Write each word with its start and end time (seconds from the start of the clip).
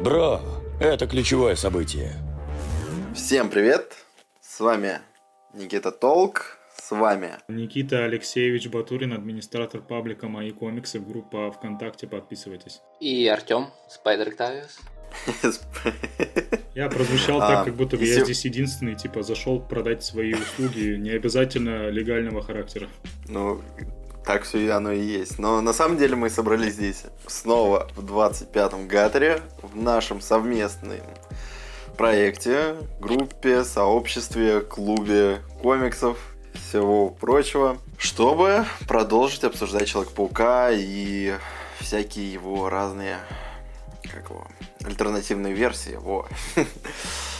Браво! 0.00 0.40
Это 0.80 1.08
ключевое 1.08 1.56
событие. 1.56 2.12
Всем 3.16 3.50
привет! 3.50 3.96
С 4.40 4.60
вами 4.60 5.00
Никита 5.54 5.90
Толк, 5.90 6.58
с 6.76 6.92
вами 6.92 7.32
Никита 7.48 8.04
Алексеевич 8.04 8.68
Батурин, 8.68 9.12
администратор 9.12 9.80
паблика 9.80 10.28
«Мои 10.28 10.52
комиксы», 10.52 11.00
группа 11.00 11.50
ВКонтакте, 11.50 12.06
подписывайтесь. 12.06 12.80
И 13.00 13.26
Артем, 13.26 13.70
Спайдер 13.88 14.28
Октавиус. 14.28 14.78
Я 16.76 16.88
прозвучал 16.88 17.42
А, 17.42 17.48
так, 17.48 17.64
как 17.64 17.74
будто 17.74 17.96
бы 17.96 18.04
я 18.04 18.22
здесь 18.24 18.44
единственный, 18.44 18.94
типа, 18.94 19.24
зашел 19.24 19.60
продать 19.60 20.04
свои 20.04 20.32
услуги, 20.32 20.96
не 20.96 21.10
обязательно 21.10 21.88
легального 21.88 22.40
характера. 22.40 22.88
Ну, 23.26 23.60
так 24.24 24.42
все 24.42 24.58
и 24.58 24.68
оно 24.68 24.92
и 24.92 25.00
есть. 25.00 25.38
Но 25.38 25.60
на 25.60 25.72
самом 25.72 25.96
деле 25.96 26.16
мы 26.16 26.30
собрались 26.30 26.74
здесь 26.74 27.04
снова 27.26 27.88
в 27.96 28.04
25-м 28.04 28.88
Гаторе, 28.88 29.42
в 29.62 29.76
нашем 29.76 30.20
совместном 30.20 30.98
проекте, 31.96 32.76
группе, 33.00 33.64
сообществе, 33.64 34.60
клубе 34.60 35.40
комиксов, 35.60 36.18
всего 36.54 37.08
прочего, 37.08 37.78
чтобы 37.98 38.64
продолжить 38.86 39.44
обсуждать 39.44 39.88
Человека-паука 39.88 40.70
и 40.72 41.34
всякие 41.80 42.32
его 42.32 42.68
разные, 42.68 43.18
как 44.04 44.30
его, 44.30 44.46
альтернативные 44.84 45.54
версии. 45.54 45.96
Во. 45.96 46.28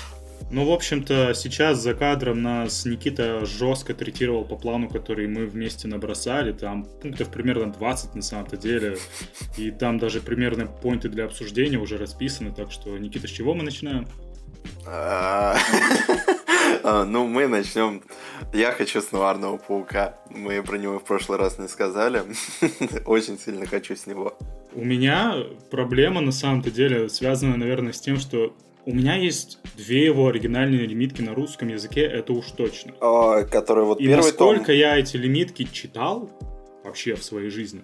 Ну, 0.51 0.65
в 0.65 0.73
общем-то, 0.73 1.35
сейчас 1.35 1.79
за 1.79 1.93
кадром 1.93 2.43
нас 2.43 2.87
Никита 2.87 3.45
жестко 3.45 3.93
третировал 3.93 4.45
по 4.45 4.57
плану, 4.57 4.89
который 4.89 5.29
мы 5.29 5.47
вместе 5.47 5.89
набросали. 5.89 6.53
Там 6.53 6.85
пунктов 6.85 7.31
примерно 7.31 7.71
20 7.71 8.15
на 8.15 8.23
самом-то 8.23 8.57
деле. 8.57 8.97
И 9.59 9.71
там 9.71 9.99
даже 9.99 10.21
примерно 10.21 10.67
поинты 10.67 11.11
для 11.11 11.27
обсуждения 11.27 11.79
уже 11.79 11.99
расписаны. 11.99 12.55
Так 12.55 12.73
что, 12.73 12.97
Никита, 12.97 13.29
с 13.29 13.31
чего 13.31 13.55
мы 13.55 13.63
начинаем? 13.63 14.07
А, 14.87 15.57
Ну, 16.85 17.27
мы 17.27 17.47
начнем. 17.49 18.03
Я 18.53 18.73
хочу 18.73 19.01
с 19.01 19.13
Нуарного 19.13 19.59
паука. 19.59 20.17
Мы 20.31 20.63
про 20.63 20.79
него 20.79 20.99
в 20.99 21.05
прошлый 21.05 21.39
раз 21.39 21.59
не 21.59 21.69
сказали. 21.69 22.23
Очень 23.05 23.39
сильно 23.39 23.67
хочу 23.67 23.97
с 23.97 24.07
него. 24.07 24.37
У 24.73 24.85
меня 24.85 25.35
проблема 25.71 26.21
на 26.21 26.33
самом-то 26.33 26.71
деле 26.71 27.09
связана, 27.09 27.57
наверное, 27.57 27.93
с 27.93 28.01
тем, 28.01 28.19
что 28.19 28.55
у 28.89 28.95
меня 28.95 29.17
есть 29.17 29.59
две 29.77 30.07
его 30.07 30.29
оригинальные 30.29 30.87
лимитки 30.87 31.21
на 31.21 31.35
русском 31.35 31.69
языке, 31.69 32.01
это 32.01 32.33
уж 32.33 32.47
точно. 32.53 32.95
А, 33.03 33.43
Который 33.43 33.85
вот 33.85 34.01
И 34.01 34.07
первый 34.07 34.33
том. 34.33 34.49
насколько 34.55 34.73
я 34.73 34.97
эти 34.97 35.19
лимитки 35.19 35.69
читал 35.71 36.31
вообще 36.85 37.15
в 37.15 37.23
своей 37.23 37.51
жизни, 37.51 37.83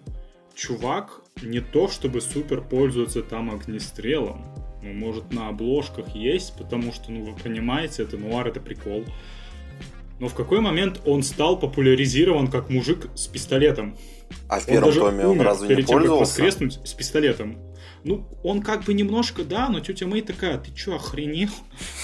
чувак 0.54 1.20
не 1.42 1.60
то 1.60 1.88
чтобы 1.88 2.22
супер 2.22 2.62
пользуется 2.62 3.22
там 3.22 3.50
огнестрелом. 3.50 4.46
Ну, 4.82 4.94
может, 4.94 5.30
на 5.30 5.48
обложках 5.48 6.14
есть, 6.16 6.56
потому 6.56 6.90
что, 6.90 7.12
ну, 7.12 7.22
вы 7.22 7.36
понимаете, 7.36 8.04
это 8.04 8.16
нуар, 8.16 8.48
это 8.48 8.60
прикол. 8.60 9.04
Но 10.20 10.28
в 10.28 10.34
какой 10.34 10.60
момент 10.60 11.02
он 11.04 11.22
стал 11.22 11.58
популяризирован 11.58 12.48
как 12.48 12.70
мужик 12.70 13.08
с 13.14 13.26
пистолетом? 13.26 13.98
А 14.48 14.58
в 14.58 14.62
Он 14.62 14.72
первом 14.72 14.88
даже 14.88 15.00
томе 15.00 15.26
он 15.26 15.40
разве 15.42 15.68
не 15.68 15.74
перед 15.74 15.86
тем, 15.86 16.00
как 16.00 16.10
воскреснуть 16.12 16.78
с 16.82 16.94
пистолетом. 16.94 17.58
Ну, 18.04 18.28
он 18.42 18.60
как 18.60 18.84
бы 18.84 18.92
немножко, 18.92 19.44
да, 19.44 19.68
но 19.70 19.80
тетя 19.80 20.06
Мэй 20.06 20.20
такая, 20.20 20.58
ты 20.58 20.72
чё, 20.72 20.96
охренел? 20.96 21.48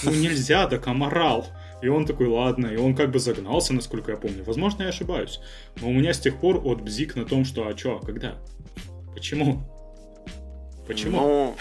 Ну, 0.02 0.12
нельзя, 0.12 0.66
так 0.66 0.86
аморал. 0.86 1.46
И 1.82 1.88
он 1.88 2.06
такой, 2.06 2.26
ладно, 2.26 2.66
и 2.66 2.76
он 2.76 2.94
как 2.94 3.10
бы 3.10 3.18
загнался, 3.18 3.74
насколько 3.74 4.10
я 4.10 4.16
помню. 4.16 4.42
Возможно, 4.44 4.82
я 4.82 4.88
ошибаюсь. 4.88 5.40
Но 5.80 5.88
у 5.88 5.92
меня 5.92 6.12
с 6.14 6.20
тех 6.20 6.40
пор 6.40 6.60
от 6.64 6.82
бзик 6.82 7.16
на 7.16 7.24
том, 7.24 7.44
что, 7.44 7.66
а 7.66 7.74
чё, 7.74 8.00
а 8.02 8.04
когда? 8.04 8.36
Почему? 9.14 9.62
Почему? 10.86 11.20
Ну, 11.20 11.56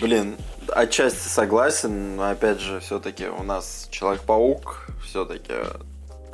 блин, 0.00 0.36
отчасти 0.68 1.28
согласен, 1.28 2.16
но 2.16 2.30
опять 2.30 2.60
же, 2.60 2.80
все-таки 2.80 3.26
у 3.26 3.42
нас 3.42 3.88
Человек-паук, 3.90 4.88
все-таки 5.04 5.54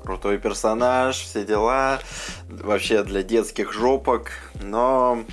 крутой 0.03 0.39
персонаж, 0.39 1.17
все 1.17 1.45
дела, 1.45 2.01
вообще 2.49 3.05
для 3.05 3.23
детских 3.23 3.73
жопок, 3.73 4.31
но 4.61 5.25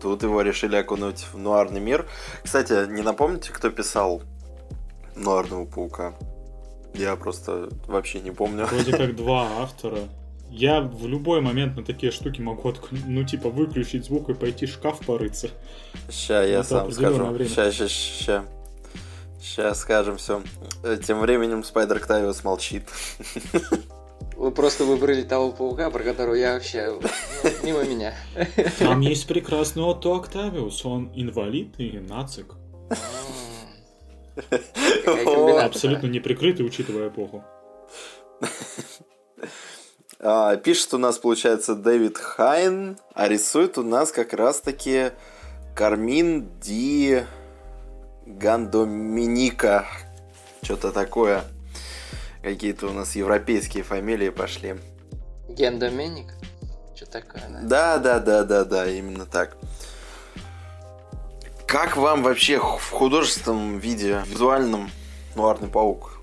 тут 0.00 0.22
его 0.22 0.42
решили 0.42 0.76
окунуть 0.76 1.26
в 1.32 1.38
нуарный 1.38 1.80
мир. 1.80 2.06
Кстати, 2.42 2.90
не 2.90 3.02
напомните, 3.02 3.52
кто 3.52 3.70
писал 3.70 4.22
Нуарного 5.16 5.64
паука? 5.66 6.14
Я 6.94 7.16
просто 7.16 7.68
вообще 7.86 8.20
не 8.20 8.30
помню. 8.30 8.66
Вроде 8.66 8.96
как 8.96 9.16
два 9.16 9.48
автора. 9.60 9.98
Я 10.50 10.80
в 10.80 11.06
любой 11.06 11.40
момент 11.42 11.76
на 11.76 11.84
такие 11.84 12.10
штуки 12.10 12.40
могу, 12.40 12.72
ну, 13.06 13.22
типа, 13.22 13.50
выключить 13.50 14.06
звук 14.06 14.30
и 14.30 14.34
пойти 14.34 14.64
в 14.66 14.70
шкаф 14.70 15.00
порыться. 15.00 15.50
Ща 16.10 16.42
я 16.42 16.60
Это 16.60 16.68
сам 16.68 16.92
скажу. 16.92 17.24
время. 17.26 17.48
Ща, 17.50 17.70
ща, 17.70 17.88
ща. 17.88 18.44
Сейчас 19.40 19.80
скажем 19.80 20.16
все. 20.16 20.42
Тем 21.06 21.20
временем 21.20 21.62
Спайдер 21.64 21.98
Октавиус 21.98 22.44
молчит. 22.44 22.84
Вы 24.38 24.52
просто 24.52 24.84
выбрали 24.84 25.22
того 25.22 25.50
паука, 25.50 25.90
про 25.90 26.04
которого 26.04 26.34
я 26.34 26.54
вообще 26.54 26.96
ну, 27.42 27.50
мимо 27.64 27.82
меня. 27.82 28.14
Там 28.78 29.00
есть 29.00 29.26
прекрасный 29.26 29.82
Отто 29.82 30.14
Октавиус, 30.14 30.84
он 30.84 31.10
инвалид 31.12 31.74
и 31.78 31.98
нацик. 31.98 32.54
Комбинация. 35.04 35.64
Абсолютно 35.64 36.06
неприкрытый, 36.06 36.64
учитывая 36.64 37.08
эпоху. 37.08 37.44
А, 40.20 40.56
пишет 40.56 40.94
у 40.94 40.98
нас, 40.98 41.18
получается, 41.18 41.74
Дэвид 41.74 42.16
Хайн, 42.16 42.96
а 43.14 43.26
рисует 43.26 43.76
у 43.76 43.82
нас 43.82 44.12
как 44.12 44.32
раз-таки 44.34 45.10
Кармин 45.74 46.48
Ди 46.60 47.24
Гандоминика. 48.24 49.86
Что-то 50.62 50.92
такое. 50.92 51.42
Какие-то 52.48 52.86
у 52.86 52.92
нас 52.94 53.14
европейские 53.14 53.82
фамилии 53.82 54.30
пошли. 54.30 54.76
Ген 55.50 55.78
Доменик? 55.78 56.32
Что 56.96 57.04
такое, 57.04 57.42
да? 57.46 57.98
Да, 57.98 57.98
да, 57.98 58.20
да, 58.20 58.44
да, 58.44 58.64
да, 58.64 58.90
именно 58.90 59.26
так. 59.26 59.58
Как 61.66 61.98
вам 61.98 62.22
вообще 62.22 62.58
в 62.58 62.90
художественном 62.90 63.78
виде, 63.78 64.22
визуальном 64.26 64.90
Нуарный 65.36 65.68
паук? 65.68 66.22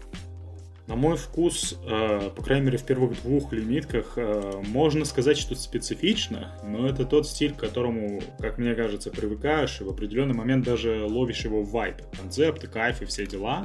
На 0.88 0.96
мой 0.96 1.16
вкус, 1.16 1.78
э, 1.86 2.32
по 2.36 2.42
крайней 2.42 2.66
мере, 2.66 2.80
в 2.80 2.86
первых 2.86 3.22
двух 3.22 3.54
лимитках, 3.54 4.14
э, 4.16 4.64
можно 4.66 5.06
сказать, 5.06 5.38
что 5.38 5.54
специфично, 5.54 6.56
но 6.64 6.90
это 6.90 7.06
тот 7.06 7.28
стиль, 7.28 7.54
к 7.54 7.60
которому, 7.60 8.24
как 8.40 8.58
мне 8.58 8.74
кажется, 8.74 9.12
привыкаешь, 9.12 9.80
и 9.80 9.84
в 9.84 9.90
определенный 9.90 10.34
момент 10.34 10.66
даже 10.66 11.06
ловишь 11.06 11.46
его 11.46 11.62
вайп, 11.62 11.98
концепты, 12.20 12.66
кайф 12.66 13.04
и 13.04 13.06
все 13.06 13.28
дела. 13.28 13.64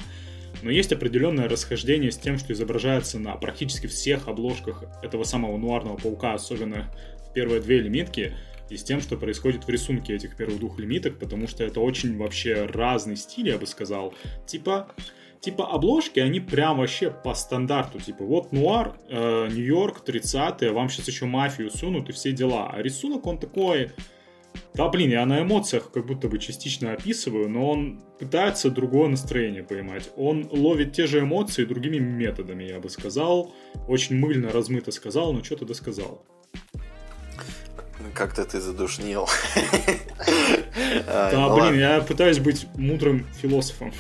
Но 0.63 0.71
есть 0.71 0.93
определенное 0.93 1.49
расхождение 1.49 2.11
с 2.11 2.19
тем, 2.19 2.39
что 2.39 2.53
изображается 2.53 3.19
на 3.19 3.35
практически 3.37 3.87
всех 3.87 4.29
обложках 4.29 4.85
этого 5.03 5.25
самого 5.25 5.57
нуарного 5.57 5.97
паука, 5.97 6.35
особенно 6.35 6.91
в 7.29 7.33
первые 7.33 7.61
две 7.61 7.81
лимитки, 7.81 8.35
и 8.69 8.77
с 8.77 8.85
тем, 8.85 9.01
что 9.01 9.17
происходит 9.17 9.65
в 9.65 9.69
рисунке 9.69 10.15
этих 10.15 10.37
первых 10.37 10.59
двух 10.59 10.79
лимиток, 10.79 11.19
потому 11.19 11.49
что 11.49 11.65
это 11.65 11.81
очень 11.81 12.17
вообще 12.17 12.67
разный 12.67 13.17
стиль, 13.17 13.49
я 13.49 13.59
бы 13.59 13.67
сказал. 13.67 14.15
Типа, 14.47 14.89
типа 15.41 15.67
обложки, 15.67 16.21
они 16.21 16.39
прям 16.41 16.79
вообще 16.79 17.11
по 17.11 17.35
стандарту. 17.35 17.99
Типа, 17.99 18.25
вот 18.25 18.53
нуар, 18.53 18.97
э, 19.09 19.49
Нью-Йорк, 19.51 20.03
30-е, 20.07 20.71
вам 20.71 20.89
сейчас 20.89 21.09
еще 21.09 21.27
мафию 21.27 21.71
сунут 21.71 22.09
и 22.11 22.13
все 22.13 22.33
дела. 22.33 22.71
А 22.73 22.81
рисунок 22.81 23.27
он 23.27 23.39
такой... 23.39 23.91
Да, 24.75 24.89
блин, 24.89 25.11
я 25.11 25.27
на 25.27 25.43
эмоциях 25.43 25.91
как 25.91 26.07
будто 26.07 26.29
бы 26.29 26.39
частично 26.39 26.93
описываю, 26.93 27.49
но 27.49 27.69
он 27.69 28.01
пытается 28.19 28.71
другое 28.71 29.09
настроение 29.09 29.63
поймать. 29.63 30.11
Он 30.17 30.49
ловит 30.51 30.93
те 30.93 31.07
же 31.07 31.21
эмоции 31.21 31.65
другими 31.65 31.99
методами, 31.99 32.65
я 32.65 32.79
бы 32.81 32.89
сказал. 32.89 33.53
Очень 33.89 34.17
мыльно, 34.17 34.53
размыто 34.53 34.93
сказал, 34.93 35.33
но 35.33 35.43
что-то 35.43 35.65
досказал. 35.65 36.25
Как-то 38.15 38.45
ты 38.45 38.61
задушнил. 38.61 39.29
Да, 41.07 41.31
ну 41.33 41.55
блин, 41.57 41.79
я 41.79 42.01
пытаюсь 42.01 42.39
быть 42.39 42.67
мудрым 42.77 43.27
философом. 43.41 43.93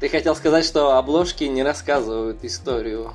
Ты 0.00 0.08
хотел 0.08 0.34
сказать, 0.34 0.64
что 0.64 0.96
обложки 0.96 1.44
не 1.44 1.62
рассказывают 1.62 2.42
историю. 2.42 3.12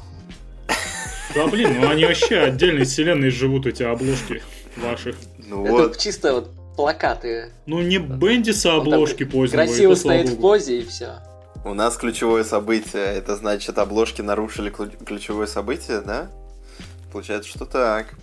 Да, 1.36 1.48
блин, 1.48 1.82
ну 1.82 1.90
они 1.90 2.06
вообще 2.06 2.38
отдельной 2.38 2.86
вселенной 2.86 3.30
живут, 3.30 3.66
эти 3.66 3.84
обложки 3.84 4.42
ваших. 4.78 5.16
Ну 5.38 5.66
Это 5.66 5.72
вот, 5.74 5.98
чисто 5.98 6.34
вот 6.34 6.52
плакаты. 6.76 7.52
Ну, 7.66 7.82
не 7.82 7.98
Бендиса 8.00 8.76
обложки 8.76 9.24
позднего, 9.24 9.64
Красиво 9.64 9.96
стоит 9.96 10.30
в 10.30 10.40
позе 10.40 10.80
и 10.80 10.86
все. 10.86 11.20
у 11.66 11.74
нас 11.74 11.98
ключевое 11.98 12.44
событие. 12.44 13.04
Это 13.06 13.36
значит, 13.36 13.78
обложки 13.78 14.22
нарушили 14.22 14.72
клю- 14.72 15.04
ключевое 15.06 15.48
событие, 15.48 16.02
да? 16.02 16.30
Получается, 17.12 17.50
что 17.50 17.66
так. 17.66 18.14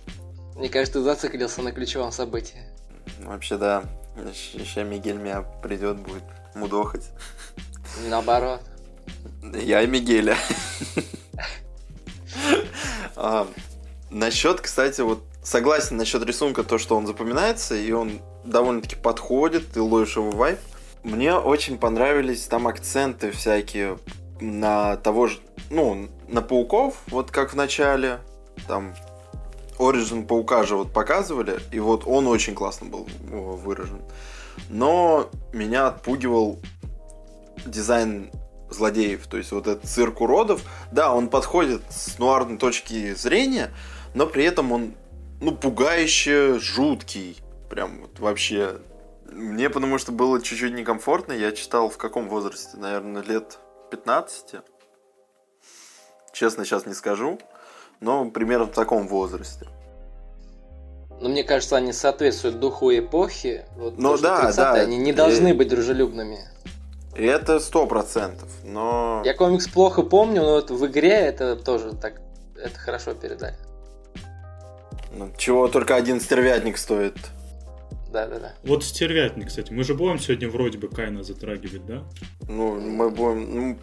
Мне 0.55 0.67
кажется, 0.69 0.99
ты 0.99 1.03
зациклился 1.05 1.61
на 1.61 1.71
ключевом 1.71 2.11
событии. 2.11 2.63
Вообще, 3.23 3.57
да. 3.57 3.83
Сейчас 4.33 4.85
Мигель 4.85 5.15
меня 5.15 5.41
придет, 5.63 5.97
будет 5.97 6.23
мудохать. 6.55 7.09
Наоборот. 8.09 8.61
Я 9.53 9.81
и 9.83 9.87
Мигеля. 9.87 10.35
А, 13.15 13.47
Насчет, 14.09 14.61
кстати, 14.61 15.01
вот 15.01 15.23
согласен 15.43 15.97
насчет 15.97 16.23
рисунка, 16.25 16.63
то, 16.63 16.77
что 16.77 16.95
он 16.95 17.05
запоминается, 17.05 17.75
и 17.75 17.91
он 17.91 18.21
довольно-таки 18.49 18.95
подходит, 18.95 19.71
ты 19.71 19.81
ловишь 19.81 20.15
его 20.15 20.31
вайп. 20.31 20.59
Мне 21.03 21.35
очень 21.35 21.77
понравились 21.77 22.45
там 22.45 22.67
акценты 22.67 23.31
всякие 23.31 23.97
на 24.41 24.97
того 24.97 25.27
же, 25.27 25.39
ну, 25.69 26.09
на 26.27 26.41
пауков, 26.41 26.95
вот 27.07 27.31
как 27.31 27.53
в 27.53 27.55
начале, 27.55 28.19
там 28.67 28.93
Origin 29.77 30.25
паука 30.25 30.63
же 30.63 30.75
вот 30.75 30.91
показывали, 30.91 31.59
и 31.71 31.79
вот 31.79 32.03
он 32.05 32.27
очень 32.27 32.53
классно 32.53 32.87
был 32.87 33.07
выражен. 33.29 34.01
Но 34.69 35.29
меня 35.53 35.87
отпугивал 35.87 36.59
дизайн 37.65 38.29
злодеев, 38.69 39.25
то 39.27 39.37
есть 39.37 39.51
вот 39.51 39.67
этот 39.67 39.85
цирк 39.85 40.21
уродов, 40.21 40.61
да, 40.91 41.13
он 41.13 41.29
подходит 41.29 41.81
с 41.89 42.19
нуарной 42.19 42.57
точки 42.57 43.13
зрения, 43.15 43.71
но 44.13 44.27
при 44.27 44.43
этом 44.43 44.71
он, 44.71 44.93
ну, 45.41 45.53
пугающе 45.53 46.59
жуткий, 46.59 47.37
прям 47.69 48.01
вот 48.01 48.19
вообще. 48.19 48.77
Мне 49.31 49.69
потому 49.69 49.99
что 49.99 50.11
было 50.11 50.41
чуть-чуть 50.41 50.73
некомфортно, 50.73 51.33
я 51.33 51.51
читал 51.51 51.89
в 51.89 51.97
каком 51.97 52.27
возрасте, 52.29 52.77
наверное, 52.77 53.21
лет 53.21 53.59
15. 53.91 54.55
Честно, 56.33 56.65
сейчас 56.65 56.85
не 56.85 56.93
скажу, 56.93 57.39
но 57.99 58.29
примерно 58.31 58.65
в 58.65 58.71
таком 58.71 59.07
возрасте. 59.07 59.67
Но 61.21 61.29
мне 61.29 61.43
кажется, 61.43 61.75
они 61.75 61.91
соответствуют 61.91 62.59
духу 62.59 62.91
эпохи. 62.91 63.65
Вот 63.75 63.97
ну 63.97 64.15
то, 64.15 64.23
да, 64.23 64.53
да. 64.53 64.73
Они 64.73 64.97
не 64.97 65.11
должны 65.11 65.49
и... 65.49 65.53
быть 65.53 65.67
дружелюбными. 65.67 66.39
Это 67.13 67.59
сто 67.59 67.85
процентов, 67.85 68.47
но... 68.63 69.21
Я 69.25 69.33
комикс 69.33 69.67
плохо 69.67 70.03
помню, 70.03 70.41
но 70.41 70.53
вот 70.53 70.71
в 70.71 70.85
игре 70.87 71.11
это 71.11 71.55
тоже 71.55 71.93
так... 71.93 72.21
Это 72.55 72.79
хорошо 72.79 73.13
передали. 73.13 73.57
Ну, 75.11 75.31
чего 75.37 75.67
только 75.67 75.95
один 75.95 76.21
стервятник 76.21 76.77
стоит. 76.77 77.17
Да, 78.11 78.27
да, 78.27 78.39
да. 78.39 78.53
Вот 78.63 78.83
стервятник, 78.83 79.47
кстати. 79.47 79.71
Мы 79.71 79.83
же 79.83 79.93
будем 79.93 80.19
сегодня 80.19 80.49
вроде 80.49 80.77
бы 80.77 80.87
Кайна 80.87 81.23
затрагивать, 81.23 81.85
да? 81.85 82.03
Ну, 82.47 82.79
мы 82.79 83.09
будем... 83.09 83.55
Ну, 83.55 83.77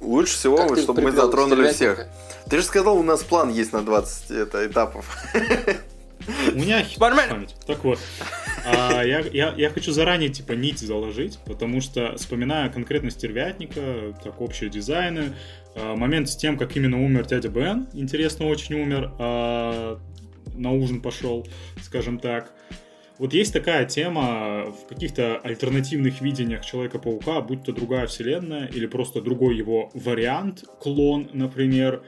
лучше 0.00 0.34
всего, 0.34 0.56
вот, 0.68 0.78
чтобы 0.78 1.02
мы 1.02 1.12
затронули 1.12 1.72
всех. 1.72 2.06
Ты 2.48 2.58
же 2.58 2.62
сказал, 2.62 2.98
у 2.98 3.02
нас 3.02 3.22
план 3.22 3.50
есть 3.50 3.72
на 3.72 3.82
20 3.82 4.30
это, 4.30 4.66
этапов. 4.66 5.16
У 6.52 6.56
меня 6.56 6.84
память. 6.98 7.54
Так 7.66 7.84
вот, 7.84 7.98
а, 8.64 9.02
я, 9.02 9.20
я, 9.20 9.54
я 9.56 9.70
хочу 9.70 9.92
заранее 9.92 10.30
типа 10.30 10.52
нить 10.52 10.78
заложить, 10.78 11.38
потому 11.44 11.80
что 11.80 12.16
вспоминая 12.16 12.70
конкретно 12.70 13.10
стервятника, 13.10 14.14
так 14.22 14.40
общие 14.40 14.70
дизайны, 14.70 15.34
а, 15.74 15.96
момент 15.96 16.30
с 16.30 16.36
тем, 16.36 16.56
как 16.56 16.76
именно 16.76 17.02
умер 17.02 17.26
дядя 17.26 17.48
Бен, 17.48 17.88
интересно 17.92 18.46
очень 18.46 18.80
умер, 18.80 19.12
а, 19.18 19.98
на 20.54 20.72
ужин 20.72 21.00
пошел, 21.00 21.46
скажем 21.82 22.18
так. 22.18 22.50
Вот 23.18 23.32
есть 23.32 23.52
такая 23.52 23.84
тема 23.84 24.66
в 24.66 24.88
каких-то 24.88 25.38
альтернативных 25.38 26.20
видениях 26.20 26.64
Человека-паука, 26.64 27.40
будь 27.42 27.62
то 27.62 27.72
другая 27.72 28.06
вселенная 28.06 28.66
или 28.66 28.86
просто 28.86 29.20
другой 29.20 29.56
его 29.56 29.90
вариант, 29.94 30.64
клон, 30.80 31.30
например. 31.32 32.02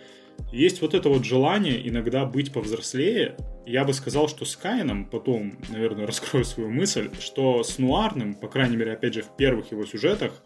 Есть 0.52 0.82
вот 0.82 0.94
это 0.94 1.08
вот 1.08 1.24
желание 1.24 1.88
иногда 1.88 2.24
быть 2.24 2.52
повзрослее. 2.52 3.36
Я 3.66 3.84
бы 3.84 3.92
сказал, 3.92 4.28
что 4.28 4.44
с 4.44 4.56
Каином, 4.56 5.04
потом, 5.04 5.58
наверное, 5.68 6.06
раскрою 6.08 6.44
свою 6.44 6.70
мысль, 6.70 7.10
что 7.20 7.62
с 7.62 7.78
Нуарным, 7.78 8.34
по 8.34 8.48
крайней 8.48 8.76
мере, 8.76 8.92
опять 8.92 9.14
же, 9.14 9.22
в 9.22 9.36
первых 9.36 9.70
его 9.70 9.86
сюжетах, 9.86 10.42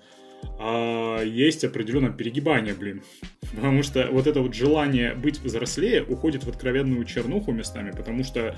а, 0.59 1.23
есть 1.23 1.65
определенное 1.65 2.13
перегибание, 2.13 2.75
блин. 2.75 3.03
Потому 3.55 3.83
что 3.83 4.09
вот 4.11 4.27
это 4.27 4.43
вот 4.43 4.55
желание 4.55 5.15
быть 5.15 5.41
взрослее 5.41 6.05
уходит 6.05 6.45
в 6.45 6.49
откровенную 6.49 7.05
чернуху 7.05 7.51
местами, 7.53 7.91
потому 7.91 8.25
что 8.25 8.55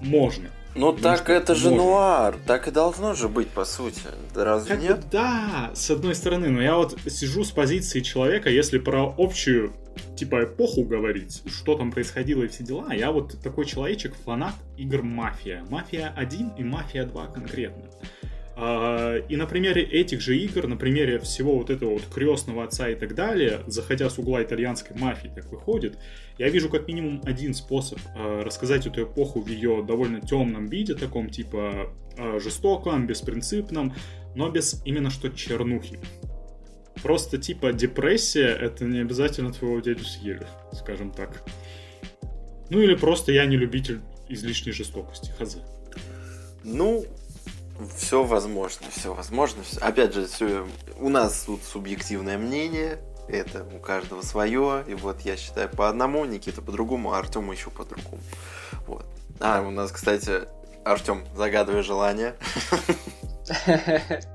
можно. 0.00 0.50
Ну 0.74 0.92
так 0.92 1.28
это 1.28 1.54
же 1.54 1.70
можно. 1.70 1.84
нуар, 1.84 2.36
так 2.46 2.68
и 2.68 2.70
должно 2.70 3.14
же 3.14 3.28
быть, 3.28 3.48
по 3.48 3.64
сути. 3.64 4.02
Разве 4.34 4.74
как 4.74 4.82
нет? 4.82 5.04
да, 5.10 5.70
с 5.74 5.90
одной 5.90 6.14
стороны, 6.14 6.48
но 6.48 6.62
я 6.62 6.76
вот 6.76 6.96
сижу 7.08 7.44
с 7.44 7.50
позиции 7.50 8.00
человека, 8.00 8.50
если 8.50 8.78
про 8.78 9.12
общую 9.18 9.72
типа 10.16 10.44
эпоху 10.44 10.84
говорить, 10.84 11.42
что 11.46 11.76
там 11.76 11.90
происходило 11.90 12.44
и 12.44 12.48
все 12.48 12.62
дела, 12.62 12.92
я 12.92 13.10
вот 13.10 13.40
такой 13.42 13.66
человечек, 13.66 14.14
фанат 14.24 14.54
игр 14.76 15.02
Мафия. 15.02 15.64
Мафия 15.68 16.12
1 16.16 16.52
и 16.56 16.62
Мафия 16.62 17.04
2 17.04 17.26
конкретно. 17.28 17.84
А, 18.62 19.16
и 19.16 19.36
на 19.36 19.46
примере 19.46 19.82
этих 19.82 20.20
же 20.20 20.36
игр, 20.36 20.66
на 20.66 20.76
примере 20.76 21.18
всего 21.18 21.56
вот 21.56 21.70
этого 21.70 21.94
вот 21.94 22.04
крестного 22.12 22.64
отца 22.64 22.90
и 22.90 22.94
так 22.94 23.14
далее, 23.14 23.60
заходя 23.66 24.10
с 24.10 24.18
угла 24.18 24.42
итальянской 24.42 24.94
мафии, 24.98 25.32
так 25.34 25.50
выходит, 25.50 25.96
я 26.36 26.50
вижу 26.50 26.68
как 26.68 26.86
минимум 26.86 27.22
один 27.24 27.54
способ 27.54 27.98
а, 28.14 28.44
рассказать 28.44 28.86
эту 28.86 29.04
эпоху 29.04 29.40
в 29.40 29.48
ее 29.48 29.82
довольно 29.82 30.20
темном 30.20 30.66
виде, 30.66 30.94
таком 30.94 31.30
типа 31.30 31.90
а, 32.18 32.38
жестоком, 32.38 33.06
беспринципном, 33.06 33.94
но 34.34 34.50
без 34.50 34.82
именно 34.84 35.08
что 35.08 35.30
чернухи. 35.30 35.98
Просто 37.02 37.38
типа 37.38 37.72
депрессия 37.72 38.48
это 38.48 38.84
не 38.84 38.98
обязательно 38.98 39.54
твоего 39.54 39.80
дядю 39.80 40.04
съели, 40.04 40.46
скажем 40.74 41.12
так. 41.12 41.44
Ну 42.68 42.82
или 42.82 42.94
просто 42.94 43.32
я 43.32 43.46
не 43.46 43.56
любитель 43.56 44.00
излишней 44.28 44.72
жестокости, 44.72 45.32
хз. 45.38 45.56
Ну, 46.62 47.06
все 47.96 48.24
возможно, 48.24 48.86
все 48.90 49.14
возможно. 49.14 49.62
Все. 49.62 49.80
Опять 49.80 50.14
же, 50.14 50.26
все, 50.26 50.66
у 50.98 51.08
нас 51.08 51.44
тут 51.44 51.62
субъективное 51.62 52.38
мнение, 52.38 52.98
это 53.28 53.64
у 53.74 53.78
каждого 53.78 54.22
свое. 54.22 54.84
И 54.86 54.94
вот 54.94 55.20
я 55.22 55.36
считаю 55.36 55.68
по 55.68 55.88
одному, 55.88 56.24
Никита 56.24 56.62
по 56.62 56.72
другому, 56.72 57.12
а 57.12 57.18
Артем 57.18 57.50
еще 57.50 57.70
по 57.70 57.84
другому. 57.84 58.20
Вот. 58.86 59.06
А, 59.40 59.62
у 59.62 59.70
нас, 59.70 59.92
кстати, 59.92 60.42
Артем, 60.84 61.24
загадывай 61.34 61.82
желание. 61.82 62.34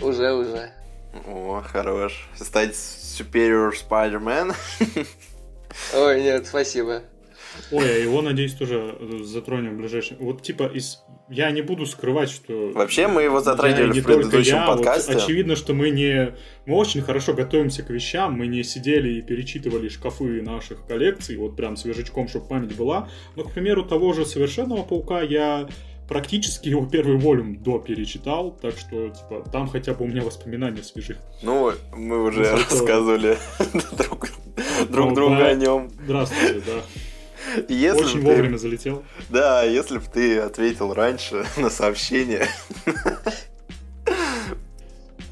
Уже, 0.00 0.32
уже. 0.32 0.72
О, 1.26 1.62
хорош. 1.64 2.28
Стать 2.34 2.72
Superior 2.72 3.72
Spider-Man. 3.72 4.54
Ой, 5.94 6.22
нет, 6.22 6.46
спасибо. 6.46 7.02
Ой, 7.70 7.84
а 7.84 7.98
его, 7.98 8.22
надеюсь, 8.22 8.54
тоже 8.54 8.96
затронем 9.22 9.74
в 9.74 9.78
ближайшем. 9.78 10.18
Вот, 10.20 10.42
типа, 10.42 10.64
из... 10.64 11.02
я 11.28 11.50
не 11.50 11.62
буду 11.62 11.86
скрывать, 11.86 12.30
что... 12.30 12.70
Вообще, 12.74 13.06
мы 13.06 13.22
его 13.22 13.40
затрагивали 13.40 14.00
в 14.00 14.04
предыдущем 14.04 14.56
я, 14.56 14.66
подкасте. 14.66 15.14
Вот, 15.14 15.22
очевидно, 15.22 15.56
что 15.56 15.74
мы 15.74 15.90
не... 15.90 16.34
Мы 16.66 16.76
очень 16.76 17.02
хорошо 17.02 17.34
готовимся 17.34 17.82
к 17.82 17.90
вещам, 17.90 18.34
мы 18.34 18.46
не 18.46 18.62
сидели 18.62 19.14
и 19.14 19.22
перечитывали 19.22 19.88
шкафы 19.88 20.42
наших 20.42 20.86
коллекций, 20.86 21.36
вот 21.36 21.56
прям 21.56 21.76
свежачком, 21.76 22.28
чтобы 22.28 22.46
память 22.46 22.76
была. 22.76 23.08
Но, 23.36 23.44
к 23.44 23.52
примеру, 23.52 23.84
того 23.84 24.12
же 24.12 24.26
Совершенного 24.26 24.82
Паука 24.82 25.22
я 25.22 25.68
практически 26.08 26.68
его 26.68 26.84
первый 26.84 27.16
волюм 27.16 27.56
до 27.62 27.78
перечитал, 27.78 28.50
так 28.50 28.76
что, 28.76 29.08
типа, 29.08 29.48
там 29.50 29.68
хотя 29.68 29.94
бы 29.94 30.04
у 30.04 30.08
меня 30.08 30.22
воспоминания 30.22 30.82
свежих. 30.82 31.16
Ну, 31.42 31.72
мы 31.96 32.22
уже 32.22 32.40
ну, 32.42 32.56
рассказывали 32.56 33.38
друг, 33.96 34.28
друг 34.90 35.14
друга 35.14 35.46
о 35.46 35.54
нем. 35.54 35.90
Здравствуйте, 36.04 36.62
да. 36.66 36.82
Если 37.68 38.04
Очень 38.04 38.20
ты... 38.20 38.26
вовремя 38.26 38.56
залетел. 38.56 39.02
Да, 39.28 39.62
если 39.62 39.98
бы 39.98 40.04
ты 40.04 40.38
ответил 40.38 40.94
раньше 40.94 41.44
на 41.56 41.70
сообщение. 41.70 42.46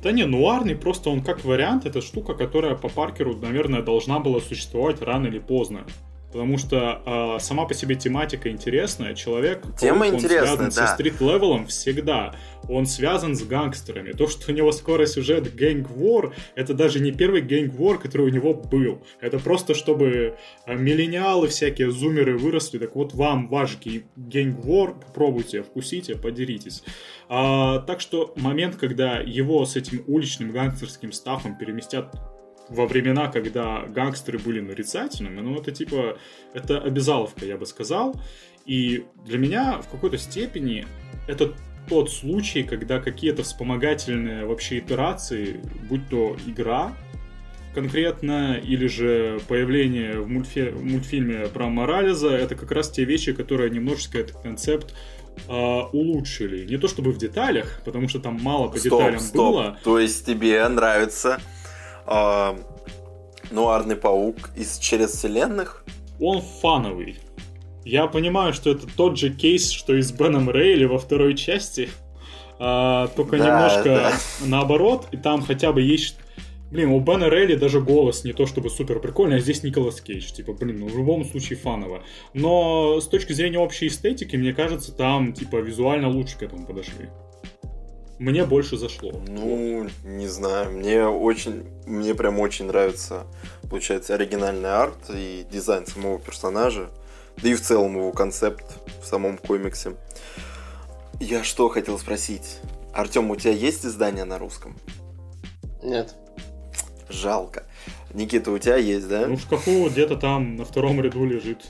Да 0.03 0.13
не, 0.13 0.25
нуарный 0.25 0.77
просто 0.77 1.11
он 1.11 1.23
как 1.23 1.45
вариант, 1.45 1.85
это 1.85 2.01
штука, 2.01 2.35
которая 2.35 2.75
по 2.75 2.89
Паркеру, 2.89 3.37
наверное, 3.37 3.83
должна 3.83 4.19
была 4.19 4.41
существовать 4.41 5.03
рано 5.03 5.27
или 5.27 5.39
поздно. 5.39 5.85
Потому 6.33 6.59
что 6.59 7.03
э, 7.05 7.41
сама 7.41 7.65
по 7.65 7.75
себе 7.75 7.97
тематика 7.97 8.51
интересная. 8.51 9.15
Человек, 9.15 9.65
Тема 9.79 10.07
он 10.07 10.15
интересная, 10.15 10.47
связан 10.47 10.65
да. 10.67 10.71
со 10.71 10.95
стрит-левелом 10.95 11.67
всегда. 11.67 12.35
Он 12.69 12.87
связан 12.87 13.35
с 13.35 13.43
гангстерами. 13.43 14.13
То, 14.13 14.29
что 14.29 14.53
у 14.53 14.55
него 14.55 14.71
скоро 14.71 15.07
сюжет 15.07 15.53
Gang 15.55 15.87
War, 15.93 16.33
это 16.55 16.73
даже 16.73 17.01
не 17.01 17.11
первый 17.11 17.43
Gang 17.43 17.77
War, 17.77 17.99
который 17.99 18.27
у 18.27 18.29
него 18.29 18.55
был. 18.55 19.03
Это 19.21 19.41
просто, 19.41 19.75
чтобы 19.75 20.37
э, 20.67 20.77
миллениалы 20.77 21.49
всякие, 21.49 21.91
зумеры 21.91 22.39
выросли. 22.39 22.79
Так 22.79 22.95
вот, 22.95 23.13
вам 23.13 23.49
ваш 23.49 23.79
Gang 23.79 24.63
War, 24.63 24.95
попробуйте, 25.01 25.63
вкусите, 25.63 26.15
подеритесь. 26.15 26.85
А, 27.29 27.81
так 27.81 28.01
что 28.01 28.33
момент, 28.37 28.77
когда 28.77 29.19
его 29.19 29.65
с 29.65 29.75
этим 29.75 30.05
уличным 30.07 30.53
гангстерским 30.53 31.13
стафом 31.13 31.59
переместят 31.59 32.15
во 32.71 32.87
времена, 32.87 33.29
когда 33.29 33.85
гангстеры 33.89 34.39
были 34.39 34.61
нарицательными, 34.61 35.41
ну, 35.41 35.57
это 35.57 35.73
типа, 35.73 36.17
это 36.55 36.79
обязаловка, 36.79 37.45
я 37.45 37.57
бы 37.57 37.67
сказал. 37.67 38.15
И 38.65 39.05
для 39.27 39.39
меня 39.39 39.81
в 39.81 39.89
какой-то 39.89 40.19
степени 40.19 40.87
это 41.27 41.55
тот 41.89 42.11
случай, 42.11 42.63
когда 42.63 43.01
какие-то 43.01 43.43
вспомогательные 43.43 44.47
вообще 44.47 44.79
итерации, 44.79 45.61
будь 45.89 46.09
то 46.09 46.37
игра 46.47 46.95
конкретно, 47.75 48.55
или 48.55 48.87
же 48.87 49.41
появление 49.49 50.21
в, 50.21 50.29
мультфи- 50.29 50.71
в 50.71 50.85
мультфильме 50.85 51.47
про 51.47 51.69
Морализа, 51.69 52.31
это 52.31 52.55
как 52.55 52.71
раз 52.73 52.91
те 52.91 53.05
вещи, 53.05 53.33
которые 53.33 53.71
немножечко 53.71 54.19
этот 54.19 54.41
концепт 54.41 54.95
э, 55.49 55.53
улучшили. 55.53 56.67
Не 56.67 56.79
то 56.79 56.89
чтобы 56.89 57.13
в 57.13 57.19
деталях, 57.19 57.81
потому 57.85 58.09
что 58.09 58.19
там 58.19 58.39
мало 58.43 58.69
по 58.69 58.79
стоп, 58.79 59.01
деталям 59.01 59.21
стоп. 59.21 59.55
было. 59.55 59.79
То 59.85 59.99
есть 59.99 60.27
тебе 60.27 60.67
нравится 60.69 61.41
э, 62.11 62.59
Нуарный 63.51 63.97
паук 63.97 64.51
из 64.57 64.79
через 64.79 65.11
вселенных? 65.13 65.85
Он 66.21 66.41
фановый. 66.41 67.19
Я 67.85 68.07
понимаю, 68.07 68.53
что 68.53 68.71
это 68.71 68.87
тот 68.87 69.19
же 69.19 69.31
кейс, 69.31 69.71
что 69.71 69.95
и 69.95 70.03
с 70.03 70.13
Беном 70.13 70.51
Рейли 70.51 70.85
во 70.85 70.99
второй 70.99 71.35
части. 71.35 71.89
а, 72.59 73.09
только 73.17 73.39
Да, 73.39 73.47
немножко 73.47 73.85
да. 73.85 74.13
наоборот, 74.47 75.09
и 75.13 75.17
там 75.17 75.43
хотя 75.43 75.73
бы 75.73 75.81
есть... 75.83 76.17
Блин, 76.71 76.91
у 76.91 77.01
Бена 77.01 77.29
Рейли 77.29 77.57
даже 77.57 77.81
голос 77.81 78.23
не 78.23 78.33
то 78.33 78.47
чтобы 78.47 78.71
супер 78.71 79.01
прикольный, 79.01 79.39
а 79.39 79.41
здесь 79.41 79.65
Николас 79.65 80.01
Кейдж. 80.01 80.31
Типа, 80.31 80.53
блин, 80.53 80.79
ну 80.79 80.87
в 80.87 80.97
любом 80.97 81.25
случае 81.25 81.59
фаново. 81.59 82.05
Но 82.33 83.01
с 83.01 83.09
точки 83.09 83.33
зрения 83.33 83.59
общей 83.59 83.89
эстетики, 83.89 84.37
мне 84.37 84.53
кажется, 84.53 84.93
там, 84.93 85.33
типа, 85.33 85.57
визуально 85.57 86.09
лучше 86.09 86.39
к 86.39 86.43
этому 86.45 86.67
подошли. 86.67 87.09
Мне 88.21 88.45
больше 88.45 88.77
зашло. 88.77 89.13
Ну, 89.29 89.89
не 90.05 90.29
знаю, 90.29 90.73
мне 90.73 91.07
очень, 91.07 91.65
мне 91.87 92.15
прям 92.15 92.39
очень 92.39 92.67
нравится, 92.67 93.23
получается, 93.71 94.13
оригинальный 94.13 94.69
арт 94.69 95.09
и 95.09 95.47
дизайн 95.51 95.87
самого 95.87 96.19
персонажа, 96.19 96.91
да 97.43 97.49
и 97.49 97.55
в 97.55 97.63
целом 97.63 97.97
его 97.97 98.13
концепт 98.13 98.67
в 99.03 99.07
самом 99.07 99.39
комиксе. 99.39 99.97
Я 101.19 101.43
что 101.43 101.71
хотел 101.71 101.99
спросить? 101.99 102.59
Артем, 102.93 103.31
у 103.31 103.37
тебя 103.37 103.53
есть 103.53 103.87
издание 103.87 104.25
на 104.25 104.39
русском? 104.39 104.77
Нет. 105.83 106.15
Жалко. 107.09 107.65
Никита, 108.13 108.51
у 108.51 108.59
тебя 108.59 108.77
есть, 108.77 109.09
да? 109.09 109.29
Ну, 109.29 109.37
в 109.37 109.41
шкафу 109.41 109.89
где-то 109.89 110.17
там 110.17 110.57
на 110.57 110.67
втором 110.67 111.01
ряду 111.01 111.25
лежит 111.25 111.69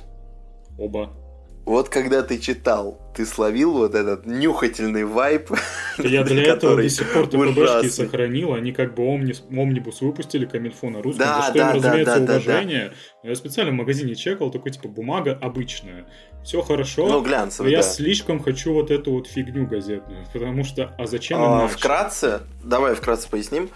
оба. 0.76 1.12
Вот 1.64 1.88
когда 1.88 2.22
ты 2.22 2.38
читал, 2.38 3.00
ты 3.14 3.26
словил 3.26 3.72
вот 3.72 3.94
этот 3.94 4.26
нюхательный 4.26 5.04
вайп, 5.04 5.50
Я 5.98 6.24
для 6.24 6.54
этого 6.54 6.76
до 6.76 6.88
сих 6.88 7.12
пор 7.12 7.26
ТПБшки 7.28 7.88
сохранил. 7.88 8.54
Они 8.54 8.72
как 8.72 8.94
бы 8.94 9.04
омнибус 9.04 10.00
выпустили, 10.00 10.46
Камильфо 10.46 10.90
на 10.90 11.02
русском, 11.02 11.26
Да, 11.26 11.36
за 11.36 11.42
что 11.42 11.54
да, 11.54 11.70
им, 11.70 11.76
разумеется, 11.76 12.20
да, 12.20 12.26
да, 12.26 12.32
уважение. 12.32 12.92
Я 13.22 13.34
специально 13.34 13.72
в 13.72 13.74
магазине 13.74 14.14
чекал, 14.14 14.50
такой, 14.50 14.72
типа, 14.72 14.88
бумага 14.88 15.38
обычная. 15.40 16.06
Все 16.42 16.62
хорошо, 16.62 17.06
ну 17.06 17.12
но 17.14 17.20
глянцевый, 17.20 17.70
я 17.70 17.78
да. 17.78 17.82
слишком 17.82 18.40
хочу 18.40 18.72
вот 18.72 18.90
эту 18.90 19.12
вот 19.12 19.26
фигню 19.28 19.66
газетную. 19.66 20.24
Потому 20.32 20.64
что, 20.64 20.94
а 20.98 21.06
зачем 21.06 21.38
А? 21.40 21.68
Вкратце, 21.68 22.40
давай 22.64 22.94
вкратце 22.94 23.28
поясним. 23.28 23.68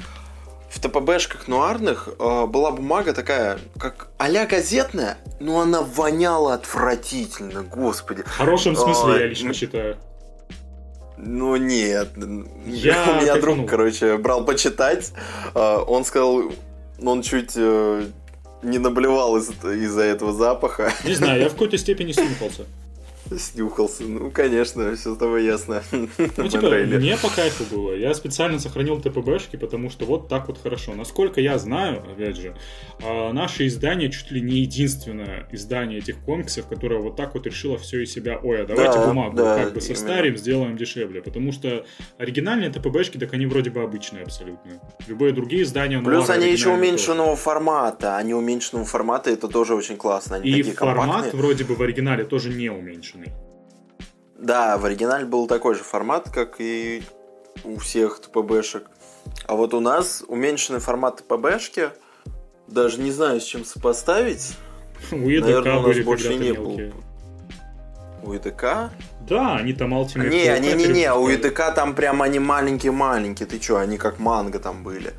В 0.75 0.81
ТПБшках 0.81 1.47
нуарных 1.47 2.09
э, 2.19 2.47
была 2.47 2.73
бумага 2.73 3.13
такая, 3.13 3.59
как 3.79 4.09
а-ля 4.19 4.45
газетная, 4.45 5.19
но 5.39 5.61
она 5.61 5.83
воняла 5.83 6.55
отвратительно, 6.55 7.63
господи. 7.63 8.23
В 8.23 8.29
хорошем 8.29 8.75
смысле, 8.75 9.15
А, 9.15 9.19
я 9.19 9.27
лично 9.27 9.55
считаю. 9.55 9.97
Ну 11.17 11.55
нет. 11.57 12.09
Я 12.67 13.05
У 13.19 13.23
меня 13.23 13.37
друг, 13.37 13.57
ну- 13.57 13.67
короче, 13.67 14.17
брал 14.17 14.45
почитать. 14.45 15.13
э, 15.55 15.79
Он 15.87 16.05
сказал, 16.05 16.43
он 17.01 17.23
чуть 17.23 17.53
э, 17.55 18.07
не 18.65 18.79
наблевал 18.79 19.37
из- 19.37 19.51
из-за 19.65 20.03
этого 20.03 20.33
запаха. 20.33 20.93
Не 21.05 21.15
знаю, 21.15 21.41
я 21.41 21.49
в 21.49 21.53
какой-то 21.53 21.79
степени 21.79 22.11
снюхался. 22.11 22.65
Снюхался. 23.37 24.05
Ну, 24.05 24.31
конечно, 24.31 24.95
все 24.97 25.15
с 25.15 25.19
тобой 25.19 25.45
ясно. 25.45 25.83
Ну, 26.37 26.49
типа, 26.49 26.69
мне 26.69 27.17
по 27.17 27.29
кайфу 27.29 27.65
было. 27.75 27.95
Я 27.95 28.15
специально 28.15 28.59
сохранил 28.59 29.01
ТПБшки, 29.01 29.57
потому 29.57 29.91
что 29.91 30.05
вот 30.05 30.29
так 30.29 30.49
вот 30.49 30.59
хорошо. 30.63 30.95
Насколько 30.95 31.41
я 31.41 31.59
знаю, 31.59 32.03
опять 32.11 32.37
же, 32.37 32.57
а, 33.03 33.33
наше 33.33 33.67
издание 33.67 34.11
чуть 34.11 34.31
ли 34.31 34.41
не 34.41 34.61
единственное 34.61 35.49
издание 35.53 35.99
этих 35.99 36.19
комиксов, 36.21 36.67
которое 36.67 37.01
вот 37.01 37.17
так 37.17 37.35
вот 37.35 37.47
решило 37.47 37.79
все 37.79 38.03
из 38.03 38.13
себя. 38.13 38.39
Ой, 38.43 38.63
а 38.63 38.67
давайте 38.67 38.99
Да, 38.99 39.07
бумагу 39.07 39.37
да, 39.37 39.57
как 39.57 39.65
бы 39.75 39.81
именно. 39.81 39.81
состарим, 39.81 40.37
сделаем 40.37 40.77
дешевле. 40.77 41.23
Потому 41.23 41.53
что 41.53 41.85
оригинальные 42.19 42.71
ТПБшки, 42.71 43.19
так 43.19 43.33
они 43.33 43.47
вроде 43.47 43.71
бы 43.71 43.83
обычные 43.83 44.25
абсолютно. 44.25 44.81
Любые 45.07 45.33
другие 45.33 45.63
издания... 45.63 45.99
Плюс 46.01 46.31
они 46.31 46.51
еще 46.51 46.71
уменьшенного 46.71 47.37
формата. 47.37 48.17
Они 48.17 48.35
уменьшенного 48.35 48.85
формата, 48.85 49.31
это 49.31 49.49
тоже 49.49 49.75
очень 49.75 49.97
классно. 49.97 50.37
Они 50.37 50.51
тоже. 50.51 50.71
И 50.71 50.75
формат 50.75 51.07
компактные. 51.07 51.43
вроде 51.43 51.65
бы 51.65 51.75
в 51.75 51.83
оригинале 51.83 52.25
тоже 52.25 52.51
не 52.51 52.69
уменьшенный. 53.15 53.33
Да, 54.39 54.77
в 54.79 54.85
оригинале 54.85 55.25
был 55.25 55.47
такой 55.47 55.75
же 55.75 55.83
формат, 55.83 56.31
как 56.31 56.57
и 56.59 57.03
у 57.63 57.79
всех 57.79 58.21
ТПБшек. 58.21 58.89
А 59.47 59.55
вот 59.55 59.75
у 59.75 59.81
нас 59.81 60.25
уменьшенный 60.27 60.81
формат 60.81 61.25
ТПБшки, 61.27 61.91
даже 62.67 63.01
не 63.01 63.11
знаю, 63.11 63.41
с 63.41 63.45
чем 63.45 63.65
сопоставить. 63.65 64.57
У 65.11 65.17
Наверное, 65.17 65.59
ЕДК 65.59 65.67
у 65.67 65.89
нас 65.89 66.05
больше 66.05 66.35
не 66.35 66.53
было. 66.53 66.69
мелкие. 66.69 66.93
У 68.23 68.35
ИДК? 68.35 68.91
Да, 69.29 69.57
они 69.57 69.75
там 69.75 69.93
Ultimate 69.95 70.29
Не, 70.29 70.59
не, 70.59 70.73
не, 70.75 70.87
не, 70.87 71.13
у. 71.13 71.31
ИДК 71.31 71.75
там 71.75 71.95
прям 71.95 72.23
они 72.23 72.39
маленькие-маленькие. 72.39 73.47
Ты 73.47 73.59
чё, 73.59 73.77
они 73.77 73.99
как 73.99 74.19
манго 74.19 74.59
там 74.59 74.83
были. 74.83 75.13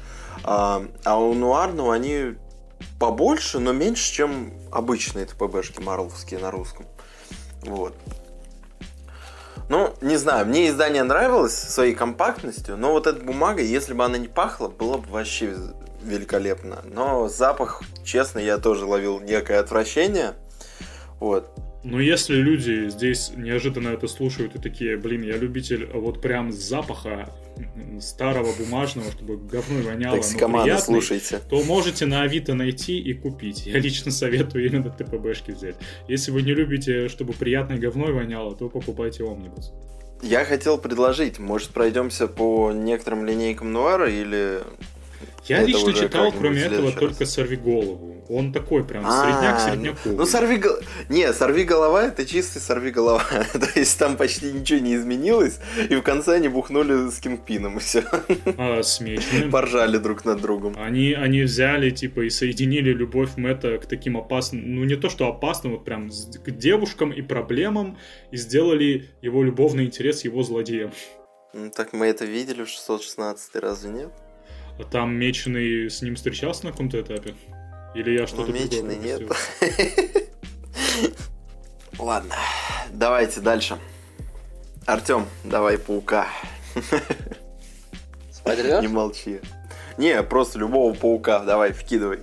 А, 0.44 0.84
а 1.04 1.20
у 1.20 1.34
Нуарного 1.34 1.94
они 1.94 2.36
побольше, 3.00 3.60
но 3.60 3.74
меньше, 3.74 4.12
чем 4.14 4.54
обычные 4.72 5.26
ТПБшки 5.26 5.82
марловские 5.82 6.40
на 6.40 6.52
русском. 6.52 6.86
Вот. 7.66 7.96
Ну, 9.68 9.94
не 10.02 10.18
знаю, 10.18 10.46
мне 10.46 10.70
издание 10.70 11.04
нравилось 11.04 11.56
своей 11.56 11.96
компактностью, 11.96 12.78
но 12.78 12.92
вот 12.92 13.08
эта 13.08 13.20
бумага, 13.20 13.62
если 13.64 13.94
бы 13.94 14.06
она 14.06 14.18
не 14.18 14.28
пахла, 14.28 14.68
было 14.68 14.98
бы 14.98 15.10
вообще 15.10 15.56
великолепно. 16.04 16.84
Но 16.86 17.28
запах, 17.28 17.82
честно, 18.04 18.40
я 18.40 18.60
тоже 18.60 18.86
ловил 18.86 19.20
некое 19.20 19.60
отвращение. 19.60 20.34
Вот. 21.20 21.50
Но 21.84 22.00
если 22.00 22.36
люди 22.36 22.90
здесь 22.90 23.32
неожиданно 23.36 23.90
это 23.90 24.08
слушают 24.08 24.56
и 24.56 24.60
такие, 24.60 24.98
блин, 24.98 25.24
я 25.24 25.38
любитель 25.38 25.88
вот 25.94 26.22
прям 26.22 26.52
запаха 26.52 27.30
старого 28.02 28.52
бумажного, 28.54 29.12
чтобы 29.12 29.38
говно 29.38 29.82
воняло, 29.82 30.16
но 30.16 30.62
приятный, 30.62 30.80
слушайте. 30.80 31.40
то 31.50 31.64
можете 31.64 32.06
на 32.06 32.22
Авито 32.24 32.54
найти 32.54 33.00
и 33.00 33.14
купить. 33.14 33.66
Я 33.66 33.80
лично 33.80 34.12
советую 34.12 34.66
именно 34.66 34.90
ТПБшки 34.90 35.52
взять. 35.52 35.76
Если 36.08 36.32
вы 36.32 36.42
не 36.42 36.54
любите, 36.54 37.08
чтобы 37.08 37.34
приятное 37.34 37.78
говно 37.78 38.14
воняло, 38.14 38.56
то 38.56 38.70
покупайте 38.70 39.24
Омнибус. 39.24 39.74
Я 40.22 40.46
хотел 40.46 40.78
предложить, 40.78 41.40
может, 41.40 41.70
пройдемся 41.70 42.28
по 42.28 42.72
некоторым 42.72 43.26
линейкам 43.26 43.72
Нуара 43.72 44.10
или... 44.10 44.62
Я 45.46 45.60
Это 45.60 45.68
лично 45.68 45.94
читал, 45.94 46.32
кроме 46.32 46.62
этого, 46.62 46.92
только. 46.92 47.26
«Сорви 47.26 47.56
голову». 47.56 48.16
Он 48.28 48.52
такой 48.52 48.84
прям 48.84 49.06
А, 49.06 49.24
средняк 49.24 49.60
средняку. 49.60 50.10
Ну, 50.10 50.26
сорви 50.26 50.58
голова... 50.58 50.82
Не, 51.10 51.32
сорви 51.34 51.64
голова 51.64 52.06
это 52.06 52.26
чистый 52.26 52.60
сорви 52.60 52.90
голова. 52.90 53.24
То 53.54 53.80
есть 53.80 54.00
там 54.00 54.18
почти 54.18 54.52
ничего 54.52 54.80
не 54.80 54.96
изменилось, 54.96 55.60
и 55.90 55.96
в 55.96 56.02
конце 56.02 56.36
они 56.36 56.48
бухнули 56.48 57.10
с 57.10 57.20
Кингпином, 57.20 57.78
и 57.78 57.80
все. 57.80 58.04
А, 58.58 58.82
с 58.82 59.00
Меченым. 59.00 59.52
Поржали 59.52 59.98
друг 59.98 60.26
над 60.26 60.42
другом. 60.42 60.76
Они, 60.78 61.14
они 61.14 61.44
взяли, 61.44 61.92
типа, 61.92 62.22
и 62.22 62.30
соединили 62.30 62.92
любовь 62.92 63.38
Мэтта 63.38 63.78
к 63.78 63.86
таким 63.86 64.18
опасным, 64.18 64.76
ну 64.76 64.84
не 64.86 64.96
то 64.96 65.10
что 65.10 65.28
опасным, 65.28 65.74
вот 65.74 65.86
прям 65.86 66.10
к 66.10 66.52
девушкам 66.52 67.12
и 67.12 67.22
проблемам, 67.22 67.98
и 68.32 68.38
сделали 68.38 69.10
его 69.22 69.44
любовный 69.44 69.86
интерес 69.86 70.24
его 70.24 70.42
злодеем. 70.42 70.92
Ну, 71.54 71.70
так 71.70 71.94
мы 71.94 72.08
это 72.08 72.26
видели 72.26 72.64
в 72.64 72.70
616 72.70 73.56
разве 73.56 73.92
нет? 73.92 74.25
А 74.80 74.84
там 74.84 75.16
Меченый 75.16 75.90
с 75.90 76.02
ним 76.02 76.16
встречался 76.16 76.66
на 76.66 76.72
каком-то 76.72 77.00
этапе? 77.02 77.34
Или 77.94 78.18
я 78.20 78.28
что-то 78.28 78.52
Ну, 78.52 78.54
Меченый 78.54 78.98
нет. 78.98 79.22
Ладно, 81.98 82.36
давайте 82.92 83.40
дальше. 83.40 83.78
Артем, 84.86 85.26
давай 85.44 85.78
паука. 85.78 86.28
Спайдер 88.32 88.82
Не 88.82 88.88
молчи. 88.88 89.40
Не, 89.98 90.22
просто 90.24 90.60
любого 90.60 90.94
паука, 90.94 91.40
давай, 91.40 91.72
вкидывай. 91.72 92.20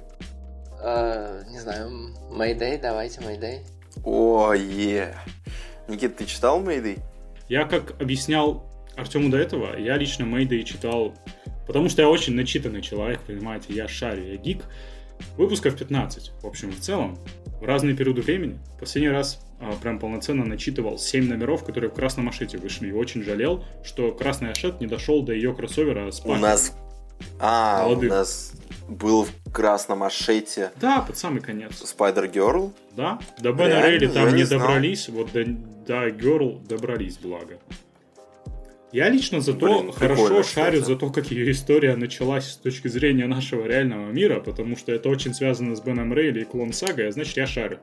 А, 0.80 1.42
Не 1.48 1.58
знаю, 1.58 1.90
Мэйдэй, 2.30 2.78
давайте 2.78 3.20
Мэйдэй. 3.22 3.62
О, 4.04 4.52
е. 4.52 5.16
Никит, 5.88 6.16
ты 6.16 6.26
читал 6.26 6.60
Мэйдэй? 6.60 6.98
Я 7.48 7.64
как 7.64 8.00
объяснял 8.00 8.70
Артему 8.96 9.30
до 9.30 9.38
этого, 9.38 9.76
я 9.76 9.96
лично 9.96 10.26
Мэйдэй 10.26 10.64
читал, 10.64 11.14
потому 11.66 11.88
что 11.88 12.02
я 12.02 12.08
очень 12.08 12.34
начитанный 12.34 12.82
человек, 12.82 13.20
понимаете, 13.20 13.72
я 13.72 13.88
шарю, 13.88 14.24
я 14.24 14.36
гик. 14.36 14.62
Выпусков 15.36 15.76
15, 15.76 16.32
в 16.42 16.46
общем 16.46 16.70
и 16.70 16.72
в 16.72 16.80
целом, 16.80 17.16
в 17.60 17.64
разные 17.64 17.94
периоды 17.94 18.22
времени. 18.22 18.58
Последний 18.80 19.10
раз 19.10 19.40
а, 19.60 19.72
прям 19.80 20.00
полноценно 20.00 20.44
начитывал 20.44 20.98
7 20.98 21.28
номеров, 21.28 21.64
которые 21.64 21.90
в 21.90 21.94
красном 21.94 22.28
ашете 22.28 22.58
вышли, 22.58 22.88
и 22.88 22.92
очень 22.92 23.22
жалел, 23.22 23.64
что 23.84 24.10
красный 24.10 24.50
ашет 24.50 24.80
не 24.80 24.88
дошел 24.88 25.22
до 25.22 25.32
ее 25.32 25.54
кроссовера 25.54 26.10
с 26.10 26.24
У 26.24 26.34
нас... 26.34 26.76
А, 27.38 27.84
Молодых. 27.84 28.10
у 28.10 28.14
нас 28.14 28.52
был 28.88 29.24
в 29.24 29.52
красном 29.52 30.02
ашете 30.02 30.72
Да, 30.80 31.02
под 31.02 31.16
самый 31.16 31.40
конец. 31.40 31.76
Спайдер 31.84 32.26
Герл. 32.26 32.72
Да, 32.96 33.20
до 33.38 33.52
Бена? 33.52 33.86
Рейли 33.86 34.08
там 34.08 34.28
не, 34.34 34.42
не 34.42 34.44
добрались, 34.44 35.08
вот 35.08 35.30
до, 35.32 35.44
до 35.44 36.10
Герл 36.10 36.58
добрались, 36.68 37.18
благо. 37.18 37.58
Я 38.92 39.08
лично 39.08 39.40
зато 39.40 39.80
Блин, 39.80 39.92
хорошо 39.92 40.42
шарю 40.42 40.80
кстати. 40.80 40.92
за 40.92 40.96
то, 40.96 41.10
как 41.10 41.30
ее 41.30 41.50
история 41.50 41.96
началась 41.96 42.50
с 42.50 42.56
точки 42.56 42.88
зрения 42.88 43.26
нашего 43.26 43.66
реального 43.66 44.10
мира, 44.10 44.40
потому 44.40 44.76
что 44.76 44.92
это 44.92 45.08
очень 45.08 45.32
связано 45.32 45.74
с 45.74 45.80
Беном 45.80 46.12
Рейли 46.12 46.42
и 46.42 46.44
Клон 46.44 46.72
Сагой, 46.72 47.08
а 47.08 47.10
значит 47.10 47.36
я 47.38 47.46
шарю. 47.46 47.78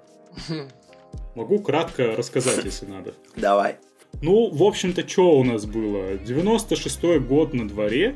Могу 1.35 1.59
кратко 1.59 2.15
рассказать, 2.15 2.63
если 2.63 2.85
надо. 2.85 3.13
Давай. 3.35 3.77
Ну, 4.21 4.49
в 4.51 4.63
общем-то, 4.63 5.07
что 5.07 5.39
у 5.39 5.43
нас 5.43 5.65
было? 5.65 6.13
96-й 6.13 7.19
год 7.19 7.53
на 7.53 7.67
дворе. 7.67 8.15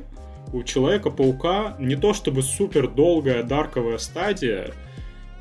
У 0.52 0.62
Человека-паука 0.62 1.78
не 1.80 1.96
то 1.96 2.14
чтобы 2.14 2.44
супер 2.44 2.88
долгая 2.88 3.42
дарковая 3.42 3.98
стадия, 3.98 4.72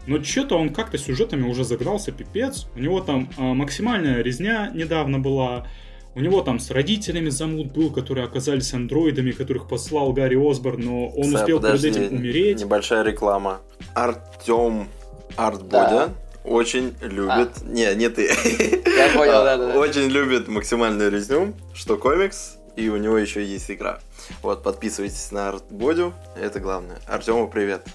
но 0.06 0.22
что-то 0.22 0.56
он 0.56 0.70
как-то 0.70 0.98
сюжетами 0.98 1.48
уже 1.48 1.64
загнался 1.64 2.12
пипец. 2.12 2.66
У 2.74 2.78
него 2.78 3.00
там 3.00 3.28
а, 3.36 3.54
максимальная 3.54 4.22
резня 4.22 4.70
недавно 4.72 5.18
была. 5.18 5.66
У 6.14 6.20
него 6.20 6.42
там 6.42 6.60
с 6.60 6.70
родителями 6.70 7.30
замут 7.30 7.72
был, 7.72 7.90
которые 7.90 8.26
оказались 8.26 8.74
андроидами, 8.74 9.30
которых 9.30 9.66
послал 9.66 10.12
Гарри 10.12 10.36
Осборн, 10.36 10.80
но 10.82 11.08
он 11.08 11.24
Кстати, 11.24 11.42
успел 11.42 11.56
подожди, 11.60 11.90
перед 11.90 12.06
этим 12.06 12.16
умереть. 12.16 12.60
Небольшая 12.60 13.02
реклама. 13.02 13.60
Артем 13.94 14.88
Артбодя 15.36 16.10
очень 16.44 16.94
любит... 17.00 17.62
Не, 17.62 17.94
не 17.94 18.10
ты. 18.10 18.26
Я 18.26 19.08
понял, 19.16 19.40
А, 19.40 19.44
да-да-да. 19.44 19.78
Очень 19.78 20.08
любит 20.08 20.48
максимальный 20.48 21.08
резюм, 21.08 21.54
что 21.72 21.96
комикс, 21.96 22.56
и 22.76 22.88
у 22.88 22.96
него 22.96 23.16
еще 23.16 23.42
есть 23.44 23.70
игра. 23.70 24.00
Вот, 24.42 24.62
подписывайтесь 24.62 25.30
на 25.30 25.48
Артбодю, 25.48 26.12
это 26.36 26.60
главное. 26.60 26.98
Артему 27.06 27.48
привет. 27.48 27.86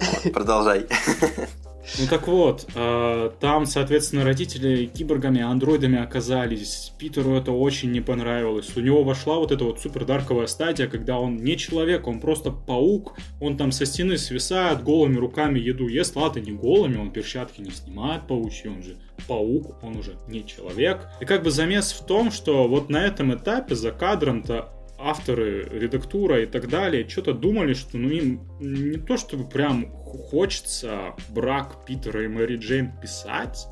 Вот, 0.00 0.32
продолжай. 0.32 0.86
Ну 1.98 2.06
так 2.08 2.28
вот, 2.28 2.68
э, 2.74 3.30
там, 3.40 3.66
соответственно, 3.66 4.24
родители 4.24 4.86
киборгами, 4.86 5.40
андроидами 5.40 5.98
оказались. 5.98 6.92
Питеру 6.98 7.34
это 7.34 7.52
очень 7.52 7.90
не 7.90 8.00
понравилось. 8.00 8.76
У 8.76 8.80
него 8.80 9.02
вошла 9.02 9.36
вот 9.38 9.50
эта 9.50 9.64
вот 9.64 9.80
супер 9.80 10.04
дарковая 10.04 10.46
стадия, 10.46 10.86
когда 10.86 11.18
он 11.18 11.36
не 11.36 11.56
человек, 11.56 12.06
он 12.06 12.20
просто 12.20 12.52
паук. 12.52 13.16
Он 13.40 13.56
там 13.56 13.72
со 13.72 13.86
стены 13.86 14.18
свисает, 14.18 14.82
голыми 14.84 15.16
руками 15.16 15.58
еду 15.58 15.88
ест. 15.88 16.16
Ладно, 16.16 16.40
не 16.40 16.52
голыми, 16.52 16.96
он 16.96 17.10
перчатки 17.10 17.60
не 17.60 17.70
снимает 17.70 18.26
паучьи, 18.26 18.70
он 18.70 18.82
же 18.82 18.96
паук, 19.26 19.82
он 19.82 19.96
уже 19.96 20.16
не 20.28 20.46
человек. 20.46 21.08
И 21.20 21.24
как 21.24 21.42
бы 21.42 21.50
замес 21.50 21.92
в 21.92 22.06
том, 22.06 22.30
что 22.30 22.68
вот 22.68 22.88
на 22.88 23.04
этом 23.04 23.34
этапе 23.34 23.74
за 23.74 23.90
кадром-то 23.90 24.72
авторы, 25.00 25.68
редактура 25.70 26.42
и 26.42 26.46
так 26.46 26.68
далее 26.68 27.08
что-то 27.08 27.32
думали, 27.32 27.74
что 27.74 27.96
ну 27.96 28.08
им 28.08 28.40
не 28.60 28.98
то 28.98 29.16
чтобы 29.16 29.48
прям 29.48 29.90
хочется 29.90 31.14
брак 31.30 31.84
Питера 31.86 32.24
и 32.24 32.28
Мэри 32.28 32.56
Джейн 32.56 32.92
писать, 33.00 33.66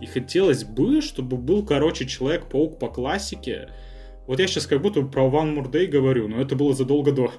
и 0.00 0.06
хотелось 0.06 0.64
бы, 0.64 1.00
чтобы 1.00 1.36
был, 1.36 1.64
короче, 1.64 2.06
Человек-паук 2.06 2.78
по 2.78 2.88
классике. 2.88 3.70
Вот 4.26 4.40
я 4.40 4.46
сейчас 4.46 4.66
как 4.66 4.82
будто 4.82 5.02
про 5.02 5.22
More 5.22 5.70
Day 5.70 5.86
говорю, 5.86 6.28
но 6.28 6.40
это 6.40 6.54
было 6.54 6.74
задолго 6.74 7.12
до. 7.12 7.32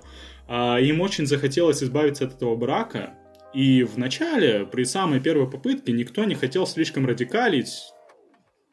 А, 0.47 0.79
им 0.79 1.01
очень 1.01 1.27
захотелось 1.27 1.83
избавиться 1.83 2.25
от 2.25 2.35
этого 2.35 2.55
брака, 2.55 3.13
и 3.53 3.83
в 3.83 3.97
начале, 3.97 4.65
при 4.65 4.83
самой 4.83 5.19
первой 5.19 5.49
попытке, 5.49 5.91
никто 5.91 6.23
не 6.23 6.35
хотел 6.35 6.65
слишком 6.67 7.05
радикалить, 7.05 7.91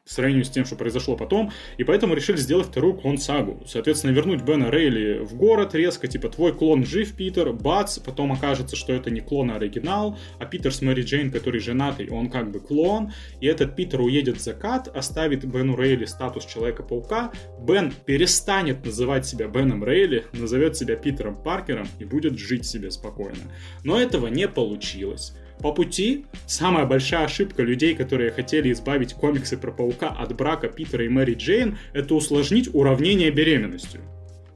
по 0.07 0.13
сравнению 0.13 0.45
с 0.45 0.49
тем, 0.49 0.65
что 0.65 0.75
произошло 0.75 1.17
потом, 1.17 1.51
и 1.77 1.83
поэтому 1.83 2.13
решили 2.13 2.37
сделать 2.37 2.67
вторую 2.67 2.95
клон-сагу. 2.95 3.63
Соответственно, 3.67 4.11
вернуть 4.11 4.41
Бена 4.41 4.71
Рейли 4.71 5.19
в 5.19 5.35
город 5.35 5.75
резко, 5.75 6.07
типа, 6.07 6.29
твой 6.29 6.53
клон 6.53 6.85
жив, 6.85 7.13
Питер, 7.13 7.51
бац, 7.51 7.99
потом 7.99 8.31
окажется, 8.31 8.75
что 8.77 8.93
это 8.93 9.09
не 9.09 9.19
клон, 9.19 9.51
а 9.51 9.55
оригинал, 9.55 10.17
а 10.39 10.45
Питер 10.45 10.73
с 10.73 10.81
Мэри 10.81 11.01
Джейн, 11.01 11.29
который 11.29 11.59
женатый, 11.59 12.09
он 12.09 12.29
как 12.29 12.51
бы 12.51 12.61
клон, 12.61 13.11
и 13.41 13.47
этот 13.47 13.75
Питер 13.75 14.01
уедет 14.01 14.37
в 14.37 14.41
закат, 14.41 14.87
оставит 14.87 15.43
Бену 15.45 15.75
Рейли 15.75 16.05
статус 16.05 16.45
Человека-паука, 16.45 17.31
Бен 17.59 17.93
перестанет 18.05 18.85
называть 18.85 19.25
себя 19.25 19.47
Беном 19.47 19.83
Рейли, 19.83 20.25
назовет 20.31 20.77
себя 20.77 20.95
Питером 20.95 21.35
Паркером 21.35 21.87
и 21.99 22.05
будет 22.05 22.37
жить 22.37 22.65
себе 22.65 22.91
спокойно. 22.91 23.51
Но 23.83 23.99
этого 23.99 24.27
не 24.27 24.47
получилось. 24.47 25.33
По 25.61 25.71
пути 25.71 26.25
самая 26.45 26.85
большая 26.85 27.25
ошибка 27.25 27.63
людей, 27.63 27.95
которые 27.95 28.31
хотели 28.31 28.71
избавить 28.71 29.13
комиксы 29.13 29.57
про 29.57 29.71
паука 29.71 30.09
от 30.09 30.35
брака 30.35 30.67
Питера 30.67 31.03
и 31.03 31.09
Мэри 31.09 31.33
Джейн, 31.33 31.77
это 31.93 32.13
усложнить 32.13 32.69
уравнение 32.73 33.31
беременностью. 33.31 34.01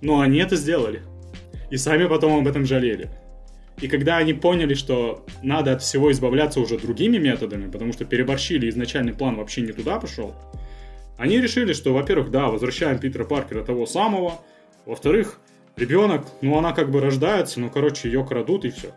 Но 0.02 0.20
они 0.20 0.40
это 0.40 0.56
сделали. 0.56 1.02
И 1.72 1.78
сами 1.78 2.06
потом 2.08 2.40
об 2.40 2.48
этом 2.48 2.66
жалели. 2.66 3.10
И 3.80 3.88
когда 3.88 4.18
они 4.18 4.34
поняли, 4.34 4.76
что 4.76 5.26
надо 5.42 5.74
от 5.74 5.82
всего 5.82 6.12
избавляться 6.12 6.60
уже 6.60 6.78
другими 6.78 7.18
методами, 7.18 7.70
потому 7.70 7.94
что 7.94 8.06
переборщили, 8.06 8.70
изначальный 8.70 9.14
план 9.14 9.38
вообще 9.38 9.62
не 9.62 9.72
туда 9.72 10.00
пошел, 10.00 10.36
они 11.18 11.40
решили, 11.40 11.74
что, 11.74 11.94
во-первых, 11.94 12.30
да, 12.30 12.48
возвращаем 12.48 13.00
Питера 13.00 13.26
Паркера 13.26 13.64
того 13.64 13.88
самого, 13.88 14.40
во-вторых, 14.86 15.40
ребенок, 15.76 16.28
ну 16.42 16.58
она 16.58 16.74
как 16.74 16.92
бы 16.92 17.00
рождается, 17.00 17.60
но, 17.60 17.70
короче, 17.70 18.08
ее 18.08 18.24
крадут 18.24 18.66
и 18.66 18.70
все. 18.70 18.94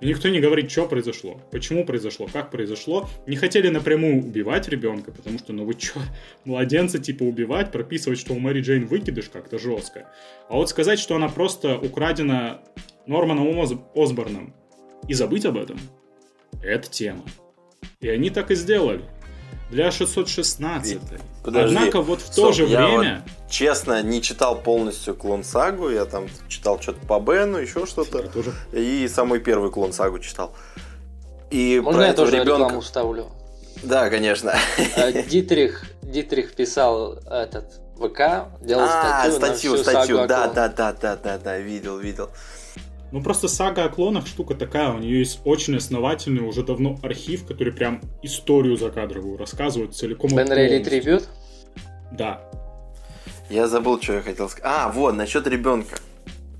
И 0.00 0.06
никто 0.06 0.28
не 0.28 0.40
говорит, 0.40 0.70
что 0.70 0.86
произошло, 0.86 1.40
почему 1.50 1.84
произошло, 1.84 2.26
как 2.32 2.50
произошло. 2.50 3.08
Не 3.26 3.36
хотели 3.36 3.68
напрямую 3.68 4.18
убивать 4.18 4.68
ребенка, 4.68 5.12
потому 5.12 5.38
что, 5.38 5.52
ну 5.52 5.64
вы 5.64 5.74
чё, 5.74 6.00
младенца 6.44 6.98
типа 6.98 7.22
убивать, 7.22 7.70
прописывать, 7.70 8.18
что 8.18 8.34
у 8.34 8.38
Мэри 8.38 8.62
Джейн 8.62 8.86
выкидыш 8.86 9.28
как-то 9.28 9.58
жестко. 9.58 10.08
А 10.48 10.54
вот 10.54 10.68
сказать, 10.70 10.98
что 10.98 11.16
она 11.16 11.28
просто 11.28 11.78
украдена 11.78 12.62
Норманом 13.06 13.58
Оз- 13.58 13.74
Осборном 13.94 14.54
и 15.08 15.14
забыть 15.14 15.44
об 15.44 15.56
этом, 15.56 15.78
это 16.62 16.88
тема. 16.90 17.24
И 18.00 18.08
они 18.08 18.30
так 18.30 18.50
и 18.50 18.54
сделали. 18.54 19.04
Для 19.70 19.90
616. 19.90 20.98
Подожди, 21.44 21.76
Однако 21.76 22.02
вот 22.02 22.20
в 22.20 22.26
то 22.26 22.32
стоп, 22.32 22.54
же 22.54 22.66
я 22.66 22.86
время... 22.86 23.24
Честно, 23.48 24.02
не 24.02 24.20
читал 24.22 24.56
полностью 24.56 25.14
Клон 25.14 25.44
Сагу, 25.44 25.90
я 25.90 26.04
там 26.04 26.28
читал 26.48 26.80
что-то 26.80 27.04
по 27.06 27.18
Бену, 27.20 27.58
еще 27.58 27.86
что-то, 27.86 28.24
и 28.72 29.08
самый 29.08 29.40
первый 29.40 29.70
Клон 29.70 29.92
Сагу 29.92 30.18
читал. 30.18 30.52
И 31.50 31.80
Можно 31.82 31.98
про 31.98 32.06
я 32.06 32.12
этого 32.12 32.26
тоже 32.26 32.40
ребенка... 32.40 32.62
рекламу 32.62 32.80
вставлю? 32.80 33.26
Да, 33.82 34.10
конечно. 34.10 34.54
Э, 34.96 35.22
Дитрих, 35.22 35.84
Дитрих 36.02 36.54
писал 36.54 37.14
этот 37.28 37.80
ВК, 37.96 38.48
делал 38.60 38.84
А, 38.84 39.22
статью, 39.24 39.40
на 39.40 39.46
статью, 39.46 39.74
всю 39.74 39.82
статью, 39.82 40.16
да, 40.26 40.48
да, 40.48 40.68
да, 40.68 40.92
да, 40.92 41.16
да, 41.16 41.38
да, 41.38 41.58
видел, 41.58 41.98
видел. 41.98 42.30
Ну 43.12 43.22
просто 43.22 43.48
сага 43.48 43.84
о 43.84 43.88
клонах 43.88 44.26
штука 44.26 44.54
такая, 44.54 44.92
у 44.92 44.98
нее 44.98 45.18
есть 45.18 45.40
очень 45.44 45.76
основательный 45.76 46.42
уже 46.42 46.62
давно 46.62 46.98
архив, 47.02 47.44
который 47.44 47.72
прям 47.72 48.00
историю 48.22 48.76
закадровую 48.76 49.36
рассказывает 49.36 49.94
целиком. 49.94 50.30
Бен 50.30 50.52
Рейли 50.52 50.82
трибют? 50.82 51.28
Да. 52.12 52.42
Я 53.48 53.66
забыл, 53.66 54.00
что 54.00 54.14
я 54.14 54.22
хотел 54.22 54.48
сказать. 54.48 54.70
А, 54.72 54.92
вот, 54.92 55.14
насчет 55.16 55.46
ребенка. 55.46 55.98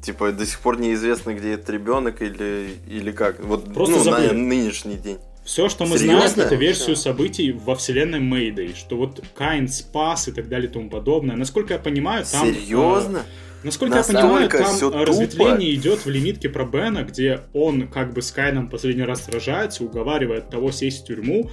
Типа, 0.02 0.32
до 0.32 0.44
сих 0.46 0.58
пор 0.60 0.80
неизвестно, 0.80 1.34
где 1.34 1.52
этот 1.52 1.70
ребенок 1.70 2.22
или, 2.22 2.70
или 2.88 3.12
как. 3.12 3.38
Вот, 3.44 3.72
Просто 3.72 3.98
ну, 3.98 4.04
на 4.04 4.10
забыли. 4.10 4.30
нынешний 4.32 4.96
день. 4.96 5.18
Все, 5.44 5.68
что 5.68 5.84
мы 5.84 5.98
Серьезно? 5.98 6.28
знаем, 6.28 6.46
это 6.46 6.54
версию 6.56 6.96
Всё. 6.96 7.10
событий 7.10 7.52
во 7.52 7.74
вселенной 7.74 8.20
Мэйдэй, 8.20 8.74
что 8.74 8.96
вот 8.96 9.22
Каин 9.34 9.68
спас 9.68 10.28
и 10.28 10.32
так 10.32 10.48
далее 10.48 10.68
и 10.68 10.72
тому 10.72 10.90
подобное. 10.90 11.36
Насколько 11.36 11.74
я 11.74 11.78
понимаю, 11.78 12.24
там... 12.30 12.46
Серьезно? 12.46 13.18
э, 13.18 13.49
насколько 13.62 13.96
Настолько 13.96 14.20
я 14.20 14.26
понимаю, 14.26 14.50
там 14.50 14.78
тупо. 14.78 15.04
разветвление 15.04 15.74
идет 15.74 16.04
в 16.04 16.10
лимитке 16.10 16.48
про 16.48 16.64
Бена, 16.64 17.02
где 17.02 17.40
он 17.52 17.88
как 17.88 18.12
бы 18.14 18.22
с 18.22 18.30
Кайном 18.32 18.68
последний 18.68 19.02
раз 19.04 19.24
сражается, 19.24 19.84
уговаривает 19.84 20.48
того 20.50 20.70
сесть 20.70 21.02
в 21.02 21.06
тюрьму. 21.06 21.50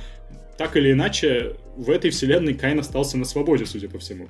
Так 0.57 0.75
или 0.77 0.91
иначе, 0.91 1.55
в 1.75 1.89
этой 1.89 2.09
вселенной 2.09 2.53
Кайн 2.55 2.79
остался 2.79 3.17
на 3.17 3.25
свободе, 3.25 3.65
судя 3.65 3.89
по 3.89 3.99
всему. 3.99 4.27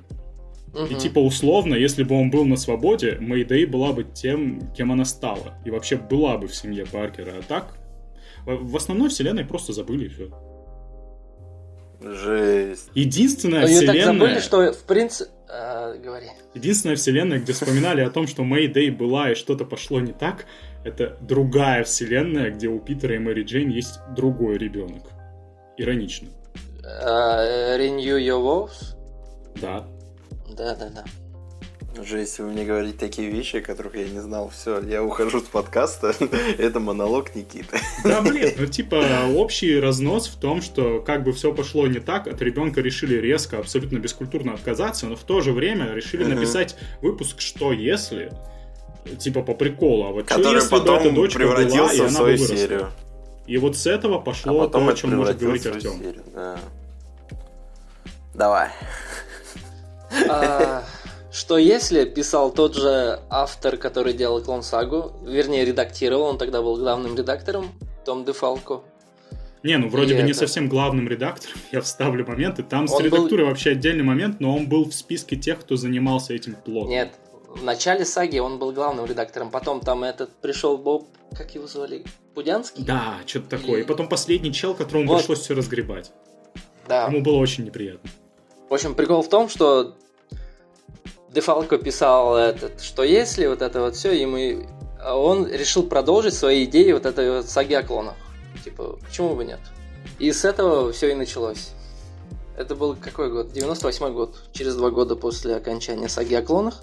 И 0.74 0.78
Мгм. 0.92 0.96
типа 0.98 1.18
условно, 1.18 1.74
если 1.74 2.02
бы 2.02 2.14
он 2.14 2.30
был 2.30 2.44
на 2.44 2.56
свободе, 2.56 3.16
Мэйдэй 3.20 3.64
была 3.64 3.92
бы 3.92 4.04
тем, 4.04 4.70
кем 4.76 4.92
она 4.92 5.06
стала. 5.06 5.54
И 5.64 5.70
вообще 5.70 5.96
была 5.96 6.36
бы 6.36 6.46
в 6.46 6.54
семье 6.54 6.84
Паркера. 6.84 7.32
А 7.38 7.42
так, 7.42 7.78
в 8.44 8.70
в 8.72 8.76
основной 8.76 9.08
вселенной 9.08 9.44
просто 9.46 9.72
забыли 9.72 10.04
и 10.04 10.08
все. 10.08 10.28
Жесть. 12.00 12.90
Единственная 12.94 13.62
так 13.62 13.70
вселенная, 13.70 14.04
забыли, 14.04 14.40
что 14.40 14.72
в 14.72 14.84
принципе... 14.84 15.30
говори. 15.48 16.26
единственная 16.54 16.96
вселенная, 16.96 17.40
где 17.40 17.52
вспоминали 17.52 18.02
о 18.02 18.10
том, 18.10 18.26
что 18.26 18.44
Мэйдэй 18.44 18.90
была 18.90 19.32
и 19.32 19.34
что-то 19.34 19.64
пошло 19.64 20.00
не 20.00 20.12
так, 20.12 20.46
это 20.84 21.16
другая 21.20 21.82
вселенная, 21.84 22.50
где 22.50 22.68
у 22.68 22.78
Питера 22.78 23.16
и 23.16 23.18
Мэри 23.18 23.42
Джейн 23.42 23.70
есть 23.70 23.98
другой 24.14 24.58
ребенок. 24.58 25.02
Иронично. 25.76 26.28
Э, 26.84 27.76
Renew 27.78 28.18
Your 28.18 28.42
Vows? 28.42 28.96
Да. 29.60 29.86
Да-да-да. 30.56 31.04
Жесть, 32.04 32.38
вы 32.38 32.46
мне 32.46 32.64
говорите 32.64 32.96
такие 32.96 33.30
вещи, 33.30 33.56
о 33.56 33.60
которых 33.60 33.96
я 33.96 34.08
не 34.08 34.20
знал. 34.20 34.50
Все, 34.50 34.80
я 34.82 35.02
ухожу 35.02 35.40
с 35.40 35.44
подкаста. 35.44 36.14
Это 36.58 36.78
монолог 36.80 37.34
Никиты. 37.34 37.78
Да, 38.04 38.20
блин, 38.22 38.52
ну 38.56 38.66
типа 38.66 39.04
общий 39.34 39.80
разнос 39.80 40.28
в 40.28 40.38
том, 40.38 40.62
что 40.62 41.00
как 41.00 41.24
бы 41.24 41.32
все 41.32 41.52
пошло 41.52 41.86
не 41.86 41.98
так, 41.98 42.28
от 42.28 42.40
ребенка 42.40 42.80
решили 42.80 43.16
резко, 43.16 43.58
абсолютно 43.58 43.98
бескультурно 43.98 44.54
отказаться, 44.54 45.06
но 45.06 45.16
в 45.16 45.22
то 45.22 45.40
же 45.40 45.52
время 45.52 45.92
решили 45.92 46.24
написать 46.24 46.76
выпуск 47.02 47.40
«Что 47.40 47.72
если?» 47.72 48.32
Типа 49.18 49.42
по 49.42 49.54
приколу, 49.54 50.04
а 50.04 50.10
вот 50.10 50.26
что 50.26 50.36
Который 50.36 50.56
если 50.56 50.70
бы 50.70 50.76
эта 50.76 50.86
потом 50.86 51.14
дочка 51.14 51.38
была, 51.38 51.52
и 51.52 51.56
превратился 51.56 51.96
в 51.96 52.00
она 52.00 52.08
бы 52.08 52.14
свою 52.14 52.36
выросла? 52.36 52.56
серию. 52.56 52.90
И 53.46 53.56
вот 53.56 53.76
с 53.76 53.86
этого 53.86 54.16
А 54.16 54.20
пошло 54.20 54.66
потом 54.66 54.86
то, 54.86 54.92
о 54.92 54.94
чем 54.94 55.16
может 55.16 55.38
говорить 55.38 55.62
в 55.62 55.66
Артем. 55.66 56.02
Да. 56.34 56.58
Давай. 58.34 58.68
Что 61.38 61.56
если 61.56 62.04
писал 62.04 62.50
тот 62.50 62.74
же 62.74 63.20
автор, 63.30 63.76
который 63.76 64.12
делал 64.12 64.42
Клон 64.42 64.64
Сагу, 64.64 65.12
вернее, 65.24 65.64
редактировал, 65.64 66.22
он 66.24 66.36
тогда 66.36 66.62
был 66.62 66.76
главным 66.76 67.14
редактором, 67.16 67.70
Том 68.04 68.24
Дефалко. 68.24 68.80
Не, 69.62 69.76
ну 69.78 69.88
вроде 69.88 70.14
И 70.14 70.16
бы 70.16 70.22
не 70.24 70.30
это- 70.32 70.40
совсем 70.40 70.68
главным 70.68 71.08
редактором, 71.08 71.56
я 71.72 71.80
вставлю 71.80 72.26
моменты. 72.26 72.64
Там 72.64 72.88
с 72.88 72.92
Он 72.92 72.98
был- 72.98 73.06
редактурой 73.06 73.46
вообще 73.46 73.70
отдельный 73.70 74.02
момент, 74.02 74.40
но 74.40 74.56
он 74.56 74.68
был 74.68 74.86
в 74.90 74.92
списке 74.92 75.36
тех, 75.36 75.60
кто 75.60 75.76
занимался 75.76 76.34
этим 76.34 76.56
плотно. 76.56 76.90
Нет, 76.90 77.12
в 77.54 77.62
начале 77.62 78.04
саги 78.04 78.38
он 78.40 78.58
был 78.58 78.72
главным 78.72 79.06
редактором, 79.06 79.52
потом 79.52 79.78
там 79.78 80.02
этот 80.02 80.30
пришел 80.40 80.76
Боб, 80.76 81.06
как 81.36 81.54
его 81.54 81.68
звали, 81.68 82.04
Пудянский? 82.34 82.82
Да, 82.84 83.18
что-то 83.26 83.58
такое. 83.58 83.82
И 83.82 83.84
потом 83.84 84.08
последний 84.08 84.52
чел, 84.52 84.74
которому 84.74 85.06
Вот. 85.06 85.18
пришлось 85.18 85.38
все 85.38 85.54
разгребать. 85.54 86.10
Да. 86.88 87.06
Ему 87.06 87.20
было 87.22 87.36
очень 87.36 87.64
неприятно. 87.64 88.10
В 88.68 88.74
общем, 88.74 88.96
прикол 88.96 89.22
в 89.22 89.28
том, 89.28 89.48
что 89.48 89.94
Дефалко 91.38 91.78
писал 91.78 92.36
этот, 92.36 92.82
что 92.82 93.04
если 93.04 93.46
вот 93.46 93.62
это 93.62 93.80
вот 93.80 93.94
все, 93.94 94.10
ему 94.10 94.66
он 95.04 95.46
решил 95.46 95.84
продолжить 95.84 96.34
свои 96.34 96.64
идеи 96.64 96.90
вот 96.90 97.06
этой 97.06 97.30
вот 97.30 97.48
саги 97.48 97.74
о 97.74 97.84
клонах. 97.84 98.16
Типа, 98.64 98.98
почему 99.06 99.36
бы 99.36 99.44
нет? 99.44 99.60
И 100.18 100.32
с 100.32 100.44
этого 100.44 100.90
все 100.90 101.12
и 101.12 101.14
началось. 101.14 101.70
Это 102.56 102.74
был 102.74 102.96
какой 102.96 103.30
год? 103.30 103.52
98 103.52 104.12
год. 104.12 104.50
Через 104.52 104.74
два 104.74 104.90
года 104.90 105.14
после 105.14 105.54
окончания 105.54 106.08
саги 106.08 106.34
о 106.34 106.42
клонах. 106.42 106.80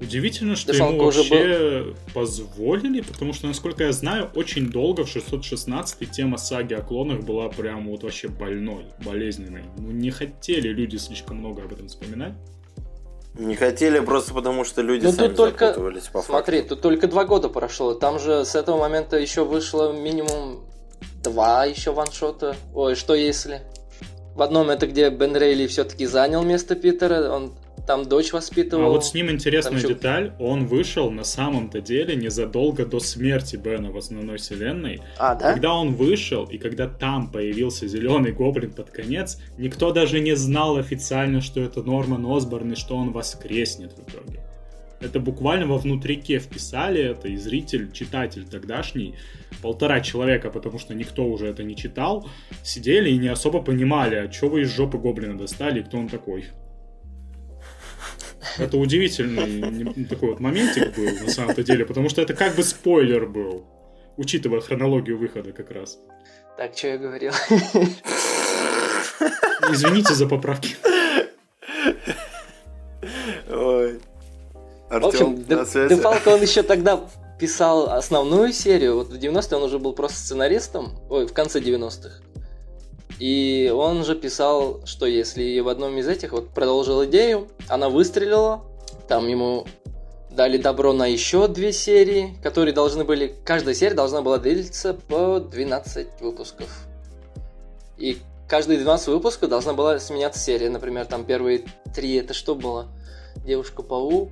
Удивительно, 0.00 0.56
что 0.56 0.72
Дефалко 0.72 0.94
ему 0.94 1.04
вообще 1.04 1.84
был... 1.84 1.94
позволили, 2.14 3.02
потому 3.02 3.34
что, 3.34 3.48
насколько 3.48 3.84
я 3.84 3.92
знаю, 3.92 4.30
очень 4.34 4.70
долго 4.70 5.04
в 5.04 5.10
616 5.10 6.10
тема 6.10 6.38
саги 6.38 6.72
о 6.72 6.80
клонах 6.80 7.20
была 7.20 7.50
прям 7.50 7.90
вот 7.90 8.02
вообще 8.02 8.28
больной, 8.28 8.86
болезненной. 9.04 9.64
Ну, 9.76 9.90
не 9.90 10.10
хотели 10.10 10.68
люди 10.68 10.96
слишком 10.96 11.36
много 11.36 11.64
об 11.64 11.72
этом 11.74 11.88
вспоминать. 11.88 12.32
Не 13.34 13.56
хотели 13.56 13.98
просто 13.98 14.32
потому, 14.32 14.64
что 14.64 14.80
люди 14.80 15.06
ну, 15.06 15.12
сами 15.12 15.28
тут 15.28 15.36
только, 15.36 15.66
запутывались 15.66 16.04
по 16.04 16.22
Смотри, 16.22 16.58
факту. 16.58 16.76
тут 16.76 16.82
только 16.82 17.08
два 17.08 17.24
года 17.24 17.48
прошло. 17.48 17.94
Там 17.94 18.20
же 18.20 18.44
с 18.44 18.54
этого 18.54 18.78
момента 18.78 19.18
еще 19.18 19.44
вышло 19.44 19.92
минимум 19.92 20.64
два 21.22 21.64
еще 21.64 21.92
ваншота. 21.92 22.54
Ой, 22.74 22.94
что 22.94 23.14
если? 23.14 23.62
В 24.36 24.42
одном 24.42 24.70
это 24.70 24.86
где 24.86 25.10
Бен 25.10 25.36
Рейли 25.36 25.66
все-таки 25.66 26.06
занял 26.06 26.42
место 26.42 26.76
Питера, 26.76 27.30
он 27.30 27.54
там 27.86 28.04
дочь 28.08 28.32
воспитывал. 28.32 28.84
А 28.84 28.88
вот 28.88 29.04
с 29.04 29.14
ним 29.14 29.30
интересная 29.30 29.80
там 29.80 29.88
деталь, 29.88 30.32
он 30.38 30.66
вышел 30.66 31.10
на 31.10 31.24
самом-то 31.24 31.80
деле 31.80 32.16
незадолго 32.16 32.86
до 32.86 33.00
смерти 33.00 33.56
Бена 33.56 33.90
в 33.90 33.96
основной 33.96 34.38
вселенной. 34.38 35.02
А, 35.18 35.34
да? 35.34 35.52
Когда 35.52 35.74
он 35.74 35.94
вышел, 35.94 36.44
и 36.44 36.58
когда 36.58 36.88
там 36.88 37.30
появился 37.30 37.86
зеленый 37.86 38.32
гоблин 38.32 38.72
под 38.72 38.90
конец, 38.90 39.38
никто 39.58 39.92
даже 39.92 40.20
не 40.20 40.34
знал 40.34 40.76
официально, 40.76 41.40
что 41.40 41.60
это 41.60 41.82
Норман 41.82 42.24
Осборн 42.26 42.72
и 42.72 42.76
что 42.76 42.96
он 42.96 43.12
воскреснет 43.12 43.92
в 43.92 44.08
итоге. 44.08 44.40
Это 45.00 45.20
буквально 45.20 45.66
во 45.66 45.76
внутрике 45.76 46.38
вписали 46.38 47.02
это, 47.02 47.28
и 47.28 47.36
зритель, 47.36 47.92
читатель 47.92 48.44
тогдашний, 48.44 49.14
полтора 49.60 50.00
человека, 50.00 50.50
потому 50.50 50.78
что 50.78 50.94
никто 50.94 51.26
уже 51.26 51.46
это 51.48 51.62
не 51.62 51.76
читал, 51.76 52.26
сидели 52.62 53.10
и 53.10 53.18
не 53.18 53.28
особо 53.28 53.60
понимали, 53.60 54.14
а 54.14 54.32
что 54.32 54.48
вы 54.48 54.62
из 54.62 54.74
жопы 54.74 54.96
гоблина 54.96 55.36
достали 55.36 55.80
и 55.80 55.82
кто 55.82 55.98
он 55.98 56.08
такой. 56.08 56.46
Это 58.58 58.76
удивительный 58.76 60.06
такой 60.06 60.30
вот 60.30 60.40
моментик 60.40 60.94
был 60.96 61.04
на 61.24 61.30
самом-то 61.30 61.62
деле, 61.62 61.84
потому 61.84 62.08
что 62.08 62.22
это 62.22 62.34
как 62.34 62.54
бы 62.56 62.62
спойлер 62.62 63.26
был, 63.26 63.64
учитывая 64.16 64.60
хронологию 64.60 65.18
выхода 65.18 65.52
как 65.52 65.70
раз. 65.70 65.98
Так, 66.56 66.76
что 66.76 66.88
я 66.88 66.98
говорил? 66.98 67.32
Извините 69.70 70.14
за 70.14 70.26
поправки. 70.26 70.76
Ой. 73.50 74.00
Артем, 74.90 75.36
в 75.36 75.52
общем, 75.62 75.88
Дефалко 75.88 76.28
он 76.28 76.42
еще 76.42 76.62
тогда 76.62 77.08
писал 77.38 77.90
основную 77.90 78.52
серию. 78.52 78.96
Вот 78.96 79.08
в 79.08 79.14
90-е 79.14 79.56
он 79.56 79.64
уже 79.64 79.78
был 79.78 79.92
просто 79.92 80.18
сценаристом. 80.18 80.98
Ой, 81.10 81.26
в 81.26 81.32
конце 81.32 81.60
90-х. 81.60 82.23
И 83.18 83.72
он 83.74 84.04
же 84.04 84.16
писал, 84.16 84.80
что 84.84 85.06
если 85.06 85.60
в 85.60 85.68
одном 85.68 85.96
из 85.98 86.08
этих 86.08 86.32
вот 86.32 86.50
продолжил 86.50 87.04
идею, 87.04 87.48
она 87.68 87.88
выстрелила, 87.88 88.64
там 89.08 89.28
ему 89.28 89.66
дали 90.30 90.58
добро 90.58 90.92
на 90.92 91.06
еще 91.06 91.46
две 91.46 91.72
серии, 91.72 92.36
которые 92.42 92.74
должны 92.74 93.04
были... 93.04 93.34
Каждая 93.44 93.74
серия 93.74 93.94
должна 93.94 94.20
была 94.20 94.38
длиться 94.38 94.94
по 94.94 95.38
12 95.38 96.20
выпусков. 96.20 96.68
И 97.96 98.18
каждые 98.48 98.78
12 98.78 99.08
выпусков 99.08 99.48
должна 99.48 99.74
была 99.74 99.98
сменяться 100.00 100.40
серия. 100.40 100.70
Например, 100.70 101.06
там 101.06 101.24
первые 101.24 101.64
три 101.94 102.16
это 102.16 102.34
что 102.34 102.56
было? 102.56 102.88
Девушка-паук, 103.44 104.30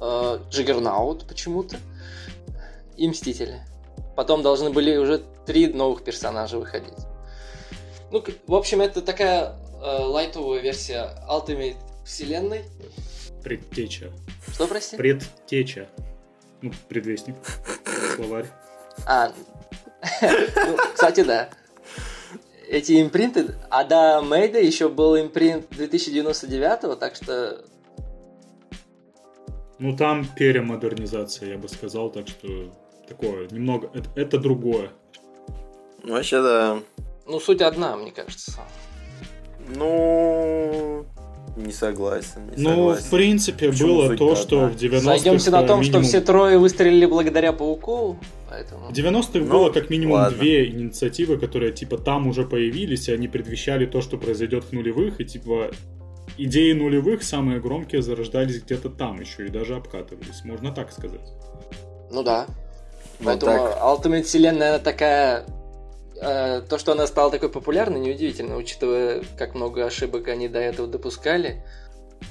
э, 0.00 0.38
Джиггернаут 0.50 1.26
почему-то 1.26 1.76
и 2.96 3.06
Мстители. 3.06 3.60
Потом 4.14 4.42
должны 4.42 4.70
были 4.70 4.96
уже 4.96 5.22
три 5.44 5.66
новых 5.66 6.04
персонажа 6.04 6.58
выходить. 6.58 6.94
Ну, 8.16 8.24
в 8.46 8.54
общем, 8.54 8.80
это 8.80 9.02
такая 9.02 9.56
э, 9.82 10.02
лайтовая 10.04 10.60
версия 10.60 11.10
Ultimate 11.28 11.76
вселенной. 12.02 12.64
Предтеча. 13.42 14.10
Что, 14.54 14.66
прости? 14.66 14.96
Предтеча. 14.96 15.88
Ну, 16.62 16.72
предвестник. 16.88 17.36
Словарь. 18.14 18.46
А, 19.06 19.32
ну, 20.22 20.76
кстати, 20.94 21.22
да. 21.24 21.50
Эти 22.68 23.02
импринты... 23.02 23.54
А 23.68 23.84
до 23.84 24.22
Мейда 24.22 24.60
еще 24.60 24.88
был 24.88 25.20
импринт 25.20 25.68
2099, 25.70 26.98
так 26.98 27.14
что... 27.16 27.64
Ну, 29.78 29.94
там 29.94 30.26
перемодернизация, 30.26 31.50
я 31.50 31.58
бы 31.58 31.68
сказал, 31.68 32.10
так 32.10 32.28
что 32.28 32.72
такое, 33.06 33.46
немного... 33.50 33.90
Это, 33.92 34.08
это 34.16 34.38
другое. 34.38 34.90
Вообще, 36.02 36.40
да. 36.40 36.82
Ну, 37.26 37.40
суть 37.40 37.60
одна, 37.60 37.96
мне 37.96 38.12
кажется. 38.12 38.60
Ну, 39.68 41.04
не 41.56 41.72
согласен. 41.72 42.46
Не 42.54 42.62
ну, 42.62 42.70
согласен. 42.70 43.04
в 43.04 43.10
принципе, 43.10 43.70
Почему 43.70 43.88
было 43.88 44.16
то, 44.16 44.36
что 44.36 44.66
в 44.66 44.76
90-х... 44.76 45.00
Сойдемся 45.00 45.50
на 45.50 45.62
том, 45.62 45.80
минимум... 45.80 46.02
что 46.02 46.08
все 46.08 46.20
трое 46.20 46.58
выстрелили 46.58 47.06
благодаря 47.06 47.52
Пауку, 47.52 48.18
поэтому... 48.48 48.88
В 48.88 48.92
90-х 48.92 49.38
ну, 49.38 49.46
было 49.46 49.70
как 49.70 49.88
минимум 49.88 50.16
ладно. 50.16 50.38
две 50.38 50.68
инициативы, 50.68 51.38
которые, 51.38 51.72
типа, 51.72 51.96
там 51.96 52.26
уже 52.26 52.44
появились, 52.44 53.08
и 53.08 53.12
они 53.12 53.26
предвещали 53.26 53.86
то, 53.86 54.02
что 54.02 54.18
произойдет 54.18 54.64
в 54.64 54.72
нулевых, 54.72 55.20
и, 55.20 55.24
типа, 55.24 55.70
идеи 56.36 56.72
нулевых, 56.74 57.22
самые 57.22 57.58
громкие, 57.58 58.02
зарождались 58.02 58.62
где-то 58.62 58.90
там 58.90 59.20
еще, 59.20 59.46
и 59.46 59.48
даже 59.48 59.76
обкатывались, 59.76 60.44
можно 60.44 60.72
так 60.72 60.92
сказать. 60.92 61.32
Ну 62.10 62.22
да. 62.22 62.46
Ну, 63.18 63.26
Поэтому 63.26 63.52
так. 63.52 63.78
Ultimate 63.82 64.24
вселенная, 64.24 64.78
такая 64.78 65.46
то, 66.20 66.78
что 66.78 66.92
она 66.92 67.06
стала 67.06 67.30
такой 67.30 67.48
популярной, 67.48 68.00
неудивительно, 68.00 68.56
учитывая, 68.56 69.22
как 69.36 69.54
много 69.54 69.84
ошибок 69.84 70.28
они 70.28 70.48
до 70.48 70.58
этого 70.58 70.88
допускали. 70.88 71.62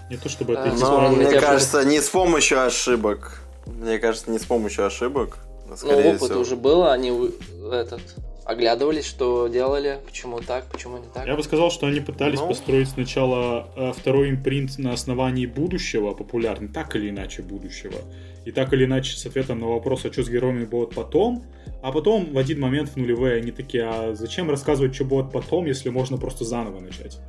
Не 0.10 0.18
то 0.18 0.30
чтобы 0.30 0.54
это 0.54 0.64
а, 0.64 0.74
Но, 0.74 1.10
мне 1.10 1.40
кажется, 1.40 1.84
не 1.86 2.02
с 2.02 2.10
помощью 2.10 2.66
ошибок. 2.66 3.42
Мне 3.66 4.00
кажется, 4.00 4.32
не 4.32 4.40
с 4.40 4.46
помощью 4.46 4.86
ошибок. 4.86 5.38
Ну, 5.84 6.10
опыт 6.10 6.22
всего. 6.22 6.40
уже 6.40 6.56
был, 6.56 6.88
они 6.88 7.32
этот 7.72 8.02
оглядывались, 8.46 9.06
что 9.06 9.48
делали, 9.48 10.00
почему 10.06 10.40
так, 10.40 10.66
почему 10.68 11.00
не 11.00 11.08
так. 11.12 11.26
Я 11.26 11.36
бы 11.36 11.44
сказал, 11.44 11.72
что 11.72 11.88
они 11.88 12.00
пытались 12.00 12.40
ну... 12.40 12.48
построить 12.48 12.90
сначала 12.90 13.68
э, 13.76 13.92
второй 13.92 14.30
импринт 14.30 14.78
на 14.78 14.94
основании 14.94 15.48
будущего, 15.48 16.14
популярный, 16.14 16.68
так 16.68 16.96
или 16.96 17.10
иначе 17.10 17.42
будущего. 17.42 17.98
И 18.46 18.52
так 18.52 18.72
или 18.74 18.86
иначе 18.86 19.18
с 19.18 19.26
ответом 19.26 19.60
на 19.60 19.68
вопрос, 19.68 20.06
а 20.06 20.14
что 20.14 20.24
с 20.24 20.30
героями 20.30 20.66
будет 20.66 20.94
потом, 20.94 21.44
а 21.82 21.92
потом 21.92 22.32
в 22.32 22.38
один 22.38 22.60
момент 22.60 22.90
в 22.90 22.96
нулевые 22.96 23.38
они 23.38 23.52
такие, 23.52 23.84
а 23.84 24.14
зачем 24.14 24.50
рассказывать, 24.50 24.94
что 24.94 25.04
будет 25.04 25.32
потом, 25.32 25.66
если 25.66 25.90
можно 25.90 26.18
просто 26.18 26.46
заново 26.46 26.80
начать? 26.80 27.20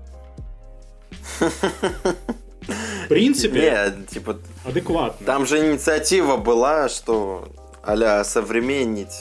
В 1.40 3.08
принципе, 3.08 3.60
Нет, 3.60 4.08
типа, 4.08 4.38
адекватно. 4.64 5.24
Там 5.24 5.46
же 5.46 5.58
инициатива 5.58 6.36
была, 6.36 6.88
что 6.88 7.48
а 7.82 8.24
современнить 8.24 9.16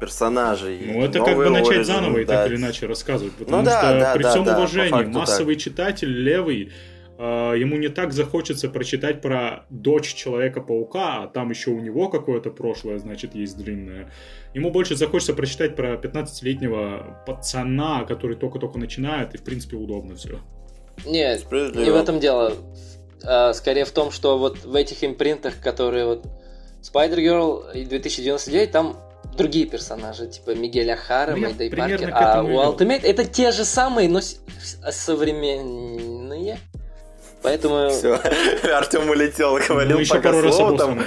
персонажей. 0.00 0.78
Ну, 0.94 1.04
это 1.04 1.20
как 1.20 1.36
бы 1.36 1.48
начать 1.50 1.86
заново 1.86 2.18
и 2.18 2.24
так 2.24 2.48
или 2.48 2.56
иначе 2.56 2.86
рассказывать. 2.86 3.34
Потому 3.34 3.58
ну, 3.58 3.64
да, 3.64 3.80
что 3.80 4.00
да, 4.00 4.14
при 4.14 4.22
да, 4.22 4.30
всем 4.30 4.44
да, 4.44 4.56
уважении, 4.56 5.04
массовый 5.06 5.54
так. 5.54 5.64
читатель 5.64 6.10
левый, 6.10 6.72
ему 7.18 7.76
не 7.76 7.88
так 7.88 8.12
захочется 8.12 8.68
прочитать 8.68 9.20
про 9.20 9.66
дочь 9.70 10.14
Человека-паука, 10.14 11.24
а 11.24 11.26
там 11.26 11.50
еще 11.50 11.70
у 11.70 11.80
него 11.80 12.08
какое-то 12.08 12.50
прошлое, 12.50 12.98
значит, 12.98 13.34
есть 13.34 13.56
длинное. 13.58 14.10
Ему 14.54 14.70
больше 14.70 14.94
захочется 14.96 15.34
прочитать 15.34 15.74
про 15.74 15.94
15-летнего 15.94 17.24
пацана, 17.26 18.04
который 18.04 18.36
только-только 18.36 18.78
начинает, 18.78 19.34
и 19.34 19.38
в 19.38 19.42
принципе 19.42 19.76
удобно 19.76 20.14
все. 20.14 20.38
Нет, 21.04 21.44
не 21.50 21.90
в 21.90 21.96
этом 21.96 22.20
дело. 22.20 22.52
А, 23.24 23.52
скорее 23.52 23.84
в 23.84 23.90
том, 23.90 24.10
что 24.10 24.38
вот 24.38 24.64
в 24.64 24.74
этих 24.74 25.02
импринтах, 25.02 25.60
которые 25.60 26.06
вот 26.06 26.26
Spider-Girl 26.82 27.74
и 27.74 27.84
2099, 27.84 28.70
там 28.70 28.96
другие 29.36 29.66
персонажи, 29.66 30.28
типа 30.28 30.54
Мигеля 30.54 30.96
Хара, 30.96 31.32
ну, 31.32 31.42
Мэйдэй 31.42 31.70
Паркер. 31.70 32.10
А 32.12 32.42
у 32.42 32.48
Ultimate 32.48 33.02
это 33.02 33.24
те 33.24 33.52
же 33.52 33.64
самые, 33.64 34.08
но 34.08 34.20
современные. 34.20 36.07
Поэтому... 37.42 37.90
Все, 37.90 38.14
Артем 38.74 39.08
улетел, 39.08 39.58
говорил 39.68 39.98
ну, 39.98 40.06
пока 40.06 40.32
слово 40.52 40.78
там. 40.78 41.02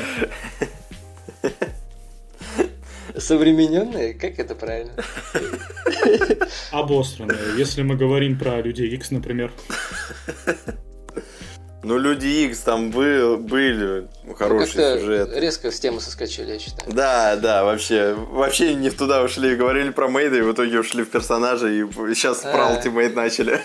Современенные? 3.17 4.13
Как 4.13 4.39
это 4.39 4.55
правильно? 4.55 4.93
Обосранные. 6.71 7.57
Если 7.57 7.81
мы 7.83 7.95
говорим 7.95 8.37
про 8.37 8.61
Людей 8.61 8.89
X, 8.89 9.11
например. 9.11 9.51
Ну, 11.83 11.97
Люди 11.97 12.27
X 12.45 12.59
там 12.59 12.91
был, 12.91 13.37
были 13.37 14.07
хорошие 14.37 14.93
ну, 14.93 14.99
сюжеты. 14.99 15.39
резко 15.39 15.71
с 15.71 15.79
темы 15.79 15.99
соскочили, 15.99 16.51
я 16.51 16.59
считаю. 16.59 16.93
Да, 16.93 17.35
да, 17.37 17.63
вообще. 17.63 18.13
Вообще 18.13 18.75
не 18.75 18.91
туда 18.91 19.23
ушли. 19.23 19.55
Говорили 19.55 19.89
про 19.89 20.07
Мейда, 20.07 20.37
и 20.37 20.41
в 20.41 20.53
итоге 20.53 20.79
ушли 20.79 21.03
в 21.03 21.09
персонажа, 21.09 21.69
и 21.69 21.83
сейчас 22.13 22.41
про 22.41 22.75
Ultimate 22.75 23.15
начали. 23.15 23.61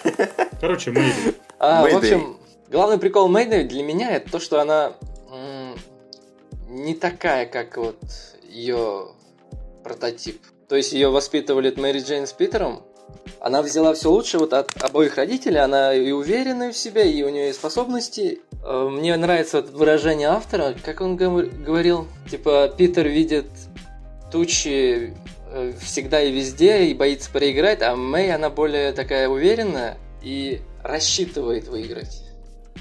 Короче, 0.62 0.92
Мейда. 0.92 1.34
А, 1.58 1.86
в 1.86 1.94
общем, 1.94 2.38
главный 2.70 2.98
прикол 2.98 3.28
Мэйдэй 3.28 3.64
для 3.64 3.82
меня 3.82 4.16
это 4.16 4.32
то, 4.32 4.38
что 4.38 4.60
она 4.60 4.92
не 6.68 6.94
такая, 6.94 7.46
как 7.46 7.76
вот 7.76 7.98
ее 8.48 9.08
прототип. 9.82 10.40
То 10.68 10.76
есть 10.76 10.92
ее 10.92 11.10
воспитывали 11.10 11.72
Мэри 11.76 12.00
Джейн 12.00 12.26
с 12.26 12.32
Питером. 12.32 12.82
Она 13.40 13.62
взяла 13.62 13.94
все 13.94 14.10
лучшее 14.10 14.40
вот 14.40 14.52
от 14.52 14.70
обоих 14.82 15.16
родителей. 15.16 15.58
Она 15.58 15.94
и 15.94 16.10
уверена 16.10 16.72
в 16.72 16.76
себе, 16.76 17.10
и 17.10 17.22
у 17.22 17.28
нее 17.28 17.46
есть 17.46 17.58
способности. 17.58 18.40
Э, 18.64 18.88
мне 18.90 19.16
нравится 19.16 19.60
вот 19.60 19.70
выражение 19.70 20.28
автора, 20.28 20.74
как 20.84 21.00
он 21.00 21.16
говорил, 21.16 22.06
типа 22.28 22.72
Питер 22.76 23.06
видит 23.06 23.46
тучи 24.32 25.14
э, 25.52 25.72
всегда 25.80 26.20
и 26.20 26.32
везде 26.32 26.86
и 26.86 26.94
боится 26.94 27.30
проиграть, 27.30 27.82
а 27.82 27.94
Мэй, 27.94 28.34
она 28.34 28.50
более 28.50 28.92
такая 28.92 29.28
уверенная 29.28 29.98
и 30.22 30.60
рассчитывает 30.82 31.68
выиграть. 31.68 32.25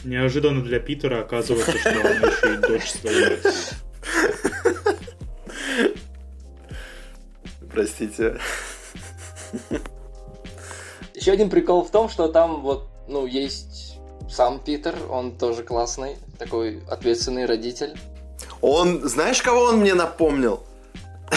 Неожиданно 0.05 0.61
для 0.61 0.79
Питера 0.79 1.21
оказывается, 1.21 1.77
что 1.77 1.89
он 1.89 1.95
еще 1.95 2.53
и 2.53 2.57
дочь 2.57 2.91
своей 2.91 3.39
Простите. 7.71 8.37
Еще 11.15 11.31
один 11.31 11.49
прикол 11.49 11.83
в 11.83 11.89
том, 11.89 12.07
что 12.07 12.27
там 12.27 12.61
вот, 12.61 12.87
ну, 13.07 13.25
есть 13.25 13.97
сам 14.29 14.59
Питер, 14.59 14.95
он 15.09 15.37
тоже 15.37 15.63
классный, 15.63 16.17
такой 16.37 16.83
ответственный 16.87 17.45
родитель. 17.45 17.95
Он, 18.61 19.01
знаешь, 19.09 19.41
кого 19.41 19.61
он 19.63 19.79
мне 19.79 19.95
напомнил? 19.95 20.63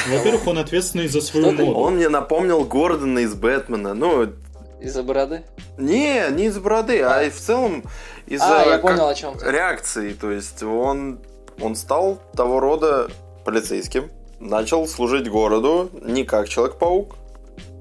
Во-первых, 0.09 0.47
он 0.47 0.59
ответственный 0.59 1.09
за 1.09 1.23
свою 1.23 1.53
моду. 1.53 1.73
Он 1.73 1.97
мне 1.97 2.11
напомнил 2.11 2.65
Гордона 2.65 3.21
из 3.21 3.35
Бэтмена. 3.35 3.95
Ну, 3.95 4.35
из-за 4.81 5.03
бороды? 5.03 5.43
Не, 5.77 6.29
не 6.31 6.47
из-за 6.47 6.61
бороды, 6.61 7.01
а, 7.01 7.21
а 7.21 7.31
в 7.31 7.37
целом 7.37 7.83
из-за 8.29 8.63
а, 8.63 8.67
я 8.67 8.79
понял, 8.79 9.09
о 9.09 9.15
чем 9.15 9.35
реакции. 9.43 10.13
То 10.13 10.31
есть 10.31 10.63
он, 10.63 11.21
он 11.61 11.77
стал 11.77 12.21
того 12.35 12.61
рода 12.61 13.09
полицейским, 13.45 14.11
начал 14.41 14.87
служить 14.87 15.29
городу 15.29 15.91
не 16.03 16.25
как 16.25 16.49
Человек-паук, 16.49 17.17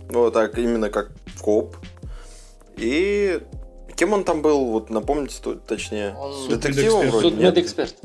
вот 0.09 0.33
так 0.33 0.57
именно 0.57 0.89
как 0.89 1.11
коп. 1.41 1.75
И 2.75 3.41
кем 3.95 4.13
он 4.13 4.23
там 4.23 4.41
был, 4.41 4.65
вот 4.65 4.89
напомните 4.89 5.41
точнее? 5.67 6.15
Он 6.15 6.49
детективом 6.49 7.09
вроде, 7.09 7.29
Судмедэксперт. 7.29 7.95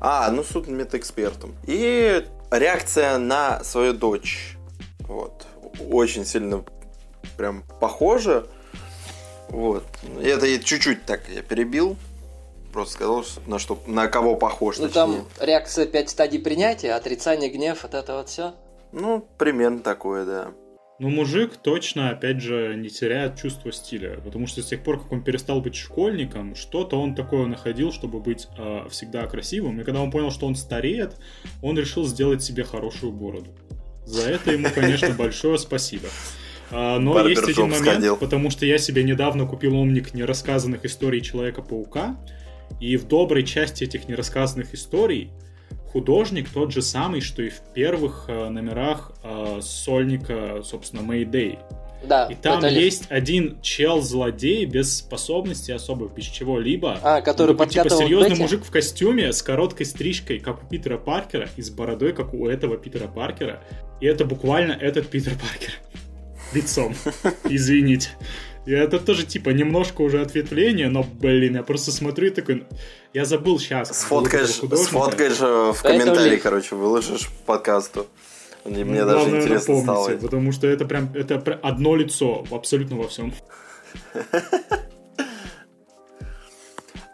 А, 0.00 0.30
ну 0.30 0.44
судмедэкспертом. 0.44 1.56
И 1.66 2.24
реакция 2.50 3.18
на 3.18 3.64
свою 3.64 3.92
дочь. 3.92 4.56
Вот. 5.00 5.46
Очень 5.90 6.24
сильно 6.24 6.64
прям 7.36 7.64
похожа. 7.80 8.46
Вот. 9.54 9.84
Это 10.20 10.46
я 10.46 10.58
чуть-чуть 10.58 11.04
так 11.06 11.22
я 11.32 11.42
перебил. 11.42 11.96
Просто 12.72 12.94
сказал, 12.94 13.24
на 13.46 13.60
что, 13.60 13.78
на 13.86 14.08
кого 14.08 14.34
похож. 14.34 14.78
Ну 14.78 14.88
там 14.88 15.28
реакция 15.40 15.86
5 15.86 16.10
стадий 16.10 16.40
принятия, 16.40 16.92
отрицание, 16.92 17.48
гнев, 17.48 17.84
вот 17.84 17.94
это 17.94 18.16
вот 18.16 18.28
все. 18.28 18.54
Ну, 18.90 19.24
примерно 19.38 19.78
такое, 19.78 20.24
да. 20.24 20.48
Ну, 20.98 21.08
мужик 21.08 21.56
точно, 21.56 22.10
опять 22.10 22.40
же, 22.40 22.74
не 22.76 22.88
теряет 22.88 23.36
чувство 23.36 23.72
стиля, 23.72 24.20
потому 24.24 24.48
что 24.48 24.60
с 24.60 24.66
тех 24.66 24.82
пор, 24.82 25.00
как 25.00 25.12
он 25.12 25.22
перестал 25.22 25.60
быть 25.60 25.76
школьником, 25.76 26.56
что-то 26.56 27.00
он 27.00 27.14
такое 27.14 27.46
находил, 27.46 27.92
чтобы 27.92 28.20
быть 28.20 28.48
э, 28.58 28.88
всегда 28.90 29.26
красивым. 29.26 29.80
И 29.80 29.84
когда 29.84 30.00
он 30.00 30.10
понял, 30.10 30.30
что 30.30 30.46
он 30.46 30.56
стареет, 30.56 31.14
он 31.62 31.78
решил 31.78 32.04
сделать 32.06 32.42
себе 32.42 32.64
хорошую 32.64 33.12
бороду. 33.12 33.50
За 34.04 34.28
это 34.28 34.50
ему, 34.52 34.68
конечно, 34.74 35.10
большое 35.18 35.58
спасибо. 35.58 36.08
А, 36.74 36.98
но 36.98 37.14
Барбер 37.14 37.30
есть 37.30 37.48
один 37.48 37.70
момент, 37.70 37.86
сходил. 37.86 38.16
потому 38.16 38.50
что 38.50 38.66
я 38.66 38.78
себе 38.78 39.04
недавно 39.04 39.46
купил 39.46 39.76
омник 39.76 40.12
нерассказанных 40.12 40.84
историй 40.84 41.20
Человека-паука, 41.20 42.16
и 42.80 42.96
в 42.96 43.06
доброй 43.06 43.44
части 43.44 43.84
этих 43.84 44.08
нерассказанных 44.08 44.74
историй 44.74 45.30
художник 45.92 46.48
тот 46.48 46.72
же 46.72 46.82
самый, 46.82 47.20
что 47.20 47.42
и 47.42 47.50
в 47.50 47.60
первых 47.72 48.24
э, 48.26 48.48
номерах 48.48 49.12
э, 49.22 49.60
сольника, 49.62 50.62
собственно, 50.64 51.00
Mayday. 51.02 51.58
Да, 52.04 52.26
и 52.26 52.34
там 52.34 52.64
есть 52.64 53.04
один 53.08 53.60
чел-злодей 53.62 54.64
без 54.66 54.98
способности 54.98 55.70
особых, 55.70 56.12
без 56.12 56.24
чего-либо. 56.24 56.98
А, 57.00 57.20
который 57.20 57.56
такой, 57.56 57.72
типа 57.72 57.88
серьезный 57.88 58.30
Бетти? 58.30 58.42
мужик 58.42 58.64
в 58.64 58.70
костюме 58.70 59.32
с 59.32 59.42
короткой 59.42 59.86
стрижкой, 59.86 60.40
как 60.40 60.64
у 60.64 60.66
Питера 60.66 60.98
Паркера, 60.98 61.48
и 61.56 61.62
с 61.62 61.70
бородой, 61.70 62.12
как 62.12 62.34
у 62.34 62.48
этого 62.48 62.76
Питера 62.76 63.06
Паркера. 63.06 63.62
И 64.00 64.06
это 64.06 64.24
буквально 64.24 64.72
этот 64.72 65.06
Питер 65.06 65.32
Паркер. 65.32 65.72
Лицом. 66.54 66.94
Извините. 67.44 68.10
И 68.66 68.72
это 68.72 68.98
тоже, 68.98 69.26
типа, 69.26 69.50
немножко 69.50 70.00
уже 70.00 70.22
ответвление, 70.22 70.88
но, 70.88 71.02
блин, 71.02 71.56
я 71.56 71.62
просто 71.62 71.92
смотрю 71.92 72.28
и 72.28 72.30
такой... 72.30 72.64
Я 73.12 73.26
забыл 73.26 73.58
сейчас. 73.58 73.88
Сфоткаешь, 73.98 74.54
сфоткаешь 74.54 75.40
э, 75.40 75.72
в 75.72 75.82
комментарии, 75.82 76.36
короче, 76.36 76.74
выложишь 76.74 77.28
подкасту. 77.44 78.06
Мне, 78.64 78.84
ну, 78.84 79.06
даже 79.06 79.36
интересно 79.36 79.82
стало. 79.82 80.08
Потому 80.16 80.52
что 80.52 80.66
это 80.66 80.86
прям 80.86 81.12
это 81.14 81.36
одно 81.62 81.94
лицо 81.94 82.44
абсолютно 82.50 82.96
во 82.96 83.08
всем. 83.08 83.34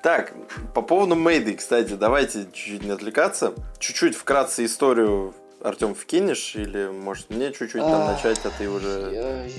Так, 0.03 0.33
по 0.75 0.81
поводу 0.81 1.15
Мейды, 1.15 1.55
кстати, 1.55 1.93
давайте 1.93 2.47
чуть-чуть 2.55 2.83
не 2.83 2.91
отвлекаться. 2.91 3.53
Чуть-чуть 3.79 4.17
вкратце 4.17 4.65
историю 4.65 5.35
Артем 5.63 5.95
вкинешь, 5.95 6.55
или 6.57 6.89
может 6.89 7.31
мне 7.31 7.53
чуть-чуть 7.53 7.83
там 7.83 8.13
начать, 8.13 8.41
а 8.45 8.51
ты 8.57 8.69
уже... 8.69 9.51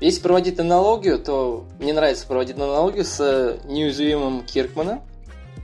Если 0.00 0.22
проводить 0.22 0.58
аналогию, 0.58 1.18
то 1.18 1.66
мне 1.78 1.92
нравится 1.92 2.26
проводить 2.26 2.56
аналогию 2.56 3.04
с 3.04 3.20
э, 3.20 3.58
неуязвимым 3.64 4.46
Киркмана. 4.46 5.02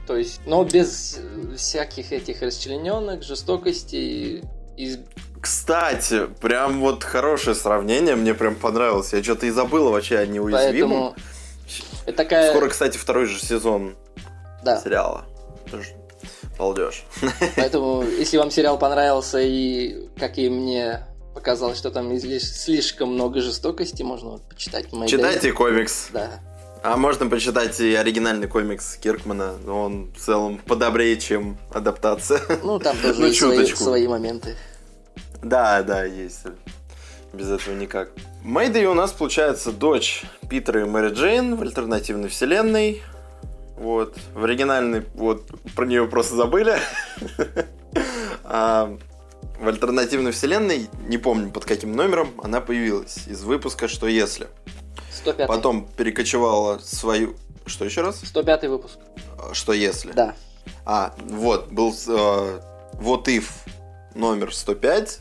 То 0.07 0.15
есть, 0.15 0.43
но 0.45 0.63
без 0.63 1.19
всяких 1.57 2.13
этих 2.13 2.43
расчлененных, 2.43 3.23
жестокостей 3.23 4.45
и 4.77 4.99
кстати, 5.41 6.27
прям 6.27 6.81
вот 6.81 7.05
хорошее 7.05 7.55
сравнение, 7.55 8.17
мне 8.17 8.35
прям 8.35 8.57
понравилось. 8.57 9.13
Я 9.13 9.23
что-то 9.23 9.47
и 9.47 9.51
забыл 9.51 9.91
вообще 9.91 10.19
о 10.19 10.27
неуязвимом. 10.27 11.15
Поэтому... 11.15 11.17
Это 12.05 12.17
такая... 12.17 12.51
Скоро, 12.51 12.69
кстати, 12.69 12.99
второй 12.99 13.27
же 13.27 13.39
сезон 13.39 13.95
да. 14.65 14.81
сериала. 14.81 15.25
Балдеж. 16.59 17.05
Поэтому, 17.57 18.03
если 18.03 18.39
вам 18.39 18.51
сериал 18.51 18.79
понравился 18.79 19.41
и, 19.41 20.09
как 20.19 20.39
и 20.39 20.49
мне, 20.49 21.07
показалось, 21.35 21.79
что 21.79 21.91
там 21.91 22.19
слишком 22.19 23.13
много 23.15 23.41
жестокости, 23.41 24.03
можно 24.03 24.39
почитать. 24.39 24.87
Читайте 25.07 25.53
комикс. 25.53 26.09
Да. 26.13 26.41
А 26.83 26.97
можно 26.97 27.27
почитать 27.27 27.81
и 27.81 27.95
оригинальный 27.95 28.47
комикс 28.47 28.97
Киркмана, 28.97 29.55
но 29.65 29.83
он 29.83 30.13
в 30.13 30.21
целом 30.21 30.59
подобрее, 30.59 31.19
чем 31.19 31.59
адаптация. 31.73 32.41
Ну, 32.63 32.79
там 32.79 32.97
тоже 32.99 33.21
ну, 33.21 33.27
есть 33.27 33.39
свои, 33.41 33.67
свои 33.67 34.09
моменты. 34.09 34.55
Да, 35.43 35.83
да, 35.83 36.05
есть. 36.05 36.45
Без 37.33 37.51
этого 37.51 37.75
никак. 37.75 38.11
Мэйдэй 38.43 38.87
у 38.87 38.95
нас 38.95 39.13
получается 39.13 39.73
дочь 39.73 40.23
Питера 40.49 40.83
и 40.83 40.85
Мэри 40.85 41.13
Джейн 41.13 41.57
в 41.57 41.63
альтернативной 41.63 42.29
вселенной. 42.29 43.03
Вот. 43.77 44.17
В 44.35 44.45
оригинальной, 44.45 45.05
вот, 45.15 45.47
про 45.75 45.87
нее 45.87 46.07
просто 46.07 46.37
забыли. 46.37 46.79
а 48.45 48.97
в 49.61 49.69
альтернативной 49.69 50.33
вселенной, 50.33 50.89
не 51.09 51.19
помню 51.19 51.51
под 51.51 51.65
каким 51.65 51.93
номером, 51.93 52.29
она 52.43 52.61
появилась 52.61 53.27
из 53.27 53.43
выпуска 53.43 53.89
«Что 53.89 54.07
если?». 54.07 54.49
105 55.13 55.49
Потом 55.49 55.89
перекочевала 55.97 56.79
свою... 56.79 57.37
Что 57.65 57.85
еще 57.85 58.03
раз? 58.03 58.21
105 58.23 58.65
выпуск. 58.65 58.99
«Что 59.53 59.73
если?». 59.73 60.13
Да. 60.13 60.35
А, 60.85 61.15
вот, 61.25 61.69
был 61.69 61.95
э, 62.09 62.61
«Вот 62.95 63.29
if» 63.29 63.45
номер 64.15 64.55
105. 64.55 65.19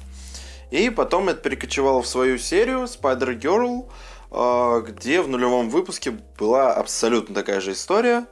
И 0.71 0.89
потом 0.89 1.29
это 1.29 1.41
перекочевало 1.41 2.01
в 2.01 2.07
свою 2.07 2.37
серию 2.37 2.83
Spider 2.83 3.39
Girl, 3.39 3.89
э, 4.31 4.85
где 4.87 5.21
в 5.21 5.27
нулевом 5.27 5.69
выпуске 5.69 6.17
была 6.37 6.73
абсолютно 6.73 7.35
такая 7.35 7.61
же 7.61 7.71
история, 7.73 8.25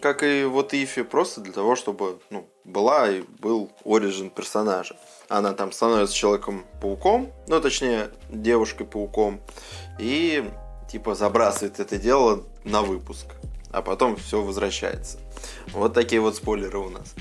как 0.00 0.22
и 0.22 0.44
вот 0.44 0.74
Ифи, 0.74 1.02
просто 1.02 1.40
для 1.40 1.52
того, 1.52 1.76
чтобы 1.76 2.20
ну, 2.30 2.48
была 2.64 3.08
и 3.08 3.22
был 3.40 3.70
оригин 3.84 4.30
персонажа 4.30 4.96
она 5.28 5.52
там 5.52 5.72
становится 5.72 6.14
Человеком-пауком, 6.14 7.32
ну, 7.46 7.60
точнее, 7.60 8.10
Девушкой-пауком, 8.30 9.40
и, 9.98 10.50
типа, 10.90 11.14
забрасывает 11.14 11.80
это 11.80 11.98
дело 11.98 12.44
на 12.64 12.82
выпуск, 12.82 13.26
а 13.70 13.82
потом 13.82 14.16
все 14.16 14.42
возвращается. 14.42 15.18
Вот 15.72 15.92
такие 15.92 16.20
вот 16.20 16.36
спойлеры 16.36 16.78
у 16.78 16.88
нас. 16.88 17.14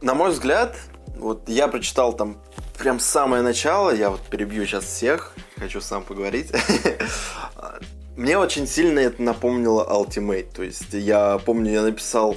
На 0.00 0.14
мой 0.14 0.30
взгляд, 0.30 0.76
вот 1.16 1.48
я 1.48 1.68
прочитал 1.68 2.12
там 2.12 2.38
прям 2.78 3.00
самое 3.00 3.42
начало, 3.42 3.94
я 3.94 4.10
вот 4.10 4.20
перебью 4.22 4.66
сейчас 4.66 4.84
всех, 4.84 5.34
хочу 5.56 5.80
сам 5.80 6.02
поговорить. 6.02 6.50
Мне 8.16 8.36
очень 8.38 8.66
сильно 8.66 8.98
это 8.98 9.22
напомнило 9.22 9.86
Ultimate, 9.90 10.48
то 10.54 10.62
есть 10.62 10.92
я 10.92 11.38
помню, 11.38 11.72
я 11.72 11.82
написал 11.82 12.36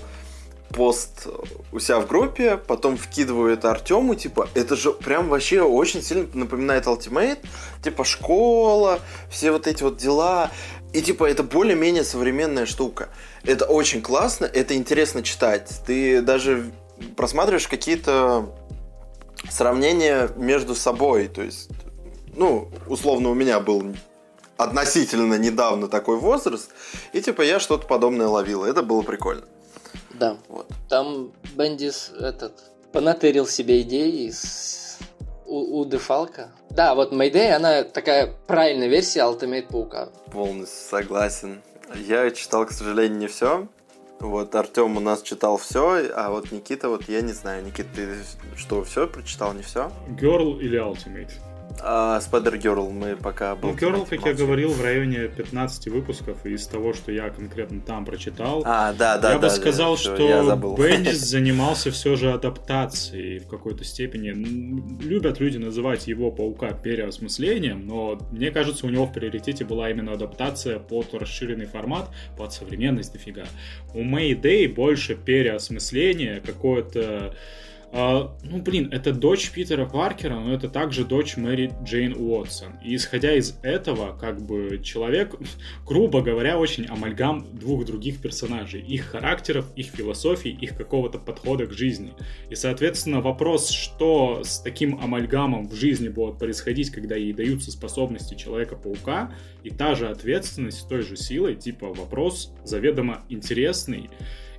пост 0.70 1.28
у 1.72 1.80
себя 1.80 2.00
в 2.00 2.08
группе, 2.08 2.58
потом 2.58 2.98
вкидываю 2.98 3.54
это 3.54 3.72
Артему, 3.72 4.16
типа, 4.16 4.50
это 4.54 4.76
же 4.76 4.92
прям 4.94 5.30
вообще 5.30 5.62
очень 5.62 6.02
сильно 6.02 6.28
напоминает 6.34 6.86
Ultimate, 6.86 7.40
типа 7.84 8.04
школа, 8.04 9.00
все 9.30 9.52
вот 9.52 9.68
эти 9.68 9.84
вот 9.84 9.98
дела. 9.98 10.52
И 10.94 11.02
типа 11.02 11.26
это 11.26 11.44
более-менее 11.44 12.06
современная 12.06 12.66
штука. 12.66 13.10
Это 13.44 13.66
очень 13.66 14.02
классно, 14.02 14.46
это 14.46 14.76
интересно 14.76 15.24
читать. 15.24 15.70
Ты 15.86 16.22
даже 16.22 16.72
просматриваешь 17.18 17.68
какие-то 17.68 18.56
сравнения 19.50 20.30
между 20.38 20.74
собой. 20.74 21.28
То 21.28 21.42
есть, 21.42 21.70
ну, 22.34 22.70
условно, 22.88 23.30
у 23.30 23.34
меня 23.34 23.60
был 23.60 23.94
относительно 24.58 25.36
недавно 25.36 25.88
такой 25.88 26.18
возраст, 26.18 26.72
и 27.13 27.22
типа 27.22 27.41
я 27.41 27.60
что-то 27.60 27.88
подобное 27.88 28.28
ловил. 28.28 28.63
Это 28.63 28.84
было 28.84 29.02
прикольно. 29.02 29.46
Да. 30.13 30.38
Вот. 30.48 30.68
Там 30.89 31.32
Бендис 31.56 32.12
этот 32.20 32.63
понатырил 32.91 33.46
себе 33.46 33.82
идеи 33.82 34.28
из 34.28 34.98
у, 35.46 35.82
у 35.82 35.86
Дефалка. 35.86 36.52
Да, 36.70 36.96
вот 36.96 37.12
Mayday, 37.13 37.52
она 37.52 37.84
такая 37.84 38.34
правильная 38.48 38.88
версия 38.88 39.22
Ultimate 39.22 39.68
Паука. 39.68 40.10
Полностью 40.32 40.89
согласен. 40.89 41.62
Я 41.96 42.32
читал, 42.32 42.65
к 42.65 42.72
сожалению, 42.72 43.18
не 43.18 43.28
все. 43.28 43.68
Вот 44.20 44.56
Артем 44.56 44.98
у 44.98 45.00
нас 45.02 45.22
читал 45.22 45.58
все, 45.58 46.10
а 46.15 46.30
вот 46.32 46.52
Никита, 46.52 46.88
вот 46.89 47.10
я 47.10 47.22
не 47.22 47.34
знаю, 47.34 47.63
Никита, 47.65 47.89
ты 47.96 48.08
что, 48.56 48.84
все 48.84 49.08
прочитал, 49.08 49.54
не 49.54 49.62
все? 49.62 49.91
Girl 50.08 50.58
или 50.60 50.80
Ultimate? 50.80 51.32
А 51.88 52.19
Spider 52.19 52.60
Girl 52.60 52.89
мы 52.89 53.15
пока 53.15 53.56
был. 53.56 53.69
Ну, 53.69 53.76
Girl, 53.76 54.08
как 54.10 54.26
я 54.26 54.34
говорил, 54.34 54.71
в 54.71 54.82
районе 54.82 55.28
15 55.28 55.88
выпусков, 55.89 56.43
и 56.43 56.54
из 56.54 56.65
того, 56.65 56.93
что 56.93 57.12
я 57.12 57.30
конкретно 57.30 57.80
там 57.80 58.06
прочитал, 58.06 58.63
а, 58.65 58.91
да, 58.93 59.19
да, 59.19 59.34
я 59.34 59.38
да, 59.38 59.48
бы 59.48 59.54
сказал, 59.54 59.95
да, 59.95 60.02
что 60.02 60.76
Бендис 60.80 61.17
занимался 61.30 61.91
все 61.91 62.15
же 62.15 62.34
адаптацией 62.34 63.38
в 63.38 63.48
какой-то 63.48 63.84
степени. 63.84 64.32
Любят 65.04 65.39
люди 65.39 65.60
называть 65.60 66.08
его 66.08 66.32
паука 66.32 66.71
переосмыслением, 66.71 67.86
но 67.86 68.19
мне 68.32 68.50
кажется, 68.50 68.88
у 68.88 68.89
него 68.89 69.06
в 69.06 69.13
приоритете 69.13 69.63
была 69.63 69.91
именно 69.91 70.13
адаптация 70.13 70.80
под 70.80 71.13
расширенный 71.13 71.67
формат, 71.67 72.10
под 72.36 72.52
современность 72.52 73.13
дофига. 73.13 73.45
У 73.93 74.00
Mayday 74.00 74.67
больше 74.67 75.13
переосмысление, 75.13 76.41
какое-то 76.43 77.36
а, 77.97 78.36
ну, 78.43 78.62
блин, 78.62 78.89
это 78.91 79.13
дочь 79.13 79.51
Питера 79.51 79.86
Паркера, 79.86 80.36
но 80.36 80.53
это 80.53 80.67
также 80.67 81.05
дочь 81.05 81.38
Мэри 81.38 81.71
Джейн 81.86 82.13
Уотсон. 82.13 82.73
И 82.84 82.93
исходя 82.93 83.34
из 83.34 83.58
этого, 83.63 84.17
как 84.17 84.41
бы 84.41 84.81
человек, 84.84 85.36
грубо 85.86 86.21
говоря, 86.21 86.60
очень 86.60 86.88
амальгам 86.88 87.47
двух 87.53 87.86
других 87.86 88.21
персонажей. 88.21 88.81
Их 88.81 89.05
характеров, 89.05 89.71
их 89.77 89.86
философий, 89.86 90.49
их 90.49 90.75
какого-то 90.75 91.19
подхода 91.19 91.67
к 91.67 91.71
жизни. 91.71 92.12
И, 92.49 92.55
соответственно, 92.55 93.21
вопрос, 93.21 93.69
что 93.69 94.41
с 94.43 94.60
таким 94.60 94.99
амальгамом 95.01 95.69
в 95.69 95.73
жизни 95.73 96.10
будет 96.10 96.38
происходить, 96.38 96.89
когда 96.89 97.15
ей 97.15 97.31
даются 97.31 97.71
способности 97.71 98.36
Человека-паука, 98.36 99.31
и 99.63 99.69
та 99.69 99.95
же 99.95 100.10
ответственность 100.10 100.79
с 100.79 100.84
той 100.84 101.01
же 101.01 101.15
силой, 101.15 101.55
типа 101.55 101.93
вопрос 101.93 102.51
заведомо 102.65 103.23
интересный. 103.29 104.10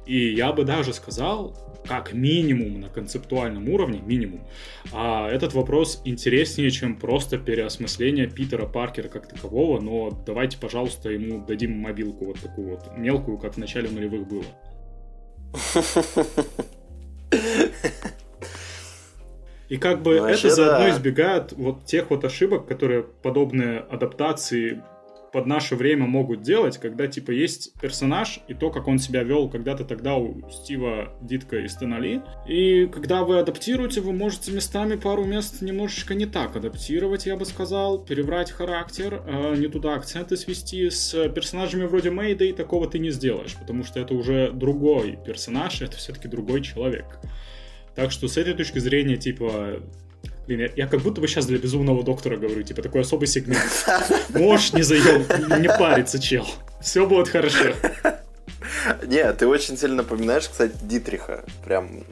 И 0.07 0.33
я 0.33 0.53
бы 0.53 0.65
даже 0.65 0.95
сказал, 0.95 1.66
как 1.87 2.13
минимум 2.13 2.81
на 2.81 2.89
концептуальном 2.89 3.69
уровне, 3.69 4.01
минимум, 4.05 4.47
а 4.93 5.29
этот 5.31 5.55
вопрос 5.55 6.03
интереснее, 6.05 6.71
чем 6.71 6.97
просто 6.97 7.39
переосмысление 7.39 8.29
Питера 8.29 8.67
Паркера 8.67 9.09
как 9.09 9.29
такового, 9.29 9.81
но 9.81 10.11
давайте, 10.27 10.59
пожалуйста, 10.59 11.11
ему 11.11 11.45
дадим 11.45 11.73
мобилку 11.79 12.27
вот 12.27 12.41
такую 12.41 12.71
вот 12.71 12.97
мелкую, 12.97 13.39
как 13.39 13.55
в 13.55 13.59
начале 13.59 13.89
нулевых 13.89 14.27
было. 14.29 14.45
И 19.69 19.79
как 19.79 20.03
бы 20.03 20.21
ну, 20.21 20.27
это 20.27 20.51
заодно 20.51 20.91
избегает 20.91 21.53
вот 21.53 21.85
тех 21.87 22.11
вот 22.11 22.25
ошибок, 22.25 22.67
которые 22.67 23.03
подобные 23.03 23.81
адаптации 23.81 24.83
под 25.37 25.45
наше 25.45 25.77
время 25.77 26.07
могут 26.07 26.41
делать, 26.41 26.79
когда, 26.79 27.09
типа, 27.09 27.31
есть 27.31 27.79
персонаж 27.79 28.41
и 28.49 28.55
то, 28.55 28.71
как 28.71 28.89
он 28.89 28.99
себя 28.99 29.23
вел 29.23 29.51
когда-то 29.51 29.85
тогда 29.85 30.17
у 30.17 30.51
Стива 30.51 31.13
Дитка 31.21 31.59
и 31.59 31.69
Стенали. 31.69 32.23
И 32.49 32.87
когда 32.87 33.23
вы 33.23 33.39
адаптируете, 33.39 34.01
вы 34.01 34.15
можете 34.15 34.51
местами 34.51 34.97
пару 34.97 35.27
мест 35.27 35.61
немножечко 35.61 36.15
не 36.15 36.25
так 36.25 36.57
адаптировать, 36.57 37.27
я 37.27 37.37
бы 37.37 37.45
сказал, 37.45 38.03
перебрать 38.03 38.51
характер, 38.51 39.23
э, 39.27 39.57
не 39.59 39.69
туда 39.69 39.97
акценты 39.97 40.39
свести. 40.39 40.89
С 40.89 41.29
персонажами 41.29 41.85
вроде 41.85 42.11
Мэйда 42.11 42.47
и 42.47 42.55
такого 42.55 42.89
ты 42.89 42.99
не 42.99 43.11
сделаешь, 43.11 43.57
потому 43.57 43.85
что 43.85 44.01
это 44.01 44.15
уже 44.15 44.53
другой 44.53 45.19
персонаж, 45.23 45.83
это 45.83 45.99
все-таки 45.99 46.29
другой 46.29 46.63
человек. 46.63 47.19
Так 47.95 48.11
что 48.11 48.27
с 48.27 48.39
этой 48.39 48.55
точки 48.55 48.79
зрения, 48.79 49.19
типа, 49.19 49.83
Блин, 50.47 50.61
я, 50.61 50.71
я 50.77 50.87
как 50.87 51.01
будто 51.01 51.21
бы 51.21 51.27
сейчас 51.27 51.47
для 51.47 51.59
безумного 51.59 52.05
доктора 52.05 52.37
говорю, 52.37 52.63
типа 52.63 52.83
такой 52.83 53.01
особый 53.01 53.27
сегмент. 53.27 53.87
Можешь 54.31 54.73
не 54.73 54.83
заел, 54.83 55.21
не 55.59 55.69
париться, 55.69 56.21
чел. 56.21 56.47
Все 56.81 57.07
будет 57.07 57.29
хорошо. 57.29 57.75
Не, 59.07 59.33
ты 59.33 59.47
очень 59.47 59.77
сильно 59.77 59.97
напоминаешь, 59.97 60.49
кстати, 60.49 60.75
Дитриха. 60.83 61.45
Прям 61.65 62.05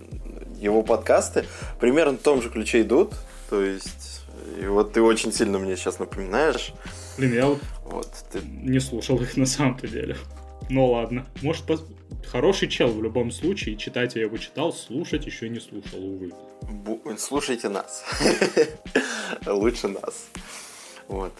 его 0.59 0.83
подкасты 0.83 1.45
примерно 1.79 2.17
в 2.17 2.23
том 2.23 2.43
же 2.43 2.51
ключе 2.51 2.83
идут. 2.83 3.13
То 3.51 3.63
есть, 3.63 4.23
и 4.61 4.67
вот 4.67 4.93
ты 4.93 5.03
очень 5.03 5.33
сильно 5.33 5.59
мне 5.59 5.77
сейчас 5.77 5.99
напоминаешь. 5.99 6.73
Блин, 7.19 7.35
я 7.35 7.47
вот, 7.47 7.61
вот 7.85 8.09
ты... 8.33 8.41
не 8.43 8.81
слушал 8.81 9.21
их 9.21 9.37
на 9.37 9.47
самом-то 9.47 9.87
деле. 9.87 10.17
Ну 10.71 10.87
ладно. 10.87 11.27
Может, 11.43 11.65
по... 11.65 11.79
хороший 12.27 12.69
чел 12.69 12.89
в 12.89 13.03
любом 13.03 13.31
случае. 13.31 13.77
Читать 13.77 14.15
я 14.17 14.23
его 14.23 14.37
читал, 14.37 14.73
слушать 14.73 15.27
еще 15.27 15.49
не 15.49 15.61
слушал, 15.61 16.05
увы. 16.05 16.33
Бу... 16.63 17.01
Слушайте 17.19 17.69
нас. 17.69 18.05
Лучше 19.47 19.89
нас. 19.89 20.29
Вот. 21.09 21.33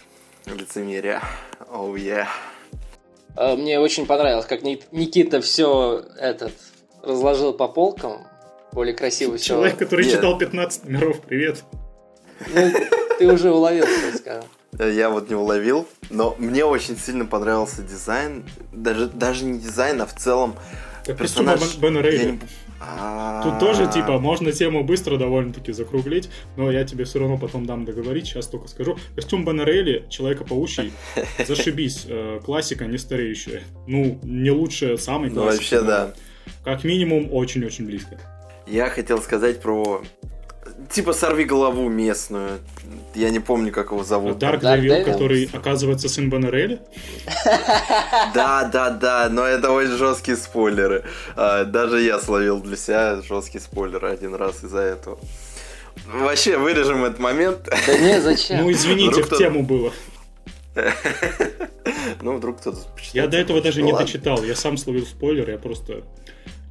Лицемерие. 0.45 1.21
Оу, 1.69 1.95
oh, 1.95 1.99
yeah. 1.99 2.27
Мне 3.55 3.79
очень 3.79 4.05
понравилось, 4.05 4.45
как 4.45 4.61
Никита 4.63 5.41
все 5.41 6.05
этот 6.17 6.53
разложил 7.01 7.53
по 7.53 7.67
полкам. 7.67 8.25
Более 8.71 8.93
красиво 8.93 9.37
все. 9.37 9.47
Человек, 9.47 9.77
который 9.77 10.05
Нет. 10.05 10.15
читал 10.15 10.37
15 10.37 10.85
номеров, 10.85 11.21
привет. 11.21 11.63
Ну, 12.53 12.71
ты 13.17 13.31
уже 13.31 13.51
уловил, 13.51 13.85
скажем. 14.15 14.43
Я 14.79 15.09
вот 15.09 15.29
не 15.29 15.35
уловил, 15.35 15.87
но 16.09 16.35
мне 16.37 16.65
очень 16.65 16.97
сильно 16.97 17.25
понравился 17.25 17.81
дизайн. 17.81 18.43
Даже, 18.71 19.07
даже 19.07 19.45
не 19.45 19.59
дизайн, 19.59 20.01
а 20.01 20.05
в 20.05 20.13
целом 20.15 20.55
так 21.05 21.17
персонаж... 21.17 21.77
Бена 21.77 21.99
Рейли. 21.99 22.39
Тут 23.43 23.59
тоже, 23.59 23.89
типа, 23.91 24.19
можно 24.19 24.51
тему 24.51 24.83
быстро 24.83 25.17
довольно-таки 25.17 25.71
закруглить, 25.71 26.29
но 26.57 26.71
я 26.71 26.83
тебе 26.83 27.05
все 27.05 27.19
равно 27.19 27.37
потом 27.37 27.65
дам 27.65 27.85
договорить, 27.85 28.27
сейчас 28.27 28.47
только 28.47 28.67
скажу. 28.67 28.97
Костюм 29.15 29.45
Бена 29.45 29.63
Рейли, 29.63 30.05
Человека-паучий, 30.09 30.91
зашибись, 31.47 32.05
э, 32.07 32.39
классика 32.43 32.85
не 32.85 32.97
стареющая. 32.97 33.63
Ну, 33.87 34.19
не 34.23 34.51
лучше 34.51 34.97
самой 34.97 35.29
классики. 35.29 35.35
Ну, 35.35 35.45
вообще, 35.45 35.81
да. 35.81 36.13
Как 36.63 36.83
минимум, 36.83 37.29
очень-очень 37.31 37.85
близко. 37.85 38.19
Я 38.67 38.89
хотел 38.89 39.21
сказать 39.21 39.61
про 39.61 40.01
типа 40.89 41.13
сорви 41.13 41.45
голову 41.45 41.89
местную. 41.89 42.59
Я 43.13 43.29
не 43.29 43.39
помню, 43.39 43.71
как 43.71 43.91
его 43.91 44.03
зовут. 44.03 44.37
Дарк 44.37 44.61
Девил, 44.61 45.05
который 45.05 45.49
оказывается 45.53 46.09
сын 46.09 46.29
Баннерелли? 46.29 46.79
Да, 48.33 48.69
да, 48.71 48.89
да, 48.89 49.29
но 49.29 49.43
это 49.43 49.71
очень 49.71 49.97
жесткие 49.97 50.37
спойлеры. 50.37 51.03
А, 51.35 51.63
даже 51.63 52.01
я 52.01 52.19
словил 52.19 52.59
для 52.59 52.75
себя 52.75 53.21
жесткие 53.21 53.61
спойлеры 53.61 54.09
один 54.09 54.35
раз 54.35 54.63
из-за 54.63 54.79
этого. 54.79 55.17
Вообще, 56.07 56.57
вырежем 56.57 57.05
этот 57.05 57.19
момент. 57.19 57.69
Да 57.87 57.97
не, 57.97 58.21
зачем? 58.21 58.61
Ну, 58.63 58.71
извините, 58.71 59.23
в 59.23 59.37
тему 59.37 59.63
было. 59.63 59.91
Ну, 62.21 62.37
вдруг 62.37 62.59
кто-то 62.59 62.79
Я 63.13 63.27
до 63.27 63.37
этого 63.37 63.61
даже 63.61 63.81
не 63.81 63.93
дочитал. 63.93 64.43
Я 64.43 64.55
сам 64.55 64.77
словил 64.77 65.05
спойлер, 65.05 65.49
я 65.49 65.57
просто 65.57 66.03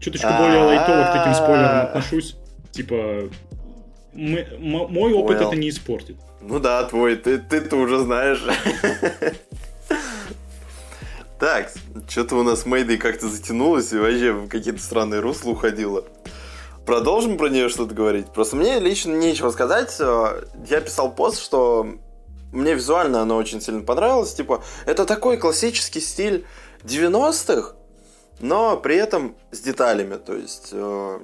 чуточку 0.01 0.29
более 0.39 0.63
лайтово 0.65 1.05
к 1.05 1.13
таким 1.13 1.35
спойлерам 1.35 1.87
отношусь. 1.87 2.37
Типа, 2.73 3.31
мы, 4.15 4.47
мой 4.59 5.13
опыт 5.13 5.39
well. 5.39 5.49
это 5.49 5.57
не 5.57 5.69
испортит. 5.71 6.17
Ну 6.41 6.59
да, 6.59 6.85
твой, 6.85 7.17
ты, 7.17 7.39
ты-то 7.39 7.77
уже 7.77 7.99
знаешь. 7.99 8.43
Так, 11.39 11.73
что-то 12.09 12.37
у 12.37 12.43
нас 12.43 12.65
Мэйдэй 12.65 12.97
как-то 12.97 13.29
затянулось 13.29 13.93
и 13.93 13.99
вообще 13.99 14.33
в 14.33 14.49
какие-то 14.49 14.81
странные 14.81 15.21
русла 15.21 15.51
уходила. 15.51 16.05
Продолжим 16.87 17.37
про 17.37 17.49
нее 17.49 17.69
что-то 17.69 17.95
говорить. 17.95 18.33
Просто 18.33 18.57
мне 18.57 18.79
лично 18.79 19.13
нечего 19.13 19.51
сказать. 19.51 19.99
Я 19.99 20.81
писал 20.81 21.13
пост, 21.13 21.43
что 21.43 21.87
мне 22.53 22.75
визуально 22.75 23.23
она 23.23 23.35
очень 23.35 23.61
сильно 23.61 23.83
понравилась. 23.83 24.33
Типа, 24.33 24.63
это 24.87 25.05
такой 25.05 25.37
классический 25.37 26.01
стиль 26.01 26.47
90-х, 26.85 27.75
но 28.41 28.77
при 28.77 28.97
этом 28.97 29.35
с 29.51 29.61
деталями. 29.61 30.17
То 30.17 30.35
есть 30.35 30.69
э, 30.73 31.19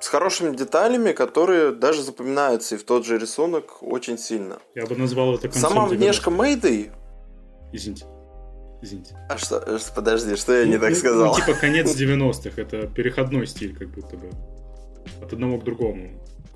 с 0.00 0.08
хорошими 0.08 0.54
деталями, 0.54 1.12
которые 1.12 1.72
даже 1.72 2.02
запоминаются 2.02 2.74
и 2.74 2.78
в 2.78 2.84
тот 2.84 3.06
же 3.06 3.18
рисунок 3.18 3.82
очень 3.82 4.18
сильно. 4.18 4.58
Я 4.74 4.86
бы 4.86 4.96
назвал 4.96 5.34
это 5.34 5.48
концом 5.48 5.70
Сама 5.70 5.86
внешка 5.86 6.30
Мэйды... 6.30 6.90
Извините. 7.72 8.06
Извините. 8.82 9.16
А 9.28 9.38
что? 9.38 9.80
Подожди, 9.94 10.36
что 10.36 10.54
я 10.54 10.66
ну, 10.66 10.72
не 10.72 10.78
так 10.78 10.90
ну, 10.90 10.96
сказал? 10.96 11.34
Ну, 11.34 11.34
типа 11.34 11.54
конец 11.60 11.94
90-х. 11.96 12.60
Это 12.60 12.86
переходной 12.86 13.46
стиль, 13.46 13.76
как 13.76 13.88
будто 13.88 14.16
бы. 14.16 14.30
От 15.22 15.32
одного 15.32 15.58
к 15.58 15.64
другому. 15.64 16.10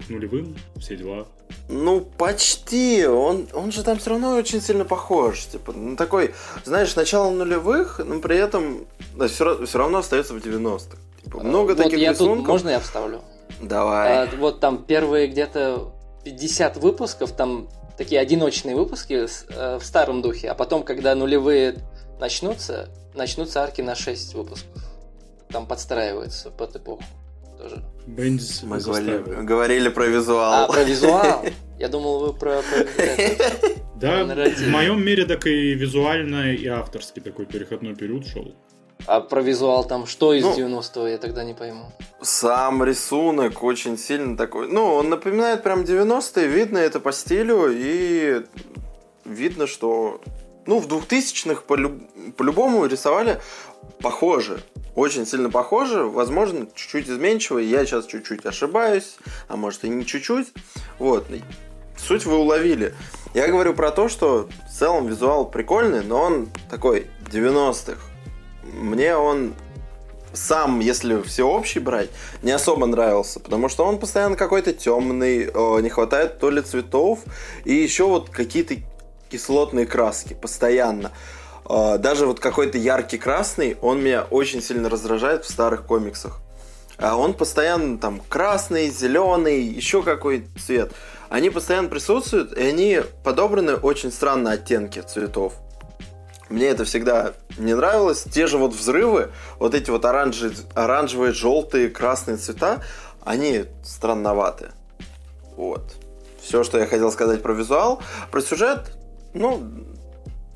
К 0.06 0.08
нулевым, 0.10 0.56
все 0.78 0.96
дела. 0.96 1.26
Ну, 1.68 2.00
почти. 2.00 3.06
Он, 3.06 3.48
он 3.52 3.72
же 3.72 3.82
там 3.82 3.98
все 3.98 4.10
равно 4.10 4.36
очень 4.36 4.60
сильно 4.60 4.84
похож. 4.84 5.44
Типа, 5.46 5.72
ну, 5.72 5.96
такой, 5.96 6.34
знаешь, 6.64 6.94
начало 6.96 7.30
нулевых, 7.30 8.00
но 8.04 8.20
при 8.20 8.36
этом 8.36 8.86
да, 9.16 9.28
все, 9.28 9.64
все 9.66 9.78
равно 9.78 9.98
остается 9.98 10.34
в 10.34 10.38
90-х. 10.38 10.96
Типа, 11.22 11.40
много 11.40 11.70
вот 11.70 11.78
таких 11.78 11.98
я 11.98 12.10
рисунков. 12.10 12.38
Тут, 12.38 12.48
можно 12.48 12.70
я 12.70 12.80
вставлю? 12.80 13.20
Давай. 13.60 14.24
А, 14.24 14.28
вот 14.38 14.60
там 14.60 14.84
первые 14.84 15.26
где-то 15.28 15.92
50 16.24 16.76
выпусков, 16.78 17.32
там 17.32 17.68
такие 17.96 18.20
одиночные 18.20 18.76
выпуски 18.76 19.26
э, 19.50 19.78
в 19.78 19.84
старом 19.84 20.22
духе, 20.22 20.48
а 20.48 20.54
потом, 20.54 20.82
когда 20.82 21.14
нулевые 21.14 21.76
начнутся, 22.18 22.88
начнутся 23.14 23.62
арки 23.62 23.82
на 23.82 23.94
6 23.94 24.34
выпусков. 24.34 24.82
Там 25.50 25.66
подстраиваются 25.66 26.50
под 26.50 26.76
эпоху 26.76 27.02
тоже. 27.58 27.82
Бендис 28.06 28.62
Мы 28.62 28.78
говорили, 28.78 29.18
говорили 29.44 29.88
про 29.88 30.06
визуал. 30.06 30.64
А, 30.64 30.66
про 30.66 30.82
визуал? 30.82 31.44
Я 31.78 31.88
думал, 31.88 32.20
вы 32.20 32.32
про... 32.32 32.62
Да, 33.96 34.24
в 34.24 34.68
моем 34.68 35.04
мире 35.04 35.26
так 35.26 35.46
и 35.46 35.74
визуально, 35.74 36.52
и 36.54 36.66
авторский 36.66 37.20
такой 37.20 37.44
переходной 37.44 37.94
период 37.94 38.26
шел. 38.26 38.54
А 39.06 39.20
про 39.20 39.42
визуал 39.42 39.84
там 39.84 40.06
что 40.06 40.32
из 40.34 40.44
ну, 40.44 40.54
90-го, 40.54 41.06
я 41.06 41.18
тогда 41.18 41.44
не 41.44 41.54
пойму. 41.54 41.86
Сам 42.20 42.84
рисунок 42.84 43.62
очень 43.62 43.98
сильно 43.98 44.36
такой. 44.36 44.68
Ну, 44.68 44.94
он 44.94 45.08
напоминает 45.08 45.62
прям 45.62 45.82
90-е, 45.82 46.46
видно 46.46 46.78
это 46.78 47.00
по 47.00 47.12
стилю, 47.12 47.68
и 47.70 48.44
видно, 49.24 49.66
что 49.66 50.20
ну, 50.66 50.78
в 50.78 50.86
2000-х 50.86 51.62
по-любому 52.36 52.86
рисовали 52.86 53.40
похоже. 54.00 54.60
Очень 54.94 55.26
сильно 55.26 55.50
похоже. 55.50 56.04
Возможно, 56.04 56.66
чуть-чуть 56.74 57.08
изменчиво. 57.08 57.58
Я 57.58 57.84
сейчас 57.84 58.06
чуть-чуть 58.06 58.44
ошибаюсь. 58.46 59.16
А 59.48 59.56
может 59.56 59.84
и 59.84 59.88
не 59.88 60.04
чуть-чуть. 60.04 60.48
Вот. 60.98 61.26
Суть 61.98 62.24
вы 62.24 62.36
уловили. 62.36 62.94
Я 63.34 63.48
говорю 63.48 63.74
про 63.74 63.90
то, 63.90 64.08
что 64.08 64.48
в 64.68 64.78
целом 64.78 65.06
визуал 65.06 65.50
прикольный, 65.50 66.02
но 66.02 66.22
он 66.22 66.48
такой 66.68 67.06
90-х. 67.30 67.98
Мне 68.72 69.16
он 69.16 69.54
сам, 70.32 70.80
если 70.80 71.20
всеобщий 71.22 71.80
брать, 71.80 72.10
не 72.42 72.52
особо 72.52 72.86
нравился, 72.86 73.40
потому 73.40 73.68
что 73.68 73.84
он 73.84 73.98
постоянно 73.98 74.36
какой-то 74.36 74.72
темный, 74.72 75.46
не 75.82 75.88
хватает 75.88 76.38
то 76.38 76.50
ли 76.50 76.62
цветов, 76.62 77.20
и 77.64 77.74
еще 77.74 78.06
вот 78.06 78.30
какие-то 78.30 78.76
кислотные 79.28 79.86
краски 79.86 80.34
постоянно. 80.34 81.12
А, 81.64 81.98
даже 81.98 82.26
вот 82.26 82.40
какой-то 82.40 82.78
яркий 82.78 83.18
красный, 83.18 83.76
он 83.80 84.02
меня 84.02 84.26
очень 84.30 84.62
сильно 84.62 84.88
раздражает 84.88 85.44
в 85.44 85.50
старых 85.50 85.86
комиксах. 85.86 86.40
А 86.98 87.16
он 87.16 87.32
постоянно 87.32 87.96
там 87.96 88.20
красный, 88.28 88.90
зеленый, 88.90 89.62
еще 89.62 90.02
какой 90.02 90.46
цвет. 90.58 90.92
Они 91.28 91.48
постоянно 91.48 91.88
присутствуют, 91.88 92.52
и 92.52 92.62
они 92.62 93.00
подобраны 93.24 93.76
очень 93.76 94.12
странно 94.12 94.52
оттенки 94.52 95.00
цветов. 95.00 95.54
Мне 96.50 96.66
это 96.66 96.84
всегда 96.84 97.34
не 97.58 97.74
нравилось. 97.74 98.24
Те 98.24 98.48
же 98.48 98.58
вот 98.58 98.74
взрывы, 98.74 99.30
вот 99.60 99.74
эти 99.74 99.88
вот 99.88 100.04
оранжевые, 100.04 100.56
оранжевые 100.74 101.32
желтые, 101.32 101.88
красные 101.88 102.36
цвета, 102.38 102.82
они 103.22 103.66
странноваты. 103.84 104.70
Вот. 105.56 105.94
Все, 106.42 106.64
что 106.64 106.78
я 106.78 106.86
хотел 106.86 107.12
сказать 107.12 107.40
про 107.42 107.52
визуал. 107.52 108.02
Про 108.32 108.40
сюжет, 108.40 108.96
ну, 109.32 109.62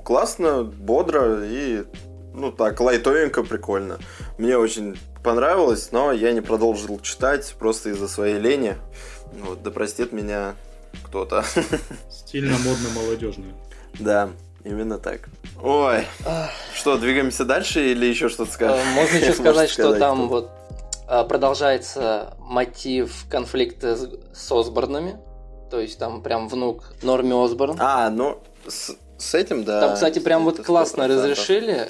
классно, 0.03 0.65
бодро 0.65 1.45
и, 1.45 1.85
ну, 2.35 2.51
так, 2.51 2.81
лайтовенько, 2.81 3.45
прикольно. 3.45 3.99
Мне 4.37 4.59
очень 4.59 4.99
понравилось, 5.23 5.91
но 5.93 6.11
я 6.11 6.33
не 6.33 6.41
продолжил 6.41 6.99
читать 7.01 7.55
просто 7.59 7.91
из-за 7.91 8.09
своей 8.09 8.41
лени. 8.41 8.77
Вот, 9.33 9.63
да 9.63 9.71
простит 9.71 10.11
меня 10.11 10.57
кто-то. 11.05 11.45
Стильно, 12.11 12.57
модно, 12.59 12.89
молодежно. 12.97 13.45
Да, 14.01 14.31
именно 14.65 14.99
так. 14.99 15.21
Ой, 15.62 16.07
что, 16.75 16.97
двигаемся 16.99 17.45
дальше 17.45 17.93
или 17.93 18.07
еще 18.07 18.29
что-то 18.29 18.51
скажешь? 18.51 18.85
Э, 18.85 18.95
можно 18.95 19.17
еще 19.17 19.33
сказать, 19.41 19.71
что 19.71 19.97
там 19.99 20.29
вот 20.29 20.51
э, 21.09 21.25
продолжается 21.25 22.37
мотив 22.39 23.27
конфликта 23.31 23.97
с 23.97 24.53
Осборнами. 24.53 25.17
То 25.71 25.81
есть 25.81 25.99
там 25.99 26.23
прям 26.23 26.49
внук 26.49 26.93
Норми 27.03 27.33
Осборн. 27.45 27.77
А, 27.81 28.11
ну, 28.11 28.43
с, 28.67 28.97
с 29.19 29.35
этим, 29.35 29.65
да. 29.65 29.81
Там, 29.81 29.95
кстати, 29.95 30.19
прям 30.19 30.45
вот 30.45 30.65
классно 30.65 31.09
разрешили 31.09 31.89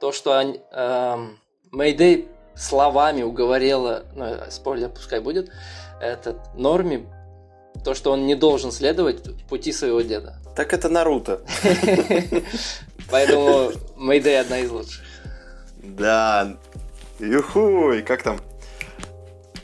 то, 0.00 0.12
что 0.12 0.36
они, 0.36 0.60
эм, 0.72 1.38
Мэйдэй 1.70 2.28
словами 2.54 3.22
уговорила, 3.22 4.04
ну, 4.14 4.36
спойлер 4.50 4.88
пускай 4.90 5.20
будет, 5.20 5.50
этот 6.00 6.36
Норми, 6.54 7.06
то, 7.84 7.94
что 7.94 8.12
он 8.12 8.26
не 8.26 8.34
должен 8.34 8.72
следовать 8.72 9.22
пути 9.48 9.72
своего 9.72 10.00
деда. 10.00 10.36
Так 10.56 10.72
это 10.72 10.88
Наруто. 10.88 11.40
Поэтому 13.10 13.72
Мэйдэй 13.96 14.40
одна 14.40 14.58
из 14.58 14.70
лучших. 14.70 15.04
Да. 15.82 16.56
Юхуй, 17.18 18.02
как 18.02 18.22
там? 18.22 18.40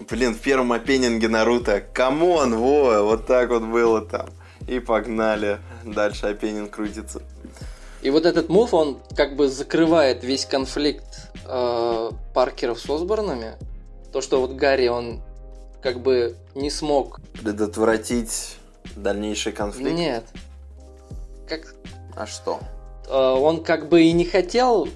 Блин, 0.08 0.34
в 0.34 0.40
первом 0.40 0.72
опенинге 0.72 1.28
Наруто. 1.28 1.80
Come 1.80 2.24
on, 2.24 2.56
во, 2.56 3.02
вот 3.02 3.26
так 3.26 3.50
вот 3.50 3.62
было 3.62 4.02
там. 4.02 4.28
И 4.68 4.78
погнали. 4.80 5.58
Дальше 5.84 6.26
опенинг 6.26 6.70
крутится. 6.70 7.22
И 8.02 8.10
вот 8.10 8.26
этот 8.26 8.48
move, 8.48 8.74
он 8.74 8.98
как 9.16 9.34
бы 9.34 9.48
закрывает 9.48 10.24
весь 10.24 10.44
конфликт 10.44 11.30
э, 11.46 12.10
Паркеров 12.34 12.78
с 12.78 12.88
Осборнами. 12.88 13.54
То, 14.12 14.20
что 14.20 14.40
вот 14.40 14.52
Гарри, 14.52 14.88
он 14.88 15.22
как 15.84 16.00
бы 16.00 16.34
не 16.54 16.70
смог... 16.70 17.20
Предотвратить 17.42 18.56
дальнейший 18.96 19.52
конфликт? 19.52 19.92
Нет. 19.92 20.24
Как... 21.46 21.74
А 22.16 22.26
что? 22.26 22.58
Э, 23.06 23.12
он 23.14 23.62
как 23.62 23.90
бы 23.90 24.02
и 24.02 24.12
не 24.12 24.24
хотел 24.24 24.88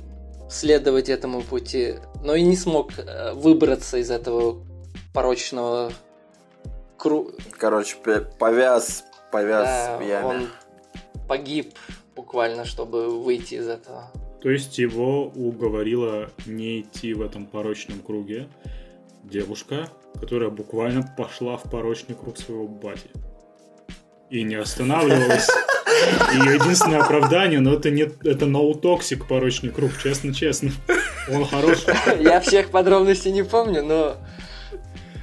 следовать 0.48 1.10
этому 1.10 1.42
пути, 1.42 1.96
но 2.24 2.34
и 2.34 2.42
не 2.42 2.56
смог 2.56 2.92
э, 2.96 3.34
выбраться 3.34 3.98
из 3.98 4.10
этого 4.10 4.64
порочного 5.12 5.92
кру... 6.96 7.32
Короче, 7.58 7.96
повяз 8.38 9.04
повяз 9.30 9.66
да, 9.66 9.98
в 9.98 10.00
яме. 10.00 10.26
Он 10.26 10.48
погиб 11.28 11.74
буквально, 12.16 12.64
чтобы 12.64 13.22
выйти 13.22 13.56
из 13.56 13.68
этого. 13.68 14.10
То 14.40 14.48
есть 14.48 14.78
его 14.78 15.26
уговорила 15.26 16.30
не 16.46 16.80
идти 16.80 17.12
в 17.12 17.20
этом 17.20 17.44
порочном 17.44 18.00
круге 18.00 18.48
девушка, 19.22 19.90
которая 20.14 20.50
буквально 20.50 21.02
пошла 21.16 21.56
в 21.56 21.64
порочный 21.64 22.14
круг 22.14 22.38
своего 22.38 22.66
бати. 22.66 23.08
И 24.30 24.42
не 24.42 24.56
останавливалась. 24.56 25.48
Ее 26.34 26.54
единственное 26.54 27.00
оправдание, 27.00 27.60
но 27.60 27.74
это 27.74 27.90
не 27.90 28.02
это 28.02 28.46
toxic 28.46 29.26
порочный 29.26 29.70
круг, 29.70 29.92
честно-честно. 30.02 30.70
Он 31.32 31.44
хороший. 31.44 31.94
Я 32.22 32.40
всех 32.40 32.70
подробностей 32.70 33.32
не 33.32 33.42
помню, 33.42 33.82
но 33.82 34.16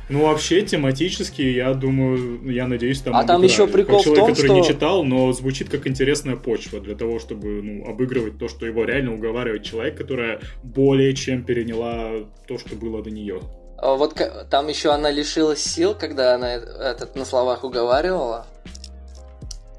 ну, 0.07 0.23
вообще, 0.23 0.61
тематически, 0.61 1.41
я 1.41 1.73
думаю, 1.73 2.51
я 2.51 2.67
надеюсь, 2.67 3.01
там... 3.01 3.15
А 3.15 3.23
там 3.23 3.41
еще 3.41 3.65
прикол 3.67 3.97
как 3.97 4.03
человек, 4.03 4.23
в 4.23 4.27
том, 4.27 4.35
который 4.35 4.47
что... 4.47 4.55
не 4.55 4.63
читал, 4.63 5.03
но 5.03 5.33
звучит 5.33 5.69
как 5.69 5.87
интересная 5.87 6.35
почва 6.35 6.79
для 6.79 6.95
того, 6.95 7.17
чтобы, 7.17 7.61
ну, 7.63 7.89
обыгрывать 7.89 8.37
то, 8.37 8.47
что 8.47 8.67
его 8.67 8.83
реально 8.83 9.15
уговаривает 9.15 9.63
человек, 9.63 9.97
которая 9.97 10.41
более 10.61 11.15
чем 11.15 11.43
переняла 11.43 12.23
то, 12.47 12.59
что 12.59 12.75
было 12.75 13.01
до 13.01 13.09
нее. 13.09 13.41
А 13.77 13.95
вот 13.95 14.19
там 14.49 14.67
еще 14.67 14.91
она 14.91 15.11
лишилась 15.11 15.63
сил, 15.63 15.95
когда 15.95 16.35
она 16.35 16.53
этот 16.53 17.15
на 17.15 17.25
словах 17.25 17.63
уговаривала. 17.63 18.47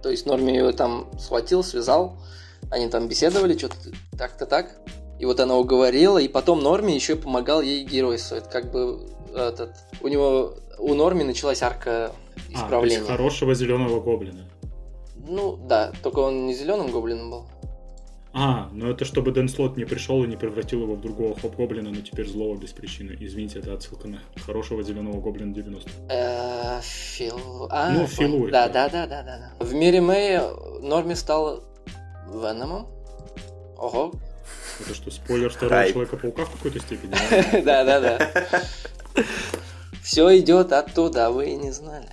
То 0.03 0.11
есть 0.11 0.27
Норми 0.27 0.53
ее 0.53 0.73
там 0.73 1.09
схватил, 1.19 1.65
связал, 1.65 2.19
они 2.71 2.89
там 2.89 3.09
беседовали, 3.09 3.57
что-то 3.57 3.77
так-то 4.17 4.47
так. 4.47 4.77
И 5.19 5.25
вот 5.25 5.41
она 5.41 5.57
уговорила, 5.57 6.19
и 6.19 6.29
потом 6.29 6.63
Норми 6.63 6.93
еще 6.93 7.17
помогал 7.17 7.63
ей 7.63 7.85
геройствовать. 7.85 8.51
Как 8.51 8.71
бы 8.71 9.09
этот, 9.35 9.75
у 10.03 10.09
него, 10.09 10.55
у 10.79 10.95
Норми 10.95 11.23
началась 11.23 11.63
арка 11.63 12.13
исправления. 12.51 13.03
А, 13.03 13.13
хорошего 13.13 13.55
зеленого 13.55 14.01
гоблина. 14.01 14.45
Ну, 15.27 15.57
да, 15.57 15.93
только 16.03 16.21
он 16.21 16.47
не 16.47 16.55
зеленым 16.55 16.91
гоблином 16.91 17.31
был. 17.31 17.47
А, 18.39 18.69
ну 18.71 18.91
это 18.91 19.07
чтобы 19.07 19.33
Дэн 19.33 19.49
Слот 19.49 19.79
не 19.79 19.87
пришел 19.87 20.23
и 20.23 20.27
не 20.27 20.37
превратил 20.37 20.83
его 20.83 20.95
в 20.95 21.01
другого 21.01 21.35
хоп-гоблина, 21.41 21.89
но 21.89 22.03
теперь 22.03 22.29
злого 22.29 22.55
без 22.55 22.71
причины. 22.71 23.17
Извините, 23.19 23.61
это 23.61 23.73
отсылка 23.73 24.09
на 24.09 24.21
хорошего 24.45 24.83
зеленого 24.83 25.23
гоблина 25.23 25.55
90. 25.55 25.91
Э, 26.11 26.81
Фил... 26.83 27.67
А, 27.71 27.91
ну, 27.93 28.07
Филу. 28.07 28.51
Да, 28.51 28.69
да, 28.69 28.91
да, 28.91 29.07
да, 29.07 29.23
да. 29.23 29.53
В 29.59 29.73
мире 29.73 30.03
Мэй 30.03 30.39
Норми 30.83 31.15
стал 31.15 31.65
Веномом. 32.29 32.89
Ого. 33.79 34.13
Это 34.81 34.95
что, 34.95 35.11
спойлер 35.11 35.49
второго 35.49 35.89
Человека-паука 35.89 36.45
в 36.45 36.51
какой-то 36.51 36.79
степени? 36.81 37.15
Да, 37.65 37.85
да, 37.85 38.01
да. 38.01 38.33
Все 40.03 40.39
идет 40.39 40.75
оттуда, 40.75 41.29
а 41.29 41.31
вы 41.31 41.53
и 41.53 41.57
не 41.57 41.71
знали. 41.71 42.11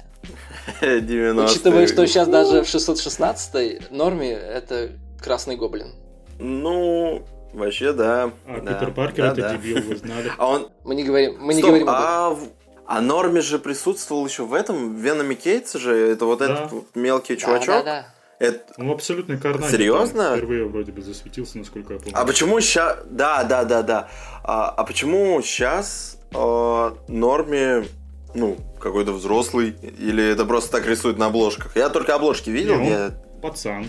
90 1.01 1.51
Учитывая, 1.51 1.86
что 1.86 2.07
сейчас 2.07 2.30
даже 2.30 2.63
в 2.63 2.69
616 2.69 3.91
норме 3.91 4.32
это 4.32 4.91
красный 5.19 5.57
гоблин. 5.57 5.91
Ну, 6.39 7.25
вообще 7.53 7.93
да. 7.93 8.31
А 8.47 8.61
да. 8.61 8.73
Питер 8.73 8.91
Паркер 8.93 9.25
да, 9.25 9.31
это 9.31 9.41
да. 9.41 9.55
дебил, 9.55 9.81
вы 9.81 9.95
знали. 9.95 10.31
А 10.38 10.47
он... 10.47 10.69
Мы 10.84 10.95
не 10.95 11.03
говорим, 11.03 11.38
мы 11.39 11.53
не 11.53 11.61
Стоп, 11.61 11.69
говорим 11.69 11.89
а... 11.89 12.38
А 12.86 12.99
Норми 12.99 13.39
же 13.39 13.59
присутствовал 13.59 14.25
еще 14.25 14.43
в 14.45 14.53
этом, 14.53 14.95
в 14.95 14.99
Веноме 14.99 15.36
Кейтса 15.36 15.79
же, 15.79 15.95
это 15.95 16.25
вот 16.25 16.39
да. 16.39 16.45
этот 16.45 16.95
мелкий 16.95 17.38
чувачок. 17.38 17.67
Да, 17.67 17.84
да, 17.84 17.84
да. 17.84 18.07
Это... 18.39 18.73
Он 18.77 18.91
абсолютно 18.91 19.38
карнак. 19.38 19.69
Серьезно? 19.69 20.36
Впервые 20.36 20.65
вроде 20.65 20.91
бы 20.91 21.01
засветился, 21.01 21.57
насколько 21.57 21.93
я 21.93 21.99
помню. 21.99 22.13
А 22.13 22.25
почему 22.25 22.59
сейчас... 22.59 22.97
Да, 23.09 23.43
да, 23.45 23.63
да, 23.63 23.84
да. 23.84 24.09
А, 24.43 24.69
а 24.69 24.84
почему 24.84 25.41
сейчас 25.41 26.17
э, 26.31 26.91
Норми, 27.07 27.88
ну, 28.36 28.57
какой-то 28.81 29.13
взрослый? 29.13 29.69
Или 29.97 30.29
это 30.29 30.43
просто 30.43 30.71
так 30.71 30.86
рисуют 30.86 31.17
на 31.17 31.27
обложках? 31.27 31.77
Я 31.77 31.89
только 31.89 32.15
обложки 32.15 32.49
видел. 32.49 32.79
Не, 32.79 32.89
я... 32.89 33.11
Пацан. 33.41 33.88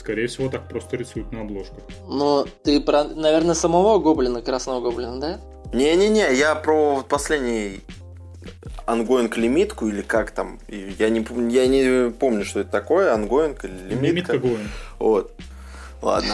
Скорее 0.00 0.28
всего, 0.28 0.48
так 0.48 0.66
просто 0.66 0.96
рисуют 0.96 1.30
на 1.30 1.42
обложках. 1.42 1.84
Ну, 2.08 2.46
ты 2.64 2.80
про, 2.80 3.04
наверное, 3.04 3.54
самого 3.54 3.98
гоблина, 3.98 4.40
красного 4.40 4.80
гоблина, 4.80 5.20
да? 5.20 5.40
Не-не-не, 5.74 6.34
я 6.34 6.54
про 6.54 7.04
последний 7.06 7.80
ongoing 8.86 9.36
лимитку 9.36 9.88
или 9.88 10.00
как 10.00 10.30
там. 10.30 10.58
Я 10.68 11.10
не, 11.10 11.22
я 11.52 11.66
не 11.66 12.10
помню, 12.10 12.46
что 12.46 12.60
это 12.60 12.70
такое, 12.70 13.12
ongoing 13.12 13.62
или 13.66 13.76
лимитка. 13.90 14.32
Лимитка 14.32 14.60
Вот. 14.98 15.34
Ладно. 16.00 16.32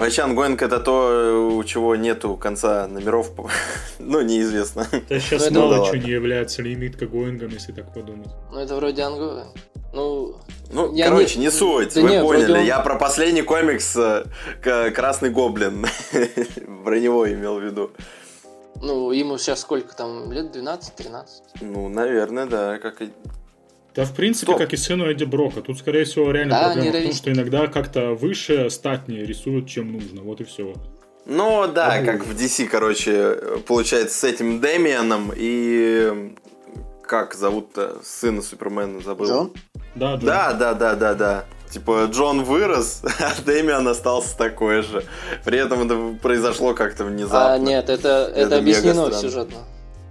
Вообще 0.00 0.22
ongoing 0.22 0.62
это 0.62 0.80
то, 0.80 1.54
у 1.56 1.64
чего 1.64 1.94
нету 1.96 2.36
конца 2.36 2.88
номеров, 2.88 3.30
ну, 3.98 4.20
неизвестно. 4.22 4.86
Да 5.08 5.20
сейчас 5.20 5.50
ну, 5.50 5.60
мало 5.60 5.86
чего 5.86 5.96
не 5.96 6.10
является 6.10 6.62
лимиткой 6.62 7.08
онгоингом, 7.08 7.50
если 7.50 7.72
так 7.72 7.92
подумать. 7.92 8.28
Ну, 8.50 8.58
это 8.58 8.76
вроде 8.76 9.02
ongoing. 9.02 9.54
Ну, 9.92 10.36
ну 10.72 10.94
я 10.94 11.06
короче, 11.08 11.38
не, 11.38 11.46
не 11.46 11.50
суть, 11.50 11.94
да 11.94 12.00
вы 12.00 12.10
нет, 12.10 12.22
поняли. 12.22 12.52
Он... 12.52 12.64
Я 12.64 12.78
про 12.78 12.96
последний 12.96 13.42
комикс 13.42 13.96
э, 13.96 14.24
«Красный 14.62 15.30
гоблин». 15.30 15.86
про 16.84 16.98
него 16.98 17.30
имел 17.30 17.58
в 17.58 17.62
виду. 17.62 17.90
Ну, 18.82 19.10
ему 19.10 19.36
сейчас 19.36 19.60
сколько 19.60 19.94
там, 19.94 20.32
лет 20.32 20.56
12-13? 20.56 21.24
Ну, 21.60 21.88
наверное, 21.88 22.46
да, 22.46 22.78
как 22.78 23.02
и... 23.02 23.10
Да, 24.00 24.06
в 24.06 24.14
принципе, 24.14 24.52
Стоп. 24.52 24.58
как 24.58 24.72
и 24.72 24.78
сыну 24.78 25.10
Эдди 25.10 25.24
Брока. 25.24 25.60
Тут, 25.60 25.78
скорее 25.78 26.04
всего, 26.04 26.30
реально 26.30 26.54
да, 26.54 26.72
проблема 26.72 26.98
в 26.98 27.02
том, 27.02 27.12
что 27.12 27.30
иногда 27.30 27.66
как-то 27.66 28.14
выше 28.14 28.70
статнее 28.70 29.26
рисуют, 29.26 29.68
чем 29.68 29.92
нужно. 29.92 30.22
Вот 30.22 30.40
и 30.40 30.44
все. 30.44 30.72
Ну, 31.26 31.70
да, 31.70 31.92
а 31.92 32.02
как 32.02 32.24
в 32.24 32.34
DC, 32.34 32.66
короче, 32.66 33.36
получается, 33.66 34.18
с 34.18 34.24
этим 34.24 34.60
Дэмианом 34.60 35.32
и... 35.36 36.32
Как 37.02 37.34
зовут-то 37.34 37.96
сына 38.04 38.40
Супермена, 38.40 39.00
забыл? 39.00 39.26
Джон? 39.26 39.52
Да, 39.96 40.14
Джон. 40.14 40.24
Да, 40.24 40.52
да, 40.54 40.74
да, 40.74 40.94
да, 40.94 41.14
да. 41.14 41.44
Типа 41.68 42.08
Джон 42.10 42.44
вырос, 42.44 43.02
а 43.18 43.32
Дэмиан 43.44 43.86
остался 43.86 44.34
такой 44.38 44.82
же. 44.82 45.04
При 45.44 45.58
этом 45.58 45.84
это 45.84 46.18
произошло 46.22 46.72
как-то 46.72 47.04
внезапно. 47.04 47.52
А, 47.52 47.58
нет, 47.58 47.90
это, 47.90 48.30
это, 48.32 48.40
это 48.40 48.58
объяснено 48.58 49.12
сюжетно. 49.12 49.58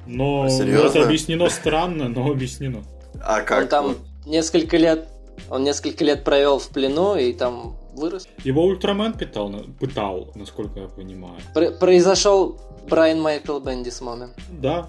Но 0.05 0.43
а, 0.43 0.47
это 0.47 1.03
объяснено 1.03 1.49
странно, 1.49 2.07
но 2.09 2.29
объяснено. 2.29 2.83
А 3.23 3.41
как? 3.41 3.61
Он 3.63 3.67
там 3.67 3.95
несколько 4.25 4.77
лет, 4.77 5.07
он 5.49 5.63
несколько 5.63 6.03
лет 6.03 6.23
провел 6.23 6.59
в 6.59 6.67
плену 6.69 7.15
и 7.15 7.33
там 7.33 7.75
вырос. 7.95 8.27
Его 8.43 8.63
Ультрамен 8.65 9.13
питал, 9.13 9.51
пытал, 9.79 10.29
насколько 10.35 10.79
я 10.79 10.87
понимаю. 10.87 11.35
Про- 11.53 11.71
произошел 11.71 12.59
Брайан 12.89 13.21
Майкл 13.21 13.59
Бендис 13.59 14.01
момент. 14.01 14.33
Да, 14.49 14.87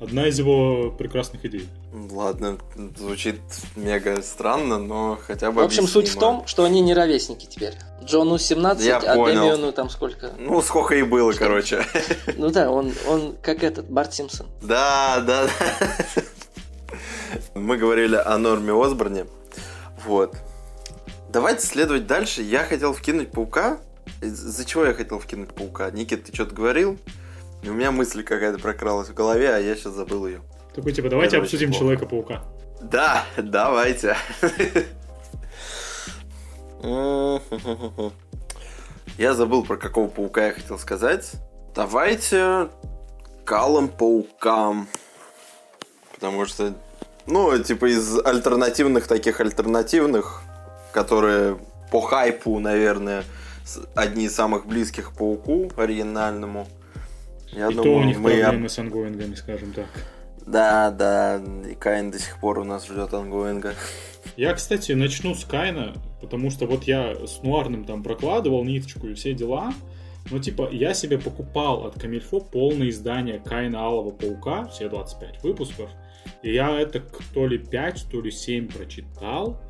Одна 0.00 0.28
из 0.28 0.38
его 0.38 0.92
прекрасных 0.92 1.44
идей. 1.44 1.68
Ладно, 2.12 2.58
звучит 2.96 3.40
мега 3.74 4.22
странно, 4.22 4.78
но 4.78 5.18
хотя 5.26 5.50
бы 5.50 5.60
В 5.62 5.64
общем, 5.64 5.82
объяснимо. 5.84 6.06
суть 6.06 6.14
в 6.16 6.20
том, 6.20 6.46
что 6.46 6.62
они 6.62 6.80
не 6.82 6.94
ровесники 6.94 7.46
теперь. 7.46 7.74
Джону 8.04 8.38
17, 8.38 8.86
Я 8.86 8.98
а 8.98 9.16
понял. 9.16 9.40
Дэмиону 9.42 9.72
там 9.72 9.90
сколько? 9.90 10.30
Ну, 10.38 10.62
сколько 10.62 10.94
и 10.94 11.02
было, 11.02 11.32
что? 11.32 11.40
короче. 11.40 11.84
Ну 12.36 12.48
да, 12.50 12.70
он, 12.70 12.92
он 13.08 13.34
как 13.42 13.64
этот, 13.64 13.90
Барт 13.90 14.14
Симпсон. 14.14 14.46
Да, 14.62 15.20
да, 15.26 15.46
да. 15.46 16.22
Мы 17.54 17.76
говорили 17.76 18.16
о 18.16 18.38
Норме 18.38 18.72
Осборне. 18.72 19.26
Вот. 20.04 20.36
Давайте 21.30 21.66
следовать 21.66 22.06
дальше. 22.06 22.42
Я 22.42 22.64
хотел 22.64 22.92
вкинуть 22.92 23.30
паука. 23.30 23.78
Из-за 24.22 24.64
чего 24.64 24.84
я 24.86 24.94
хотел 24.94 25.18
вкинуть 25.18 25.54
паука? 25.54 25.90
Никит, 25.90 26.24
ты 26.24 26.34
что-то 26.34 26.54
говорил? 26.54 26.98
И 27.62 27.68
у 27.68 27.74
меня 27.74 27.90
мысль 27.90 28.22
какая-то 28.22 28.58
прокралась 28.58 29.08
в 29.08 29.14
голове, 29.14 29.54
а 29.54 29.58
я 29.58 29.74
сейчас 29.74 29.94
забыл 29.94 30.26
ее. 30.26 30.40
Такой, 30.74 30.92
типа, 30.92 31.08
давайте 31.08 31.36
Это 31.36 31.44
обсудим 31.44 31.72
Человека-паука. 31.72 32.44
Да, 32.80 33.24
давайте. 33.36 34.16
Я 39.18 39.34
забыл, 39.34 39.64
про 39.64 39.76
какого 39.76 40.08
паука 40.08 40.46
я 40.46 40.52
хотел 40.52 40.78
сказать. 40.78 41.32
Давайте 41.74 42.68
калом 43.44 43.88
паукам. 43.88 44.86
Потому 46.14 46.46
что, 46.46 46.74
ну, 47.28 47.62
типа 47.62 47.86
из 47.86 48.18
альтернативных 48.18 49.06
таких 49.06 49.40
альтернативных, 49.40 50.42
которые 50.92 51.58
по 51.90 52.00
хайпу, 52.00 52.58
наверное, 52.58 53.24
одни 53.94 54.26
из 54.26 54.34
самых 54.34 54.66
близких 54.66 55.12
пауку 55.12 55.70
оригинальному. 55.76 56.66
Я 57.52 57.68
и 57.68 57.74
думаю, 57.74 57.82
то 57.82 57.96
у 57.96 58.02
них 58.04 58.18
мы 58.18 58.30
проблемы 58.30 58.66
об... 58.66 58.70
с 58.70 58.78
ongoing 58.78 59.14
ами, 59.14 59.34
скажем 59.34 59.72
так. 59.72 59.86
Да, 60.46 60.90
да, 60.90 61.42
и 61.70 61.74
Кайн 61.74 62.10
до 62.10 62.18
сих 62.18 62.38
пор 62.40 62.58
у 62.58 62.64
нас 62.64 62.86
ждет 62.86 63.12
ongoing 63.12 63.60
а. 63.60 63.74
Я, 64.36 64.54
кстати, 64.54 64.92
начну 64.92 65.34
с 65.34 65.44
Кайна, 65.44 65.94
потому 66.20 66.50
что 66.50 66.66
вот 66.66 66.84
я 66.84 67.14
с 67.26 67.42
Нуарным 67.42 67.84
там 67.84 68.02
прокладывал 68.02 68.64
ниточку 68.64 69.06
и 69.06 69.14
все 69.14 69.34
дела. 69.34 69.72
Но 70.30 70.38
типа 70.38 70.68
я 70.70 70.94
себе 70.94 71.18
покупал 71.18 71.86
от 71.86 71.98
Камильфо 71.98 72.40
полное 72.40 72.90
издание 72.90 73.40
Кайна 73.44 73.80
Алого 73.80 74.10
Паука, 74.10 74.66
все 74.68 74.88
25 74.88 75.42
выпусков. 75.42 75.90
И 76.42 76.52
я 76.52 76.80
это 76.80 77.02
то 77.34 77.46
ли 77.46 77.58
5, 77.58 78.06
то 78.10 78.20
ли 78.20 78.30
7 78.30 78.68
прочитал 78.68 79.60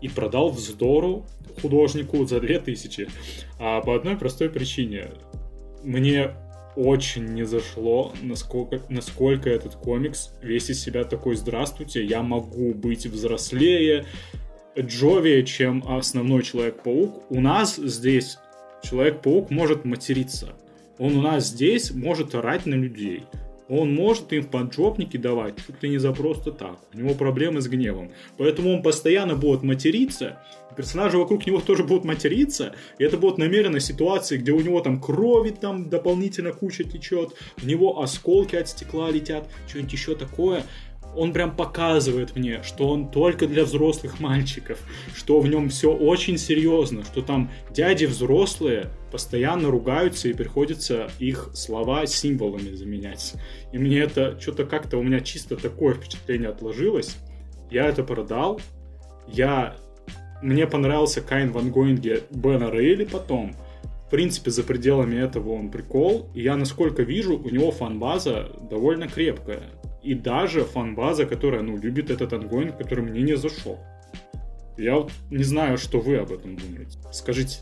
и 0.00 0.08
продал 0.08 0.50
вздору 0.50 1.26
художнику 1.60 2.24
за 2.26 2.40
2000. 2.40 3.08
А 3.58 3.80
по 3.80 3.94
одной 3.94 4.16
простой 4.16 4.50
причине. 4.50 5.10
Мне 5.82 6.32
очень 6.76 7.24
не 7.24 7.44
зашло, 7.44 8.12
насколько, 8.22 8.82
насколько 8.90 9.48
этот 9.48 9.76
комикс 9.76 10.32
весь 10.42 10.68
из 10.68 10.82
себя 10.82 11.04
такой 11.04 11.36
«Здравствуйте, 11.36 12.04
я 12.04 12.22
могу 12.22 12.74
быть 12.74 13.06
взрослее, 13.06 14.04
Джови, 14.78 15.42
чем 15.46 15.82
основной 15.86 16.42
Человек-паук». 16.42 17.30
У 17.30 17.40
нас 17.40 17.76
здесь 17.76 18.38
Человек-паук 18.82 19.50
может 19.50 19.84
материться. 19.84 20.54
Он 20.98 21.16
у 21.16 21.22
нас 21.22 21.48
здесь 21.48 21.90
может 21.92 22.34
орать 22.34 22.66
на 22.66 22.74
людей. 22.74 23.24
Он 23.68 23.92
может 23.92 24.32
им 24.32 24.42
в 24.42 24.48
поджопники 24.48 25.16
давать 25.16 25.56
чуть 25.56 25.82
ли 25.82 25.88
не 25.88 25.98
за 25.98 26.12
просто 26.12 26.52
так. 26.52 26.78
У 26.94 26.98
него 26.98 27.14
проблемы 27.14 27.60
с 27.60 27.68
гневом. 27.68 28.12
Поэтому 28.38 28.72
он 28.72 28.82
постоянно 28.82 29.34
будет 29.34 29.62
материться. 29.62 30.40
Персонажи 30.76 31.18
вокруг 31.18 31.46
него 31.46 31.60
тоже 31.60 31.82
будут 31.82 32.04
материться. 32.04 32.74
И 32.98 33.04
это 33.04 33.16
будут 33.16 33.38
намеренно 33.38 33.80
ситуации, 33.80 34.36
где 34.36 34.52
у 34.52 34.60
него 34.60 34.80
там 34.80 35.00
крови 35.00 35.50
там 35.50 35.88
дополнительно 35.88 36.52
куча 36.52 36.84
течет. 36.84 37.30
У 37.62 37.66
него 37.66 38.02
осколки 38.02 38.54
от 38.56 38.68
стекла 38.68 39.10
летят. 39.10 39.48
Что-нибудь 39.68 39.92
еще 39.92 40.14
такое 40.14 40.62
он 41.14 41.32
прям 41.32 41.54
показывает 41.54 42.36
мне, 42.36 42.62
что 42.62 42.88
он 42.88 43.10
только 43.10 43.46
для 43.46 43.64
взрослых 43.64 44.20
мальчиков, 44.20 44.78
что 45.14 45.40
в 45.40 45.48
нем 45.48 45.70
все 45.70 45.92
очень 45.92 46.38
серьезно, 46.38 47.04
что 47.04 47.22
там 47.22 47.50
дяди 47.70 48.04
взрослые 48.04 48.90
постоянно 49.10 49.70
ругаются 49.70 50.28
и 50.28 50.34
приходится 50.34 51.10
их 51.18 51.50
слова 51.54 52.06
символами 52.06 52.74
заменять. 52.74 53.34
И 53.72 53.78
мне 53.78 54.00
это 54.00 54.38
что-то 54.40 54.64
как-то 54.64 54.98
у 54.98 55.02
меня 55.02 55.20
чисто 55.20 55.56
такое 55.56 55.94
впечатление 55.94 56.50
отложилось. 56.50 57.16
Я 57.70 57.86
это 57.86 58.04
продал. 58.04 58.60
Я... 59.26 59.76
Мне 60.42 60.66
понравился 60.66 61.22
Кайн 61.22 61.50
в 61.50 61.58
ongoing 61.58 62.16
е 62.16 62.24
Бена 62.30 62.70
Рейли 62.70 63.04
потом. 63.04 63.54
В 64.06 64.10
принципе, 64.10 64.50
за 64.50 64.62
пределами 64.62 65.16
этого 65.16 65.52
он 65.52 65.70
прикол. 65.70 66.28
И 66.34 66.42
я, 66.42 66.56
насколько 66.56 67.02
вижу, 67.02 67.38
у 67.38 67.48
него 67.48 67.72
фан-база 67.72 68.52
довольно 68.70 69.08
крепкая 69.08 69.62
и 70.06 70.14
даже 70.14 70.64
фан-база, 70.64 71.26
которая, 71.26 71.62
ну, 71.62 71.76
любит 71.76 72.10
этот 72.10 72.32
ongoing, 72.32 72.78
который 72.78 73.02
мне 73.02 73.22
не 73.22 73.36
зашел. 73.36 73.78
Я 74.78 74.94
вот 74.94 75.10
не 75.30 75.42
знаю, 75.42 75.78
что 75.78 75.98
вы 75.98 76.18
об 76.18 76.30
этом 76.30 76.56
думаете. 76.56 76.96
Скажите. 77.12 77.58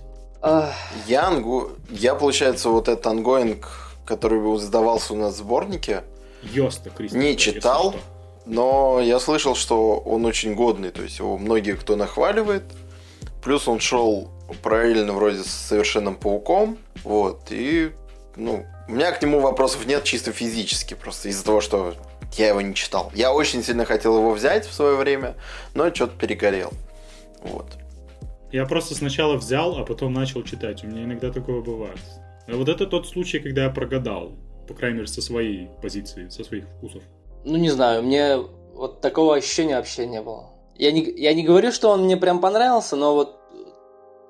Я, 1.07 1.29
ангу... 1.29 1.71
я 1.89 2.15
получается, 2.15 2.69
вот 2.69 2.89
этот 2.89 3.07
ongoing, 3.07 3.97
который 4.05 4.59
сдавался 4.59 5.15
у 5.15 5.17
нас 5.17 5.35
в 5.35 5.39
сборнике, 5.39 6.05
Йоста, 6.53 6.91
не 7.13 7.39
читал, 7.39 7.95
но 8.45 9.01
я 9.01 9.19
слышал, 9.21 9.55
что 9.55 9.97
он 9.97 10.27
очень 10.27 10.55
годный, 10.55 10.91
то 10.91 11.03
есть 11.03 11.19
его 11.19 11.39
многие 11.39 11.77
кто 11.77 11.97
нахваливает. 11.97 12.65
Плюс 13.43 13.67
он 13.67 13.81
шел 13.81 14.29
параллельно 14.63 15.15
вроде 15.15 15.43
с 15.43 15.47
Совершенным 15.47 16.17
Пауком, 16.17 16.77
вот, 17.05 17.47
и, 17.49 17.93
ну, 18.37 18.67
у 18.87 18.93
меня 18.93 19.13
к 19.13 19.23
нему 19.23 19.41
вопросов 19.41 19.87
нет 19.87 20.05
чисто 20.05 20.33
физически, 20.33 20.93
просто 20.93 21.31
из-за 21.31 21.45
того, 21.45 21.63
что 21.63 21.95
я 22.39 22.49
его 22.49 22.61
не 22.61 22.75
читал. 22.75 23.11
Я 23.15 23.33
очень 23.33 23.63
сильно 23.63 23.85
хотел 23.85 24.17
его 24.17 24.33
взять 24.33 24.67
в 24.67 24.73
свое 24.73 24.97
время, 24.97 25.35
но 25.75 25.93
что-то 25.95 26.17
перегорел. 26.19 26.73
Вот. 27.43 27.67
Я 28.53 28.67
просто 28.67 28.95
сначала 28.95 29.37
взял, 29.37 29.79
а 29.79 29.85
потом 29.85 30.13
начал 30.13 30.43
читать. 30.43 30.85
У 30.85 30.87
меня 30.87 31.05
иногда 31.05 31.31
такое 31.31 31.61
бывает. 31.61 31.99
А 32.47 32.57
вот 32.57 32.69
это 32.69 32.87
тот 32.87 33.09
случай, 33.09 33.41
когда 33.41 33.65
я 33.65 33.71
прогадал. 33.71 34.33
По 34.69 34.75
крайней 34.75 34.99
мере, 34.99 35.09
со 35.09 35.21
своей 35.21 35.69
позиции, 35.83 36.29
со 36.29 36.45
своих 36.45 36.65
вкусов. 36.65 37.03
Ну, 37.45 37.57
не 37.57 37.71
знаю, 37.71 38.03
мне 38.03 38.39
вот 38.75 39.01
такого 39.01 39.37
ощущения 39.37 39.77
вообще 39.77 40.07
не 40.07 40.23
было. 40.23 40.51
Я 40.77 40.93
не, 40.93 41.03
я 41.03 41.35
не 41.35 41.43
говорю, 41.43 41.73
что 41.73 41.91
он 41.91 42.05
мне 42.05 42.17
прям 42.17 42.41
понравился, 42.41 42.97
но 42.97 43.15
вот, 43.15 43.39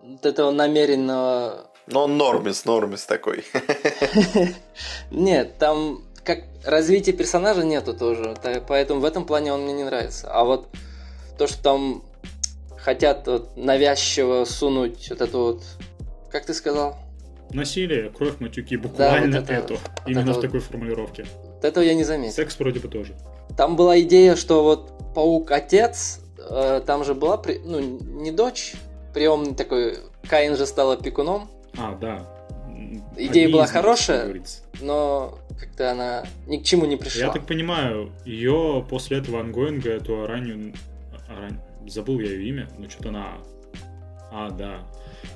вот 0.03 0.27
этого 0.27 0.51
намеренного... 0.51 1.71
Но 1.87 2.05
он 2.05 2.17
нормис, 2.17 2.65
нормис 2.65 3.05
такой. 3.05 3.45
Нет, 5.11 5.59
там 5.59 6.03
как 6.25 6.45
развития 6.65 7.13
персонажа 7.13 7.65
нету 7.65 7.95
тоже, 7.95 8.35
поэтому 8.67 9.01
в 9.01 9.05
этом 9.05 9.25
плане 9.25 9.53
он 9.53 9.63
мне 9.63 9.73
не 9.73 9.85
нравится. 9.85 10.29
А 10.31 10.45
вот 10.45 10.69
то, 11.39 11.47
что 11.47 11.63
там 11.63 12.03
хотят 12.77 13.27
вот 13.27 13.57
навязчиво 13.57 14.45
сунуть 14.45 15.09
вот 15.11 15.21
эту 15.21 15.39
вот, 15.39 15.63
как 16.31 16.47
ты 16.47 16.55
сказал? 16.55 16.97
Насилие, 17.51 18.11
кровь, 18.11 18.41
матюки, 18.41 18.77
буквально 18.77 19.33
да, 19.33 19.41
вот 19.41 19.51
это, 19.51 19.53
эту. 19.53 19.75
Вот 19.75 19.83
именно 20.07 20.31
это 20.31 20.39
в 20.39 20.43
такой 20.43 20.61
формулировке. 20.61 21.27
Вот 21.45 21.65
этого 21.65 21.85
я 21.85 21.95
не 21.95 22.05
заметил. 22.05 22.35
Секс 22.35 22.59
вроде 22.59 22.81
бы 22.81 22.89
тоже. 22.89 23.15
Там 23.57 23.77
была 23.77 24.01
идея, 24.01 24.35
что 24.35 24.65
вот 24.65 25.15
паук 25.15 25.51
отец, 25.53 26.21
э, 26.39 26.83
там 26.85 27.05
же 27.05 27.15
была, 27.15 27.37
при... 27.37 27.59
ну, 27.59 27.81
не 27.81 28.33
дочь, 28.33 28.75
приемный 29.13 29.55
такой, 29.55 29.99
Каин 30.29 30.57
же 30.57 30.67
стал 30.67 30.93
опекуном. 30.93 31.49
А, 31.77 31.95
да. 31.95 32.27
Идея 33.17 33.49
была 33.51 33.67
хорошая, 33.67 34.43
но 34.81 35.39
как-то 35.59 35.91
она 35.91 36.25
ни 36.47 36.59
к 36.59 36.65
чему 36.65 36.87
не 36.87 36.97
пришла. 36.97 37.27
Я 37.27 37.33
так 37.33 37.47
понимаю, 37.47 38.11
ее 38.25 38.85
после 38.89 39.19
этого 39.19 39.41
ангоинга, 39.41 39.91
эту 39.91 40.23
Аранью... 40.23 40.75
Арань... 41.29 41.59
Забыл 41.87 42.19
я 42.21 42.31
ее 42.31 42.49
имя, 42.49 42.69
но 42.79 42.89
что-то 42.89 43.11
она... 43.11 43.35
А, 44.33 44.51
да. 44.51 44.79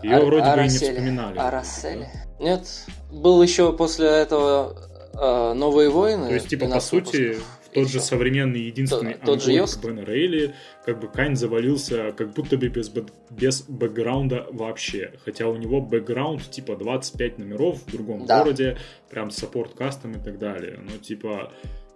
Ее 0.02 0.16
Ар- 0.16 0.24
вроде 0.24 0.54
бы 0.54 0.60
и 0.60 0.62
не 0.62 0.68
вспоминали. 0.68 1.38
Арасели? 1.38 2.08
Да? 2.38 2.44
Нет, 2.44 2.86
был 3.10 3.42
еще 3.42 3.72
после 3.72 4.08
этого 4.08 4.76
э, 5.12 5.52
Новые 5.54 5.90
войны. 5.90 6.28
То 6.28 6.34
есть, 6.34 6.48
типа, 6.48 6.66
по 6.66 6.80
сути, 6.80 7.16
выпусков 7.16 7.57
тот 7.72 7.88
же 7.88 8.00
современный 8.00 8.60
единственный 8.60 9.14
тот, 9.14 9.42
тот 9.42 9.84
Бена 9.84 10.04
Рейли, 10.04 10.54
как 10.84 11.00
бы 11.00 11.08
Кайн 11.08 11.36
завалился 11.36 12.12
как 12.12 12.32
будто 12.32 12.56
бы 12.56 12.68
без, 12.68 12.90
без 13.30 13.62
бэкграунда 13.62 14.48
вообще. 14.50 15.12
Хотя 15.24 15.48
у 15.48 15.56
него 15.56 15.80
бэкграунд 15.80 16.50
типа 16.50 16.76
25 16.76 17.38
номеров 17.38 17.82
в 17.86 17.92
другом 17.92 18.26
да. 18.26 18.42
городе, 18.42 18.78
прям 19.10 19.30
саппорт 19.30 19.74
кастом 19.74 20.12
и 20.12 20.22
так 20.22 20.38
далее. 20.38 20.80
Но 20.82 20.98
типа 20.98 21.52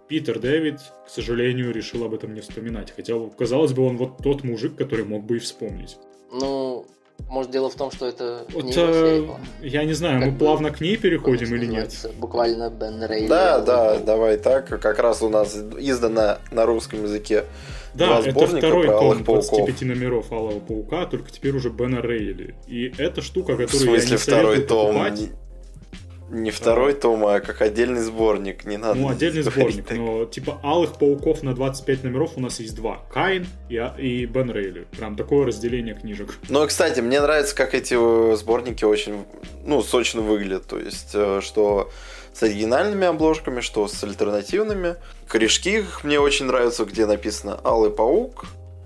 Питер 0.07 0.39
Дэвид, 0.39 0.79
к 1.05 1.09
сожалению, 1.09 1.71
решил 1.73 2.03
об 2.03 2.13
этом 2.13 2.33
не 2.33 2.41
вспоминать. 2.41 2.93
Хотя, 2.95 3.15
казалось 3.37 3.73
бы, 3.73 3.83
он 3.83 3.97
вот 3.97 4.17
тот 4.17 4.43
мужик, 4.43 4.75
который 4.75 5.05
мог 5.05 5.23
бы 5.23 5.37
и 5.37 5.39
вспомнить. 5.39 5.97
Ну, 6.31 6.85
может, 7.29 7.51
дело 7.51 7.69
в 7.69 7.75
том, 7.75 7.91
что 7.91 8.07
это 8.07 8.45
вот, 8.53 8.63
не 8.63 8.73
э, 8.75 9.27
Я 9.61 9.83
не 9.85 9.93
знаю, 9.93 10.19
как 10.19 10.25
мы 10.27 10.31
бы, 10.33 10.39
плавно 10.39 10.71
к 10.71 10.81
ней 10.81 10.97
переходим 10.97 11.55
или 11.55 11.65
нет? 11.65 11.93
Буквально 12.17 12.69
Бен 12.69 13.03
Рейли. 13.03 13.27
Да, 13.27 13.59
да, 13.59 13.97
давай 13.97 14.37
так. 14.37 14.67
Как 14.67 14.99
раз 14.99 15.21
у 15.21 15.29
нас 15.29 15.55
издано 15.55 16.37
на 16.51 16.65
русском 16.65 17.03
языке 17.03 17.45
да, 17.93 18.21
два 18.21 18.45
это 18.45 18.57
второй 18.57 18.87
том 18.87 19.23
25 19.23 19.81
номеров 19.83 20.31
Алого 20.31 20.59
Паука, 20.59 21.05
только 21.05 21.31
теперь 21.31 21.55
уже 21.55 21.69
Бена 21.69 22.01
Рейли. 22.01 22.55
И 22.67 22.91
эта 22.97 23.21
штука, 23.21 23.53
которую 23.53 23.69
В 23.69 23.75
смысле 23.75 24.03
я 24.03 24.11
не 24.11 24.17
второй 24.17 24.61
том? 24.61 24.93
Покупать, 24.93 25.29
не 26.33 26.51
второй 26.51 26.93
том, 26.93 27.25
а 27.25 27.39
как 27.39 27.61
отдельный 27.61 28.01
сборник, 28.01 28.65
не 28.65 28.77
надо. 28.77 28.99
Ну, 28.99 29.09
отдельный 29.09 29.43
сборник, 29.43 29.85
так. 29.85 29.97
но 29.97 30.25
типа 30.25 30.59
Алых 30.63 30.93
Пауков 30.97 31.43
на 31.43 31.53
25 31.53 32.03
номеров 32.03 32.31
у 32.35 32.41
нас 32.41 32.59
есть 32.59 32.75
два. 32.75 33.01
Кайн 33.11 33.45
и, 33.69 33.75
и 33.99 34.25
Бен 34.25 34.51
Рейли. 34.51 34.87
Прям 34.97 35.15
такое 35.15 35.45
разделение 35.45 35.93
книжек. 35.93 36.37
Ну, 36.49 36.65
кстати, 36.67 36.99
мне 36.99 37.21
нравится, 37.21 37.55
как 37.55 37.73
эти 37.73 37.95
э, 37.97 38.35
сборники 38.35 38.83
очень, 38.83 39.25
ну, 39.63 39.81
сочно 39.83 40.21
выглядят. 40.21 40.65
То 40.65 40.79
есть, 40.79 41.11
э, 41.13 41.39
что 41.41 41.89
с 42.33 42.41
оригинальными 42.41 43.05
обложками, 43.05 43.61
что 43.61 43.87
с 43.87 44.03
альтернативными. 44.03 44.95
Корешки 45.27 45.85
мне 46.01 46.19
очень 46.19 46.47
нравятся, 46.47 46.85
где 46.85 47.05
написано 47.05 47.59
Алый 47.63 47.91
Паук. 47.91 48.45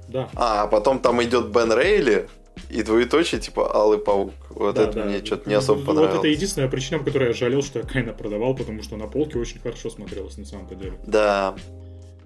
Да. 0.10 0.30
А, 0.36 0.68
потом 0.68 1.00
там 1.00 1.22
идет 1.24 1.48
Бен 1.48 1.72
Рейли, 1.72 2.28
и 2.70 2.84
двоеточие, 2.84 3.40
типа 3.40 3.74
Алый 3.76 4.00
Паук. 4.00 4.34
Вот 4.50 4.76
да, 4.76 4.84
это 4.84 4.94
да. 4.94 5.06
мне 5.06 5.24
что-то 5.24 5.50
не 5.50 5.56
особо 5.56 5.84
понравилось. 5.86 6.16
Вот 6.16 6.26
это 6.26 6.28
единственная 6.28 6.70
причина, 6.70 7.00
по 7.00 7.06
которой 7.06 7.30
я 7.30 7.34
жалел, 7.34 7.62
что 7.62 7.80
я 7.80 7.86
Кайна 7.86 8.14
продавал, 8.14 8.56
потому 8.56 8.84
что 8.84 8.98
на 8.98 9.08
полке 9.08 9.38
очень 9.38 9.60
хорошо 9.60 9.90
смотрелось 9.90 10.38
на 10.38 10.46
самом-то 10.46 10.76
деле. 10.76 10.94
Да. 11.06 11.56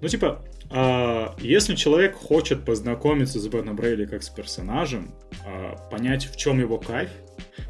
Ну, 0.00 0.08
типа, 0.08 0.42
а, 0.70 1.34
если 1.38 1.74
человек 1.74 2.16
хочет 2.16 2.64
познакомиться 2.64 3.38
с 3.38 3.46
Беном 3.46 3.76
Брейли 3.76 4.06
как 4.06 4.22
с 4.22 4.30
персонажем, 4.30 5.14
а, 5.46 5.76
понять, 5.90 6.24
в 6.24 6.36
чем 6.36 6.58
его 6.58 6.78
кайф, 6.78 7.10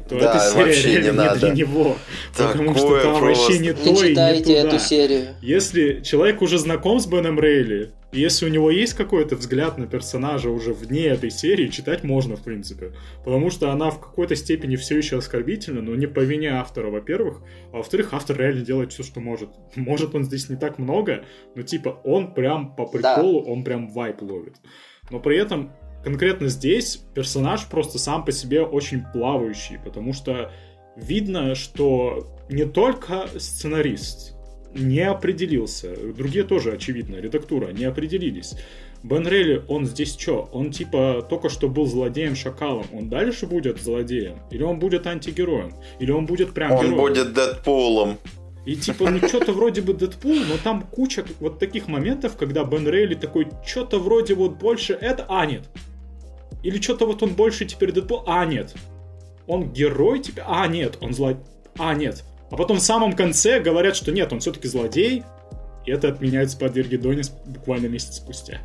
то 0.09 0.19
да, 0.19 0.35
эта 0.35 0.73
серия 0.73 1.01
реально 1.01 1.21
не, 1.21 1.29
не 1.29 1.39
для 1.39 1.49
него. 1.49 1.97
Такое 2.35 2.51
потому 2.51 2.75
что 2.75 3.01
там 3.01 3.19
просто... 3.19 3.41
вообще 3.43 3.59
не, 3.59 3.67
не 3.67 3.73
то 3.73 4.03
и 4.03 4.09
не 4.09 4.41
туда. 4.43 4.59
эту 4.59 4.79
серию. 4.79 5.27
Если 5.41 6.01
человек 6.01 6.41
уже 6.41 6.57
знаком 6.57 6.99
с 6.99 7.07
Беном 7.07 7.39
Рейли, 7.39 7.91
и 8.13 8.19
если 8.19 8.45
у 8.45 8.49
него 8.49 8.69
есть 8.69 8.93
какой-то 8.93 9.35
взгляд 9.35 9.79
на 9.79 9.87
персонажа 9.87 10.51
уже 10.51 10.71
вне 10.71 11.05
этой 11.05 11.31
серии, 11.31 11.67
читать 11.69 12.03
можно, 12.03 12.35
в 12.35 12.43
принципе. 12.43 12.91
Потому 13.25 13.49
что 13.49 13.71
она 13.71 13.89
в 13.89 13.99
какой-то 13.99 14.35
степени 14.35 14.75
все 14.75 14.97
еще 14.97 15.17
оскорбительна, 15.17 15.81
но 15.81 15.95
не 15.95 16.05
по 16.05 16.19
вине 16.19 16.51
автора, 16.51 16.91
во-первых. 16.91 17.41
А 17.71 17.77
во-вторых, 17.77 18.09
автор 18.11 18.37
реально 18.37 18.61
делает 18.61 18.93
все, 18.93 19.01
что 19.01 19.19
может. 19.19 19.49
Может, 19.75 20.13
он 20.13 20.23
здесь 20.23 20.47
не 20.47 20.57
так 20.57 20.77
много, 20.77 21.25
но 21.55 21.63
типа 21.63 21.99
он 22.03 22.35
прям 22.35 22.75
по 22.75 22.85
приколу, 22.85 23.43
да. 23.43 23.51
он 23.51 23.63
прям 23.63 23.89
вайп 23.89 24.21
ловит. 24.21 24.57
Но 25.09 25.19
при 25.19 25.37
этом 25.37 25.71
конкретно 26.03 26.47
здесь 26.47 26.97
персонаж 27.13 27.67
просто 27.67 27.99
сам 27.99 28.25
по 28.25 28.31
себе 28.31 28.61
очень 28.61 29.03
плавающий, 29.13 29.79
потому 29.83 30.13
что 30.13 30.51
видно, 30.95 31.55
что 31.55 32.27
не 32.49 32.65
только 32.65 33.27
сценарист 33.37 34.35
не 34.73 35.01
определился, 35.01 35.95
другие 36.13 36.43
тоже, 36.43 36.71
очевидно, 36.71 37.15
редактура, 37.17 37.71
не 37.71 37.85
определились. 37.85 38.55
Бен 39.03 39.27
Рейли, 39.27 39.63
он 39.67 39.85
здесь 39.85 40.17
что? 40.17 40.49
Он 40.53 40.71
типа 40.71 41.25
только 41.29 41.49
что 41.49 41.67
был 41.67 41.85
злодеем-шакалом. 41.85 42.85
Он 42.93 43.09
дальше 43.09 43.47
будет 43.47 43.81
злодеем? 43.81 44.39
Или 44.49 44.63
он 44.63 44.79
будет 44.79 45.05
антигероем? 45.05 45.73
Или 45.99 46.11
он 46.11 46.25
будет 46.25 46.53
прям 46.53 46.71
Он 46.71 46.85
героем? 46.85 46.97
будет 46.97 47.33
Дэдпулом. 47.33 48.17
И 48.65 48.77
типа, 48.77 49.09
ну 49.09 49.27
что-то 49.27 49.51
вроде 49.51 49.81
бы 49.81 49.93
Дэдпул, 49.93 50.35
но 50.35 50.57
там 50.63 50.83
куча 50.83 51.25
вот 51.41 51.59
таких 51.59 51.89
моментов, 51.89 52.37
когда 52.37 52.63
Бен 52.63 52.87
Рейли 52.87 53.15
такой, 53.15 53.47
что-то 53.65 53.99
вроде 53.99 54.35
вот 54.35 54.57
больше 54.57 54.93
это... 54.93 55.25
А, 55.27 55.45
нет, 55.45 55.69
или 56.63 56.81
что-то 56.81 57.05
вот 57.05 57.21
он 57.21 57.33
больше 57.33 57.65
теперь 57.65 57.91
Дэдпул? 57.91 58.23
А, 58.25 58.45
нет. 58.45 58.73
Он 59.47 59.71
герой 59.71 60.19
теперь? 60.19 60.45
А, 60.47 60.65
нет. 60.67 60.97
Он 61.01 61.13
зло... 61.13 61.33
А, 61.77 61.93
нет. 61.93 62.23
А 62.49 62.55
потом 62.55 62.77
в 62.77 62.81
самом 62.81 63.13
конце 63.13 63.59
говорят, 63.59 63.95
что 63.95 64.11
нет, 64.11 64.31
он 64.31 64.39
все-таки 64.39 64.67
злодей. 64.67 65.23
И 65.85 65.91
это 65.91 66.07
отменяется 66.07 66.57
под 66.57 66.75
Вергидонис 66.75 67.29
буквально 67.45 67.87
месяц 67.87 68.15
спустя. 68.15 68.61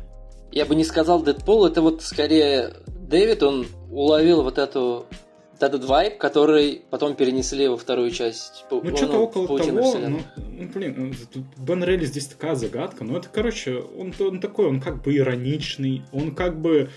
Я 0.51 0.65
бы 0.65 0.75
не 0.75 0.85
сказал 0.85 1.21
Дэдпул, 1.21 1.65
это 1.65 1.81
вот 1.81 2.01
скорее 2.01 2.73
Дэвид, 2.87 3.43
он 3.43 3.67
уловил 3.91 4.43
вот 4.43 4.57
эту 4.57 5.05
вот 5.59 5.63
этот 5.63 5.83
вайб, 5.85 6.17
который 6.17 6.83
потом 6.89 7.15
перенесли 7.15 7.67
во 7.67 7.77
вторую 7.77 8.11
часть. 8.11 8.65
Ну, 8.71 8.81
ну 8.83 8.95
что-то 8.95 9.17
около 9.17 9.59
того, 9.59 9.97
ну, 9.97 10.21
ну, 10.37 10.69
блин, 10.73 11.13
ну, 11.35 11.43
Бен 11.57 11.83
Релли 11.83 12.05
здесь 12.05 12.27
такая 12.27 12.55
загадка, 12.55 13.03
ну, 13.03 13.17
это, 13.17 13.27
короче, 13.31 13.77
он, 13.77 14.13
он 14.19 14.39
такой, 14.39 14.67
он 14.67 14.79
как 14.79 15.03
бы 15.03 15.15
ироничный, 15.15 16.03
он 16.13 16.33
как 16.33 16.59
бы 16.59 16.89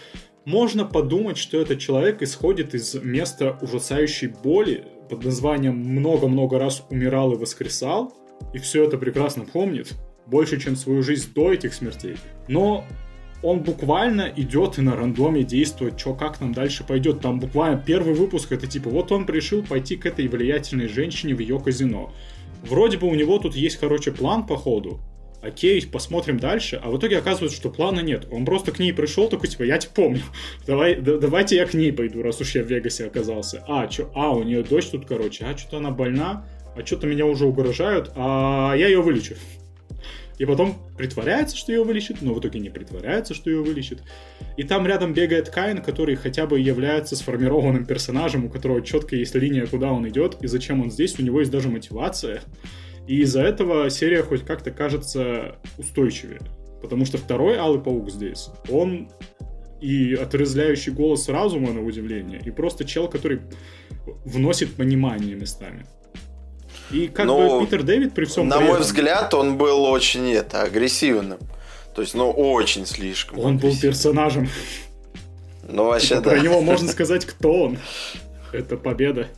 можно 0.45 0.85
подумать, 0.85 1.37
что 1.37 1.61
этот 1.61 1.79
человек 1.79 2.23
исходит 2.23 2.75
из 2.75 2.95
места 2.95 3.59
ужасающей 3.61 4.29
боли 4.29 4.85
под 5.09 5.25
названием 5.25 5.77
«много-много 5.77 6.59
раз 6.59 6.85
умирал 6.91 7.33
и 7.33 7.37
воскресал», 7.37 8.13
и 8.53 8.59
все 8.59 8.85
это 8.85 8.99
прекрасно 8.99 9.45
помнит, 9.45 9.93
больше, 10.27 10.61
чем 10.61 10.77
свою 10.77 11.03
жизнь 11.03 11.33
до 11.35 11.53
этих 11.53 11.75
смертей. 11.75 12.17
Но 12.49 12.85
он 13.43 13.61
буквально 13.61 14.33
идет 14.37 14.79
и 14.79 14.83
на 14.83 14.97
рандоме 14.97 15.43
действует, 15.43 15.99
что 15.99 16.15
как 16.15 16.41
нам 16.41 16.53
дальше 16.53 16.85
пойдет. 16.85 17.21
Там 17.21 17.41
буквально 17.41 17.79
первый 17.79 18.15
выпуск 18.15 18.53
это 18.53 18.67
типа, 18.67 18.89
вот 18.89 19.11
он 19.13 19.27
решил 19.27 19.63
пойти 19.63 19.97
к 19.97 20.07
этой 20.07 20.29
влиятельной 20.29 20.89
женщине 20.89 21.35
в 21.35 21.41
ее 21.41 21.59
казино. 21.59 22.13
Вроде 22.63 22.99
бы 22.99 23.09
у 23.09 23.15
него 23.15 23.39
тут 23.39 23.57
есть, 23.57 23.79
короче, 23.79 24.13
план 24.13 24.47
по 24.47 24.57
ходу, 24.57 25.01
окей, 25.43 25.87
посмотрим 25.87 26.39
дальше, 26.39 26.81
а 26.83 26.91
в 26.91 26.99
итоге 26.99 27.19
оказывается, 27.19 27.57
что 27.57 27.71
плана 27.71 28.01
нет. 28.01 28.27
Он 28.31 28.45
просто 28.45 28.73
к 28.73 28.79
ней 28.79 28.93
пришел, 28.93 29.29
такой, 29.29 29.49
типа, 29.49 29.65
я 29.65 29.79
тебя 29.79 29.93
помню, 29.95 30.23
давай, 30.67 30.95
да, 30.95 31.19
давайте 31.19 31.57
я 31.57 31.67
к 31.67 31.75
ней 31.75 31.93
пойду, 31.93 32.23
раз 32.23 32.41
уж 32.41 32.55
я 32.55 32.63
в 32.63 32.67
Вегасе 32.67 33.07
оказался. 33.07 33.65
А, 33.69 33.87
чё, 33.89 34.11
а, 34.15 34.31
у 34.31 34.43
нее 34.43 34.63
дочь 34.63 34.87
тут, 34.87 35.07
короче, 35.07 35.45
а, 35.45 35.57
что-то 35.57 35.79
она 35.79 35.91
больна, 35.91 36.47
а 36.77 36.87
что-то 36.87 37.07
меня 37.07 37.27
уже 37.27 37.45
угрожают, 37.45 38.13
а 38.15 38.75
я 38.77 38.87
ее 38.87 39.03
вылечу. 39.03 39.35
И 40.39 40.47
потом 40.47 40.77
притворяется, 40.97 41.57
что 41.57 41.73
ее 41.73 41.85
вылечит, 41.85 42.23
но 42.23 42.35
в 42.35 42.41
итоге 42.41 42.59
не 42.59 42.71
притворяется, 42.71 43.35
что 43.35 43.51
ее 43.51 43.63
вылечит. 43.63 44.03
И 44.57 44.65
там 44.65 44.87
рядом 44.87 45.13
бегает 45.13 45.51
Кайн, 45.51 45.83
который 45.83 46.17
хотя 46.17 46.47
бы 46.47 46.59
является 46.59 47.15
сформированным 47.15 47.85
персонажем, 47.85 48.47
у 48.47 48.49
которого 48.49 48.83
четко 48.83 49.15
есть 49.15 49.35
линия, 49.35 49.67
куда 49.67 49.93
он 49.93 50.09
идет 50.09 50.39
и 50.41 50.47
зачем 50.47 50.81
он 50.81 50.91
здесь. 50.91 51.19
У 51.19 51.23
него 51.23 51.41
есть 51.41 51.53
даже 51.53 51.69
мотивация. 51.69 52.43
И 53.07 53.23
из-за 53.23 53.43
этого 53.43 53.91
серия 53.91 54.23
хоть 54.23 54.45
как-то 54.45 54.71
кажется 54.71 55.57
устойчивее. 55.79 56.41
Потому 56.81 57.05
что 57.05 57.19
второй 57.19 57.57
Алый 57.57 57.81
Паук 57.81 58.11
здесь, 58.11 58.49
он 58.69 59.09
и 59.81 60.15
отрезляющий 60.15 60.93
голос 60.93 61.29
разума, 61.29 61.73
на 61.73 61.83
удивление, 61.83 62.41
и 62.45 62.51
просто 62.51 62.85
чел, 62.85 63.09
который 63.09 63.41
вносит 64.25 64.75
понимание 64.75 65.35
местами. 65.35 65.85
И 66.91 67.09
как 67.09 67.27
Но, 67.27 67.59
бы 67.59 67.67
Питер 67.67 67.83
Дэвид 67.83 68.15
при 68.15 68.27
всем 68.27 68.49
На 68.49 68.59
при 68.59 68.65
мой 68.65 68.73
этом... 68.75 68.85
взгляд, 68.85 69.35
он 69.35 69.59
был 69.59 69.85
очень 69.85 70.31
это, 70.33 70.63
агрессивным. 70.63 71.39
То 71.95 72.03
есть, 72.03 72.15
ну, 72.15 72.31
очень 72.31 72.87
слишком. 72.87 73.39
Он 73.39 73.59
был 73.59 73.75
персонажем. 73.77 74.49
Ну, 75.69 75.87
вообще, 75.87 76.17
типа, 76.17 76.23
да. 76.23 76.31
Про 76.31 76.41
него 76.41 76.61
можно 76.61 76.89
сказать, 76.89 77.25
кто 77.25 77.65
он. 77.65 77.79
Это 78.53 78.77
победа. 78.77 79.29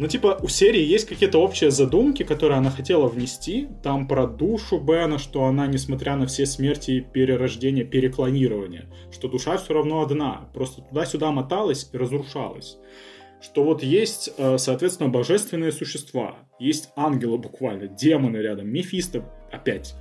Ну, 0.00 0.08
типа, 0.08 0.38
у 0.40 0.48
серии 0.48 0.80
есть 0.82 1.06
какие-то 1.06 1.36
общие 1.36 1.70
задумки, 1.70 2.22
которые 2.22 2.56
она 2.56 2.70
хотела 2.70 3.06
внести. 3.06 3.68
Там 3.82 4.08
про 4.08 4.26
душу 4.26 4.78
Бена, 4.78 5.18
что 5.18 5.44
она, 5.44 5.66
несмотря 5.66 6.16
на 6.16 6.26
все 6.26 6.46
смерти, 6.46 7.06
перерождения, 7.12 7.84
переклонирования, 7.84 8.86
что 9.12 9.28
душа 9.28 9.58
все 9.58 9.74
равно 9.74 10.00
одна. 10.00 10.48
Просто 10.54 10.80
туда-сюда 10.80 11.32
моталась 11.32 11.90
и 11.92 11.98
разрушалась. 11.98 12.78
Что 13.42 13.62
вот 13.62 13.82
есть, 13.82 14.32
э, 14.38 14.56
соответственно, 14.56 15.10
божественные 15.10 15.70
существа. 15.70 16.36
Есть 16.58 16.88
ангелы 16.96 17.36
буквально, 17.36 17.86
демоны 17.86 18.38
рядом, 18.38 18.68
Мефисто 18.68 19.30
опять. 19.52 19.94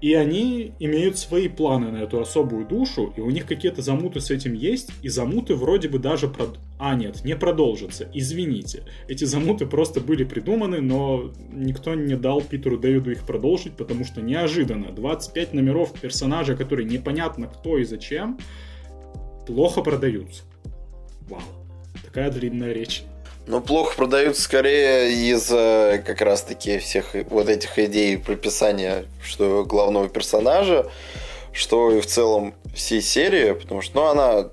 И 0.00 0.14
они 0.14 0.74
имеют 0.78 1.18
свои 1.18 1.48
планы 1.48 1.90
на 1.90 1.98
эту 1.98 2.20
особую 2.20 2.66
душу, 2.66 3.12
и 3.16 3.20
у 3.20 3.30
них 3.30 3.46
какие-то 3.46 3.82
замуты 3.82 4.20
с 4.20 4.30
этим 4.30 4.54
есть, 4.54 4.90
и 5.02 5.08
замуты 5.08 5.54
вроде 5.54 5.88
бы 5.88 5.98
даже... 5.98 6.28
Прод... 6.28 6.60
А, 6.78 6.94
нет, 6.94 7.24
не 7.24 7.34
продолжатся, 7.34 8.08
извините. 8.14 8.84
Эти 9.08 9.24
замуты 9.24 9.66
просто 9.66 10.00
были 10.00 10.22
придуманы, 10.22 10.80
но 10.80 11.32
никто 11.52 11.96
не 11.96 12.16
дал 12.16 12.40
Питеру 12.40 12.78
Дэвиду 12.78 13.10
их 13.10 13.26
продолжить, 13.26 13.76
потому 13.76 14.04
что 14.04 14.20
неожиданно 14.20 14.92
25 14.92 15.54
номеров 15.54 15.92
персонажа, 16.00 16.54
которые 16.54 16.88
непонятно 16.88 17.48
кто 17.48 17.78
и 17.78 17.84
зачем, 17.84 18.38
плохо 19.48 19.82
продаются. 19.82 20.44
Вау, 21.28 21.42
такая 22.04 22.30
длинная 22.30 22.72
речь. 22.72 23.02
Ну, 23.48 23.62
плохо 23.62 23.96
продаются 23.96 24.42
скорее 24.42 25.10
из-за 25.30 26.02
как 26.04 26.20
раз-таки 26.20 26.78
всех 26.78 27.14
вот 27.30 27.48
этих 27.48 27.78
идей 27.78 28.18
прописания, 28.18 29.06
что 29.24 29.64
главного 29.64 30.10
персонажа, 30.10 30.86
что 31.54 31.90
и 31.90 32.02
в 32.02 32.06
целом 32.06 32.52
всей 32.74 33.00
серии, 33.00 33.52
потому 33.52 33.80
что, 33.80 34.02
ну, 34.02 34.06
она 34.08 34.50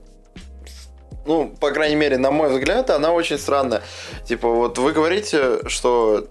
ну, 1.25 1.53
по 1.59 1.71
крайней 1.71 1.97
мере, 1.97 2.17
на 2.17 2.31
мой 2.31 2.49
взгляд, 2.49 2.89
она 2.89 3.11
очень 3.11 3.37
странная. 3.37 3.83
Типа, 4.25 4.47
вот 4.47 4.77
вы 4.77 4.93
говорите, 4.93 5.67
что... 5.67 6.27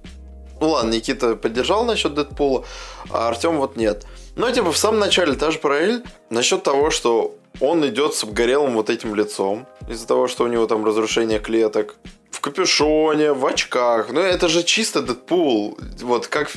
Ну 0.59 0.71
ладно, 0.71 0.95
Никита 0.95 1.37
поддержал 1.37 1.85
насчет 1.85 2.15
Дэдпула, 2.15 2.65
а 3.11 3.29
Артем 3.29 3.59
вот 3.59 3.77
нет. 3.77 4.07
Ну, 4.37 4.51
типа, 4.51 4.73
в 4.73 4.79
самом 4.79 5.01
начале 5.01 5.35
та 5.35 5.51
же 5.51 5.59
параллель 5.59 6.03
насчет 6.31 6.63
того, 6.63 6.91
что 6.91 7.35
он 7.61 7.87
идет 7.87 8.15
с 8.15 8.25
обгорелым 8.25 8.75
вот 8.75 8.89
этим 8.89 9.15
лицом 9.15 9.67
из-за 9.87 10.07
того, 10.07 10.29
что 10.29 10.45
у 10.45 10.47
него 10.47 10.67
там 10.67 10.83
разрушение 10.85 11.41
клеток 11.41 11.97
в 12.35 12.41
капюшоне, 12.41 13.33
в 13.33 13.47
очках. 13.47 14.11
Ну, 14.11 14.21
это 14.21 14.49
же 14.49 14.65
чисто 14.65 15.03
Дэдпул. 15.03 15.79
Вот 16.03 16.27
как 16.27 16.51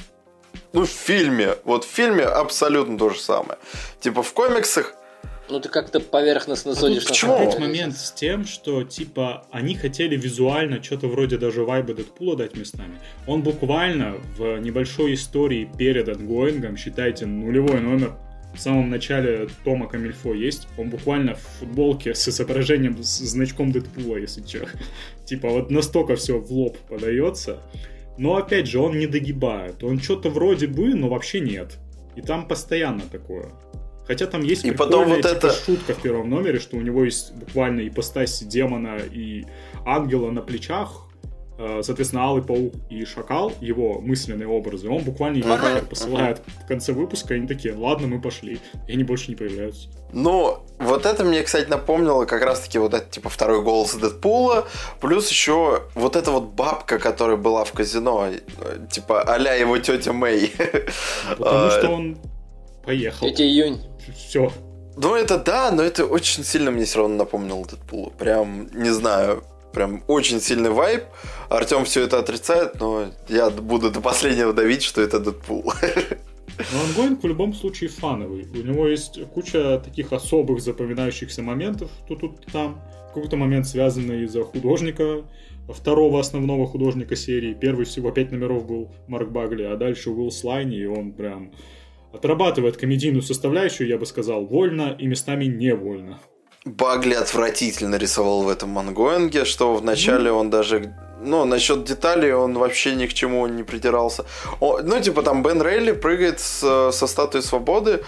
ну, 0.74 0.86
в 0.86 0.90
фильме. 0.90 1.56
Вот 1.64 1.86
в 1.86 1.88
фильме 1.88 2.24
абсолютно 2.24 2.98
то 2.98 3.10
же 3.10 3.20
самое. 3.20 3.60
Типа 4.00 4.24
в 4.24 4.34
комиксах 4.34 4.94
ну 5.50 5.62
ты 5.62 5.70
как-то 5.70 6.02
поверхностно 6.02 6.74
а 6.74 6.76
судишь. 6.76 7.06
А 7.06 7.08
почему? 7.08 7.36
Опять 7.36 7.60
момент 7.60 7.96
с 7.96 8.12
тем, 8.12 8.46
что 8.46 8.84
типа 8.84 9.46
они 9.52 9.76
хотели 9.76 10.18
визуально 10.18 10.84
что-то 10.84 11.08
вроде 11.08 11.38
даже 11.38 11.64
вайба 11.64 11.94
Дэдпула 11.94 12.36
дать 12.36 12.58
местами. 12.58 13.00
Он 13.28 13.44
буквально 13.44 14.16
в 14.38 14.58
небольшой 14.58 15.14
истории 15.14 15.70
перед 15.78 16.10
ongoing 16.10 16.56
ом, 16.56 16.76
считайте, 16.76 17.26
нулевой 17.26 17.80
номер 17.80 18.14
в 18.54 18.60
самом 18.60 18.90
начале 18.90 19.48
Тома 19.64 19.88
Камильфо 19.88 20.34
есть, 20.34 20.68
он 20.78 20.90
буквально 20.90 21.36
в 21.36 21.42
футболке 21.60 22.16
с 22.16 22.28
изображением, 22.28 23.04
с 23.04 23.20
значком 23.20 23.72
Дэдпула, 23.72 24.18
если 24.18 24.46
что. 24.46 24.68
типа 25.26 25.50
вот 25.50 25.70
настолько 25.70 26.16
все 26.16 26.40
в 26.40 26.52
лоб 26.52 26.78
подается. 26.90 27.62
Но 28.18 28.36
опять 28.36 28.68
же, 28.68 28.80
он 28.80 28.98
не 28.98 29.06
догибает. 29.06 29.84
Он 29.84 30.00
что-то 30.00 30.30
вроде 30.30 30.68
бы, 30.68 30.96
но 30.96 31.08
вообще 31.08 31.40
нет. 31.40 31.78
И 32.16 32.22
там 32.22 32.48
постоянно 32.48 33.04
такое. 33.12 33.52
Хотя 34.08 34.26
там 34.26 34.42
есть 34.42 34.66
и 34.66 34.72
потом 34.72 35.10
вот 35.10 35.18
типа, 35.18 35.28
это... 35.28 35.52
шутка 35.52 35.94
в 35.94 36.02
первом 36.02 36.30
номере, 36.30 36.60
что 36.60 36.78
у 36.78 36.82
него 36.82 37.04
есть 37.04 37.34
буквально 37.36 37.88
ипостась 37.88 38.42
демона 38.42 38.98
и 38.98 39.46
ангела 39.86 40.32
на 40.32 40.42
плечах, 40.42 41.07
соответственно, 41.58 42.24
Алый 42.24 42.44
Паук 42.44 42.74
и 42.90 43.04
Шакал, 43.06 43.52
его 43.62 44.00
мысленные 44.00 44.48
образы, 44.48 44.90
он 44.90 45.04
буквально 45.04 45.38
их 45.38 45.46
ага, 45.46 45.82
посылает 45.90 46.40
ага. 46.40 46.66
в 46.66 46.68
конце 46.68 46.94
выпуска, 46.94 47.34
и 47.34 47.38
они 47.38 47.48
такие, 47.48 47.74
ладно, 47.74 48.08
мы 48.08 48.22
пошли, 48.22 48.60
и 48.88 48.94
они 48.94 49.04
больше 49.04 49.30
не 49.30 49.36
появляются. 49.36 49.90
Ну, 50.14 50.60
вот 50.80 51.06
это 51.06 51.24
мне, 51.24 51.42
кстати, 51.44 51.68
напомнило 51.68 52.26
как 52.26 52.44
раз-таки 52.44 52.80
вот 52.80 52.94
это, 52.94 53.10
типа, 53.10 53.30
второй 53.30 53.62
голос 53.62 53.94
Дэдпула, 53.96 54.68
плюс 55.02 55.30
еще 55.30 55.84
вот 55.96 56.16
эта 56.16 56.32
вот 56.32 56.44
бабка, 56.44 57.00
которая 57.00 57.38
была 57.38 57.64
в 57.64 57.74
казино, 57.74 58.30
типа, 58.90 59.22
а 59.22 59.38
его 59.38 59.78
тетя 59.78 60.14
Мэй. 60.14 60.54
Потому 61.38 61.72
что 61.72 61.90
он 61.90 62.18
поехал. 62.86 63.28
Тетя 63.28 63.44
Июнь. 63.44 63.82
Все. 64.16 64.52
Ну, 64.96 65.16
это 65.16 65.38
да, 65.38 65.72
но 65.72 65.84
это 65.84 66.06
очень 66.06 66.44
сильно 66.44 66.72
мне 66.72 66.86
все 66.86 67.00
равно 67.00 67.18
напомнило 67.18 67.66
Дэдпула. 67.66 68.10
Прям, 68.12 68.68
не 68.74 68.90
знаю, 68.90 69.44
прям 69.74 70.04
очень 70.08 70.40
сильный 70.40 70.70
вайб. 70.70 71.04
Артем 71.50 71.86
все 71.86 72.04
это 72.04 72.20
отрицает, 72.20 72.80
но 72.80 73.08
я 73.30 73.50
буду 73.50 73.92
до 73.92 74.02
последнего 74.02 74.54
давить, 74.54 74.84
что 74.84 75.02
это 75.02 75.20
Дэдпул. 75.20 75.74
Но 76.74 76.82
ongoing 76.82 77.22
в 77.22 77.28
любом 77.28 77.54
случае 77.54 77.90
фановый. 77.90 78.48
У 78.52 78.66
него 78.66 78.88
есть 78.88 79.20
куча 79.34 79.80
таких 79.80 80.12
особых 80.12 80.60
запоминающихся 80.60 81.44
моментов 81.44 81.92
тут-тут 82.08 82.46
там. 82.52 82.82
Какой-то 83.14 83.38
момент 83.38 83.68
связанный 83.68 84.24
из-за 84.24 84.44
художника, 84.44 85.24
второго 85.70 86.20
основного 86.20 86.68
художника 86.68 87.16
серии. 87.16 87.54
Первый 87.54 87.86
всего 87.86 88.12
пять 88.12 88.32
номеров 88.32 88.66
был 88.68 88.92
Марк 89.08 89.30
Багли, 89.30 89.64
а 89.64 89.76
дальше 89.76 90.10
Уилл 90.10 90.32
Слайни, 90.32 90.78
и 90.78 90.86
он 90.86 91.14
прям 91.14 91.52
отрабатывает 92.14 92.78
комедийную 92.78 93.22
составляющую, 93.22 93.88
я 93.88 93.98
бы 93.98 94.06
сказал, 94.06 94.46
вольно 94.46 94.96
и 94.98 95.08
местами 95.08 95.46
невольно. 95.46 96.20
Багли 96.68 97.14
отвратительно 97.14 97.96
рисовал 97.96 98.44
в 98.44 98.50
этом 98.50 98.70
мангоинге, 98.70 99.46
что 99.46 99.76
вначале 99.76 100.32
он 100.32 100.50
даже 100.50 100.94
ну, 101.22 101.46
насчет 101.46 101.84
деталей 101.84 102.34
он 102.34 102.58
вообще 102.58 102.96
ни 102.96 103.08
к 103.08 103.14
чему 103.14 103.48
не 103.48 103.64
притирался. 103.64 104.26
О, 104.60 104.80
ну, 104.84 105.00
типа, 105.00 105.24
там 105.24 105.44
Бен 105.44 105.62
Рейли 105.62 105.92
прыгает 105.92 106.40
с, 106.40 106.92
со 106.92 107.08
статуи 107.08 107.42
свободы, 107.42 108.04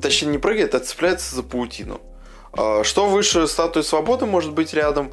точнее, 0.00 0.28
не 0.28 0.38
прыгает, 0.38 0.74
а 0.74 0.80
цепляется 0.80 1.34
за 1.34 1.42
паутину. 1.42 2.00
А, 2.52 2.84
что 2.84 3.08
выше 3.08 3.48
статуи 3.48 3.82
свободы 3.82 4.26
может 4.26 4.52
быть 4.52 4.72
рядом? 4.74 5.12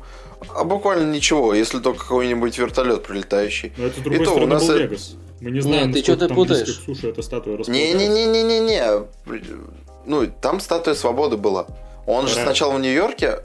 А 0.56 0.64
буквально 0.64 1.12
ничего, 1.12 1.54
если 1.54 1.80
только 1.80 2.00
какой-нибудь 2.02 2.58
вертолет 2.58 3.04
прилетающий. 3.04 3.74
Но 3.78 3.88
это, 3.88 4.00
с 4.00 4.04
другой 4.04 4.22
И 4.22 4.26
то 4.26 4.34
у 4.34 4.46
нас 4.48 4.68
был 4.68 4.78
Вегас. 4.78 5.16
Мы 5.40 5.52
не 5.52 5.62
знаем, 5.62 5.88
Нет, 5.88 5.98
ты 5.98 6.04
что-то 6.04 6.34
путаешь. 6.34 6.78
к 6.78 6.86
суше 6.86 7.10
эта 7.10 7.22
статуя 7.24 7.58
Не-не-не-не-не-не. 7.58 9.08
Ну, 10.06 10.28
там 10.42 10.60
статуя 10.60 10.94
свободы 10.94 11.38
была. 11.38 11.68
Он 12.06 12.28
же 12.28 12.36
сначала 12.36 12.76
в 12.76 12.80
Нью-Йорке. 12.80 13.40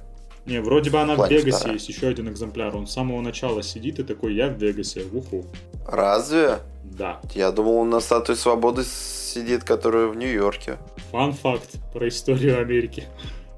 Не, 0.47 0.61
вроде 0.61 0.91
бы 0.91 1.01
она 1.01 1.17
в 1.17 1.29
Вегасе 1.29 1.57
вторая. 1.57 1.75
есть 1.75 1.89
еще 1.89 2.07
один 2.07 2.29
экземпляр. 2.29 2.77
Он 2.77 2.87
с 2.87 2.93
самого 2.93 3.21
начала 3.21 3.63
сидит 3.65 3.99
и 3.99 4.05
такой, 4.05 4.35
я 4.35 4.47
в 4.49 4.57
Вегасе, 4.59 5.03
в 5.03 5.17
уху. 5.17 5.45
Разве? 5.87 6.61
Да. 6.85 7.21
Я 7.35 7.51
думал, 7.51 7.79
он 7.79 7.91
на 7.91 7.99
статуе 7.99 8.37
свободы 8.37 8.85
сидит, 8.85 9.65
которая 9.65 10.07
в 10.07 10.17
Нью-Йорке. 10.17 10.79
Фан-факт 11.11 11.77
про 11.93 12.07
историю 12.09 12.61
Америки. 12.61 13.05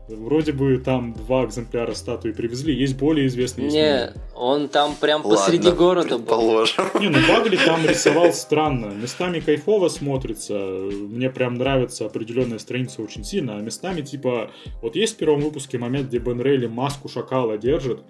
Вроде 0.09 0.53
бы 0.53 0.79
там 0.79 1.13
два 1.13 1.45
экземпляра 1.45 1.93
статуи 1.93 2.33
привезли, 2.33 2.75
есть 2.75 2.97
более 2.97 3.27
известные. 3.27 3.69
Не, 3.69 4.13
он 4.35 4.69
там 4.69 4.95
прям 4.95 5.21
Ладно, 5.25 5.37
посреди 5.37 5.71
города 5.71 6.17
предположим. 6.17 6.85
был. 6.95 7.01
Не, 7.01 7.09
ну 7.09 7.19
Багли 7.29 7.57
там 7.57 7.85
рисовал 7.85 8.33
странно. 8.33 8.87
Местами 8.87 9.41
кайфово 9.41 9.89
смотрится. 9.89 10.55
Мне 10.55 11.29
прям 11.29 11.55
нравится 11.55 12.07
определенная 12.07 12.59
страница 12.59 13.03
очень 13.03 13.23
сильно. 13.23 13.59
А 13.59 13.61
местами 13.61 14.01
типа... 14.01 14.51
Вот 14.81 14.97
есть 14.97 15.17
в 15.17 15.19
первом 15.19 15.41
выпуске 15.41 15.77
момент, 15.77 16.09
где 16.09 16.19
Бен 16.19 16.41
Рейли 16.41 16.69
маску 16.69 17.11
шакала 17.11 17.59
держит. 17.59 18.03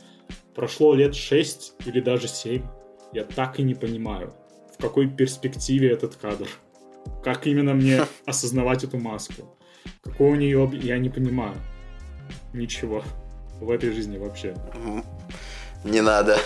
Прошло 0.55 0.95
лет 0.95 1.17
6 1.17 1.75
или 1.85 2.01
даже 2.01 2.29
7. 2.29 2.63
Я 3.13 3.25
так 3.25 3.59
и 3.59 3.65
не 3.65 3.75
понимаю, 3.75 4.33
в 4.73 4.81
какой 4.81 5.09
перспективе 5.09 5.91
этот 5.91 6.15
кадр. 6.15 6.47
Как 7.25 7.49
именно 7.49 7.75
мне 7.75 8.03
осознавать 8.25 8.85
эту 8.85 8.99
маску? 8.99 9.57
Какой 10.03 10.31
у 10.31 10.35
нее... 10.37 10.71
Я 10.81 10.99
не 10.99 11.09
понимаю 11.09 11.55
ничего 12.53 13.03
в 13.61 13.71
этой 13.71 13.91
жизни 13.93 14.19
вообще. 14.19 14.55
Не 15.85 16.01
надо. 16.01 16.39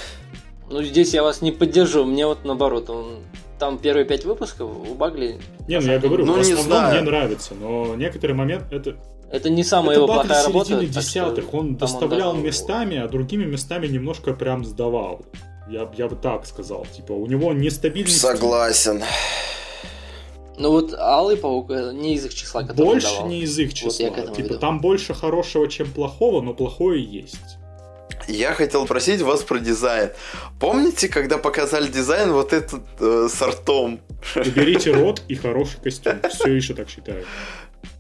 Ну, 0.71 0.83
здесь 0.83 1.15
я 1.15 1.23
вас 1.23 1.43
не 1.43 1.53
поддержу. 1.53 2.05
Мне 2.05 2.27
вот 2.27 2.45
наоборот, 2.45 2.89
он 2.91 3.21
там 3.59 3.79
первые 3.79 4.05
пять 4.05 4.25
выпусков 4.25 4.71
у 4.71 4.95
Багли. 4.95 5.39
Не, 5.69 5.79
ну 5.79 5.93
я 5.93 5.99
говорю, 5.99 6.25
ну, 6.25 6.35
в 6.35 6.41
основном 6.41 6.65
знаю. 6.65 6.95
мне 6.95 7.11
нравится, 7.11 7.55
но 7.55 7.95
некоторые 7.95 8.37
моменты 8.37 8.75
это. 8.75 8.97
Это 9.31 9.49
не 9.49 9.65
самая 9.65 9.93
это 9.93 10.01
его 10.01 10.07
Багли 10.09 10.29
плохая 10.29 10.45
работа. 10.45 10.87
десятых, 10.87 11.55
он 11.55 11.77
доставлял 11.77 12.31
он 12.31 12.43
местами, 12.43 12.99
а 12.99 13.09
другими 13.09 13.45
местами 13.45 13.87
немножко 13.87 14.35
прям 14.35 14.65
сдавал. 14.65 15.23
Я, 15.69 15.89
я 15.97 16.09
бы 16.09 16.17
так 16.17 16.45
сказал. 16.45 16.87
Типа, 16.95 17.13
у 17.13 17.27
него 17.27 17.53
нестабильность. 17.53 18.21
Согласен. 18.21 19.03
Ну 20.63 20.71
вот 20.71 20.95
Алый 20.95 21.37
Паук 21.37 21.71
не 21.71 22.15
из 22.15 22.25
их 22.25 22.35
числа, 22.35 22.63
который 22.63 22.87
Больше 22.87 23.09
давал. 23.09 23.29
не 23.29 23.41
из 23.41 23.59
их 23.59 23.75
числа. 23.75 24.11
Вот 24.11 24.37
типа 24.37 24.47
веду. 24.47 24.59
там 24.61 24.81
больше 24.81 25.13
хорошего, 25.13 25.69
чем 25.69 25.91
плохого, 25.91 26.41
но 26.41 26.55
плохое 26.55 27.03
есть. 27.03 27.59
Я 28.29 28.53
хотел 28.53 28.87
просить 28.87 29.23
вас 29.23 29.43
про 29.43 29.59
дизайн. 29.59 30.11
Помните, 30.61 31.09
когда 31.09 31.39
показали 31.39 31.89
дизайн 31.89 32.33
вот 32.33 32.53
этот 32.53 32.83
э, 33.01 33.29
с 33.29 33.43
ртом? 33.43 33.99
Уберите 34.37 34.93
рот 34.93 35.23
и 35.27 35.35
хороший 35.35 35.81
костюм. 35.81 36.21
Все 36.31 36.53
еще 36.53 36.75
так 36.75 36.89
считаю. 36.89 37.25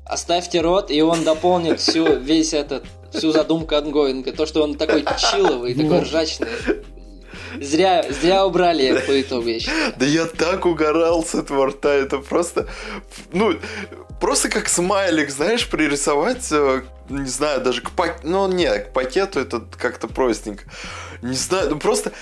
Оставьте 0.05 0.61
рот, 0.61 0.93
и 0.93 1.03
он 1.03 1.25
дополнит 1.25 1.81
всю, 1.81 2.17
весь 2.17 2.53
этот, 2.53 2.85
всю 3.13 3.33
задумку 3.33 3.75
ongoing 3.75 4.18
а. 4.18 4.31
То, 4.33 4.47
что 4.47 4.63
он 4.63 4.77
такой 4.77 5.05
чиловый, 5.19 5.75
такой 5.75 6.03
ржачный. 6.03 6.47
Зря, 7.61 8.05
зря 8.09 8.47
убрали 8.47 9.03
по 9.07 9.21
итогу, 9.21 9.49
я 9.49 9.61
считаю. 9.61 9.93
Да 9.97 10.07
я 10.07 10.27
так 10.27 10.67
угорал 10.67 11.25
с 11.25 11.35
этого 11.35 11.67
рта, 11.67 11.93
это 11.93 12.19
просто... 12.19 12.69
Ну, 13.33 13.55
просто 14.21 14.49
как 14.49 14.69
смайлик, 14.69 15.31
знаешь, 15.31 15.69
пририсовать, 15.69 16.47
э, 16.51 16.83
не 17.09 17.29
знаю, 17.29 17.61
даже 17.61 17.83
к 17.83 17.91
пакету, 17.91 18.21
ну 18.29 18.49
не, 18.49 18.71
к 18.79 18.93
пакету 18.93 19.41
это 19.41 19.63
как-то 19.79 20.09
простенько. 20.09 20.65
Не 21.23 21.35
знаю, 21.35 21.71
ну 21.71 21.79
просто 21.79 22.13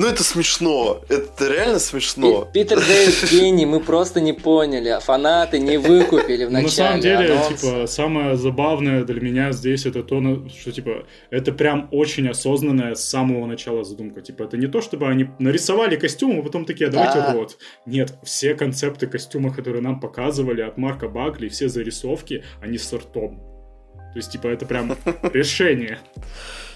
ну 0.00 0.06
это 0.06 0.24
смешно, 0.24 1.02
это 1.10 1.46
реально 1.52 1.78
смешно. 1.78 2.48
Питер 2.54 2.80
Дэвид 2.80 3.30
гений, 3.30 3.66
мы 3.66 3.80
просто 3.80 4.22
не 4.22 4.32
поняли, 4.32 4.88
а 4.88 4.98
фанаты 4.98 5.58
не 5.58 5.76
выкупили 5.76 6.46
в 6.46 6.50
начале. 6.50 6.64
На 6.64 6.70
самом 6.70 7.00
деле, 7.02 7.34
анонс. 7.34 7.60
типа, 7.60 7.86
самое 7.86 8.36
забавное 8.36 9.04
для 9.04 9.20
меня 9.20 9.52
здесь 9.52 9.84
это 9.84 10.02
то, 10.02 10.22
что, 10.48 10.72
типа, 10.72 11.04
это 11.28 11.52
прям 11.52 11.88
очень 11.90 12.26
осознанная 12.28 12.94
с 12.94 13.04
самого 13.04 13.44
начала 13.44 13.84
задумка. 13.84 14.22
Типа, 14.22 14.44
это 14.44 14.56
не 14.56 14.68
то, 14.68 14.80
чтобы 14.80 15.06
они 15.06 15.28
нарисовали 15.38 15.96
костюм, 15.96 16.40
а 16.40 16.42
потом 16.42 16.64
такие, 16.64 16.88
а 16.88 16.90
давайте 16.90 17.18
да. 17.18 17.34
рот. 17.34 17.58
Нет, 17.84 18.14
все 18.22 18.54
концепты 18.54 19.06
костюма, 19.06 19.52
которые 19.52 19.82
нам 19.82 20.00
показывали 20.00 20.62
от 20.62 20.78
Марка 20.78 21.08
Багли, 21.08 21.48
все 21.48 21.68
зарисовки, 21.68 22.42
они 22.62 22.78
с 22.78 22.90
ртом. 22.90 23.49
То 24.12 24.18
есть, 24.18 24.32
типа, 24.32 24.48
это 24.48 24.66
прям 24.66 24.96
решение. 25.32 25.98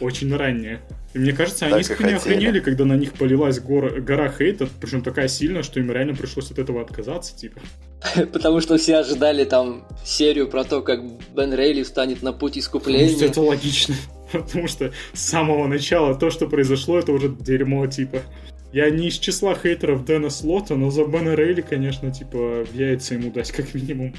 Очень 0.01 0.35
раннее. 0.37 0.81
И 1.15 1.19
мне 1.19 1.33
кажется, 1.33 1.67
они 1.67 1.81
искренне 1.81 2.17
охренели, 2.17 2.61
когда 2.61 2.85
на 2.85 2.95
них 2.95 3.13
полилась 3.13 3.61
гора, 3.61 4.01
гора 4.01 4.31
хейта, 4.31 4.69
причем 4.81 5.03
такая 5.03 5.29
сильная, 5.29 5.63
что 5.63 5.81
им 5.81 5.91
реально 5.91 6.15
пришлось 6.15 6.51
от 6.51 6.59
этого 6.59 6.81
отказаться, 6.81 7.37
типа. 7.37 7.61
Потому 8.33 8.61
что 8.61 8.77
все 8.77 8.97
ожидали 8.97 9.45
там 9.45 9.87
серию 10.05 10.49
про 10.49 10.65
то, 10.65 10.83
как 10.83 11.01
Бен 11.35 11.55
Рейли 11.55 11.83
встанет 11.83 12.23
на 12.23 12.33
путь 12.33 12.59
искупления. 12.59 13.27
Это 13.27 13.41
логично. 13.41 13.95
Потому 14.33 14.67
что 14.67 14.93
с 15.13 15.21
самого 15.21 15.67
начала 15.67 16.15
то, 16.15 16.31
что 16.31 16.49
произошло, 16.49 16.99
это 16.99 17.13
уже 17.13 17.29
дерьмо, 17.29 17.87
типа. 17.87 18.23
Я 18.75 18.91
не 18.91 19.07
из 19.07 19.19
числа 19.19 19.55
хейтеров 19.55 20.05
Дэна 20.05 20.31
Слота, 20.31 20.75
но 20.75 20.91
за 20.91 21.05
Бена 21.05 21.37
Рейли, 21.37 21.61
конечно, 21.61 22.11
типа, 22.11 22.65
в 22.65 22.75
яйца 22.75 23.15
ему 23.15 23.31
дать 23.31 23.53
как 23.53 23.73
минимум. 23.73 24.13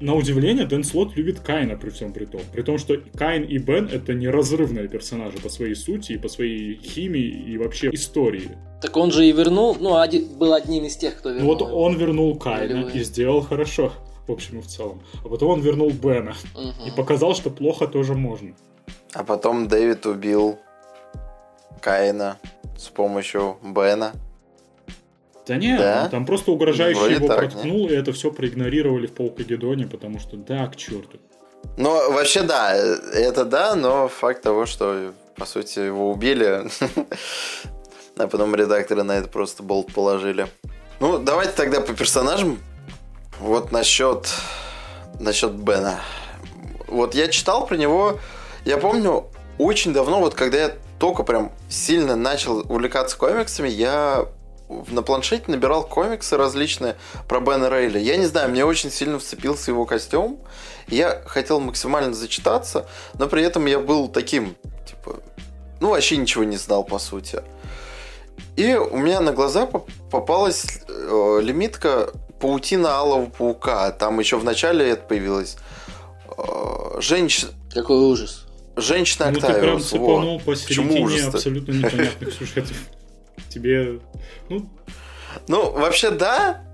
На 0.00 0.14
удивление, 0.14 0.66
Дэн 0.66 0.84
Слот 0.84 1.16
любит 1.16 1.40
Кайна 1.40 1.76
при 1.76 1.90
всем 1.90 2.12
при 2.12 2.24
том. 2.24 2.40
При 2.52 2.62
том, 2.62 2.78
что 2.78 2.96
Кайн 3.16 3.42
и 3.42 3.58
Бен— 3.58 3.90
это 3.92 4.14
неразрывные 4.14 4.86
персонажи 4.86 5.38
по 5.38 5.48
своей 5.48 5.74
сути, 5.74 6.12
и 6.12 6.16
по 6.16 6.28
своей 6.28 6.80
химии, 6.80 7.26
и 7.26 7.58
вообще 7.58 7.90
истории. 7.92 8.52
Так 8.80 8.96
он 8.96 9.10
же 9.10 9.26
и 9.26 9.32
вернул, 9.32 9.76
ну, 9.80 9.96
один, 9.96 10.28
был 10.38 10.54
одним 10.54 10.84
из 10.84 10.96
тех, 10.96 11.16
кто 11.16 11.30
вернул. 11.30 11.56
Вот 11.56 11.62
он 11.62 11.96
вернул 11.96 12.38
Кайна 12.38 12.88
и 12.94 13.02
сделал 13.02 13.40
хорошо, 13.40 13.92
в 14.28 14.30
общем 14.30 14.60
и 14.60 14.62
в 14.62 14.68
целом. 14.68 15.02
А 15.24 15.28
потом 15.28 15.50
он 15.50 15.60
вернул 15.60 15.90
Бена 15.90 16.36
угу. 16.54 16.86
и 16.86 16.96
показал, 16.96 17.34
что 17.34 17.50
плохо 17.50 17.88
тоже 17.88 18.14
можно. 18.14 18.54
А 19.12 19.24
потом 19.24 19.66
Дэвид 19.66 20.06
убил 20.06 20.60
Каина 21.80 22.38
с 22.76 22.88
помощью 22.88 23.58
Бена. 23.62 24.12
Да 25.46 25.56
нет, 25.56 25.78
да? 25.78 26.08
там 26.10 26.26
просто 26.26 26.50
угрожающий 26.52 27.00
Вроде 27.00 27.14
его 27.14 27.28
так, 27.28 27.38
проткнул, 27.38 27.82
нет? 27.84 27.92
и 27.92 27.94
это 27.94 28.12
все 28.12 28.30
проигнорировали 28.30 29.06
в 29.06 29.14
Полкагедоне, 29.14 29.86
потому 29.86 30.20
что 30.20 30.36
да, 30.36 30.66
к 30.66 30.76
черту. 30.76 31.18
Ну, 31.78 32.12
вообще 32.12 32.42
да, 32.42 32.74
это 32.74 33.44
да, 33.44 33.74
но 33.74 34.08
факт 34.08 34.42
того, 34.42 34.66
что, 34.66 35.12
по 35.36 35.46
сути, 35.46 35.78
его 35.78 36.10
убили, 36.10 36.68
а 38.16 38.26
потом 38.26 38.54
редакторы 38.54 39.04
на 39.04 39.12
это 39.12 39.28
просто 39.28 39.62
болт 39.62 39.92
положили. 39.94 40.48
Ну, 41.00 41.18
давайте 41.18 41.52
тогда 41.52 41.80
по 41.80 41.94
персонажам. 41.94 42.58
Вот 43.40 43.72
насчет, 43.72 44.28
насчет 45.20 45.52
Бена. 45.52 46.00
Вот 46.88 47.14
я 47.14 47.28
читал 47.28 47.66
про 47.66 47.76
него, 47.76 48.18
я 48.64 48.76
помню, 48.78 49.26
очень 49.58 49.92
давно, 49.92 50.20
вот 50.20 50.34
когда 50.34 50.58
я 50.58 50.72
только 50.98 51.22
прям 51.22 51.52
сильно 51.68 52.16
начал 52.16 52.58
увлекаться 52.60 53.16
комиксами, 53.16 53.68
я 53.68 54.26
на 54.68 55.02
планшете 55.02 55.44
набирал 55.48 55.86
комиксы 55.86 56.36
различные 56.36 56.96
про 57.26 57.40
Бена 57.40 57.68
Рейли. 57.68 57.98
Я 57.98 58.16
не 58.16 58.26
знаю, 58.26 58.50
мне 58.50 58.64
очень 58.64 58.90
сильно 58.90 59.18
вцепился 59.18 59.70
его 59.70 59.86
костюм. 59.86 60.40
Я 60.88 61.22
хотел 61.26 61.60
максимально 61.60 62.14
зачитаться, 62.14 62.86
но 63.14 63.28
при 63.28 63.42
этом 63.42 63.66
я 63.66 63.78
был 63.78 64.08
таким, 64.08 64.56
типа, 64.86 65.16
ну 65.80 65.90
вообще 65.90 66.16
ничего 66.16 66.44
не 66.44 66.56
знал 66.56 66.84
по 66.84 66.98
сути. 66.98 67.42
И 68.56 68.74
у 68.74 68.96
меня 68.96 69.20
на 69.20 69.32
глаза 69.32 69.66
попалась 70.10 70.80
э, 70.88 71.40
лимитка 71.42 72.10
паутина 72.40 72.90
алого 72.90 73.26
паука. 73.26 73.90
Там 73.92 74.18
еще 74.18 74.36
в 74.36 74.44
начале 74.44 74.90
это 74.90 75.02
появилось. 75.02 75.56
Э, 76.36 77.00
женщина. 77.00 77.52
Какой 77.72 77.98
ужас. 77.98 78.47
Женщина 78.80 79.28
Октавиус. 79.28 79.42
Ну 79.42 79.54
ты 79.54 79.60
прям 79.60 79.80
цепанул 79.80 80.40
посередине 80.40 81.24
абсолютно 81.24 81.72
непонятных 81.72 82.32
сюжетов. 82.32 82.76
Тебе, 83.48 84.00
ну... 84.48 84.68
Ну, 85.46 85.70
вообще 85.70 86.10
да, 86.10 86.64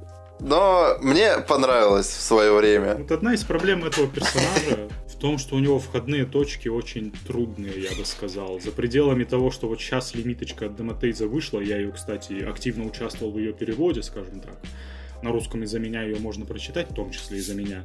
но 0.41 0.97
мне 1.01 1.39
понравилось 1.39 2.07
в 2.07 2.21
свое 2.21 2.53
время. 2.53 2.97
Вот 2.97 3.11
одна 3.13 3.35
из 3.35 3.45
проблем 3.45 3.85
этого 3.85 4.07
персонажа 4.09 4.89
в 5.09 5.17
том, 5.17 5.39
что 5.39 5.57
у 5.57 5.59
него 5.59 5.79
входные 5.79 6.25
точки 6.25 6.69
очень 6.69 7.13
трудные, 7.27 7.81
я 7.81 7.97
бы 7.97 8.05
сказал. 8.05 8.61
За 8.61 8.71
пределами 8.71 9.25
того, 9.25 9.51
что 9.51 9.69
вот 9.69 9.81
сейчас 9.81 10.15
лимиточка 10.15 10.67
от 10.67 10.77
Дематейза 10.77 11.27
вышла, 11.27 11.61
я 11.61 11.79
ее, 11.79 11.93
кстати, 11.93 12.43
активно 12.45 12.85
участвовал 12.85 13.33
в 13.33 13.39
ее 13.39 13.53
переводе, 13.53 14.03
скажем 14.03 14.41
так. 14.41 14.59
На 15.23 15.31
русском 15.31 15.63
из-за 15.63 15.79
меня 15.79 16.03
ее 16.03 16.19
можно 16.19 16.45
прочитать, 16.45 16.91
в 16.91 16.95
том 16.95 17.11
числе 17.11 17.39
из-за 17.39 17.55
меня. 17.55 17.85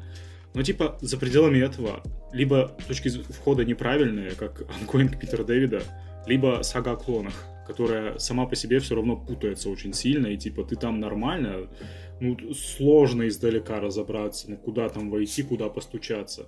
Но 0.54 0.64
типа 0.64 0.98
за 1.02 1.18
пределами 1.18 1.60
этого 1.60 2.04
либо 2.32 2.76
точки 2.88 3.10
входа 3.10 3.66
неправильные, 3.66 4.32
как 4.32 4.64
ongoing 4.82 5.20
Питера 5.20 5.44
Дэвида, 5.44 5.84
либо 6.26 6.60
сага 6.64 6.94
о 6.94 6.96
клонах, 6.96 7.34
которая 7.68 8.18
сама 8.18 8.46
по 8.46 8.56
себе 8.56 8.80
все 8.80 8.96
равно 8.96 9.16
путается 9.16 9.70
очень 9.70 9.94
сильно, 9.94 10.28
и 10.28 10.38
типа 10.38 10.64
ты 10.64 10.76
там 10.76 11.00
нормально, 11.00 11.70
ну 12.20 12.38
сложно 12.54 13.28
издалека 13.28 13.80
разобраться, 13.80 14.50
ну 14.50 14.58
куда 14.58 14.90
там 14.90 15.10
войти, 15.10 15.44
куда 15.44 15.70
постучаться. 15.70 16.48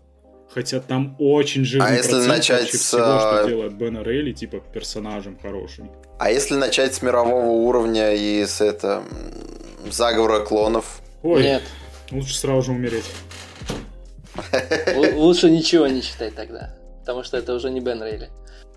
Хотя 0.53 0.81
там 0.81 1.15
очень 1.17 1.63
жирный 1.63 1.87
а 1.87 1.93
если 1.93 2.27
начать 2.27 2.73
с... 2.73 2.77
всего, 2.77 3.19
что 3.19 3.45
делает 3.47 3.73
Бена 3.73 4.03
Рейли, 4.03 4.33
типа, 4.33 4.59
персонажем 4.73 5.39
хорошим. 5.41 5.89
А 6.19 6.29
если 6.29 6.55
начать 6.55 6.93
с 6.93 7.01
мирового 7.01 7.51
уровня 7.51 8.13
и 8.13 8.45
с 8.45 8.59
это 8.59 9.01
заговора 9.89 10.41
клонов? 10.41 11.01
Ой, 11.23 11.43
Нет. 11.43 11.63
лучше 12.11 12.35
сразу 12.35 12.63
же 12.63 12.71
умереть. 12.73 13.05
Лучше 15.15 15.49
ничего 15.49 15.87
не 15.87 16.01
читать 16.01 16.35
тогда, 16.35 16.73
потому 16.99 17.23
что 17.23 17.37
это 17.37 17.53
уже 17.53 17.69
не 17.69 17.81
Бен 17.81 18.01
Рейли. 18.01 18.29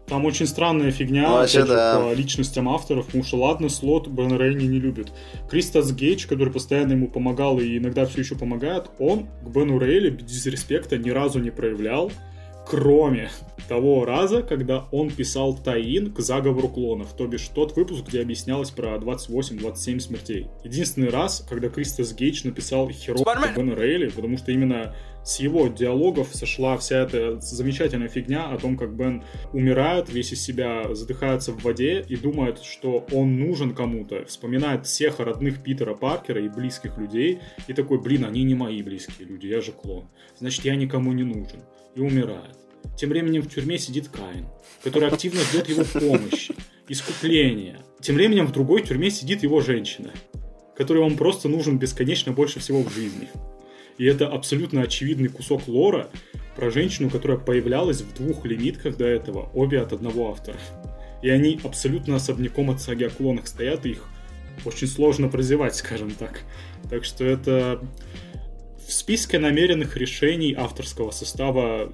Там 0.07 0.27
очень 0.27 0.47
странная 0.47 0.91
фигня 0.91 1.29
ну, 1.29 1.37
опять 1.39 1.67
да. 1.67 1.99
по 1.99 2.13
личностям 2.13 2.69
авторов, 2.69 3.07
потому 3.07 3.25
что 3.25 3.39
ладно, 3.39 3.71
слот 3.71 4.07
Бен 4.07 4.37
Рейни 4.37 4.65
не 4.65 4.79
любит. 4.79 5.13
Кристос 5.49 5.93
Гейдж, 5.93 6.27
который 6.27 6.53
постоянно 6.53 6.93
ему 6.93 7.09
помогал 7.09 7.59
и 7.59 7.79
иногда 7.79 8.05
все 8.05 8.21
еще 8.21 8.35
помогает, 8.35 8.91
он 8.99 9.29
к 9.43 9.49
Бену 9.49 9.79
Рейли 9.79 10.11
без 10.11 10.45
респекта 10.45 10.99
ни 10.99 11.09
разу 11.09 11.39
не 11.39 11.51
проявлял, 11.51 12.13
кроме 12.67 13.31
того 13.69 14.05
раза, 14.05 14.43
когда 14.43 14.87
он 14.91 15.11
писал 15.11 15.57
таин 15.57 16.13
к 16.13 16.21
заговору 16.21 16.69
клонов, 16.69 17.13
то 17.17 17.27
бишь 17.27 17.49
тот 17.49 17.77
выпуск, 17.77 18.05
где 18.09 18.21
объяснялось 18.21 18.71
про 18.71 18.97
28-27 18.97 20.01
смертей. 20.01 20.49
Единственный 20.65 21.09
раз, 21.09 21.45
когда 21.49 21.69
Кристос 21.69 22.13
Гейдж 22.13 22.43
написал 22.45 22.91
херово 22.91 23.25
Бена 23.57 23.75
Рейли, 23.75 24.09
потому 24.09 24.37
что 24.39 24.53
именно 24.53 24.95
с 25.25 25.41
его 25.41 25.69
диалогов 25.69 26.29
сошла 26.35 26.77
вся 26.77 27.01
эта 27.01 27.41
замечательная 27.41 28.09
фигня 28.09 28.51
о 28.51 28.59
том, 28.59 28.77
как 28.77 28.95
Бен 28.95 29.25
умирает, 29.55 30.11
весь 30.11 30.33
из 30.33 30.43
себя 30.43 30.95
задыхается 30.95 31.53
в 31.53 31.63
воде 31.63 32.05
и 32.07 32.17
думает, 32.17 32.63
что 32.63 33.07
он 33.11 33.41
нужен 33.41 33.75
кому-то, 33.75 34.27
вспоминает 34.27 34.87
всех 34.87 35.21
родных 35.21 35.63
Питера 35.63 35.95
Паркера 35.95 36.45
и 36.45 36.49
близких 36.49 36.99
людей, 36.99 37.39
и 37.67 37.73
такой, 37.73 38.01
блин, 38.01 38.27
они 38.27 38.45
не 38.45 38.55
мои 38.55 38.83
близкие 38.83 39.27
люди, 39.27 39.47
я 39.47 39.63
же 39.63 39.73
клон, 39.73 40.05
значит, 40.39 40.65
я 40.67 40.77
никому 40.77 41.13
не 41.13 41.23
нужен, 41.23 41.61
и 41.95 42.01
умирает. 42.01 42.57
Тем 42.97 43.11
временем 43.11 43.43
в 43.43 43.49
тюрьме 43.49 43.79
сидит 43.79 44.09
Каин, 44.09 44.47
который 44.83 45.09
активно 45.09 45.41
ждет 45.41 45.69
его 45.69 45.85
помощи, 45.85 46.55
искупления. 46.89 47.81
Тем 48.01 48.17
временем 48.17 48.47
в 48.47 48.53
другой 48.53 48.83
тюрьме 48.83 49.11
сидит 49.11 49.43
его 49.43 49.61
женщина, 49.61 50.13
которой 50.77 51.03
он 51.03 51.17
просто 51.17 51.49
нужен 51.49 51.79
бесконечно 51.79 52.33
больше 52.33 52.61
всего 52.61 52.83
в 52.83 52.93
жизни. 52.93 53.29
И 53.97 54.05
это 54.05 54.29
абсолютно 54.29 54.83
очевидный 54.83 55.29
кусок 55.29 55.69
лора 55.69 56.09
про 56.57 56.71
женщину, 56.71 57.11
которая 57.11 57.39
появлялась 57.39 58.03
в 58.03 58.15
двух 58.15 58.45
лимитках 58.45 58.97
до 58.97 59.07
этого, 59.07 59.51
обе 59.55 59.81
от 59.81 59.93
одного 59.93 60.31
автора. 60.31 60.59
И 61.23 61.31
они 61.31 61.59
абсолютно 61.63 62.17
особняком 62.17 62.71
от 62.71 62.81
саги 62.81 63.05
о 63.05 63.11
клонах 63.11 63.47
стоят, 63.47 63.87
и 63.87 63.91
их 63.91 64.05
очень 64.65 64.87
сложно 64.87 65.29
прозевать, 65.29 65.75
скажем 65.75 66.11
так. 66.11 66.43
Так 66.91 67.05
что 67.05 67.25
это 67.25 67.81
в 68.87 68.93
списке 68.93 69.39
намеренных 69.39 69.97
решений 69.97 70.55
авторского 70.57 71.11
состава 71.11 71.91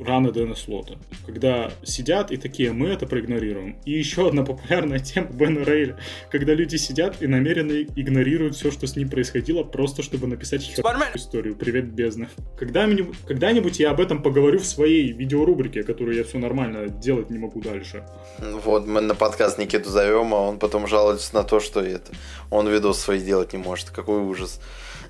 раны 0.00 0.32
Дэна 0.32 0.54
Слота. 0.54 0.94
Когда 1.26 1.72
сидят 1.82 2.30
и 2.30 2.36
такие, 2.36 2.72
мы 2.72 2.88
это 2.88 3.06
проигнорируем. 3.06 3.78
И 3.84 3.92
еще 3.92 4.28
одна 4.28 4.44
популярная 4.44 4.98
тема 5.00 5.28
Бена 5.28 5.64
Рейля, 5.64 5.98
когда 6.30 6.54
люди 6.54 6.76
сидят 6.76 7.20
и 7.20 7.26
намеренно 7.26 7.72
игнорируют 7.72 8.56
все, 8.56 8.70
что 8.70 8.86
с 8.86 8.96
ним 8.96 9.08
происходило, 9.08 9.64
просто 9.64 10.02
чтобы 10.02 10.26
написать 10.26 10.62
херную 10.62 11.08
историю. 11.14 11.56
Привет, 11.56 11.92
бездна. 11.92 12.28
Когда-нибудь, 12.56 13.16
когда-нибудь 13.26 13.80
я 13.80 13.90
об 13.90 14.00
этом 14.00 14.22
поговорю 14.22 14.60
в 14.60 14.66
своей 14.66 15.12
видеорубрике, 15.12 15.82
которую 15.82 16.16
я 16.16 16.24
все 16.24 16.38
нормально 16.38 16.88
делать 16.88 17.30
не 17.30 17.38
могу 17.38 17.60
дальше. 17.60 18.04
Вот, 18.38 18.86
мы 18.86 19.00
на 19.00 19.14
подкаст 19.14 19.58
Никиту 19.58 19.90
зовем, 19.90 20.34
а 20.34 20.48
он 20.48 20.58
потом 20.58 20.86
жалуется 20.86 21.34
на 21.34 21.42
то, 21.42 21.60
что 21.60 21.80
это 21.80 22.12
он 22.50 22.68
видос 22.68 22.98
свои 23.00 23.20
делать 23.20 23.52
не 23.52 23.58
может. 23.58 23.90
Какой 23.90 24.20
ужас. 24.20 24.60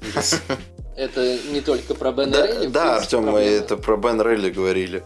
Это 0.96 1.38
не 1.52 1.60
только 1.60 1.94
про 1.94 2.10
Бен 2.10 2.30
да, 2.32 2.46
Рейли? 2.46 2.66
Да, 2.66 2.96
Артем, 2.96 3.26
мы 3.26 3.38
это 3.38 3.76
про 3.76 3.96
Бен 3.96 4.20
Рейли 4.20 4.50
говорили. 4.50 5.04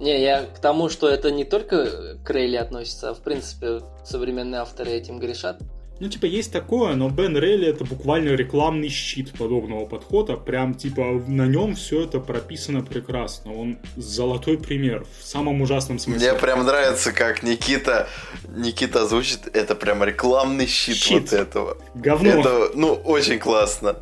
Не, 0.00 0.20
я 0.20 0.42
к 0.42 0.58
тому, 0.58 0.88
что 0.88 1.08
это 1.08 1.30
не 1.30 1.44
только 1.44 2.16
к 2.24 2.30
Рейли 2.30 2.56
относится, 2.56 3.10
а 3.10 3.14
в 3.14 3.20
принципе 3.20 3.80
современные 4.04 4.60
авторы 4.60 4.90
этим 4.90 5.20
грешат. 5.20 5.60
Ну, 6.00 6.08
типа, 6.08 6.24
есть 6.24 6.50
такое, 6.50 6.94
но 6.94 7.10
Бен 7.10 7.36
Рейли 7.36 7.68
это 7.68 7.84
буквально 7.84 8.30
рекламный 8.30 8.88
щит 8.88 9.32
подобного 9.32 9.84
подхода. 9.84 10.38
Прям, 10.38 10.74
типа, 10.74 11.22
на 11.28 11.46
нем 11.46 11.74
все 11.76 12.04
это 12.04 12.20
прописано 12.20 12.82
прекрасно. 12.82 13.52
Он 13.52 13.78
золотой 13.96 14.56
пример 14.56 15.04
в 15.20 15.24
самом 15.24 15.60
ужасном 15.60 15.98
смысле. 15.98 16.32
Мне 16.32 16.40
прям 16.40 16.64
нравится, 16.64 17.12
как 17.12 17.42
Никита, 17.42 18.08
Никита 18.48 19.06
звучит. 19.06 19.40
Это 19.52 19.74
прям 19.74 20.02
рекламный 20.02 20.66
щит, 20.66 20.96
щит. 20.96 21.20
вот 21.20 21.32
этого. 21.34 21.76
Говно. 21.94 22.30
Это, 22.30 22.70
ну, 22.74 22.94
очень 22.94 23.38
классно. 23.38 23.96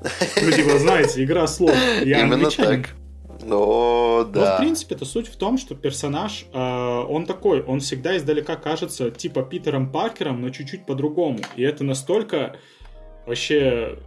Ну, 0.00 0.50
типа, 0.50 0.78
знаете, 0.78 1.24
игра 1.24 1.46
слов. 1.46 1.74
Я 2.04 2.20
Именно 2.20 2.34
англичанин. 2.34 2.84
так. 2.84 2.94
О, 3.50 4.24
да. 4.24 4.40
Но, 4.40 4.56
в 4.56 4.58
принципе, 4.58 4.94
это 4.94 5.04
суть 5.04 5.28
в 5.28 5.36
том, 5.36 5.58
что 5.58 5.74
персонаж, 5.74 6.46
э, 6.52 6.58
он 6.58 7.26
такой, 7.26 7.62
он 7.62 7.80
всегда 7.80 8.16
издалека 8.16 8.56
кажется 8.56 9.10
типа 9.10 9.42
Питером 9.42 9.90
Паркером, 9.90 10.40
но 10.40 10.50
чуть-чуть 10.50 10.86
по-другому. 10.86 11.38
И 11.56 11.62
это 11.62 11.84
настолько 11.84 12.56
вообще 13.26 13.98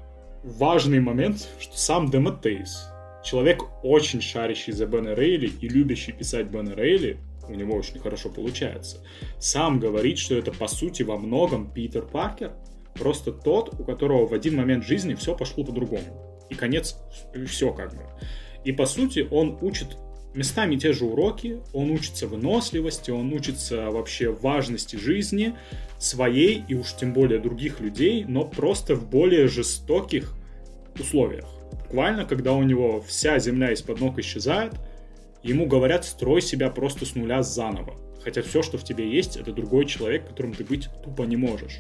важный 0.44 1.00
момент, 1.00 1.48
что 1.60 1.78
сам 1.78 2.10
Демотейс, 2.10 2.88
человек 3.24 3.64
очень 3.84 4.22
шарящий 4.22 4.74
за 4.74 4.86
Бена 4.86 5.14
Рейли 5.14 5.48
и 5.62 5.70
любящий 5.70 6.12
писать 6.12 6.48
Бена 6.48 6.76
Рейли, 6.76 7.20
у 7.48 7.54
него 7.54 7.76
очень 7.76 8.00
хорошо 8.00 8.30
получается, 8.30 8.98
сам 9.40 9.80
говорит, 9.80 10.18
что 10.18 10.36
это 10.36 10.52
по 10.52 10.68
сути 10.68 11.04
во 11.04 11.18
многом 11.18 11.72
Питер 11.72 12.04
Паркер, 12.04 12.54
просто 12.94 13.32
тот, 13.32 13.80
у 13.80 13.84
которого 13.84 14.28
в 14.28 14.34
один 14.34 14.56
момент 14.56 14.86
жизни 14.86 15.14
все 15.14 15.36
пошло 15.36 15.64
по-другому. 15.64 16.46
И 16.50 16.56
конец, 16.56 16.98
все 17.48 17.74
как 17.74 17.94
бы. 17.96 18.04
И 18.64 18.72
по 18.72 18.86
сути 18.86 19.28
он 19.32 19.58
учит 19.62 19.98
местами 20.34 20.76
те 20.76 20.94
же 20.94 21.06
уроки, 21.06 21.62
он 21.74 21.92
учится 21.92 22.28
выносливости, 22.28 23.12
он 23.12 23.34
учится 23.34 23.90
вообще 23.90 24.30
важности 24.30 24.96
жизни 24.96 25.56
своей 25.98 26.64
и 26.68 26.74
уж 26.74 26.94
тем 26.96 27.14
более 27.14 27.40
других 27.40 27.80
людей, 27.80 28.26
но 28.28 28.46
просто 28.46 28.96
в 28.96 29.10
более 29.10 29.48
жестоких 29.48 30.34
условиях. 31.00 31.48
Буквально, 31.72 32.26
когда 32.26 32.54
у 32.54 32.64
него 32.64 33.02
вся 33.02 33.40
земля 33.40 33.72
из-под 33.74 34.00
ног 34.00 34.20
исчезает, 34.20 34.74
ему 35.44 35.66
говорят, 35.66 36.06
строй 36.06 36.42
себя 36.42 36.70
просто 36.70 37.06
с 37.06 37.16
нуля 37.16 37.44
заново. 37.44 37.96
Хотя 38.24 38.42
все, 38.42 38.62
что 38.62 38.78
в 38.78 38.84
тебе 38.84 39.10
есть, 39.10 39.36
это 39.36 39.52
другой 39.52 39.86
человек, 39.86 40.28
которым 40.28 40.54
ты 40.54 40.64
быть 40.64 40.90
тупо 41.04 41.24
не 41.24 41.38
можешь. 41.38 41.80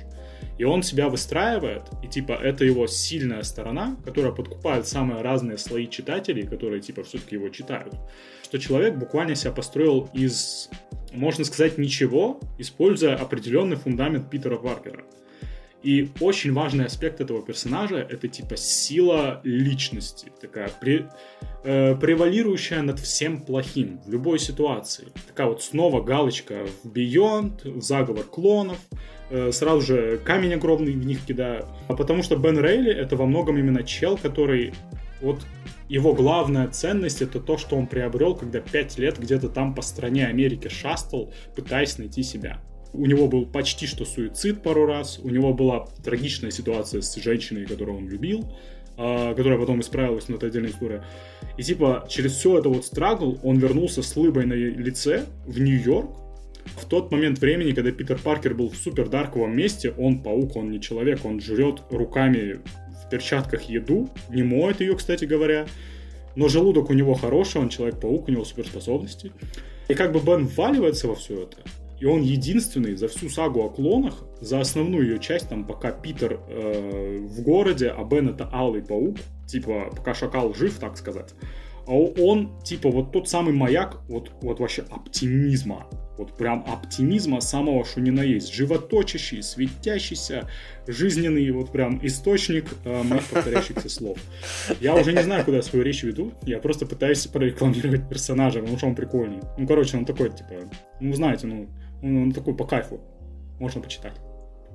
И 0.57 0.63
он 0.63 0.83
себя 0.83 1.09
выстраивает, 1.09 1.83
и 2.03 2.07
типа 2.07 2.33
это 2.33 2.65
его 2.65 2.87
сильная 2.87 3.43
сторона, 3.43 3.97
которая 4.05 4.31
подкупает 4.31 4.87
самые 4.87 5.21
разные 5.21 5.57
слои 5.57 5.87
читателей, 5.87 6.47
которые 6.47 6.81
типа 6.81 7.03
все-таки 7.03 7.35
его 7.35 7.49
читают. 7.49 7.95
Что 8.43 8.59
человек 8.59 8.95
буквально 8.95 9.35
себя 9.35 9.51
построил 9.51 10.09
из, 10.13 10.69
можно 11.11 11.43
сказать, 11.45 11.77
ничего, 11.77 12.39
используя 12.57 13.15
определенный 13.15 13.75
фундамент 13.75 14.29
Питера 14.29 14.57
Паркера. 14.57 15.03
И 15.83 16.09
очень 16.19 16.53
важный 16.53 16.85
аспект 16.85 17.21
этого 17.21 17.41
персонажа 17.41 17.97
это 17.97 18.27
типа 18.27 18.55
сила 18.55 19.41
личности, 19.43 20.31
такая 20.39 20.69
при, 20.79 21.07
э, 21.63 21.95
превалирующая 21.95 22.81
над 22.83 22.99
всем 22.99 23.41
плохим 23.41 23.99
в 24.05 24.11
любой 24.11 24.37
ситуации. 24.37 25.07
Такая 25.27 25.47
вот 25.47 25.63
снова 25.63 26.01
галочка 26.01 26.65
в 26.83 26.87
Beyond, 26.87 27.79
в 27.79 27.81
заговор 27.81 28.25
клонов, 28.25 28.77
э, 29.31 29.51
сразу 29.51 29.81
же 29.81 30.19
камень 30.23 30.53
огромный 30.53 30.93
в 30.93 31.05
них 31.05 31.25
кидаю. 31.25 31.67
А 31.87 31.95
потому 31.95 32.21
что 32.21 32.35
Бен 32.35 32.59
Рейли 32.59 32.91
это 32.91 33.15
во 33.15 33.25
многом 33.25 33.57
именно 33.57 33.83
чел, 33.83 34.17
который 34.17 34.73
вот 35.19 35.41
его 35.89 36.13
главная 36.13 36.67
ценность 36.67 37.21
это 37.21 37.39
то, 37.39 37.57
что 37.57 37.75
он 37.75 37.87
приобрел, 37.87 38.35
когда 38.35 38.59
пять 38.59 38.97
лет 38.97 39.19
где-то 39.19 39.49
там 39.49 39.73
по 39.73 39.81
стране 39.81 40.27
Америки 40.27 40.67
шастал, 40.67 41.33
пытаясь 41.55 41.97
найти 41.97 42.23
себя. 42.23 42.61
У 42.93 43.05
него 43.05 43.27
был 43.27 43.45
почти 43.45 43.87
что 43.87 44.05
суицид 44.05 44.63
пару 44.63 44.85
раз, 44.85 45.19
у 45.23 45.29
него 45.29 45.53
была 45.53 45.87
трагичная 46.03 46.51
ситуация 46.51 47.01
с 47.01 47.15
женщиной, 47.15 47.65
которую 47.65 47.97
он 47.97 48.09
любил, 48.09 48.51
а, 48.97 49.33
которая 49.33 49.57
потом 49.57 49.81
исправилась, 49.81 50.27
но 50.27 50.35
это 50.35 50.47
отдельная 50.47 50.71
история. 50.71 51.03
И 51.57 51.63
типа 51.63 52.05
через 52.09 52.33
все 52.33 52.59
это 52.59 52.69
вот 52.69 52.85
страгл 52.85 53.39
он 53.43 53.57
вернулся 53.57 54.03
с 54.03 54.15
лыбой 54.15 54.45
на 54.45 54.53
лице 54.53 55.25
в 55.45 55.59
Нью-Йорк, 55.59 56.09
в 56.77 56.85
тот 56.85 57.11
момент 57.11 57.39
времени, 57.39 57.71
когда 57.71 57.91
Питер 57.91 58.19
Паркер 58.21 58.53
был 58.53 58.69
в 58.69 58.75
супер 58.75 59.09
дарковом 59.09 59.55
месте, 59.55 59.93
он 59.97 60.21
паук, 60.21 60.55
он 60.55 60.71
не 60.71 60.79
человек, 60.79 61.25
он 61.25 61.39
жрет 61.39 61.81
руками 61.89 62.59
в 63.03 63.09
перчатках 63.09 63.63
еду, 63.63 64.09
не 64.29 64.43
моет 64.43 64.81
ее, 64.81 64.95
кстати 64.95 65.25
говоря, 65.25 65.65
но 66.35 66.47
желудок 66.47 66.89
у 66.89 66.93
него 66.93 67.13
хороший, 67.13 67.61
он 67.61 67.69
человек-паук, 67.69 68.27
у 68.27 68.31
него 68.31 68.45
суперспособности. 68.45 69.31
И 69.89 69.93
как 69.93 70.13
бы 70.13 70.19
Бен 70.19 70.47
вваливается 70.47 71.07
во 71.07 71.15
все 71.15 71.43
это, 71.43 71.57
и 72.01 72.05
он 72.05 72.23
единственный 72.23 72.95
за 72.95 73.07
всю 73.07 73.29
сагу 73.29 73.61
о 73.61 73.69
клонах, 73.69 74.25
за 74.41 74.59
основную 74.59 75.05
ее 75.05 75.19
часть, 75.19 75.49
там 75.49 75.65
пока 75.65 75.91
Питер 75.91 76.39
э, 76.47 77.19
в 77.21 77.43
городе, 77.43 77.93
а 77.95 78.03
Бен 78.03 78.27
это 78.29 78.49
Алый 78.51 78.81
Паук, 78.81 79.17
типа 79.45 79.91
пока 79.95 80.15
Шакал 80.15 80.55
жив, 80.55 80.79
так 80.79 80.97
сказать. 80.97 81.35
А 81.85 81.93
он, 81.93 82.59
типа, 82.63 82.89
вот 82.89 83.11
тот 83.11 83.29
самый 83.29 83.53
маяк, 83.53 83.99
вот, 84.07 84.31
вот 84.41 84.59
вообще 84.59 84.83
оптимизма. 84.89 85.87
Вот 86.17 86.37
прям 86.37 86.63
оптимизма 86.67 87.41
самого, 87.41 87.85
что 87.85 88.01
ни 88.01 88.11
на 88.11 88.21
есть. 88.21 88.53
Животочащий, 88.53 89.41
светящийся, 89.41 90.47
жизненный, 90.87 91.49
вот 91.51 91.71
прям 91.71 91.99
источник 92.05 92.65
э, 92.83 93.03
моих 93.03 93.25
повторяющихся 93.25 93.89
слов. 93.89 94.17
Я 94.79 94.95
уже 94.95 95.13
не 95.13 95.23
знаю, 95.23 95.45
куда 95.45 95.57
я 95.57 95.63
свою 95.63 95.83
речь 95.83 96.03
веду. 96.03 96.31
Я 96.43 96.59
просто 96.59 96.85
пытаюсь 96.85 97.25
прорекламировать 97.27 98.07
персонажа, 98.09 98.59
потому 98.59 98.77
что 98.77 98.87
он 98.87 98.95
прикольный. 98.95 99.39
Ну, 99.57 99.67
короче, 99.67 99.97
он 99.97 100.05
такой, 100.05 100.29
типа, 100.29 100.53
ну, 100.99 101.13
знаете, 101.13 101.47
ну, 101.47 101.67
он, 102.01 102.17
он 102.17 102.31
такой 102.31 102.55
по 102.55 102.65
кайфу. 102.65 102.99
Можно 103.59 103.81
почитать. 103.81 104.15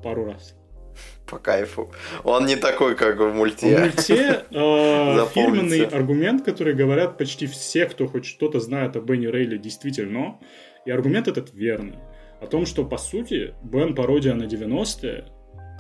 Пару 0.03 0.25
раз. 0.25 0.55
По 1.27 1.39
кайфу. 1.39 1.93
Он 2.25 2.47
не 2.47 2.57
такой, 2.57 2.95
как 2.95 3.19
в 3.19 3.33
мульте. 3.33 3.77
В 3.77 3.81
мульте 3.81 4.45
э, 4.51 5.27
фирменный 5.35 5.85
аргумент, 5.87 6.45
который 6.45 6.75
говорят 6.75 7.19
почти 7.19 7.47
все, 7.47 7.87
кто 7.87 8.07
хоть 8.07 8.25
что-то 8.25 8.61
знает 8.61 8.97
о 8.97 9.01
Бенни 9.01 9.27
Рейли, 9.27 9.59
действительно. 9.59 10.39
И 10.85 10.91
аргумент 10.91 11.29
этот 11.29 11.53
верный. 11.53 11.99
О 12.41 12.47
том, 12.47 12.67
что, 12.67 12.85
по 12.85 12.99
сути, 12.99 13.55
Бен 13.63 13.95
пародия 13.95 14.35
на 14.35 14.45
90-е, 14.45 15.25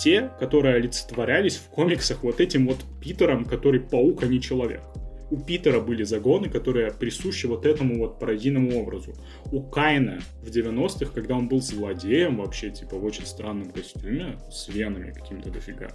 те, 0.01 0.31
которые 0.41 0.77
олицетворялись 0.77 1.57
в 1.57 1.69
комиксах 1.69 2.23
вот 2.23 2.41
этим 2.41 2.67
вот 2.67 2.79
Питером, 3.01 3.45
который 3.45 3.81
паук, 3.81 4.23
а 4.23 4.27
не 4.27 4.41
человек. 4.41 4.83
У 5.31 5.39
Питера 5.39 5.81
были 5.81 6.05
загоны, 6.05 6.49
которые 6.49 6.93
присущи 6.93 7.47
вот 7.47 7.67
этому 7.67 7.99
вот 7.99 8.19
пародийному 8.19 8.81
образу. 8.81 9.15
У 9.51 9.61
Кайна 9.61 10.21
в 10.43 10.49
90-х, 10.49 11.13
когда 11.13 11.35
он 11.35 11.49
был 11.49 11.61
злодеем 11.61 12.37
вообще, 12.37 12.71
типа 12.71 12.97
в 12.97 13.05
очень 13.05 13.27
странном 13.27 13.71
костюме, 13.71 14.39
с 14.51 14.69
венами 14.69 15.11
каким-то 15.11 15.51
дофига, 15.51 15.91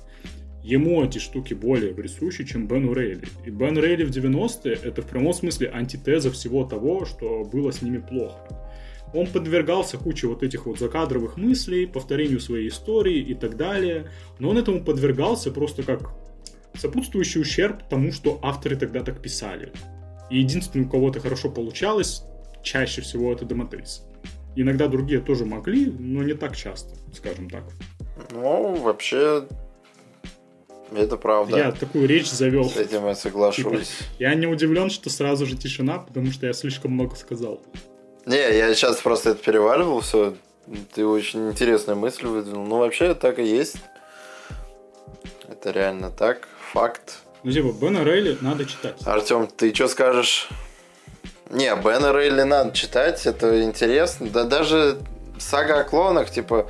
ему 0.63 1.03
эти 1.03 1.17
штуки 1.17 1.53
более 1.53 1.93
присущи, 1.93 2.43
чем 2.43 2.67
Бену 2.67 2.93
Рейли. 2.93 3.27
И 3.45 3.49
Бен 3.49 3.77
Рейли 3.77 4.03
в 4.03 4.09
90-е 4.09 4.77
это 4.83 5.01
в 5.01 5.07
прямом 5.07 5.33
смысле 5.33 5.71
антитеза 5.73 6.29
всего 6.31 6.65
того, 6.65 7.05
что 7.05 7.43
было 7.45 7.71
с 7.71 7.81
ними 7.81 7.99
плохо. 7.99 8.37
Он 9.13 9.27
подвергался 9.27 9.97
куче 9.97 10.27
вот 10.27 10.41
этих 10.43 10.65
вот 10.65 10.79
закадровых 10.79 11.35
мыслей, 11.37 11.85
повторению 11.85 12.39
своей 12.39 12.69
истории 12.69 13.19
и 13.19 13.33
так 13.33 13.57
далее, 13.57 14.09
но 14.39 14.49
он 14.49 14.57
этому 14.57 14.83
подвергался 14.83 15.51
просто 15.51 15.83
как 15.83 16.13
сопутствующий 16.75 17.41
ущерб 17.41 17.83
тому, 17.89 18.11
что 18.11 18.39
авторы 18.41 18.75
тогда 18.75 19.01
так 19.01 19.21
писали. 19.21 19.71
И 20.29 20.39
единственный, 20.39 20.85
у 20.85 20.89
кого 20.89 21.09
это 21.09 21.19
хорошо 21.19 21.49
получалось, 21.49 22.23
чаще 22.63 23.01
всего 23.01 23.33
это 23.33 23.45
Демотейс. 23.45 24.03
Иногда 24.55 24.87
другие 24.87 25.21
тоже 25.21 25.45
могли, 25.45 25.85
но 25.87 26.23
не 26.23 26.33
так 26.33 26.55
часто, 26.55 26.95
скажем 27.13 27.49
так. 27.49 27.63
Ну, 28.31 28.75
вообще, 28.75 29.47
это 30.95 31.17
правда. 31.17 31.57
Я 31.57 31.71
такую 31.71 32.07
речь 32.07 32.29
завел. 32.29 32.69
С 32.69 32.77
этим 32.77 33.05
я 33.05 33.15
соглашусь. 33.15 33.87
Типа, 33.87 34.05
я 34.19 34.35
не 34.35 34.47
удивлен, 34.47 34.89
что 34.89 35.09
сразу 35.09 35.45
же 35.45 35.55
тишина, 35.55 35.99
потому 35.99 36.31
что 36.31 36.47
я 36.47 36.53
слишком 36.53 36.91
много 36.91 37.15
сказал. 37.15 37.61
Не, 38.25 38.35
я 38.35 38.73
сейчас 38.73 38.97
просто 38.97 39.31
это 39.31 39.43
переваривал 39.43 40.01
все. 40.01 40.35
Ты 40.93 41.05
очень 41.05 41.49
интересную 41.49 41.97
мысль 41.97 42.27
выдвинул. 42.27 42.65
Ну, 42.65 42.77
вообще, 42.79 43.15
так 43.15 43.39
и 43.39 43.43
есть. 43.43 43.77
Это 45.49 45.71
реально 45.71 46.11
так 46.11 46.47
факт. 46.73 47.19
Ну, 47.43 47.51
типа, 47.51 47.73
Бена 47.73 48.03
Рейли 48.03 48.37
надо 48.41 48.65
читать. 48.65 48.95
Артем, 49.05 49.47
ты 49.47 49.73
что 49.73 49.87
скажешь 49.87 50.49
Не, 51.49 51.75
Бена 51.75 52.13
Рейли 52.13 52.43
надо 52.43 52.71
читать, 52.71 53.25
это 53.25 53.63
интересно. 53.63 54.27
Да 54.29 54.43
даже 54.43 54.99
сага 55.39 55.79
о 55.79 55.83
клонах, 55.83 56.29
типа, 56.29 56.69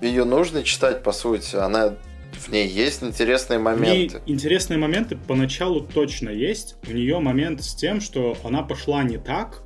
ее 0.00 0.24
нужно 0.24 0.62
читать, 0.62 1.02
по 1.02 1.12
сути. 1.12 1.56
Она 1.56 1.94
в 2.32 2.48
ней 2.48 2.66
есть 2.68 3.02
интересные 3.02 3.58
моменты. 3.58 4.18
В 4.18 4.26
ней 4.26 4.34
интересные 4.34 4.78
моменты 4.78 5.16
поначалу 5.16 5.80
точно 5.80 6.30
есть. 6.30 6.76
У 6.88 6.92
нее 6.92 7.18
момент 7.18 7.62
с 7.62 7.74
тем, 7.74 8.00
что 8.00 8.36
она 8.44 8.62
пошла 8.62 9.02
не 9.02 9.18
так, 9.18 9.62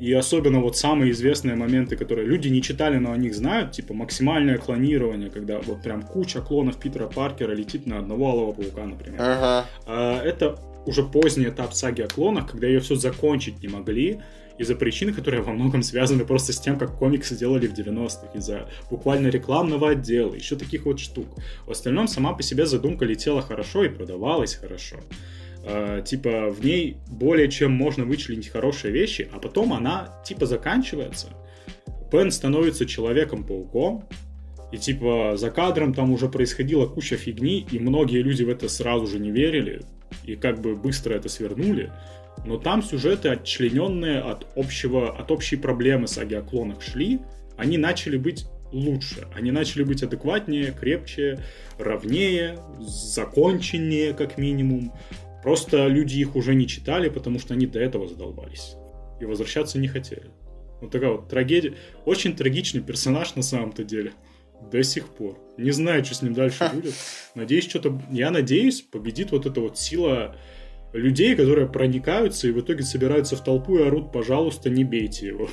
и 0.00 0.12
особенно 0.12 0.60
вот 0.60 0.76
самые 0.76 1.12
известные 1.12 1.56
моменты, 1.56 1.96
которые 1.96 2.26
люди 2.26 2.48
не 2.48 2.62
читали, 2.62 2.98
но 2.98 3.12
о 3.12 3.16
них 3.16 3.34
знают, 3.34 3.72
типа 3.72 3.94
максимальное 3.94 4.58
клонирование, 4.58 5.30
когда 5.30 5.60
вот 5.60 5.82
прям 5.82 6.02
куча 6.02 6.40
клонов 6.40 6.78
Питера 6.78 7.06
Паркера 7.06 7.52
летит 7.52 7.86
на 7.86 7.98
одного 7.98 8.30
Алого 8.30 8.52
Паука, 8.52 8.84
например. 8.84 9.20
Ага. 9.20 9.66
А, 9.86 10.22
это 10.22 10.56
уже 10.86 11.02
поздний 11.02 11.46
этап 11.46 11.74
саги 11.74 12.02
о 12.02 12.08
клонах, 12.08 12.50
когда 12.50 12.66
ее 12.66 12.80
все 12.80 12.94
закончить 12.94 13.60
не 13.62 13.68
могли, 13.68 14.20
из-за 14.58 14.74
причин, 14.74 15.14
которые 15.14 15.42
во 15.42 15.52
многом 15.52 15.82
связаны 15.82 16.24
просто 16.24 16.52
с 16.52 16.60
тем, 16.60 16.78
как 16.78 16.96
комиксы 16.96 17.36
делали 17.36 17.66
в 17.66 17.74
90-х, 17.74 18.26
из-за 18.34 18.68
буквально 18.90 19.28
рекламного 19.28 19.90
отдела, 19.90 20.34
еще 20.34 20.56
таких 20.56 20.84
вот 20.84 20.98
штук. 20.98 21.28
В 21.66 21.70
остальном 21.70 22.08
сама 22.08 22.32
по 22.32 22.42
себе 22.42 22.66
задумка 22.66 23.04
летела 23.04 23.40
хорошо 23.40 23.84
и 23.84 23.88
продавалась 23.88 24.54
хорошо. 24.54 24.96
Э, 25.70 26.02
типа 26.02 26.48
в 26.48 26.64
ней 26.64 26.96
более 27.08 27.50
чем 27.50 27.72
можно 27.72 28.06
вычленить 28.06 28.48
хорошие 28.48 28.90
вещи, 28.90 29.28
а 29.30 29.38
потом 29.38 29.74
она 29.74 30.18
типа 30.24 30.46
заканчивается. 30.46 31.28
Пен 32.10 32.30
становится 32.30 32.86
Человеком-пауком, 32.86 34.04
и 34.72 34.78
типа 34.78 35.34
за 35.36 35.50
кадром 35.50 35.92
там 35.92 36.10
уже 36.10 36.30
происходила 36.30 36.86
куча 36.86 37.18
фигни, 37.18 37.66
и 37.70 37.78
многие 37.78 38.22
люди 38.22 38.44
в 38.44 38.48
это 38.48 38.66
сразу 38.70 39.06
же 39.06 39.18
не 39.18 39.30
верили, 39.30 39.82
и 40.24 40.36
как 40.36 40.58
бы 40.62 40.74
быстро 40.74 41.12
это 41.12 41.28
свернули. 41.28 41.92
Но 42.46 42.56
там 42.56 42.82
сюжеты, 42.82 43.28
отчлененные 43.28 44.20
от, 44.20 44.46
общего, 44.56 45.14
от 45.14 45.30
общей 45.30 45.56
проблемы 45.56 46.08
саги 46.08 46.34
о 46.34 46.40
клонах 46.40 46.80
шли, 46.80 47.20
они 47.58 47.76
начали 47.76 48.16
быть 48.16 48.46
лучше. 48.72 49.26
Они 49.34 49.50
начали 49.50 49.82
быть 49.82 50.02
адекватнее, 50.02 50.72
крепче, 50.72 51.40
ровнее, 51.78 52.58
законченнее, 52.80 54.14
как 54.14 54.38
минимум. 54.38 54.92
Просто 55.42 55.86
люди 55.86 56.18
их 56.18 56.36
уже 56.36 56.54
не 56.54 56.66
читали, 56.66 57.08
потому 57.08 57.38
что 57.38 57.54
они 57.54 57.66
до 57.66 57.78
этого 57.80 58.08
задолбались. 58.08 58.74
И 59.20 59.24
возвращаться 59.24 59.78
не 59.78 59.88
хотели. 59.88 60.30
Вот 60.80 60.90
такая 60.90 61.10
вот 61.10 61.28
трагедия. 61.28 61.74
Очень 62.04 62.36
трагичный 62.36 62.80
персонаж 62.80 63.34
на 63.34 63.42
самом-то 63.42 63.84
деле. 63.84 64.12
До 64.72 64.82
сих 64.82 65.08
пор. 65.08 65.38
Не 65.56 65.70
знаю, 65.70 66.04
что 66.04 66.14
с 66.14 66.22
ним 66.22 66.34
дальше 66.34 66.68
будет. 66.72 66.94
Надеюсь, 67.34 67.68
что-то... 67.68 68.00
Я 68.10 68.30
надеюсь, 68.30 68.82
победит 68.82 69.30
вот 69.30 69.46
эта 69.46 69.60
вот 69.60 69.78
сила 69.78 70.34
людей, 70.92 71.36
которые 71.36 71.68
проникаются 71.68 72.48
и 72.48 72.50
в 72.52 72.60
итоге 72.60 72.82
собираются 72.82 73.36
в 73.36 73.44
толпу 73.44 73.78
и 73.78 73.82
орут, 73.82 74.12
пожалуйста, 74.12 74.70
не 74.70 74.84
бейте 74.84 75.28
его. 75.28 75.48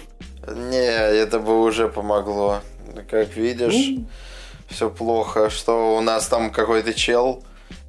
Не, 0.48 0.88
это 0.88 1.40
бы 1.40 1.62
уже 1.64 1.90
помогло. 1.90 2.62
Как 3.10 3.36
видишь, 3.36 3.90
ну... 3.90 4.08
все 4.68 4.90
плохо, 4.90 5.50
что 5.50 5.98
у 5.98 6.02
нас 6.02 6.28
там 6.28 6.52
какой-то 6.52 6.94
чел 6.94 7.44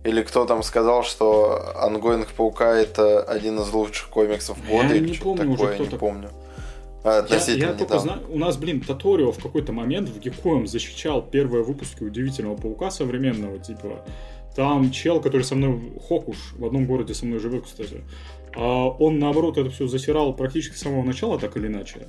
или 0.06 0.22
кто 0.22 0.44
там 0.46 0.62
сказал, 0.62 1.02
что 1.02 1.72
Ангоинг 1.76 2.28
Паука 2.28 2.76
это 2.76 3.22
один 3.22 3.58
из 3.60 3.72
лучших 3.72 4.08
комиксов 4.08 4.56
года? 4.68 4.94
Я 4.94 5.00
не 5.00 5.14
помню 5.14 5.50
такое, 5.50 5.68
уже, 5.68 5.74
кто 5.74 5.84
не 5.84 5.98
помню. 5.98 6.30
А, 7.04 7.18
относительно 7.18 7.64
я, 7.64 7.70
я 7.70 7.76
только 7.76 7.98
знаю, 7.98 8.20
у 8.28 8.38
нас, 8.38 8.56
блин, 8.56 8.80
Таторио 8.80 9.32
в 9.32 9.42
какой-то 9.42 9.72
момент 9.72 10.08
в 10.08 10.18
Гекоем 10.18 10.66
защищал 10.66 11.22
первые 11.22 11.62
выпуски 11.64 12.02
Удивительного 12.02 12.56
Паука 12.56 12.90
современного, 12.90 13.58
типа, 13.58 14.04
там 14.54 14.90
чел, 14.90 15.20
который 15.20 15.42
со 15.42 15.54
мной, 15.54 15.92
Хокуш, 16.08 16.54
в 16.56 16.64
одном 16.64 16.86
городе 16.86 17.14
со 17.14 17.26
мной 17.26 17.38
живет, 17.38 17.64
кстати, 17.64 18.02
а 18.56 18.88
он, 18.88 19.18
наоборот, 19.18 19.58
это 19.58 19.70
все 19.70 19.86
засирал 19.86 20.34
практически 20.34 20.76
с 20.76 20.80
самого 20.80 21.04
начала, 21.04 21.38
так 21.38 21.56
или 21.56 21.66
иначе. 21.66 22.06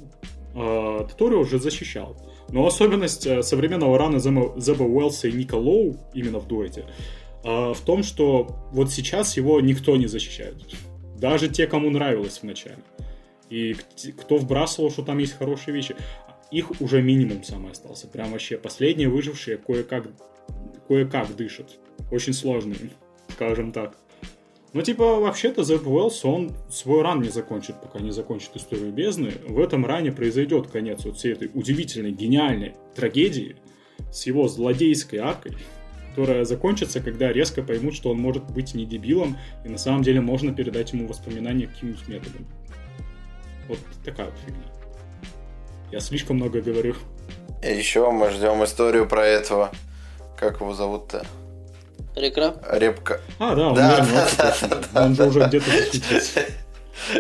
А 0.56 1.06
Таторио 1.06 1.42
уже 1.42 1.60
защищал. 1.60 2.16
Но 2.50 2.66
особенность 2.66 3.28
э, 3.28 3.44
современного 3.44 3.98
рана 3.98 4.20
Зеба 4.20 4.84
Уэлса 4.84 5.28
и 5.28 5.34
Ника 5.34 5.56
Лоу, 5.56 5.98
именно 6.14 6.40
в 6.40 6.48
дуэте, 6.48 6.86
а, 7.44 7.74
в 7.74 7.82
том, 7.82 8.04
что 8.04 8.48
вот 8.72 8.92
сейчас 8.92 9.38
его 9.38 9.60
никто 9.62 9.96
не 9.96 10.08
защищает. 10.08 10.56
Даже 11.18 11.50
те, 11.50 11.68
кому 11.68 11.90
нравилось 11.90 12.40
вначале. 12.42 12.80
И 13.50 13.76
кто 14.20 14.38
вбрасывал, 14.38 14.92
что 14.92 15.04
там 15.04 15.18
есть 15.20 15.38
хорошие 15.38 15.74
вещи, 15.74 15.96
их 16.52 16.82
уже 16.82 17.02
минимум 17.02 17.44
самый 17.44 17.72
остался. 17.72 18.08
Прям 18.08 18.32
вообще 18.32 18.58
последние 18.58 19.10
выжившие 19.10 19.58
кое-как 19.58 20.08
кое-как 20.88 21.36
дышат. 21.36 21.78
Очень 22.12 22.34
сложные, 22.34 22.78
скажем 23.30 23.72
так. 23.72 23.98
Ну, 24.74 24.82
типа, 24.82 25.20
вообще-то 25.20 25.64
Зэп 25.64 25.88
Уэллс, 25.88 26.24
он 26.26 26.52
свой 26.70 27.02
ран 27.02 27.22
не 27.22 27.30
закончит, 27.30 27.82
пока 27.82 28.00
не 28.00 28.12
закончит 28.12 28.56
историю 28.56 28.92
бездны. 28.92 29.32
В 29.48 29.60
этом 29.60 29.86
ране 29.86 30.12
произойдет 30.12 30.68
конец 30.68 31.06
вот 31.06 31.18
всей 31.18 31.34
этой 31.34 31.50
удивительной, 31.54 32.12
гениальной 32.12 32.76
трагедии 32.96 33.56
с 34.12 34.28
его 34.28 34.48
злодейской 34.48 35.20
аркой 35.20 35.54
которая 36.18 36.46
закончится, 36.46 37.00
когда 37.00 37.32
резко 37.32 37.62
поймут, 37.62 37.94
что 37.94 38.10
он 38.10 38.18
может 38.18 38.44
быть 38.46 38.74
не 38.74 38.88
дебилом, 38.88 39.38
и 39.64 39.70
на 39.70 39.78
самом 39.78 40.02
деле 40.02 40.20
можно 40.20 40.52
передать 40.52 40.92
ему 40.92 41.08
воспоминания 41.08 41.68
каким-нибудь 41.68 42.08
методом. 42.08 42.48
Вот 43.68 43.78
такая 44.04 44.26
вот 44.26 44.36
фигня. 44.44 44.64
Я 45.92 46.00
слишком 46.00 46.38
много 46.38 46.60
говорю. 46.60 46.96
И 47.64 47.68
еще 47.68 48.10
мы 48.10 48.32
ждем 48.32 48.64
историю 48.64 49.08
про 49.08 49.28
этого. 49.28 49.70
Как 50.40 50.60
его 50.60 50.74
зовут-то? 50.74 51.24
Рекрап? 52.16 52.66
Репка. 52.72 53.22
А, 53.38 53.54
да, 53.54 53.68
он, 53.68 53.76
да, 53.76 54.08
да, 54.38 54.58
да, 54.62 54.82
да, 54.92 55.06
он 55.06 55.14
же 55.14 55.28
уже 55.28 55.46
где-то. 55.46 55.70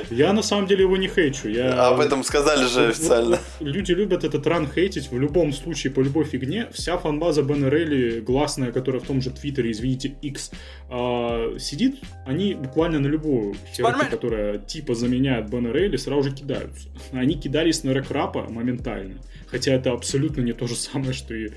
Я 0.09 0.33
на 0.33 0.41
самом 0.41 0.67
деле 0.67 0.81
его 0.83 0.97
не 0.97 1.07
хейчу. 1.07 1.49
Я... 1.49 1.87
Об 1.87 1.99
этом 1.99 2.23
сказали 2.23 2.65
же 2.67 2.87
официально. 2.87 3.39
Люди 3.59 3.91
любят 3.91 4.23
этот 4.23 4.45
ран 4.47 4.67
хейтить 4.67 5.11
в 5.11 5.19
любом 5.19 5.53
случае, 5.53 5.93
по 5.93 6.01
любой 6.01 6.25
фигне. 6.25 6.67
Вся 6.71 6.97
фанбаза 6.97 7.43
Бена 7.43 7.67
Рейли, 7.69 8.19
гласная, 8.19 8.71
которая 8.71 9.01
в 9.01 9.05
том 9.05 9.21
же 9.21 9.31
Твиттере, 9.31 9.71
извините, 9.71 10.15
X, 10.21 10.51
а, 10.89 11.57
сидит, 11.59 11.97
они 12.25 12.53
буквально 12.53 12.99
на 12.99 13.07
любую 13.07 13.55
херку, 13.73 14.05
которая 14.09 14.57
типа 14.57 14.95
заменяет 14.95 15.49
Бена 15.49 15.71
Рейли, 15.71 15.97
сразу 15.97 16.29
же 16.29 16.35
кидаются. 16.35 16.89
Они 17.11 17.35
кидались 17.35 17.83
на 17.83 17.91
Рекрапа 17.91 18.47
моментально. 18.49 19.19
Хотя 19.47 19.73
это 19.73 19.91
абсолютно 19.91 20.41
не 20.41 20.53
то 20.53 20.67
же 20.67 20.75
самое, 20.75 21.13
что 21.13 21.33
и 21.33 21.49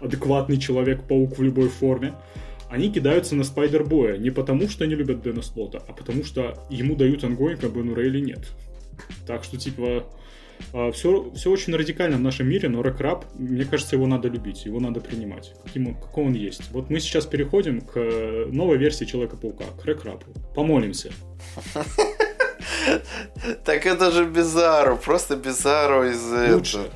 адекватный 0.00 0.58
Человек-паук 0.58 1.38
в 1.38 1.42
любой 1.42 1.68
форме 1.68 2.14
они 2.74 2.90
кидаются 2.90 3.36
на 3.36 3.44
Спайдербоя 3.44 4.16
не 4.16 4.30
потому, 4.30 4.68
что 4.68 4.82
они 4.84 4.96
любят 4.96 5.22
Дэна 5.22 5.42
Слота, 5.42 5.80
а 5.86 5.92
потому 5.92 6.24
что 6.24 6.58
ему 6.70 6.96
дают 6.96 7.22
ongoing, 7.22 7.62
а 7.62 7.68
Бену 7.68 7.94
Рейли 7.94 8.20
нет. 8.20 8.48
Так 9.28 9.44
что, 9.44 9.56
типа, 9.56 10.04
все, 10.92 11.30
все 11.34 11.50
очень 11.50 11.74
радикально 11.74 12.16
в 12.16 12.20
нашем 12.20 12.48
мире, 12.48 12.68
но 12.68 12.82
Рэкрап, 12.82 13.26
мне 13.34 13.64
кажется, 13.64 13.94
его 13.94 14.08
надо 14.08 14.28
любить, 14.28 14.64
его 14.64 14.80
надо 14.80 15.00
принимать, 15.00 15.54
каким 15.64 15.86
он, 15.86 15.94
какой 15.94 16.24
он 16.24 16.32
есть. 16.32 16.70
Вот 16.72 16.90
мы 16.90 16.98
сейчас 16.98 17.26
переходим 17.26 17.80
к 17.80 17.94
новой 18.50 18.76
версии 18.76 19.04
Человека-паука, 19.04 19.66
к 19.80 19.84
Рэкрапу. 19.84 20.26
Помолимся. 20.54 21.12
Так 23.64 23.86
это 23.86 24.10
же 24.10 24.26
Бизару, 24.26 24.96
просто 24.96 25.36
Бизару 25.36 26.04
из... 26.04 26.52
Лучше. 26.52 26.90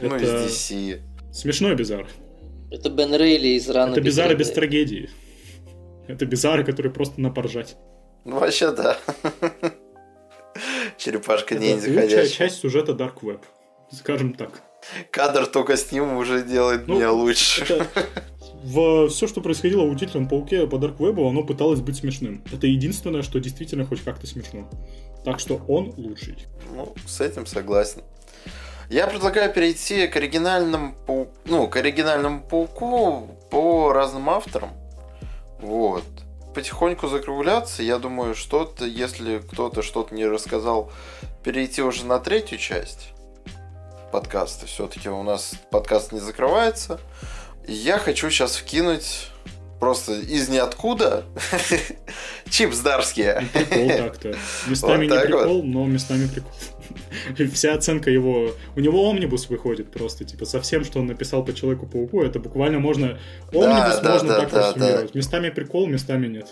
Ну, 0.00 0.16
из 0.16 0.28
DC. 0.28 1.00
Смешной 1.32 1.74
Бизар. 1.74 2.06
Это 2.72 2.88
Бен 2.88 3.14
Рейли 3.14 3.48
из 3.48 3.68
раны. 3.68 3.92
Это 3.92 4.00
Бизары 4.00 4.34
без 4.34 4.50
трагедии. 4.50 5.10
Это 6.08 6.24
Бизары, 6.24 6.64
которые 6.64 6.90
просто 6.90 7.20
напоржать. 7.20 7.76
Ну, 8.24 8.38
вообще, 8.38 8.72
да. 8.72 8.96
Черепашка 10.96 11.54
ниндзя 11.54 11.92
ходячая. 11.92 12.26
часть 12.26 12.60
сюжета 12.60 12.92
Dark 12.92 13.20
Web. 13.20 13.40
Скажем 13.92 14.32
так. 14.32 14.62
Кадр 15.10 15.46
только 15.46 15.76
с 15.76 15.92
ним 15.92 16.16
уже 16.16 16.42
делает 16.42 16.88
ну, 16.88 16.96
меня 16.96 17.12
лучше. 17.12 17.62
Это... 17.62 17.86
В 18.64 19.08
все, 19.08 19.26
что 19.26 19.42
происходило 19.42 19.82
в 19.82 19.90
Удивительном 19.90 20.28
Пауке 20.28 20.66
по 20.66 20.76
Dark 20.76 20.96
Web, 20.96 21.28
оно 21.28 21.42
пыталось 21.44 21.80
быть 21.80 21.96
смешным. 21.96 22.42
Это 22.50 22.66
единственное, 22.66 23.22
что 23.22 23.38
действительно 23.38 23.84
хоть 23.84 24.02
как-то 24.02 24.26
смешно. 24.26 24.70
Так 25.24 25.40
что 25.40 25.60
он 25.68 25.92
лучший. 25.96 26.46
Ну, 26.74 26.94
с 27.06 27.20
этим 27.20 27.44
согласен. 27.44 28.02
Я 28.88 29.06
предлагаю 29.06 29.52
перейти 29.52 30.06
к 30.06 30.16
оригинальному, 30.16 30.94
ну, 31.44 31.68
к 31.68 31.76
оригинальному 31.76 32.40
пауку 32.40 33.28
по 33.50 33.92
разным 33.92 34.28
авторам. 34.28 34.70
Вот. 35.60 36.04
Потихоньку 36.54 37.08
закругляться. 37.08 37.82
Я 37.82 37.98
думаю, 37.98 38.34
что-то, 38.34 38.84
если 38.84 39.38
кто-то 39.38 39.82
что-то 39.82 40.14
не 40.14 40.26
рассказал, 40.26 40.90
перейти 41.42 41.82
уже 41.82 42.04
на 42.04 42.18
третью 42.18 42.58
часть 42.58 43.12
подкаста. 44.12 44.66
Все-таки 44.66 45.08
у 45.08 45.22
нас 45.22 45.54
подкаст 45.70 46.12
не 46.12 46.20
закрывается. 46.20 47.00
я 47.66 47.98
хочу 47.98 48.28
сейчас 48.30 48.56
вкинуть 48.56 49.31
просто 49.82 50.12
из 50.12 50.48
ниоткуда 50.48 51.24
чипс 52.48 52.78
дарские. 52.78 53.48
Прикол 53.52 53.88
так-то. 53.88 54.36
Местами 54.68 55.08
вот 55.08 55.16
не 55.16 55.26
прикол, 55.26 55.56
вот. 55.56 55.64
но 55.64 55.86
местами 55.86 56.28
прикол. 56.28 56.52
Вся 57.52 57.74
оценка 57.74 58.08
его... 58.08 58.52
У 58.76 58.80
него 58.80 59.10
омнибус 59.10 59.48
выходит 59.48 59.90
просто, 59.90 60.24
типа, 60.24 60.44
со 60.44 60.60
всем, 60.60 60.84
что 60.84 61.00
он 61.00 61.06
написал 61.06 61.44
по 61.44 61.52
Человеку-пауку, 61.52 62.22
это 62.22 62.38
буквально 62.38 62.78
можно... 62.78 63.18
Омнибус 63.52 63.98
да, 63.98 64.12
можно 64.12 64.28
да, 64.28 64.40
так 64.42 64.50
да, 64.52 64.58
рассуммировать. 64.68 65.12
Да. 65.14 65.18
Местами 65.18 65.50
прикол, 65.50 65.88
местами 65.88 66.28
нет. 66.28 66.46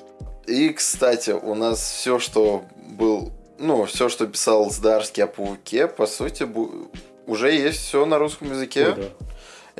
И, 0.49 0.71
кстати, 0.71 1.31
у 1.31 1.55
нас 1.55 1.79
все, 1.81 2.19
что 2.19 2.65
был 2.99 3.33
ну, 3.61 3.85
все, 3.85 4.09
что 4.09 4.27
писал 4.27 4.73
Здарский 4.73 5.23
о 5.23 5.29
Пауке, 5.29 5.87
по 5.87 6.07
сути, 6.07 6.49
уже 7.29 7.53
есть 7.53 7.79
все 7.79 8.05
на 8.07 8.19
русском 8.19 8.51
языке. 8.51 8.89
Ой, 8.89 8.95
да. 8.97 9.27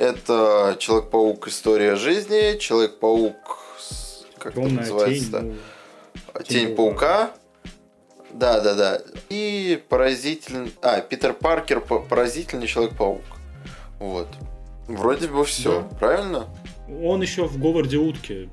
Это 0.01 0.77
Человек-паук 0.79 1.47
История 1.47 1.95
жизни, 1.95 2.57
Человек-паук 2.57 3.35
как 4.39 4.57
это 4.57 4.67
называется? 4.67 5.39
Тень, 5.41 5.59
ну, 6.33 6.41
тень, 6.41 6.67
тень 6.67 6.75
паука. 6.75 7.27
паука. 7.27 7.31
Да, 8.31 8.59
да, 8.61 8.73
да. 8.73 9.01
И 9.29 9.79
поразительный... 9.89 10.73
А, 10.81 11.01
Питер 11.01 11.33
Паркер, 11.33 11.81
поразительный 11.81 12.65
Человек-паук. 12.65 13.21
Вот. 13.99 14.27
Вроде 14.87 15.27
бы 15.27 15.45
все, 15.45 15.81
да. 15.81 15.97
правильно? 15.97 16.47
Он 17.03 17.21
еще 17.21 17.45
в 17.45 17.59
Говарде 17.59 17.97
утки 17.97 18.49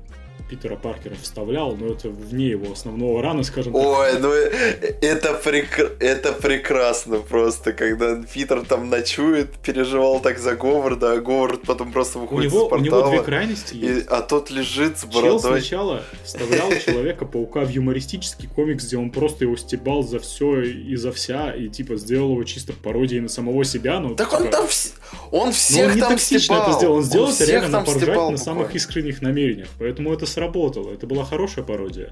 Питера 0.49 0.75
Паркера 0.75 1.15
вставлял, 1.21 1.75
но 1.75 1.93
это 1.93 2.09
вне 2.09 2.47
его 2.47 2.71
основного 2.71 3.21
рана, 3.21 3.43
скажем 3.43 3.73
так. 3.73 3.81
Ой, 3.81 4.19
ну 4.19 4.31
это, 4.31 5.33
прек... 5.35 5.97
это 5.99 6.33
прекрасно 6.33 7.19
просто, 7.19 7.73
когда 7.73 8.15
Питер 8.15 8.65
там 8.65 8.89
ночует, 8.89 9.51
переживал 9.59 10.19
так 10.19 10.39
за 10.39 10.55
Говарда, 10.55 11.13
а 11.13 11.17
Говард 11.17 11.61
потом 11.61 11.91
просто 11.91 12.19
выходит 12.19 12.51
у 12.51 12.55
него, 12.55 12.65
из 12.65 12.69
портала. 12.69 13.01
У 13.01 13.05
него 13.05 13.09
две 13.09 13.23
крайности 13.23 13.75
и... 13.75 14.03
А 14.07 14.21
тот 14.21 14.49
лежит 14.49 14.97
с 14.97 15.05
бородой. 15.05 15.39
Чел 15.39 15.39
сначала 15.39 16.03
вставлял 16.23 16.69
Человека-паука 16.85 17.61
в 17.61 17.69
юмористический 17.69 18.49
комикс, 18.49 18.85
где 18.85 18.97
он 18.97 19.11
просто 19.11 19.45
его 19.45 19.55
стебал 19.55 20.03
за 20.03 20.19
все 20.19 20.61
и 20.61 20.95
за 20.95 21.11
вся, 21.11 21.51
и 21.51 21.69
типа 21.69 21.95
сделал 21.97 22.31
его 22.31 22.43
чисто 22.43 22.73
пародией 22.73 23.21
на 23.21 23.29
самого 23.29 23.63
себя. 23.63 23.99
Ну, 23.99 24.15
так 24.15 24.29
типа... 24.29 24.41
он 24.41 24.49
там... 24.49 24.67
Вс... 24.67 24.93
Он 25.31 25.51
всех 25.51 25.93
он 25.93 25.99
там 25.99 26.17
стебал. 26.17 26.69
это 26.69 26.77
сделал, 26.77 26.95
он 26.95 27.03
сделал 27.03 27.27
он 27.27 27.33
это 27.33 27.45
реально 27.45 27.69
на 27.69 27.83
поржать 27.83 28.31
на 28.31 28.37
самых 28.37 28.75
искренних 28.75 29.21
намерениях, 29.21 29.67
поэтому 29.77 30.13
это 30.13 30.25
сработало. 30.39 30.93
Это 30.93 31.05
была 31.05 31.25
хорошая 31.25 31.65
пародия. 31.65 32.11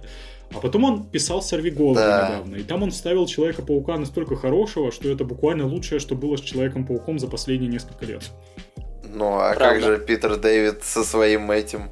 А 0.53 0.59
потом 0.59 0.83
он 0.83 1.03
писал 1.03 1.41
«Сорви 1.41 1.71
голову» 1.71 1.95
да. 1.95 2.29
недавно, 2.29 2.55
и 2.55 2.63
там 2.63 2.83
он 2.83 2.91
вставил 2.91 3.25
Человека-паука 3.25 3.97
настолько 3.97 4.35
хорошего, 4.35 4.91
что 4.91 5.09
это 5.09 5.25
буквально 5.25 5.65
лучшее, 5.65 5.99
что 5.99 6.15
было 6.15 6.37
с 6.37 6.41
Человеком-пауком 6.41 7.19
за 7.19 7.27
последние 7.27 7.69
несколько 7.69 8.05
лет. 8.05 8.23
Ну, 9.03 9.39
а 9.39 9.53
Правда. 9.53 9.63
как 9.63 9.81
же 9.81 10.05
Питер 10.05 10.37
Дэвид 10.37 10.83
со 10.83 11.03
своим 11.03 11.51
этим 11.51 11.89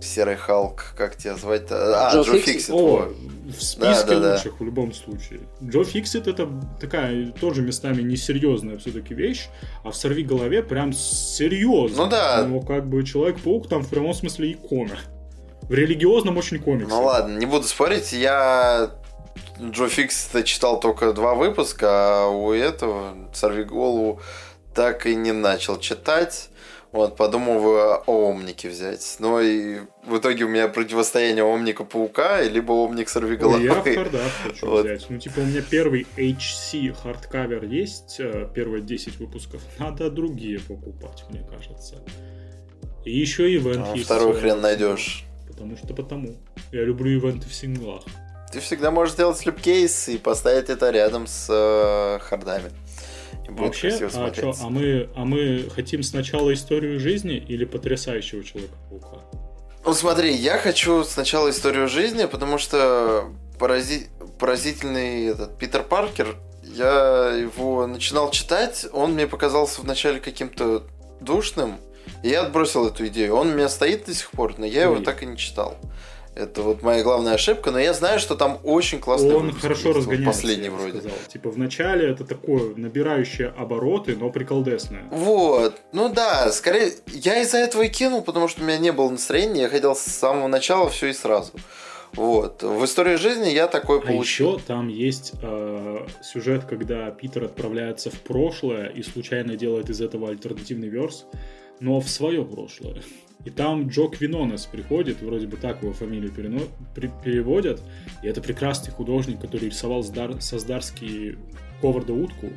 Серый 0.00 0.36
Халк, 0.36 0.94
как 0.96 1.16
тебя 1.16 1.36
звать-то? 1.36 2.08
А, 2.08 2.14
Джо, 2.14 2.22
Джо 2.22 2.38
Фиксит. 2.38 2.70
О, 2.70 3.08
в 3.46 3.62
списке 3.62 4.14
да, 4.14 4.20
да, 4.20 4.32
лучших 4.32 4.52
да. 4.52 4.58
в 4.58 4.62
любом 4.62 4.92
случае. 4.92 5.40
Джо 5.62 5.84
Фиксит 5.84 6.28
это 6.28 6.48
такая 6.80 7.32
тоже 7.32 7.62
местами 7.62 8.02
несерьезная 8.02 8.78
все-таки 8.78 9.14
вещь, 9.14 9.48
а 9.84 9.90
в 9.90 9.96
Сорви 9.96 10.22
голове 10.22 10.62
прям 10.62 10.92
серьезно. 10.92 12.04
Ну 12.04 12.10
да. 12.10 12.44
Но 12.46 12.60
как 12.60 12.88
бы 12.88 13.02
Человек-паук 13.04 13.68
там 13.68 13.82
в 13.82 13.88
прямом 13.88 14.14
смысле 14.14 14.52
икона. 14.52 14.98
В 15.62 15.72
религиозном 15.72 16.36
очень 16.36 16.58
комиксе. 16.58 16.88
Ну 16.88 17.02
ладно, 17.02 17.38
не 17.38 17.46
буду 17.46 17.64
спорить, 17.64 18.12
я 18.12 18.90
Джо 19.60 19.88
Фиксита 19.88 20.42
читал 20.42 20.80
только 20.80 21.12
два 21.12 21.34
выпуска, 21.34 21.88
а 21.90 22.28
у 22.28 22.52
этого 22.52 23.16
Сорви 23.32 23.64
голову 23.64 24.20
так 24.74 25.06
и 25.06 25.14
не 25.14 25.32
начал 25.32 25.78
читать. 25.78 26.48
Вот, 26.90 27.16
подумываю 27.16 28.02
о 28.06 28.30
Омнике 28.30 28.68
взять. 28.68 29.16
Но 29.18 29.40
и 29.40 29.80
в 30.04 30.18
итоге 30.18 30.44
у 30.44 30.48
меня 30.48 30.68
противостояние 30.68 31.42
Омника 31.42 31.84
Паука, 31.84 32.42
либо 32.42 32.72
Омник 32.72 33.08
Сорвиголовы. 33.08 33.64
Я 33.64 33.74
в 33.74 33.94
хардах 33.94 34.30
хочу 34.42 34.66
вот. 34.66 34.84
взять. 34.84 35.06
Ну, 35.08 35.18
типа, 35.18 35.40
у 35.40 35.44
меня 35.44 35.62
первый 35.62 36.06
HC 36.18 36.92
hardcover 36.92 37.64
есть, 37.64 38.16
э, 38.18 38.46
первые 38.54 38.82
10 38.82 39.16
выпусков. 39.20 39.62
Надо 39.78 40.10
другие 40.10 40.60
покупать, 40.60 41.24
мне 41.30 41.42
кажется. 41.48 41.96
И 43.06 43.18
еще 43.18 43.50
ивент 43.54 43.88
а 43.88 43.92
есть. 43.94 44.04
Второй 44.04 44.34
хрен 44.34 44.60
найдешь. 44.60 45.24
Потому 45.52 45.76
что 45.76 45.94
потому. 45.94 46.36
Я 46.72 46.82
люблю 46.82 47.18
ивенты 47.18 47.48
в 47.48 47.54
синглах. 47.54 48.02
Ты 48.50 48.60
всегда 48.60 48.90
можешь 48.90 49.14
сделать 49.14 49.38
slipcase 49.38 50.08
и 50.08 50.18
поставить 50.18 50.68
это 50.68 50.90
рядом 50.90 51.26
с 51.26 51.46
э, 51.48 52.18
хардами. 52.22 52.70
Вообще, 53.48 53.88
а, 54.14 54.30
чё, 54.30 54.52
а, 54.60 54.68
мы, 54.68 55.08
а 55.14 55.24
мы 55.24 55.68
хотим 55.74 56.02
сначала 56.02 56.52
историю 56.52 56.98
жизни 57.00 57.36
или 57.36 57.64
потрясающего 57.64 58.44
Человека-паука? 58.44 59.18
Ну 59.84 59.94
смотри, 59.94 60.32
я 60.34 60.58
хочу 60.58 61.02
сначала 61.04 61.50
историю 61.50 61.88
жизни, 61.88 62.26
потому 62.26 62.58
что 62.58 63.30
порази... 63.58 64.08
поразительный 64.38 65.26
этот 65.26 65.58
Питер 65.58 65.82
Паркер, 65.82 66.36
я 66.62 67.30
его 67.30 67.86
начинал 67.86 68.30
читать, 68.30 68.86
он 68.92 69.14
мне 69.14 69.26
показался 69.26 69.82
вначале 69.82 70.20
каким-то 70.20 70.84
душным, 71.20 71.78
и 72.22 72.28
я 72.28 72.42
отбросил 72.42 72.86
эту 72.86 73.06
идею. 73.08 73.34
Он 73.34 73.48
у 73.48 73.54
меня 73.54 73.68
стоит 73.68 74.06
до 74.06 74.14
сих 74.14 74.30
пор, 74.30 74.54
но 74.58 74.66
я 74.66 74.84
его 74.84 75.00
так 75.00 75.22
и 75.22 75.26
не 75.26 75.36
читал. 75.36 75.76
Это 76.34 76.62
вот 76.62 76.82
моя 76.82 77.02
главная 77.02 77.34
ошибка, 77.34 77.70
но 77.70 77.78
я 77.78 77.92
знаю, 77.92 78.18
что 78.18 78.36
там 78.36 78.58
очень 78.64 79.00
классный 79.00 79.34
Он 79.34 79.52
хорошо 79.52 79.92
разгоняется, 79.92 80.32
последний 80.32 80.70
вроде. 80.70 81.00
Сказал. 81.00 81.18
Типа 81.28 81.50
в 81.50 81.58
начале 81.58 82.08
это 82.08 82.24
такое 82.24 82.74
набирающее 82.74 83.48
обороты, 83.48 84.16
но 84.16 84.30
приколдесное. 84.30 85.04
Вот, 85.10 85.76
ну 85.92 86.08
да, 86.08 86.50
скорее 86.50 86.92
я 87.08 87.42
из-за 87.42 87.58
этого 87.58 87.82
и 87.82 87.88
кинул, 87.90 88.22
потому 88.22 88.48
что 88.48 88.62
у 88.62 88.64
меня 88.64 88.78
не 88.78 88.92
было 88.92 89.10
настроения, 89.10 89.62
я 89.62 89.68
хотел 89.68 89.94
с 89.94 90.00
самого 90.00 90.48
начала 90.48 90.88
все 90.88 91.08
и 91.08 91.12
сразу. 91.12 91.52
Вот. 92.14 92.62
В 92.62 92.84
истории 92.84 93.16
жизни 93.16 93.48
я 93.48 93.68
такой 93.68 93.98
а 93.98 94.02
получил. 94.02 94.54
еще 94.54 94.62
там 94.66 94.88
есть 94.88 95.32
э, 95.42 96.06
сюжет, 96.22 96.64
когда 96.64 97.10
Питер 97.10 97.44
отправляется 97.44 98.10
в 98.10 98.20
прошлое 98.20 98.86
и 98.88 99.02
случайно 99.02 99.56
делает 99.56 99.88
из 99.88 100.00
этого 100.00 100.28
альтернативный 100.28 100.88
верс, 100.88 101.26
но 101.82 102.00
в 102.00 102.08
свое 102.08 102.44
прошлое. 102.44 103.02
И 103.44 103.50
там 103.50 103.88
Джо 103.88 104.06
Квинонес 104.06 104.66
приходит, 104.66 105.20
вроде 105.20 105.48
бы 105.48 105.56
так 105.56 105.82
его 105.82 105.92
фамилию 105.92 106.30
перено... 106.30 106.60
при... 106.94 107.10
переводят. 107.24 107.82
И 108.22 108.28
это 108.28 108.40
прекрасный 108.40 108.92
художник, 108.92 109.40
который 109.40 109.68
рисовал 109.68 110.04
Сдар... 110.04 110.40
Создарский 110.40 111.38
Коварда 111.80 112.12
утку. 112.14 112.50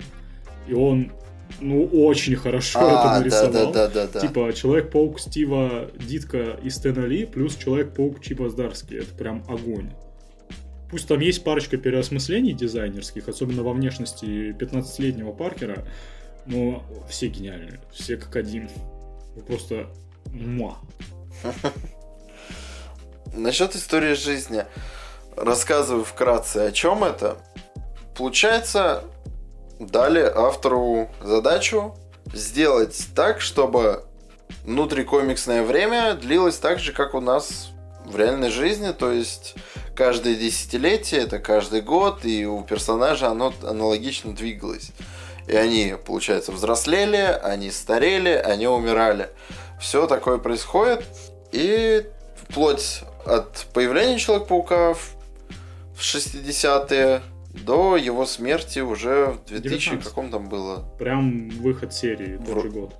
И 0.67 0.73
он, 0.73 1.11
ну, 1.59 1.85
очень 1.85 2.35
хорошо 2.35 2.79
а, 2.81 3.15
это 3.15 3.19
нарисовал. 3.19 3.73
Да, 3.73 3.87
да, 3.87 4.05
да, 4.05 4.07
да, 4.13 4.19
Типа 4.19 4.53
Человек-паук 4.53 5.19
Стива 5.19 5.89
Дитка 5.97 6.59
и 6.61 6.69
Стэна 6.69 7.05
Ли 7.07 7.25
плюс 7.25 7.55
Человек-паук 7.55 8.21
Чипа 8.21 8.49
Здарский. 8.49 8.99
Это 8.99 9.15
прям 9.15 9.43
огонь. 9.47 9.89
Пусть 10.91 11.07
там 11.07 11.19
есть 11.19 11.43
парочка 11.43 11.77
переосмыслений 11.77 12.53
дизайнерских, 12.53 13.27
особенно 13.27 13.63
во 13.63 13.73
внешности 13.73 14.51
15-летнего 14.51 15.31
Паркера, 15.31 15.83
но 16.45 16.83
все 17.09 17.27
гениальные, 17.27 17.79
все 17.91 18.17
как 18.17 18.35
один. 18.35 18.69
Просто 19.43 19.87
Муа. 20.31 20.77
Насчет 23.33 23.75
истории 23.75 24.13
жизни. 24.13 24.65
Рассказываю 25.35 26.05
вкратце, 26.05 26.57
о 26.67 26.71
чем 26.71 27.03
это. 27.03 27.37
Получается, 28.17 29.03
дали 29.79 30.21
автору 30.21 31.09
задачу 31.21 31.95
сделать 32.33 33.07
так, 33.13 33.41
чтобы 33.41 34.05
внутрикомиксное 34.63 35.63
время 35.63 36.13
длилось 36.15 36.57
так 36.57 36.79
же, 36.79 36.93
как 36.93 37.13
у 37.13 37.19
нас 37.19 37.71
в 38.05 38.15
реальной 38.15 38.49
жизни, 38.49 38.91
то 38.91 39.11
есть 39.11 39.55
каждое 39.95 40.35
десятилетие, 40.35 41.21
это 41.21 41.39
каждый 41.39 41.81
год, 41.81 42.23
и 42.23 42.45
у 42.45 42.63
персонажа 42.63 43.27
оно 43.27 43.53
аналогично 43.63 44.33
двигалось. 44.33 44.91
И 45.47 45.55
они, 45.55 45.95
получается, 46.05 46.51
взрослели, 46.51 47.39
они 47.43 47.71
старели, 47.71 48.29
они 48.29 48.67
умирали 48.67 49.29
все 49.79 50.07
такое 50.07 50.37
происходит. 50.37 51.05
И 51.51 52.05
вплоть 52.35 53.03
от 53.25 53.67
появления 53.73 54.17
Человека-паука 54.17 54.93
в 54.93 55.15
60-е 55.99 57.21
до 57.49 57.95
его 57.95 58.25
смерти 58.25 58.79
уже 58.79 59.27
в 59.27 59.45
2000 59.45 59.89
19. 59.89 60.03
каком 60.07 60.29
там 60.29 60.49
было? 60.49 60.85
Прям 60.99 61.49
выход 61.49 61.93
серии 61.93 62.35
в... 62.35 62.45
тот 62.45 62.63
же 62.63 62.69
год. 62.69 62.95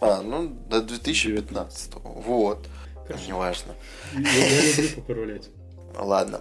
А, 0.00 0.22
ну, 0.22 0.48
до 0.48 0.82
2015. 0.82 1.92
-го. 1.92 2.22
Вот. 2.22 2.66
Конечно. 3.06 3.28
Неважно. 3.28 3.74
Я 4.12 4.76
люблю 4.76 4.96
поправлять. 4.96 5.48
Ладно. 5.96 6.40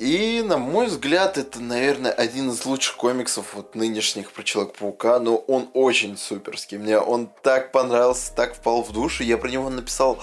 И, 0.00 0.42
на 0.42 0.56
мой 0.56 0.86
взгляд, 0.86 1.36
это, 1.36 1.60
наверное, 1.60 2.10
один 2.10 2.48
из 2.48 2.64
лучших 2.64 2.96
комиксов 2.96 3.52
вот 3.52 3.74
нынешних 3.74 4.32
про 4.32 4.42
Человека-паука, 4.42 5.18
но 5.18 5.36
он 5.36 5.68
очень 5.74 6.16
суперский. 6.16 6.78
Мне 6.78 6.98
он 6.98 7.28
так 7.42 7.70
понравился, 7.70 8.34
так 8.34 8.56
впал 8.56 8.82
в 8.82 8.92
душу. 8.92 9.24
Я 9.24 9.36
про 9.36 9.50
него 9.50 9.68
написал, 9.68 10.18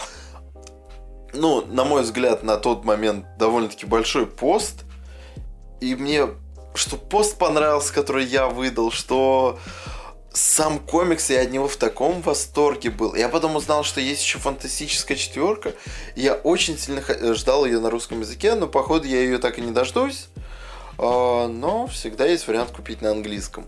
ну, 1.32 1.64
на 1.64 1.86
мой 1.86 2.02
взгляд, 2.02 2.42
на 2.42 2.58
тот 2.58 2.86
момент 2.86 3.28
довольно-таки 3.38 3.86
большой 3.86 4.26
пост. 4.26 4.84
И 5.80 5.94
мне, 5.94 6.30
что 6.74 6.98
пост 6.98 7.38
понравился, 7.38 7.94
который 7.94 8.26
я 8.26 8.48
выдал, 8.48 8.90
что 8.90 9.60
сам 10.38 10.80
комикс, 10.80 11.30
я 11.30 11.42
от 11.42 11.52
него 11.52 11.68
в 11.68 11.78
таком 11.78 12.22
восторге 12.22 12.92
был. 12.92 13.16
Я 13.16 13.28
потом 13.28 13.56
узнал, 13.56 13.84
что 13.84 14.00
есть 14.00 14.22
еще 14.22 14.38
фантастическая 14.38 15.18
четверка. 15.18 15.74
Я 16.16 16.36
очень 16.36 16.78
сильно 16.78 17.02
ждал 17.34 17.66
ее 17.66 17.80
на 17.80 17.90
русском 17.90 18.22
языке, 18.22 18.54
но 18.54 18.68
походу 18.68 19.08
я 19.08 19.20
ее 19.22 19.40
так 19.40 19.58
и 19.58 19.62
не 19.62 19.72
дождусь. 19.72 20.28
А, 21.00 21.48
но 21.48 21.88
всегда 21.88 22.26
есть 22.26 22.48
вариант 22.48 22.72
купить 22.72 23.02
на 23.02 23.12
английском. 23.12 23.66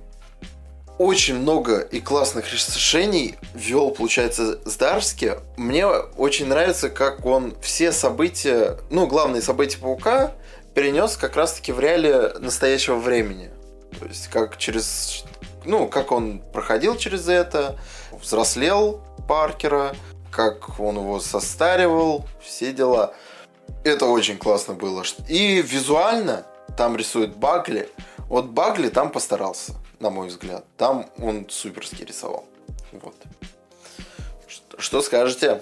Очень 0.99 1.39
много 1.39 1.79
и 1.79 2.01
классных 2.01 2.51
решений 2.51 3.35
вел, 3.53 3.91
получается, 3.91 4.59
Здарски. 4.65 5.35
Мне 5.57 5.87
очень 5.87 6.47
нравится, 6.47 6.89
как 6.89 7.25
он 7.25 7.55
все 7.61 7.91
события, 7.91 8.77
ну, 8.89 9.07
главные 9.07 9.41
события 9.41 9.77
Паука 9.77 10.33
перенес 10.75 11.17
как 11.17 11.35
раз-таки 11.35 11.71
в 11.71 11.79
реале 11.79 12.33
настоящего 12.39 12.97
времени. 12.97 13.49
То 13.99 14.05
есть 14.05 14.27
как 14.27 14.57
через... 14.57 15.23
Ну, 15.65 15.87
как 15.87 16.11
он 16.11 16.39
проходил 16.53 16.97
через 16.97 17.27
это, 17.27 17.77
взрослел 18.11 19.01
Паркера, 19.27 19.95
как 20.31 20.79
он 20.79 20.97
его 20.97 21.19
состаривал, 21.19 22.25
все 22.41 22.71
дела. 22.71 23.13
Это 23.83 24.05
очень 24.05 24.37
классно 24.37 24.73
было. 24.73 25.03
И 25.27 25.61
визуально 25.61 26.45
там 26.77 26.95
рисует 26.95 27.35
Багли. 27.35 27.89
Вот 28.27 28.45
Багли 28.45 28.89
там 28.89 29.11
постарался, 29.11 29.73
на 29.99 30.09
мой 30.09 30.27
взгляд. 30.27 30.65
Там 30.77 31.09
он 31.17 31.49
суперски 31.49 32.03
рисовал. 32.03 32.45
Вот. 32.91 33.15
Что, 34.47 34.79
что 34.79 35.01
скажете? 35.01 35.61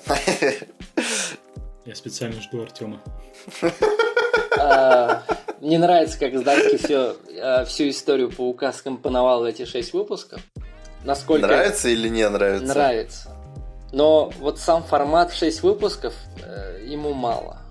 Я 1.86 1.96
специально 1.96 2.42
жду 2.42 2.62
Артема. 2.64 3.02
Мне 5.62 5.80
нравится, 5.80 6.20
как 6.20 6.38
Здарский 6.38 6.78
все, 6.78 7.16
а, 7.42 7.66
всю 7.66 7.90
историю 7.90 8.32
Паука 8.32 8.72
скомпоновал 8.74 9.42
в 9.42 9.44
эти 9.46 9.66
шесть 9.66 9.94
выпусков. 9.94 10.42
Насколько... 11.04 11.48
Нравится 11.48 11.90
или 11.90 12.10
не 12.10 12.28
нравится? 12.28 12.68
Нравится. 12.68 13.30
Но 13.92 14.32
вот 14.40 14.60
сам 14.60 14.84
формат 14.84 15.34
6 15.34 15.64
выпусков 15.64 16.14
э, 16.44 16.82
ему 16.86 17.14
мало. 17.14 17.62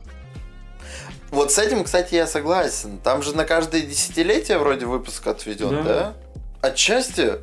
Вот 1.30 1.52
с 1.52 1.58
этим, 1.58 1.84
кстати, 1.84 2.14
я 2.14 2.26
согласен. 2.26 2.98
Там 2.98 3.22
же 3.22 3.36
на 3.36 3.44
каждое 3.44 3.82
десятилетие 3.82 4.58
вроде 4.58 4.86
выпуск 4.86 5.26
отведен, 5.26 5.84
да? 5.84 6.14
да? 6.62 6.68
Отчасти 6.68 7.34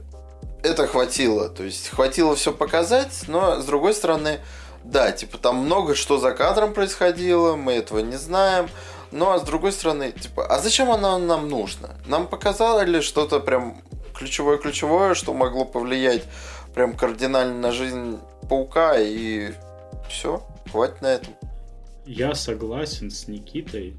это 0.64 0.88
хватило. 0.88 1.50
То 1.50 1.64
есть 1.64 1.90
хватило 1.90 2.36
все 2.36 2.52
показать, 2.52 3.26
но 3.28 3.60
с 3.60 3.66
другой 3.66 3.94
стороны, 3.94 4.40
да, 4.84 5.12
типа 5.12 5.38
там 5.38 5.58
много 5.58 5.94
что 5.94 6.18
за 6.18 6.32
кадром 6.32 6.74
происходило, 6.74 7.56
мы 7.56 7.74
этого 7.74 8.00
не 8.00 8.16
знаем. 8.16 8.70
Ну 9.14 9.30
а 9.30 9.38
с 9.38 9.44
другой 9.44 9.72
стороны, 9.72 10.12
типа, 10.12 10.48
а 10.48 10.60
зачем 10.60 10.90
оно 10.90 11.20
нам 11.20 11.48
нужно? 11.48 11.92
Нам 12.08 12.28
показали 12.28 13.00
что-то 13.00 13.40
прям 13.40 13.78
ключевое-ключевое, 14.16 15.14
что 15.14 15.34
могло 15.36 15.66
повлиять 15.66 16.24
прям 16.74 16.96
кардинально 16.96 17.60
на 17.60 17.72
жизнь 17.72 18.18
паука, 18.50 18.96
и 18.98 19.52
все, 20.10 20.42
хватит 20.72 21.02
на 21.02 21.08
этом. 21.14 21.36
Я 22.08 22.34
согласен 22.34 23.12
с 23.12 23.28
Никитой 23.28 23.94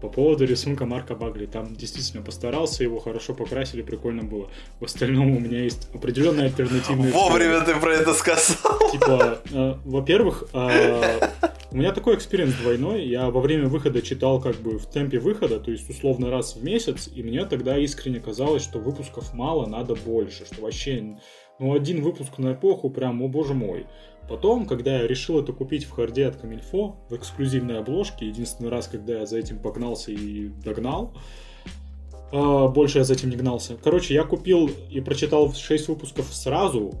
по 0.00 0.08
поводу 0.08 0.44
рисунка 0.44 0.86
Марка 0.86 1.14
Багли. 1.14 1.46
Там 1.46 1.76
действительно 1.76 2.24
постарался, 2.24 2.82
его 2.82 2.98
хорошо 2.98 3.34
покрасили, 3.34 3.82
прикольно 3.82 4.24
было. 4.24 4.50
В 4.80 4.84
остальном 4.84 5.36
у 5.36 5.38
меня 5.38 5.60
есть 5.60 5.88
определенная 5.94 6.46
альтернативная 6.46 7.12
Вовремя 7.12 7.60
ты 7.60 7.76
про 7.76 7.94
это 7.94 8.12
сказал. 8.12 8.90
Типа, 8.90 9.38
э, 9.52 9.74
во-первых, 9.84 10.48
э, 10.52 11.28
у 11.72 11.76
меня 11.76 11.92
такой 11.92 12.16
experience 12.16 12.54
двойной. 12.54 13.06
Я 13.06 13.30
во 13.30 13.40
время 13.40 13.66
выхода 13.66 14.02
читал 14.02 14.40
как 14.40 14.56
бы 14.56 14.78
в 14.78 14.86
темпе 14.86 15.18
выхода, 15.18 15.58
то 15.58 15.70
есть 15.70 15.88
условно 15.88 16.30
раз 16.30 16.54
в 16.56 16.62
месяц, 16.62 17.08
и 17.12 17.22
мне 17.22 17.44
тогда 17.46 17.78
искренне 17.78 18.20
казалось, 18.20 18.62
что 18.62 18.78
выпусков 18.78 19.32
мало, 19.32 19.66
надо 19.66 19.94
больше, 19.94 20.44
что 20.44 20.62
вообще 20.62 21.16
ну, 21.58 21.74
один 21.74 22.02
выпуск 22.02 22.38
на 22.38 22.52
эпоху, 22.52 22.90
прям, 22.90 23.22
о 23.22 23.28
боже 23.28 23.54
мой. 23.54 23.86
Потом, 24.28 24.66
когда 24.66 25.00
я 25.00 25.06
решил 25.06 25.40
это 25.40 25.52
купить 25.52 25.84
в 25.84 25.90
харде 25.90 26.26
от 26.26 26.36
Камильфо, 26.36 26.96
в 27.08 27.16
эксклюзивной 27.16 27.78
обложке, 27.78 28.26
единственный 28.26 28.70
раз, 28.70 28.88
когда 28.88 29.20
я 29.20 29.26
за 29.26 29.38
этим 29.38 29.58
погнался 29.58 30.12
и 30.12 30.48
догнал, 30.48 31.14
а, 32.32 32.68
больше 32.68 32.98
я 32.98 33.04
за 33.04 33.14
этим 33.14 33.30
не 33.30 33.36
гнался. 33.36 33.76
Короче, 33.82 34.14
я 34.14 34.24
купил 34.24 34.70
и 34.90 35.00
прочитал 35.00 35.52
6 35.52 35.88
выпусков 35.88 36.26
сразу, 36.32 36.92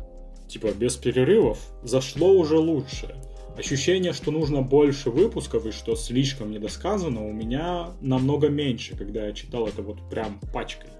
типа 0.48 0.68
без 0.72 0.96
перерывов, 0.96 1.58
зашло 1.82 2.32
уже 2.32 2.56
лучше. 2.56 3.14
Ощущение, 3.56 4.12
что 4.12 4.30
нужно 4.30 4.62
больше 4.62 5.10
выпусков 5.10 5.66
и 5.66 5.72
что 5.72 5.94
слишком 5.94 6.50
недосказано, 6.50 7.26
у 7.26 7.32
меня 7.32 7.90
намного 8.00 8.48
меньше, 8.48 8.96
когда 8.96 9.26
я 9.26 9.32
читал 9.32 9.66
это 9.66 9.82
вот 9.82 9.98
прям 10.08 10.40
пачкой. 10.52 10.90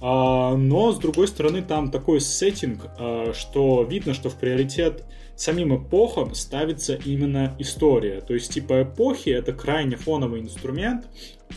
А, 0.00 0.56
но, 0.56 0.92
с 0.92 0.98
другой 0.98 1.28
стороны, 1.28 1.62
там 1.62 1.90
такой 1.90 2.20
сеттинг, 2.20 2.86
а, 2.98 3.32
что 3.32 3.82
видно, 3.82 4.14
что 4.14 4.30
в 4.30 4.34
приоритет 4.34 5.04
самим 5.36 5.76
эпохам 5.76 6.34
ставится 6.34 6.94
именно 6.94 7.54
история. 7.58 8.20
То 8.20 8.34
есть, 8.34 8.52
типа, 8.52 8.82
эпохи— 8.82 9.28
это 9.30 9.52
крайне 9.52 9.96
фоновый 9.96 10.40
инструмент, 10.40 11.06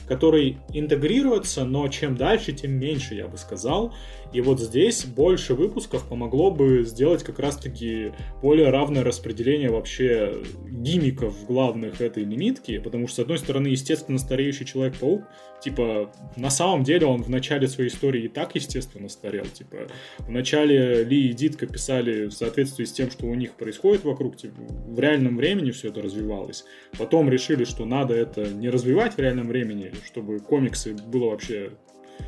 который 0.08 0.58
интегрируется, 0.74 1.66
но 1.66 1.88
чем 1.88 2.16
дальше, 2.16 2.54
тем 2.54 2.74
меньше, 2.74 3.16
я 3.16 3.28
бы 3.28 3.38
сказал. 3.38 3.94
И 4.32 4.42
вот 4.42 4.60
здесь 4.60 5.06
больше 5.06 5.56
выпусков 5.56 6.08
помогло 6.08 6.52
бы 6.52 6.84
сделать 6.84 7.24
как 7.24 7.40
раз-таки 7.40 8.12
более 8.42 8.70
равное 8.70 9.04
распределение 9.04 9.70
вообще 9.70 10.44
гимиков 10.70 11.46
главных 11.48 12.00
этой 12.02 12.24
лимитки, 12.24 12.78
потому 12.78 13.08
что, 13.08 13.18
с 13.18 13.20
одной 13.20 13.40
стороны, 13.40 13.68
естественно, 13.68 14.20
стареющий 14.20 14.66
Человек-паук, 14.66 15.24
типа, 15.64 16.12
на 16.36 16.50
самом 16.50 16.84
деле 16.84 17.08
он 17.08 17.24
в 17.24 17.30
начале 17.30 17.68
своей 17.68 17.90
истории 17.90 18.26
и 18.26 18.28
так, 18.28 18.54
естественно, 18.56 19.10
старел, 19.10 19.46
типа, 19.46 19.88
в 20.20 20.30
начале 20.30 21.04
Ли 21.04 21.30
и 21.30 21.34
Дитка 21.34 21.66
писали 21.66 22.28
в 22.28 22.32
соответствии 22.32 22.86
с 22.86 22.92
тем, 22.92 23.10
что 23.10 23.26
у 23.26 23.34
них 23.34 23.54
происходит 23.56 24.04
вокруг, 24.04 24.38
типа, 24.38 24.62
в 24.62 25.00
реальном 25.00 25.38
времени 25.38 25.72
все 25.72 25.90
это 25.90 26.02
развивалось, 26.02 26.66
потом 26.98 27.30
решили, 27.30 27.64
что 27.64 27.86
надо 27.86 28.14
это 28.14 28.48
не 28.48 28.70
развивать 28.70 29.16
в 29.16 29.20
реальном 29.20 29.48
времени, 29.48 29.92
чтобы 30.06 30.40
комиксы 30.40 30.94
было 30.94 31.32
вообще 31.32 31.72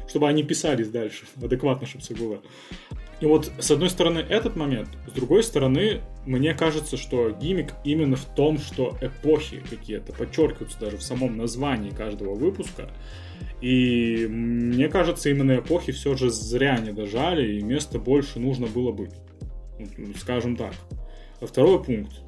чтобы 0.07 0.27
они 0.27 0.43
писались 0.43 0.89
дальше, 0.89 1.25
адекватно, 1.41 1.87
чтобы 1.87 2.03
все 2.03 2.15
было. 2.15 2.41
И 3.21 3.25
вот, 3.25 3.51
с 3.59 3.69
одной 3.69 3.91
стороны, 3.91 4.17
этот 4.17 4.55
момент, 4.55 4.89
с 5.07 5.11
другой 5.11 5.43
стороны, 5.43 6.01
мне 6.25 6.55
кажется, 6.55 6.97
что 6.97 7.29
гиммик 7.29 7.73
именно 7.83 8.15
в 8.15 8.25
том, 8.25 8.57
что 8.57 8.97
эпохи 8.99 9.61
какие-то 9.69 10.11
подчеркиваются 10.11 10.79
даже 10.79 10.97
в 10.97 11.03
самом 11.03 11.37
названии 11.37 11.91
каждого 11.91 12.33
выпуска. 12.33 12.89
И 13.61 14.25
мне 14.27 14.89
кажется, 14.89 15.29
именно 15.29 15.57
эпохи 15.57 15.91
все 15.91 16.15
же 16.15 16.31
зря 16.31 16.79
не 16.79 16.91
дожали, 16.91 17.57
и 17.57 17.61
места 17.61 17.99
больше 17.99 18.39
нужно 18.39 18.65
было 18.65 18.91
быть. 18.91 19.13
Скажем 20.19 20.55
так. 20.55 20.73
А 21.39 21.45
второй 21.45 21.83
пункт. 21.83 22.21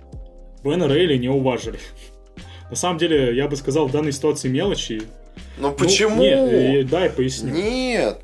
Бена 0.64 0.88
Рейли 0.88 1.18
не 1.18 1.30
уважили. 1.30 1.80
На 2.70 2.76
самом 2.76 3.00
деле, 3.00 3.36
я 3.36 3.48
бы 3.48 3.56
сказал, 3.56 3.88
в 3.88 3.92
данной 3.92 4.12
ситуации 4.12 4.48
мелочи, 4.48 5.02
ну, 5.58 5.70
ну 5.70 5.76
почему? 5.76 6.22
Нет, 6.22 6.90
дай 6.90 7.10
поясню. 7.10 7.54
Нет. 7.54 8.22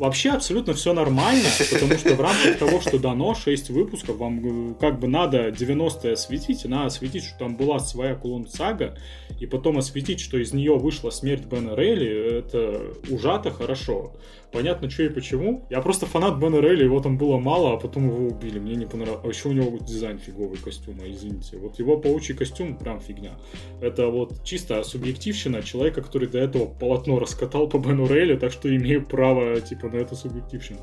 Вообще 0.00 0.30
абсолютно 0.30 0.72
все 0.72 0.94
нормально, 0.94 1.46
потому 1.70 1.98
что 1.98 2.14
в 2.14 2.20
рамках 2.22 2.58
того, 2.58 2.80
что 2.80 2.98
дано, 2.98 3.34
6 3.34 3.68
выпусков, 3.68 4.16
вам 4.16 4.70
э, 4.70 4.74
как 4.80 4.98
бы 4.98 5.08
надо 5.08 5.48
90-е 5.48 6.14
осветить, 6.14 6.64
надо 6.64 6.86
осветить, 6.86 7.24
что 7.24 7.38
там 7.40 7.54
была 7.54 7.78
своя 7.80 8.14
Кулон 8.14 8.48
Сага, 8.48 8.96
и 9.38 9.44
потом 9.44 9.76
осветить, 9.76 10.20
что 10.20 10.38
из 10.38 10.54
нее 10.54 10.78
вышла 10.78 11.10
смерть 11.10 11.44
Бена 11.44 11.76
Рейли, 11.76 12.38
это 12.38 12.80
ужато 13.10 13.50
хорошо. 13.50 14.14
Понятно, 14.52 14.90
что 14.90 15.04
и 15.04 15.08
почему. 15.08 15.64
Я 15.70 15.80
просто 15.80 16.06
фанат 16.06 16.38
Бена 16.38 16.60
Рейли, 16.60 16.84
его 16.84 17.00
там 17.00 17.16
было 17.16 17.38
мало, 17.38 17.74
а 17.74 17.76
потом 17.76 18.08
его 18.08 18.26
убили. 18.26 18.58
Мне 18.58 18.74
не 18.74 18.86
понравилось. 18.86 19.20
А 19.24 19.28
еще 19.28 19.48
у 19.48 19.52
него 19.52 19.78
дизайн 19.78 20.18
фиговый 20.18 20.58
костюма, 20.58 21.08
извините. 21.08 21.56
Вот 21.56 21.78
его 21.78 21.98
паучий 21.98 22.34
костюм 22.34 22.76
прям 22.76 23.00
фигня. 23.00 23.32
Это 23.80 24.08
вот 24.08 24.42
чисто 24.42 24.82
субъективщина 24.82 25.62
человека, 25.62 26.02
который 26.02 26.28
до 26.28 26.38
этого 26.38 26.66
полотно 26.66 27.18
раскатал 27.20 27.68
по 27.68 27.78
Бену 27.78 28.06
Рейли, 28.06 28.36
так 28.36 28.50
что 28.50 28.74
имею 28.74 29.06
право, 29.06 29.60
типа, 29.60 29.88
на 29.88 29.96
эту 29.96 30.16
субъективщину. 30.16 30.80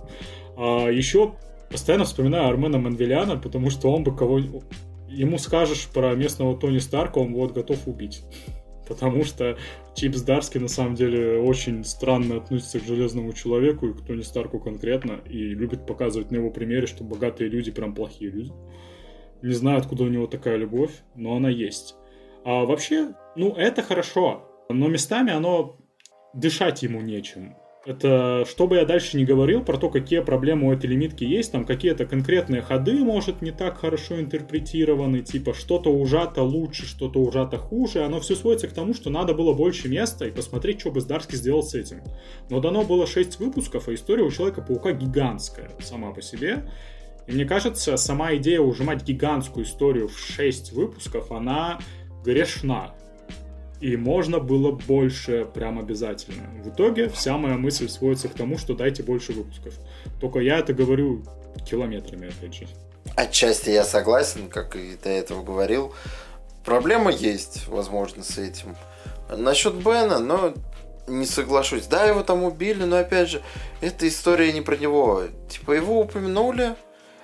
А 0.55 0.87
еще 0.87 1.33
постоянно 1.69 2.05
вспоминаю 2.05 2.47
Армена 2.47 2.77
Манвеляна, 2.77 3.37
потому 3.37 3.69
что 3.69 3.91
он 3.91 4.03
бы 4.03 4.15
кого 4.15 4.39
ему 5.09 5.37
скажешь 5.37 5.87
про 5.93 6.15
местного 6.15 6.57
Тони 6.57 6.79
Старка, 6.79 7.19
он 7.19 7.33
вот 7.33 7.53
готов 7.53 7.87
убить 7.87 8.23
потому 8.87 9.23
что 9.23 9.57
Чипс 9.95 10.21
Дарски 10.21 10.57
на 10.57 10.67
самом 10.67 10.95
деле 10.95 11.39
очень 11.39 11.83
странно 11.83 12.37
относится 12.37 12.79
к 12.79 12.83
Железному 12.83 13.33
Человеку 13.33 13.87
и 13.87 13.93
к 13.93 14.05
Тони 14.05 14.21
Старку 14.21 14.59
конкретно, 14.59 15.19
и 15.25 15.37
любит 15.37 15.85
показывать 15.85 16.31
на 16.31 16.37
его 16.37 16.49
примере, 16.49 16.87
что 16.87 17.03
богатые 17.03 17.49
люди 17.49 17.71
прям 17.71 17.93
плохие 17.93 18.31
люди. 18.31 18.51
Не 19.41 19.53
знаю, 19.53 19.79
откуда 19.79 20.03
у 20.03 20.07
него 20.07 20.27
такая 20.27 20.57
любовь, 20.57 20.91
но 21.15 21.35
она 21.35 21.49
есть. 21.49 21.95
А 22.43 22.65
вообще, 22.65 23.13
ну, 23.35 23.53
это 23.53 23.83
хорошо, 23.83 24.65
но 24.69 24.87
местами 24.87 25.31
оно 25.31 25.77
дышать 26.33 26.83
ему 26.83 27.01
нечем. 27.01 27.55
Это, 27.87 28.43
что 28.45 28.67
бы 28.67 28.75
я 28.75 28.85
дальше 28.85 29.15
не 29.15 29.23
говорил 29.23 29.63
про 29.63 29.77
то, 29.77 29.89
какие 29.89 30.19
проблемы 30.19 30.67
у 30.67 30.73
этой 30.73 30.87
лимитки 30.87 31.23
есть, 31.23 31.53
там 31.53 31.63
какие-то 31.63 32.05
конкретные 32.05 32.61
ходы, 32.61 32.95
может, 32.95 33.41
не 33.41 33.51
так 33.51 33.77
хорошо 33.77 34.19
интерпретированы, 34.19 35.21
типа 35.21 35.53
что-то 35.53 35.89
ужато 35.89 36.43
лучше, 36.43 36.85
что-то 36.85 37.21
ужато 37.21 37.57
хуже, 37.57 38.03
оно 38.03 38.19
все 38.19 38.35
сводится 38.35 38.67
к 38.67 38.73
тому, 38.73 38.93
что 38.93 39.09
надо 39.09 39.33
было 39.33 39.53
больше 39.53 39.87
места 39.87 40.27
и 40.27 40.31
посмотреть, 40.31 40.81
что 40.81 40.91
бы 40.91 40.99
Здарский 40.99 41.37
сделал 41.37 41.63
с 41.63 41.75
этим. 41.75 42.01
Но 42.49 42.59
дано 42.59 42.83
было 42.83 43.07
6 43.07 43.39
выпусков, 43.39 43.87
а 43.87 43.93
история 43.93 44.23
у 44.23 44.31
Человека-паука 44.31 44.91
гигантская 44.91 45.71
сама 45.79 46.11
по 46.11 46.21
себе. 46.21 46.69
И 47.25 47.31
мне 47.31 47.45
кажется, 47.45 47.95
сама 47.95 48.35
идея 48.35 48.59
ужимать 48.59 49.05
гигантскую 49.05 49.65
историю 49.65 50.09
в 50.09 50.19
6 50.19 50.73
выпусков, 50.73 51.31
она 51.31 51.79
грешна. 52.25 52.93
И 53.79 53.95
можно 53.95 54.39
было 54.39 54.71
больше 54.71 55.47
прям 55.53 55.77
обязательно. 55.79 56.49
В 56.63 56.69
итоге 56.69 57.09
вся 57.09 57.37
моя 57.37 57.57
мысль 57.57 57.87
сводится 57.89 58.27
к 58.27 58.33
тому, 58.33 58.57
что 58.57 58.73
дайте 58.73 59.03
больше 59.03 59.33
выпусков. 59.33 59.75
Только 60.19 60.39
я 60.39 60.57
это 60.59 60.73
говорю 60.73 61.23
километрами, 61.69 62.29
опять 62.29 62.55
же. 62.55 62.67
Отчасти 63.15 63.69
я 63.69 63.83
согласен, 63.83 64.49
как 64.49 64.75
и 64.75 64.97
до 65.01 65.09
этого 65.09 65.43
говорил. 65.43 65.93
Проблема 66.65 67.11
есть, 67.11 67.67
возможно, 67.67 68.23
с 68.23 68.37
этим. 68.37 68.75
Насчет 69.29 69.75
Бена, 69.75 70.19
но 70.19 70.53
не 71.07 71.25
соглашусь. 71.25 71.85
Да, 71.85 72.05
его 72.05 72.23
там 72.23 72.43
убили, 72.43 72.83
но 72.83 72.97
опять 72.97 73.29
же, 73.29 73.41
эта 73.81 74.07
история 74.07 74.51
не 74.53 74.61
про 74.61 74.75
него. 74.75 75.23
Типа 75.49 75.71
его 75.71 76.01
упомянули, 76.01 76.75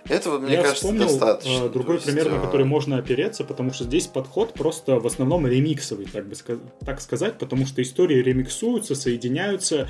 это 0.10 0.30
вот, 0.32 0.42
мне 0.42 0.54
Я 0.54 0.62
кажется, 0.62 0.76
вспомнил 0.84 1.08
достаточно. 1.08 1.66
э, 1.66 1.70
другой 1.70 1.96
есть, 1.96 2.06
пример, 2.06 2.30
на 2.30 2.36
э, 2.38 2.42
который 2.42 2.66
можно 2.66 2.98
опереться, 2.98 3.44
потому 3.44 3.72
что 3.74 3.84
здесь 3.86 4.08
подход 4.08 4.54
просто 4.54 5.00
в 5.00 5.08
основном 5.08 5.48
ремиксовый, 5.48 6.06
так 6.12 6.28
бы 6.28 6.36
так 6.86 7.02
сказать, 7.02 7.38
потому 7.38 7.66
что 7.66 7.82
истории 7.82 8.22
ремиксуются, 8.22 8.96
соединяются. 8.96 9.88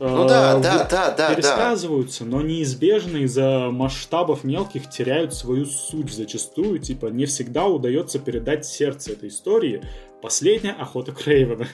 э, 0.00 0.06
Ну 0.08 0.26
да, 0.26 0.56
в- 0.56 0.62
да, 0.62 0.78
да, 0.78 1.10
да, 1.10 1.14
да. 1.16 1.34
пересказываются, 1.34 2.24
но 2.24 2.42
неизбежно 2.42 3.18
из-за 3.18 3.68
масштабов 3.70 4.42
мелких 4.42 4.90
теряют 4.90 5.34
свою 5.34 5.66
суть 5.66 6.12
зачастую. 6.12 6.78
Типа, 6.80 7.06
не 7.06 7.26
всегда 7.26 7.66
удается 7.66 8.18
передать 8.18 8.66
сердце 8.66 9.12
этой 9.12 9.28
истории. 9.28 9.82
Последняя 10.20 10.72
охота 10.72 11.12
Крейвена 11.12 11.68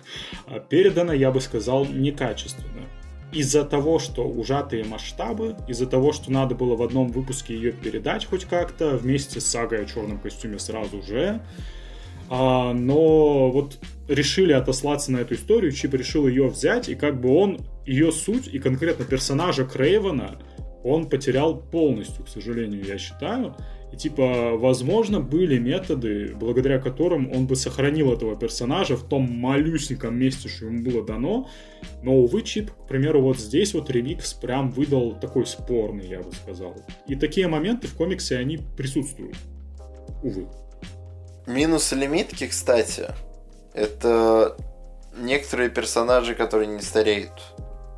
а, 0.47 0.59
передана, 0.61 1.15
я 1.15 1.31
бы 1.31 1.40
сказал, 1.40 1.86
некачественно. 1.86 2.86
Из-за 3.32 3.65
того, 3.65 3.98
что 3.98 4.27
ужатые 4.27 4.85
масштабы, 4.85 5.57
из-за 5.69 5.86
того, 5.86 6.12
что 6.12 6.32
надо 6.32 6.55
было 6.55 6.74
в 6.77 6.82
одном 6.82 7.09
выпуске 7.09 7.55
ее 7.55 7.73
передать 7.73 8.24
хоть 8.24 8.44
как-то, 8.44 8.97
вместе 8.97 9.40
с 9.40 9.47
сагой 9.47 9.82
о 9.82 9.86
черном 9.86 10.19
костюме 10.19 10.59
сразу 10.59 11.02
же. 11.02 11.40
А, 12.28 12.73
но 12.73 13.51
вот 13.51 13.78
решили 14.09 14.52
отослаться 14.52 15.12
на 15.12 15.19
эту 15.19 15.35
историю, 15.35 15.73
Чип 15.73 15.94
решил 15.94 16.28
ее 16.28 16.47
взять, 16.48 16.89
и 16.89 16.94
как 16.94 17.20
бы 17.20 17.36
он, 17.36 17.61
ее 17.86 18.12
суть, 18.12 18.48
и 18.48 18.59
конкретно 18.59 19.05
персонажа 19.05 19.65
Крейвена, 19.65 20.39
он 20.85 21.09
потерял 21.09 21.57
полностью, 21.57 22.24
к 22.24 22.28
сожалению, 22.28 22.85
я 22.85 22.98
считаю. 22.98 23.55
И 23.93 23.97
типа, 23.97 24.57
возможно, 24.57 25.21
были 25.21 25.59
методы, 25.59 26.35
благодаря 26.37 26.79
которым 26.79 27.31
он 27.33 27.47
бы 27.47 27.57
сохранил 27.57 28.12
этого 28.12 28.37
персонажа 28.37 28.97
в 28.97 29.03
том 29.03 29.23
малюсеньком 29.23 30.17
месте, 30.17 30.49
что 30.49 30.67
ему 30.67 30.83
было 30.85 31.05
дано. 31.05 31.49
Но, 32.03 32.15
увы, 32.15 32.43
Чип, 32.43 32.71
к 32.71 32.87
примеру, 32.87 33.21
вот 33.21 33.39
здесь 33.39 33.75
вот 33.75 33.91
ремикс 33.91 34.33
прям 34.33 34.71
выдал 34.71 35.19
такой 35.19 35.45
спорный, 35.45 36.07
я 36.07 36.21
бы 36.21 36.31
сказал. 36.33 36.77
И 37.09 37.17
такие 37.17 37.49
моменты 37.49 37.89
в 37.89 37.95
комиксе, 37.95 38.37
они 38.37 38.61
присутствуют. 38.77 39.37
Увы. 40.23 40.47
Минус 41.47 41.91
лимитки, 41.91 42.47
кстати, 42.47 43.09
это 43.75 44.57
некоторые 45.19 45.69
персонажи, 45.69 46.37
которые 46.37 46.69
не 46.69 46.83
стареют. 46.83 47.33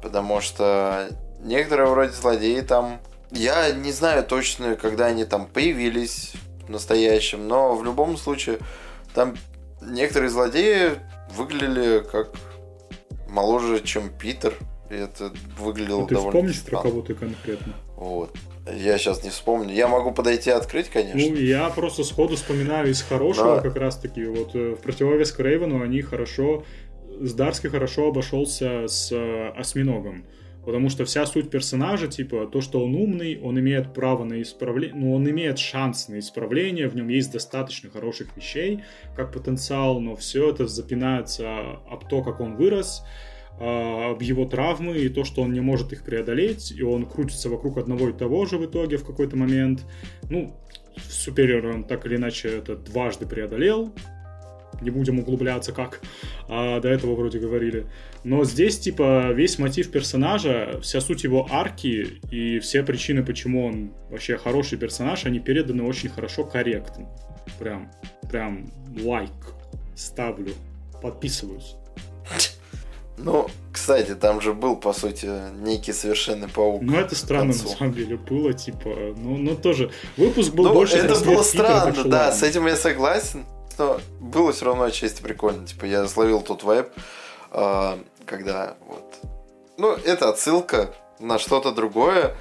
Потому 0.02 0.40
что 0.40 1.10
некоторые 1.42 1.90
вроде 1.90 2.12
злодеи 2.12 2.60
там... 2.62 2.98
Я 3.34 3.70
не 3.72 3.92
знаю 3.92 4.24
точно, 4.24 4.76
когда 4.76 5.06
они 5.06 5.24
там 5.24 5.46
появились 5.46 6.32
в 6.66 6.70
настоящем, 6.70 7.48
но 7.48 7.74
в 7.74 7.84
любом 7.84 8.16
случае 8.16 8.58
там 9.14 9.36
некоторые 9.80 10.30
злодеи 10.30 10.92
выглядели 11.34 12.04
как 12.10 12.30
моложе, 13.28 13.80
чем 13.80 14.10
Питер. 14.10 14.54
И 14.90 14.94
это 14.94 15.32
выглядело 15.58 16.04
А 16.04 16.06
ты 16.06 16.14
довольно 16.14 16.52
вспомнишь 16.52 16.62
про 16.64 16.82
кого 16.82 17.02
ты 17.02 17.14
конкретно? 17.14 17.72
Вот. 17.96 18.36
Я 18.70 18.98
сейчас 18.98 19.24
не 19.24 19.30
вспомню. 19.30 19.74
Я 19.74 19.88
могу 19.88 20.12
подойти 20.12 20.50
и 20.50 20.52
открыть, 20.52 20.88
конечно. 20.88 21.18
Ну, 21.18 21.36
я 21.36 21.68
просто 21.70 22.04
сходу 22.04 22.36
вспоминаю 22.36 22.90
из 22.90 23.02
хорошего 23.02 23.56
Да. 23.56 23.62
как 23.62 23.76
раз-таки. 23.76 24.24
Вот 24.26 24.54
э, 24.54 24.74
в 24.74 24.82
противовес 24.82 25.32
Крейвену 25.32 25.82
они 25.82 26.02
хорошо... 26.02 26.64
С 27.20 27.34
Дарски 27.34 27.68
хорошо 27.68 28.08
обошелся 28.08 28.86
с 28.86 29.10
э, 29.12 29.48
Осьминогом. 29.56 30.24
Потому 30.64 30.90
что 30.90 31.04
вся 31.04 31.26
суть 31.26 31.50
персонажа, 31.50 32.06
типа, 32.06 32.46
то, 32.46 32.60
что 32.60 32.84
он 32.84 32.94
умный, 32.94 33.40
он 33.42 33.58
имеет 33.58 33.92
право 33.92 34.24
на 34.24 34.40
исправление, 34.42 34.96
ну, 34.96 35.14
он 35.14 35.28
имеет 35.28 35.58
шанс 35.58 36.08
на 36.08 36.20
исправление, 36.20 36.88
в 36.88 36.94
нем 36.94 37.08
есть 37.08 37.32
достаточно 37.32 37.90
хороших 37.90 38.36
вещей, 38.36 38.80
как 39.16 39.32
потенциал, 39.32 40.00
но 40.00 40.14
все 40.14 40.50
это 40.50 40.68
запинается 40.68 41.80
об 41.90 42.08
то, 42.08 42.22
как 42.22 42.40
он 42.40 42.54
вырос, 42.54 43.02
а, 43.58 44.12
об 44.12 44.22
его 44.22 44.44
травмы 44.44 44.98
и 44.98 45.08
то, 45.08 45.24
что 45.24 45.42
он 45.42 45.52
не 45.52 45.60
может 45.60 45.92
их 45.92 46.04
преодолеть, 46.04 46.72
и 46.72 46.82
он 46.82 47.06
крутится 47.06 47.48
вокруг 47.48 47.78
одного 47.78 48.08
и 48.10 48.12
того 48.12 48.46
же 48.46 48.56
в 48.56 48.64
итоге 48.64 48.96
в 48.96 49.04
какой-то 49.04 49.36
момент. 49.36 49.84
Ну, 50.30 50.56
в 50.96 51.12
Супериор 51.12 51.66
он 51.66 51.84
так 51.84 52.06
или 52.06 52.16
иначе 52.16 52.48
это 52.48 52.76
дважды 52.76 53.26
преодолел, 53.26 53.92
не 54.82 54.90
будем 54.90 55.18
углубляться 55.18 55.72
как, 55.72 56.00
а, 56.48 56.80
до 56.80 56.88
этого 56.88 57.14
вроде 57.14 57.38
говорили. 57.38 57.86
Но 58.24 58.44
здесь, 58.44 58.78
типа, 58.78 59.32
весь 59.32 59.58
мотив 59.58 59.90
персонажа, 59.90 60.78
вся 60.82 61.00
суть 61.00 61.24
его 61.24 61.46
арки 61.50 62.20
и 62.30 62.58
все 62.60 62.82
причины, 62.82 63.24
почему 63.24 63.66
он 63.66 63.92
вообще 64.10 64.36
хороший 64.36 64.78
персонаж, 64.78 65.24
они 65.24 65.40
переданы 65.40 65.82
очень 65.82 66.08
хорошо, 66.08 66.44
корректно. 66.44 67.08
Прям, 67.58 67.90
прям 68.30 68.70
лайк 69.02 69.30
ставлю, 69.94 70.52
подписываюсь. 71.00 71.76
Ну, 73.18 73.46
кстати, 73.72 74.14
там 74.14 74.40
же 74.40 74.52
был, 74.52 74.76
по 74.76 74.92
сути, 74.92 75.28
некий 75.62 75.92
совершенный 75.92 76.48
паук. 76.48 76.82
Ну, 76.82 76.96
это 76.96 77.14
странно, 77.14 77.46
на 77.46 77.52
самом 77.52 77.94
деле, 77.94 78.16
было, 78.16 78.52
типа, 78.52 79.14
ну, 79.16 79.36
ну 79.36 79.54
тоже, 79.54 79.90
выпуск 80.16 80.52
был 80.52 80.64
Ну, 80.64 80.74
больше 80.74 80.96
это 80.96 81.14
было 81.24 81.42
Питера, 81.42 81.42
странно, 81.42 81.94
что 81.94 82.08
да, 82.08 82.32
с 82.32 82.42
этим 82.42 82.66
я 82.66 82.76
согласен. 82.76 83.44
Но 83.78 84.00
было 84.20 84.52
все 84.52 84.66
равно 84.66 84.84
отчасти 84.84 85.22
прикольно. 85.22 85.66
Типа, 85.66 85.84
я 85.84 86.06
словил 86.06 86.40
тот 86.40 86.62
вайб, 86.62 86.88
а, 87.50 87.98
когда 88.26 88.76
вот... 88.86 89.04
Ну, 89.78 89.92
это 89.92 90.28
отсылка 90.28 90.94
на 91.18 91.38
что-то 91.38 91.72
другое, 91.72 92.36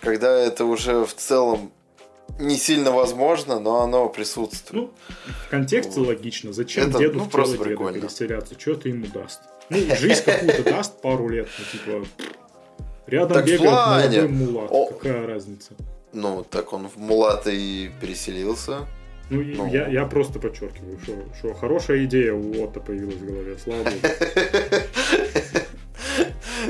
когда 0.00 0.30
это 0.38 0.64
уже 0.64 1.04
в 1.04 1.14
целом 1.14 1.72
не 2.38 2.56
сильно 2.56 2.92
возможно, 2.92 3.58
но 3.58 3.82
оно 3.82 4.08
присутствует. 4.08 4.84
Ну, 4.84 4.90
в 5.46 5.50
контексте 5.50 5.98
Вот. 6.00 6.08
логично. 6.08 6.52
Зачем 6.52 6.90
Это, 6.90 6.98
деду 6.98 7.18
ну, 7.18 7.24
в 7.24 7.30
просто 7.30 7.54
деда 7.54 7.64
прикольно. 7.64 8.00
переселяться? 8.00 8.58
Что 8.58 8.74
ты 8.74 8.90
ему 8.90 9.06
даст? 9.06 9.40
Ну, 9.70 9.78
жизнь 9.96 10.22
какую-то 10.24 10.62
даст 10.62 11.00
пару 11.00 11.28
лет, 11.28 11.48
ну, 11.58 11.64
типа... 11.78 12.06
Рядом 13.06 13.38
Так 13.38 13.46
бегает 13.46 13.70
плане. 13.70 14.22
молодой 14.22 14.28
мулат. 14.28 14.68
О. 14.70 14.86
Какая 14.86 15.26
разница? 15.26 15.70
Ну, 16.12 16.44
так 16.48 16.72
он 16.74 16.88
в 16.88 16.96
Мулата 16.98 17.50
и 17.50 17.90
переселился. 18.00 18.86
Ну, 19.30 19.42
Ну. 19.42 19.66
Я, 19.72 19.88
я 19.88 20.06
просто 20.06 20.38
подчеркиваю, 20.38 20.98
что, 21.02 21.12
что 21.38 21.54
хорошая 21.54 22.04
идея 22.04 22.32
у 22.32 22.64
Отто 22.64 22.80
появилась 22.80 23.16
в 23.16 23.26
голове, 23.26 23.56
слава 23.62 23.84
богу. 23.84 23.96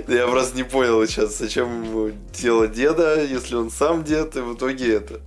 Я 0.09 0.26
просто 0.26 0.56
не 0.56 0.64
понял 0.64 1.06
сейчас, 1.06 1.39
зачем 1.39 1.85
ему 1.85 2.10
тело 2.32 2.66
деда, 2.66 3.22
если 3.22 3.56
он 3.56 3.70
сам 3.70 4.05
дед, 4.05 4.36
и 4.36 4.40
в 4.40 4.55
итоге 4.55 4.94
это. 4.94 5.20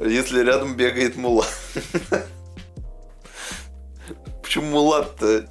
Если 0.00 0.42
рядом 0.42 0.76
бегает 0.76 1.16
мулат. 1.16 1.52
Почему 4.42 4.66
мулат-то? 4.66 5.48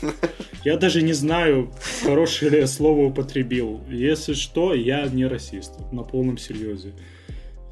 Я 0.64 0.76
даже 0.76 1.02
не 1.02 1.12
знаю, 1.12 1.72
хорошее 2.02 2.50
ли 2.50 2.58
я 2.58 2.66
слово 2.66 3.06
употребил. 3.06 3.80
Если 3.88 4.34
что, 4.34 4.74
я 4.74 5.06
не 5.06 5.24
расист, 5.26 5.72
на 5.92 6.02
полном 6.02 6.36
серьезе. 6.36 6.92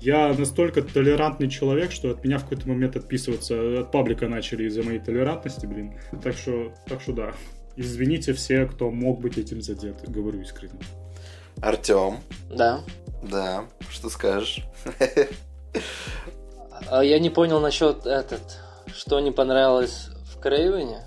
Я 0.06 0.32
настолько 0.34 0.82
толерантный 0.82 1.50
человек, 1.50 1.90
что 1.90 2.10
от 2.10 2.22
меня 2.22 2.38
в 2.38 2.44
какой-то 2.44 2.68
момент 2.68 2.94
отписываться 2.94 3.80
от 3.80 3.90
паблика 3.90 4.28
начали 4.28 4.68
из-за 4.68 4.84
моей 4.84 5.00
толерантности, 5.00 5.66
блин. 5.66 5.98
Так 6.22 6.36
что, 6.36 6.72
так 6.86 7.00
что 7.00 7.12
да. 7.12 7.32
Извините 7.74 8.32
все, 8.32 8.66
кто 8.66 8.92
мог 8.92 9.20
быть 9.20 9.36
этим 9.36 9.60
задет, 9.60 10.08
говорю 10.08 10.42
искренне. 10.42 10.78
Артем, 11.60 12.18
Да. 12.48 12.82
да, 13.20 13.64
что 13.90 14.08
скажешь? 14.08 14.62
А 16.88 17.02
я 17.02 17.18
не 17.18 17.30
понял 17.30 17.58
насчет 17.58 18.06
этот, 18.06 18.60
что 18.94 19.18
не 19.18 19.32
понравилось 19.32 20.10
в 20.32 20.38
Крейвене. 20.38 21.00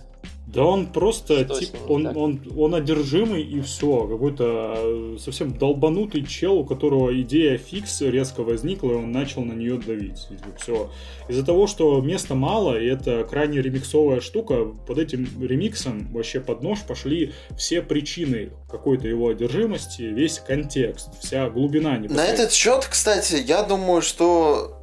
Да 0.54 0.64
он 0.64 0.88
просто, 0.88 1.46
Что 1.46 1.60
тип, 1.60 1.76
он, 1.88 2.04
так? 2.06 2.18
он, 2.18 2.42
он 2.58 2.74
одержимый 2.74 3.44
и 3.44 3.62
все. 3.62 4.08
Какой-то 4.08 4.76
э, 4.78 5.18
совсем 5.20 5.56
долбанутый 5.56 6.26
чел, 6.26 6.58
у 6.58 6.66
которого 6.66 7.20
идея 7.22 7.60
фикс 7.60 8.02
резко 8.02 8.42
возникла, 8.42 8.94
и 8.94 8.96
он 8.96 9.12
начал 9.12 9.44
на 9.44 9.54
нее 9.54 9.78
давить. 9.78 10.28
Все. 10.60 10.90
Из-за 11.28 11.46
того, 11.46 11.68
что 11.68 12.02
места 12.02 12.34
мало, 12.34 12.80
и 12.80 12.88
это 12.88 13.24
крайне 13.30 13.62
ремиксовая 13.62 14.22
штука, 14.22 14.66
под 14.66 14.98
этим 14.98 15.28
ремиксом 15.40 16.12
вообще 16.12 16.40
под 16.40 16.64
нож 16.64 16.80
пошли 16.82 17.34
все 17.56 17.84
причины 17.84 18.50
какой-то 18.72 19.08
его 19.08 19.30
одержимости, 19.30 20.02
весь 20.02 20.40
контекст, 20.40 21.10
вся 21.22 21.48
глубина 21.50 22.00
На 22.10 22.26
этот 22.26 22.52
счет, 22.52 22.88
кстати, 22.90 23.36
я 23.46 23.62
думаю, 23.62 24.02
что 24.02 24.79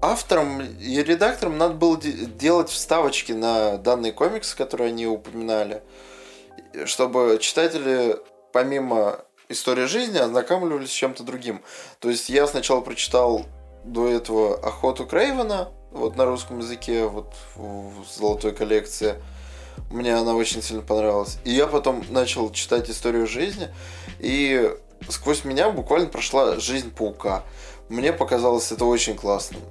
авторам 0.00 0.60
и 0.60 1.02
редакторам 1.02 1.58
надо 1.58 1.74
было 1.74 1.98
де- 1.98 2.26
делать 2.26 2.70
вставочки 2.70 3.32
на 3.32 3.78
данный 3.78 4.12
комикс, 4.12 4.54
который 4.54 4.88
они 4.88 5.06
упоминали, 5.06 5.82
чтобы 6.84 7.38
читатели 7.40 8.16
помимо 8.52 9.20
истории 9.48 9.86
жизни 9.86 10.18
ознакомливались 10.18 10.90
с 10.90 10.94
чем-то 10.94 11.22
другим. 11.22 11.62
То 12.00 12.10
есть 12.10 12.28
я 12.28 12.46
сначала 12.46 12.80
прочитал 12.80 13.46
до 13.84 14.08
этого 14.08 14.58
«Охоту 14.58 15.06
Крейвена», 15.06 15.68
вот 15.90 16.16
на 16.16 16.24
русском 16.24 16.58
языке, 16.58 17.06
вот 17.06 17.32
в 17.56 18.04
золотой 18.14 18.52
коллекции. 18.52 19.14
Мне 19.90 20.14
она 20.14 20.34
очень 20.34 20.62
сильно 20.62 20.82
понравилась. 20.82 21.38
И 21.44 21.50
я 21.50 21.66
потом 21.66 22.04
начал 22.10 22.50
читать 22.52 22.90
историю 22.90 23.26
жизни, 23.26 23.68
и 24.18 24.70
сквозь 25.08 25.44
меня 25.44 25.70
буквально 25.70 26.08
прошла 26.08 26.58
жизнь 26.58 26.90
паука. 26.90 27.42
Мне 27.88 28.12
показалось 28.12 28.70
это 28.70 28.84
очень 28.84 29.16
классным. 29.16 29.62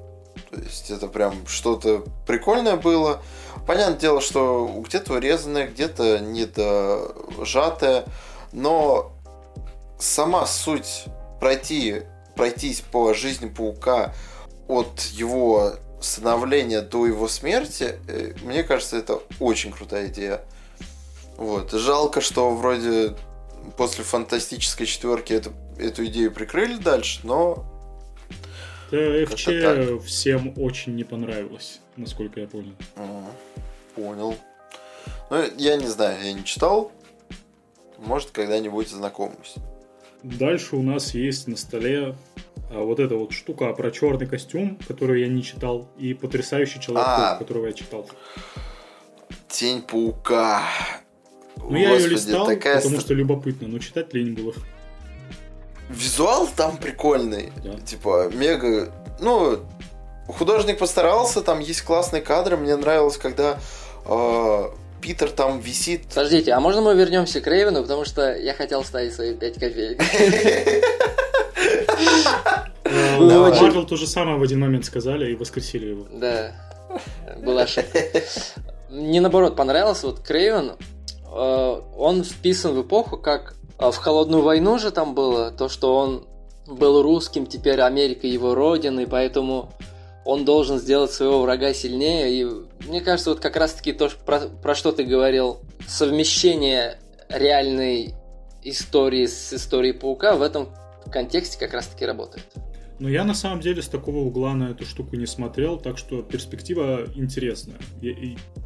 То 0.50 0.60
есть 0.62 0.90
это 0.92 1.08
прям 1.08 1.46
что-то 1.48 2.04
прикольное 2.26 2.78
было. 2.78 3.22
Понятное 3.66 4.00
дело, 4.00 4.22
что 4.22 4.82
где-то 4.86 5.14
урезанное, 5.14 5.68
где-то 5.68 6.20
недожатое, 6.20 8.06
но 8.54 9.12
сама 10.00 10.46
суть 10.46 11.06
пройти, 11.40 12.04
пройтись 12.36 12.82
по 12.82 13.14
жизни 13.14 13.48
паука 13.50 14.14
от 14.68 15.02
его 15.12 15.74
становления 16.00 16.82
до 16.82 17.06
его 17.06 17.28
смерти, 17.28 17.96
э, 18.08 18.34
мне 18.44 18.64
кажется, 18.64 18.98
это 18.98 19.20
очень 19.40 19.72
крутая 19.72 20.08
идея. 20.08 20.42
Вот. 21.38 21.72
Жалко, 21.72 22.22
что 22.22 22.52
вроде 22.52 23.16
после 23.76 24.04
фантастической 24.04 24.86
четверки 24.86 25.34
эту, 25.34 25.54
эту 25.78 26.06
идею 26.06 26.32
прикрыли 26.32 26.78
дальше, 26.78 27.22
но 27.24 27.66
да, 28.92 29.26
ФЧ 29.26 30.06
всем 30.06 30.54
очень 30.58 30.96
не 30.96 31.04
понравилось, 31.04 31.80
насколько 31.96 32.40
я 32.40 32.48
понял. 32.48 32.74
понял. 33.96 34.36
Ну, 35.30 35.44
я 35.58 35.76
не 35.78 35.88
знаю, 35.88 36.24
я 36.24 36.34
не 36.34 36.44
читал. 36.44 36.92
Может, 37.98 38.32
когда-нибудь 38.32 38.90
знакомлюсь. 38.90 39.56
Дальше 40.24 40.76
у 40.76 40.82
нас 40.82 41.14
есть 41.14 41.48
на 41.48 41.58
столе 41.58 42.16
а, 42.70 42.82
вот 42.82 43.00
эта 43.00 43.16
вот 43.16 43.32
штука 43.32 43.72
про 43.74 43.92
черный 43.92 44.28
костюм, 44.28 44.78
которую 44.88 45.20
я 45.20 45.28
не 45.28 45.44
читал, 45.44 45.90
и 45.98 46.14
потрясающий 46.14 46.80
человек, 46.80 47.08
а, 47.08 47.36
которого 47.36 47.68
я 47.68 47.74
читал. 47.74 48.10
Тень 49.48 49.82
паука. 49.82 50.64
Ну, 51.58 51.76
я 51.76 51.96
ее 51.96 52.08
листал, 52.08 52.46
такая... 52.46 52.82
потому 52.82 53.00
что 53.00 53.14
любопытно, 53.14 53.68
но 53.68 53.80
читать 53.80 54.14
лень 54.14 54.34
было. 54.34 54.54
Визуал 55.90 56.48
там 56.48 56.78
прикольный. 56.78 57.52
Да. 57.64 57.80
Типа, 57.80 58.30
мега... 58.34 58.92
Ну, 59.20 59.60
художник 60.28 60.78
постарался, 60.78 61.42
там 61.42 61.60
есть 61.60 61.82
классные 61.82 62.22
кадры. 62.22 62.58
Мне 62.58 62.76
нравилось, 62.76 63.18
когда 63.18 63.58
э, 64.06 64.64
Питер 65.02 65.32
там 65.32 65.60
висит. 65.60 66.08
Подождите, 66.10 66.52
а 66.52 66.60
можно 66.60 66.82
мы 66.82 66.96
вернемся 66.96 67.42
к 67.42 67.48
Рейвену, 67.48 67.82
потому 67.82 68.06
что 68.06 68.36
я 68.36 68.54
хотел 68.54 68.84
ставить 68.84 69.14
свои 69.14 69.34
5 69.34 69.54
копеек. 69.54 70.02
Марвел 72.86 73.86
то 73.86 73.96
же 73.96 74.08
самое 74.08 74.38
в 74.38 74.44
один 74.44 74.60
момент 74.60 74.86
сказали 74.86 75.32
и 75.32 75.36
воскресили 75.36 75.88
его. 75.88 76.06
Да, 76.12 76.52
была 77.42 77.64
ошибка. 77.64 78.00
Мне 78.90 79.22
наоборот 79.22 79.56
понравился, 79.56 80.08
вот 80.08 80.20
Крейвен, 80.20 80.74
э, 81.32 81.82
он 81.98 82.24
вписан 82.24 82.74
в 82.74 82.82
эпоху, 82.82 83.18
как 83.18 83.56
а 83.78 83.92
в 83.92 83.98
холодную 83.98 84.44
войну 84.44 84.80
же 84.80 84.92
там 84.92 85.14
было 85.14 85.52
то, 85.52 85.70
что 85.70 85.96
он 85.96 86.28
был 86.68 87.02
русским, 87.02 87.46
теперь 87.46 87.80
Америка 87.82 88.28
его 88.28 88.56
родина, 88.56 89.02
и 89.02 89.06
поэтому 89.06 89.72
он 90.26 90.44
должен 90.44 90.78
сделать 90.78 91.12
своего 91.12 91.42
врага 91.42 91.74
сильнее. 91.74 92.42
И 92.42 92.46
мне 92.88 93.02
кажется, 93.02 93.30
вот 93.30 93.40
как 93.40 93.56
раз-таки 93.56 93.94
то, 93.94 94.10
про, 94.26 94.42
про 94.42 94.76
что 94.76 94.92
ты 94.92 95.04
говорил, 95.04 95.60
совмещение 95.88 97.00
реальной 97.30 98.14
истории 98.64 99.26
с 99.26 99.54
историей 99.54 99.94
паука 99.94 100.36
в 100.36 100.42
этом 100.42 100.70
контексте 101.12 101.58
как 101.58 101.74
раз-таки 101.74 102.06
работает. 102.06 102.44
Но 103.00 103.08
я 103.08 103.24
на 103.24 103.36
самом 103.36 103.62
деле 103.62 103.82
с 103.82 103.88
такого 103.88 104.18
угла 104.18 104.54
на 104.56 104.72
эту 104.72 104.86
штуку 104.86 105.16
не 105.16 105.28
смотрел, 105.28 105.78
так 105.78 105.98
что 105.98 106.24
перспектива 106.24 107.06
интересная. 107.16 107.78
Я 108.02 108.14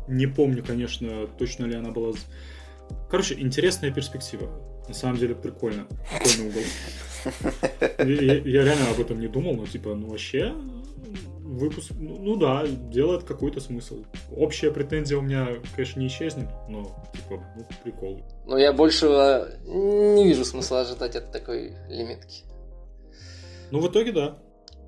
не 0.07 0.25
помню, 0.25 0.63
конечно, 0.65 1.27
точно 1.37 1.65
ли 1.65 1.75
она 1.75 1.91
была. 1.91 2.13
Короче, 3.09 3.35
интересная 3.39 3.91
перспектива. 3.91 4.49
На 4.91 4.95
самом 4.95 5.15
деле 5.15 5.35
прикольно. 5.35 5.87
Прикольный 6.19 6.49
угол. 6.49 6.61
Я, 7.99 8.33
я 8.39 8.63
реально 8.65 8.89
об 8.93 8.99
этом 8.99 9.21
не 9.21 9.27
думал, 9.29 9.55
но 9.55 9.65
типа, 9.65 9.95
ну 9.95 10.09
вообще 10.09 10.53
выпуск, 11.45 11.91
ну, 11.97 12.17
ну 12.19 12.35
да, 12.35 12.67
делает 12.67 13.23
какой-то 13.23 13.61
смысл. 13.61 14.03
Общая 14.35 14.69
претензия 14.69 15.17
у 15.17 15.21
меня, 15.21 15.47
конечно, 15.73 16.01
не 16.01 16.07
исчезнет, 16.07 16.49
но 16.67 16.93
типа, 17.13 17.41
ну, 17.55 17.65
прикол. 17.85 18.21
Но 18.45 18.57
я 18.57 18.73
больше 18.73 19.05
не 19.65 20.25
вижу 20.27 20.43
смысла 20.43 20.81
ожидать 20.81 21.15
от 21.15 21.31
такой 21.31 21.73
лимитки. 21.87 22.43
Ну, 23.71 23.79
в 23.79 23.89
итоге, 23.89 24.11
да. 24.11 24.39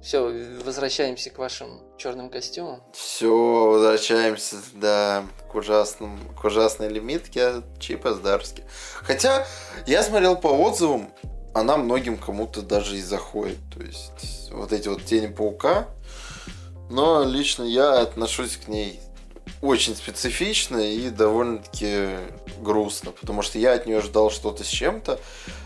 Все, 0.03 0.21
возвращаемся 0.65 1.29
к 1.29 1.37
вашим 1.37 1.79
черным 1.97 2.29
костюмам. 2.29 2.83
Все, 2.91 3.33
возвращаемся, 3.69 4.57
да, 4.73 5.23
к, 5.49 5.55
ужасным, 5.55 6.19
к 6.35 6.43
ужасной 6.43 6.89
лимитке 6.89 7.63
Чипа 7.79 8.13
Здарски. 8.13 8.65
Хотя, 8.95 9.47
я 9.87 10.03
смотрел 10.03 10.35
по 10.35 10.47
отзывам, 10.47 11.09
она 11.53 11.77
многим 11.77 12.17
кому-то 12.17 12.61
даже 12.61 12.97
и 12.97 13.01
заходит. 13.01 13.59
То 13.73 13.81
есть, 13.81 14.51
вот 14.51 14.73
эти 14.73 14.89
вот 14.89 15.05
тени 15.05 15.27
паука. 15.27 15.87
Но 16.89 17.23
лично 17.23 17.63
я 17.63 18.01
отношусь 18.01 18.57
к 18.57 18.67
ней 18.67 18.99
очень 19.61 19.95
специфично 19.95 20.79
и 20.79 21.09
довольно-таки 21.09 22.09
грустно, 22.59 23.11
потому 23.11 23.41
что 23.41 23.57
я 23.57 23.71
от 23.71 23.85
нее 23.85 24.01
ждал 24.01 24.31
что-то 24.31 24.65
с 24.65 24.67
чем-то. 24.67 25.17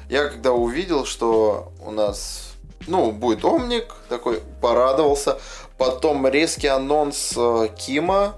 Я 0.09 0.29
когда 0.29 0.51
увидел, 0.51 1.05
что 1.05 1.73
у 1.79 1.89
нас 1.89 2.46
ну, 2.87 3.11
будет 3.11 3.45
Омник, 3.45 3.93
такой 4.09 4.41
порадовался. 4.61 5.37
Потом 5.77 6.27
резкий 6.27 6.67
анонс 6.67 7.33
э, 7.35 7.69
Кима, 7.77 8.35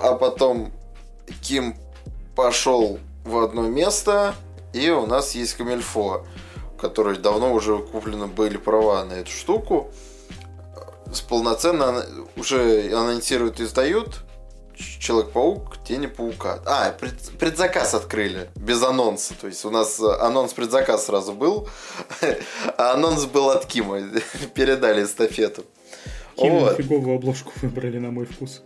а 0.00 0.14
потом 0.14 0.72
Ким 1.42 1.76
пошел 2.34 2.98
в 3.24 3.38
одно 3.38 3.62
место, 3.62 4.34
и 4.72 4.90
у 4.90 5.06
нас 5.06 5.34
есть 5.34 5.54
Камильфо, 5.54 6.24
который 6.78 7.16
давно 7.16 7.52
уже 7.52 7.78
куплены 7.78 8.26
были 8.26 8.58
права 8.58 9.04
на 9.04 9.14
эту 9.14 9.30
штуку. 9.30 9.90
С 11.12 11.20
полноценно 11.20 12.04
уже 12.36 12.92
анонсируют 12.92 13.60
и 13.60 13.64
сдают. 13.64 14.25
Человек-паук, 14.76 15.78
Тени 15.84 16.06
паука. 16.06 16.60
А, 16.66 16.90
пред, 16.92 17.14
предзаказ 17.38 17.94
открыли, 17.94 18.50
без 18.56 18.82
анонса. 18.82 19.34
То 19.40 19.46
есть 19.46 19.64
у 19.64 19.70
нас 19.70 19.98
э, 20.00 20.06
анонс 20.20 20.52
предзаказ 20.52 21.06
сразу 21.06 21.32
был, 21.32 21.68
а 22.76 22.92
анонс 22.92 23.24
был 23.24 23.48
от 23.50 23.64
Кима. 23.66 24.00
Передали 24.54 25.04
эстафету. 25.04 25.64
Ким 26.36 26.58
вот. 26.58 26.76
фиговую 26.76 27.16
обложку 27.16 27.52
выбрали 27.62 27.98
на 27.98 28.10
мой 28.10 28.26
вкус. 28.26 28.62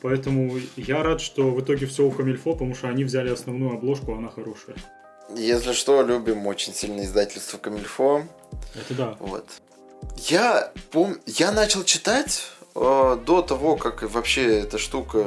Поэтому 0.00 0.58
я 0.76 1.02
рад, 1.04 1.20
что 1.20 1.50
в 1.50 1.60
итоге 1.60 1.86
все 1.86 2.04
у 2.04 2.10
Камильфо, 2.10 2.54
потому 2.54 2.74
что 2.74 2.88
они 2.88 3.04
взяли 3.04 3.30
основную 3.30 3.74
обложку, 3.74 4.14
она 4.14 4.28
хорошая. 4.28 4.76
Если 5.36 5.72
что, 5.72 6.02
любим 6.02 6.46
очень 6.48 6.74
сильно 6.74 7.02
издательство 7.02 7.58
Камильфо. 7.58 8.24
Это 8.74 8.94
да. 8.94 9.16
Вот. 9.20 9.46
Я 10.16 10.72
пом... 10.90 11.16
Я 11.26 11.52
начал 11.52 11.84
читать 11.84 12.51
до 12.74 13.44
того, 13.46 13.76
как 13.76 14.02
вообще 14.02 14.60
эта 14.60 14.78
штука 14.78 15.26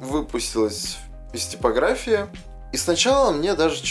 выпустилась 0.00 0.98
из 1.32 1.46
типографии. 1.46 2.26
И 2.72 2.76
сначала 2.76 3.32
мне 3.32 3.54
даже 3.54 3.82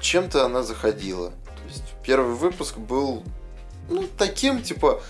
чем-то 0.00 0.44
она 0.44 0.62
заходила. 0.62 1.30
То 1.30 1.68
есть 1.68 1.84
первый 2.02 2.34
выпуск 2.34 2.76
был 2.76 3.22
ну, 3.88 4.04
таким, 4.18 4.62
типа, 4.62 5.00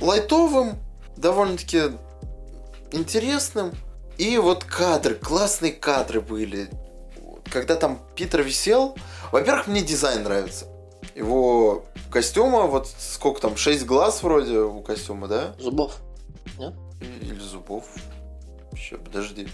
лайтовым, 0.00 0.76
довольно-таки 1.16 1.92
интересным. 2.90 3.72
И 4.18 4.36
вот 4.38 4.64
кадры, 4.64 5.14
классные 5.14 5.72
кадры 5.72 6.20
были. 6.20 6.68
Когда 7.50 7.76
там 7.76 8.00
Питер 8.14 8.42
висел, 8.42 8.96
во-первых, 9.30 9.66
мне 9.66 9.82
дизайн 9.82 10.22
нравится. 10.22 10.66
Его 11.14 11.84
костюма, 12.10 12.62
вот 12.62 12.88
сколько 12.98 13.40
там, 13.40 13.56
6 13.56 13.84
глаз 13.84 14.22
вроде 14.22 14.58
у 14.58 14.80
костюма, 14.80 15.28
да? 15.28 15.54
Зубов. 15.58 15.96
Нет? 16.58 16.74
Или 17.00 17.38
зубов. 17.38 17.84
Еще, 18.72 18.96
подожди. 18.96 19.48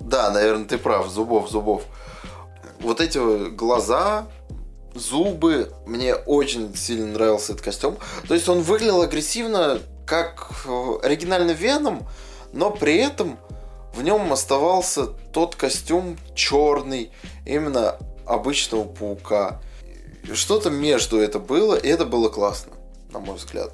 Да, 0.00 0.30
наверное, 0.30 0.66
ты 0.66 0.78
прав, 0.78 1.08
зубов, 1.08 1.50
зубов. 1.50 1.84
Вот 2.80 3.00
эти 3.00 3.50
глаза, 3.50 4.26
зубы, 4.94 5.72
мне 5.86 6.14
очень 6.14 6.74
сильно 6.74 7.06
нравился 7.06 7.52
этот 7.52 7.64
костюм. 7.64 7.98
То 8.26 8.34
есть 8.34 8.48
он 8.48 8.62
выглядел 8.62 9.02
агрессивно, 9.02 9.80
как 10.06 10.50
э, 10.66 10.98
оригинальный 11.02 11.54
Веном, 11.54 12.06
но 12.52 12.70
при 12.70 12.96
этом 12.96 13.38
в 13.94 14.02
нем 14.02 14.32
оставался 14.32 15.06
тот 15.06 15.56
костюм 15.56 16.16
черный, 16.34 17.12
именно 17.44 17.96
обычного 18.26 18.84
паука. 18.84 19.60
Что-то 20.32 20.70
между 20.70 21.18
это 21.18 21.38
было, 21.38 21.74
и 21.74 21.88
это 21.88 22.04
было 22.04 22.28
классно, 22.28 22.72
на 23.10 23.18
мой 23.18 23.36
взгляд. 23.36 23.72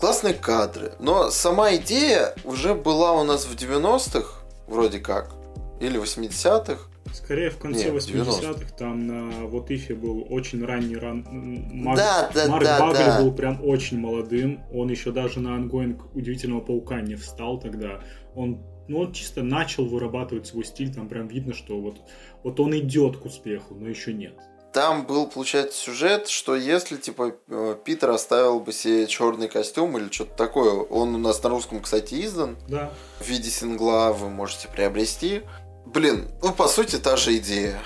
Классные 0.00 0.34
кадры. 0.34 0.92
Но 1.00 1.30
сама 1.30 1.74
идея 1.76 2.34
уже 2.44 2.74
была 2.74 3.12
у 3.12 3.24
нас 3.24 3.44
в 3.46 3.54
90-х, 3.54 4.42
вроде 4.66 4.98
как. 4.98 5.34
Или 5.80 6.00
80-х. 6.00 6.78
Скорее 7.12 7.50
в 7.50 7.58
конце 7.58 7.90
80-х, 7.90 8.76
там 8.76 9.06
на 9.06 9.46
What 9.46 9.70
If 9.70 9.86
е 9.86 9.94
был 9.94 10.26
очень 10.28 10.64
ранний 10.64 10.96
run. 10.96 11.26
Марк, 11.72 11.98
да, 11.98 12.30
да, 12.34 12.48
Марк 12.48 12.64
да, 12.64 12.80
Багли 12.80 13.04
да. 13.04 13.22
был 13.22 13.32
прям 13.32 13.64
очень 13.64 13.98
молодым. 13.98 14.62
Он 14.72 14.90
еще 14.90 15.12
даже 15.12 15.40
на 15.40 15.54
ongoing 15.54 16.14
Удивительного 16.14 16.60
Паука 16.60 17.00
не 17.00 17.14
встал 17.14 17.58
тогда. 17.58 18.00
Он 18.34 18.60
ну, 18.88 19.00
он 19.00 19.12
чисто 19.12 19.42
начал 19.42 19.86
вырабатывать 19.86 20.46
свой 20.46 20.64
стиль, 20.64 20.94
там 20.94 21.08
прям 21.08 21.26
видно, 21.26 21.54
что 21.54 21.80
вот, 21.80 22.00
вот 22.44 22.60
он 22.60 22.76
идет 22.78 23.16
к 23.16 23.24
успеху, 23.24 23.74
но 23.74 23.88
еще 23.88 24.12
нет. 24.12 24.38
Там 24.76 25.06
был, 25.06 25.26
получается, 25.26 25.78
сюжет, 25.78 26.28
что 26.28 26.54
если, 26.54 26.98
типа, 26.98 27.32
э, 27.48 27.76
Питер 27.82 28.10
оставил 28.10 28.60
бы 28.60 28.74
себе 28.74 29.06
черный 29.06 29.48
костюм 29.48 29.96
или 29.96 30.12
что-то 30.12 30.36
такое, 30.36 30.70
он 30.74 31.14
у 31.14 31.18
нас 31.18 31.42
на 31.42 31.48
русском, 31.48 31.80
кстати, 31.80 32.22
издан. 32.26 32.58
Да. 32.68 32.92
В 33.18 33.26
виде 33.26 33.48
сингла 33.48 34.12
вы 34.12 34.28
можете 34.28 34.68
приобрести. 34.68 35.40
Блин, 35.86 36.28
ну, 36.42 36.52
по 36.52 36.68
сути, 36.68 36.96
та 36.96 37.16
же 37.16 37.38
идея. 37.38 37.80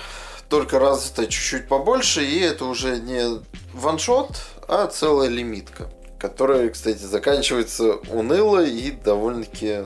Только 0.49 0.79
развита 0.79 1.27
чуть-чуть 1.27 1.69
побольше, 1.69 2.25
и 2.25 2.39
это 2.39 2.65
уже 2.65 2.99
не 2.99 3.39
ваншот, 3.71 4.31
а 4.67 4.87
целая 4.87 5.29
лимитка. 5.29 5.89
Которая, 6.19 6.69
кстати, 6.71 7.03
заканчивается 7.03 7.99
уныло 8.09 8.65
и 8.65 8.91
довольно-таки 8.91 9.85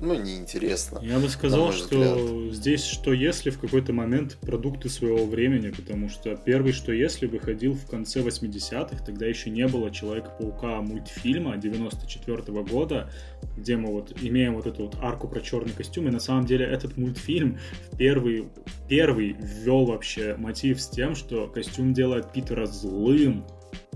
ну, 0.00 0.14
неинтересно. 0.14 1.00
Я 1.02 1.18
бы 1.18 1.28
сказал, 1.28 1.72
что 1.72 2.14
взгляд. 2.14 2.54
здесь 2.54 2.84
что 2.84 3.12
если 3.12 3.50
в 3.50 3.58
какой-то 3.58 3.92
момент 3.92 4.36
продукты 4.40 4.88
своего 4.88 5.24
времени, 5.26 5.70
потому 5.70 6.08
что 6.08 6.36
первый 6.36 6.72
что 6.72 6.92
если 6.92 7.26
выходил 7.26 7.74
в 7.74 7.86
конце 7.86 8.20
80-х, 8.20 9.04
тогда 9.04 9.26
еще 9.26 9.50
не 9.50 9.66
было 9.66 9.90
Человека-паука 9.90 10.80
мультфильма 10.82 11.56
94 11.56 12.36
-го 12.38 12.68
года, 12.68 13.10
где 13.56 13.76
мы 13.76 13.90
вот 13.92 14.12
имеем 14.20 14.54
вот 14.54 14.66
эту 14.66 14.84
вот 14.84 14.96
арку 15.00 15.28
про 15.28 15.40
черный 15.40 15.72
костюм, 15.72 16.08
и 16.08 16.10
на 16.10 16.20
самом 16.20 16.46
деле 16.46 16.66
этот 16.66 16.96
мультфильм 16.96 17.58
первый, 17.96 18.48
первый 18.88 19.36
ввел 19.38 19.86
вообще 19.86 20.34
мотив 20.36 20.80
с 20.80 20.88
тем, 20.88 21.14
что 21.14 21.46
костюм 21.46 21.92
делает 21.92 22.32
Питера 22.32 22.66
злым, 22.66 23.46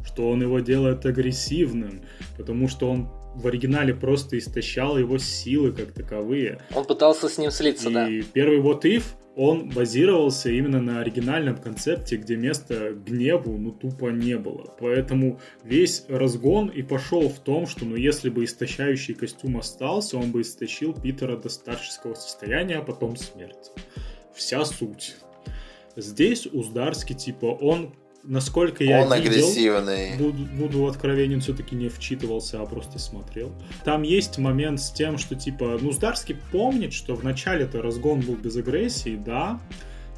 что 0.04 0.30
он 0.30 0.42
его 0.42 0.60
делает 0.60 1.04
агрессивным, 1.06 2.02
потому 2.36 2.68
что 2.68 2.90
он 2.90 3.08
в 3.38 3.46
оригинале 3.46 3.94
просто 3.94 4.38
истощал 4.38 4.98
его 4.98 5.18
силы 5.18 5.72
как 5.72 5.92
таковые. 5.92 6.60
Он 6.74 6.84
пытался 6.84 7.28
с 7.28 7.38
ним 7.38 7.50
слиться, 7.50 7.88
и 7.88 7.92
да. 7.92 8.08
И 8.08 8.22
первый 8.22 8.60
вот 8.60 8.84
If, 8.84 9.04
он 9.36 9.68
базировался 9.68 10.50
именно 10.50 10.80
на 10.80 11.00
оригинальном 11.00 11.56
концепте, 11.56 12.16
где 12.16 12.36
места 12.36 12.90
гневу 12.90 13.56
ну 13.56 13.70
тупо 13.70 14.08
не 14.08 14.36
было. 14.36 14.74
Поэтому 14.80 15.38
весь 15.62 16.04
разгон 16.08 16.68
и 16.68 16.82
пошел 16.82 17.28
в 17.28 17.38
том, 17.38 17.68
что 17.68 17.84
ну 17.84 17.94
если 17.94 18.30
бы 18.30 18.44
истощающий 18.44 19.14
костюм 19.14 19.58
остался, 19.58 20.18
он 20.18 20.32
бы 20.32 20.40
истощил 20.40 20.92
Питера 20.92 21.36
до 21.36 21.48
старческого 21.48 22.14
состояния, 22.14 22.78
а 22.78 22.82
потом 22.82 23.16
смерть. 23.16 23.70
Вся 24.34 24.64
суть. 24.64 25.16
Здесь 25.94 26.46
у 26.46 26.62
Здарски, 26.62 27.12
типа, 27.12 27.46
он 27.46 27.94
насколько 28.28 28.84
я 28.84 29.02
Он 29.02 29.12
видел, 29.14 29.30
агрессивный. 29.30 30.16
Буду, 30.16 30.44
буду 30.44 30.86
откровенен, 30.86 31.40
все-таки 31.40 31.74
не 31.74 31.88
вчитывался, 31.88 32.60
а 32.60 32.66
просто 32.66 32.98
смотрел. 32.98 33.50
Там 33.84 34.02
есть 34.02 34.38
момент 34.38 34.80
с 34.80 34.90
тем, 34.90 35.18
что 35.18 35.34
типа, 35.34 35.78
ну, 35.80 35.90
Здарский 35.92 36.36
помнит, 36.52 36.92
что 36.92 37.16
в 37.16 37.24
начале-то 37.24 37.82
разгон 37.82 38.20
был 38.20 38.36
без 38.36 38.56
агрессии, 38.56 39.16
да, 39.16 39.60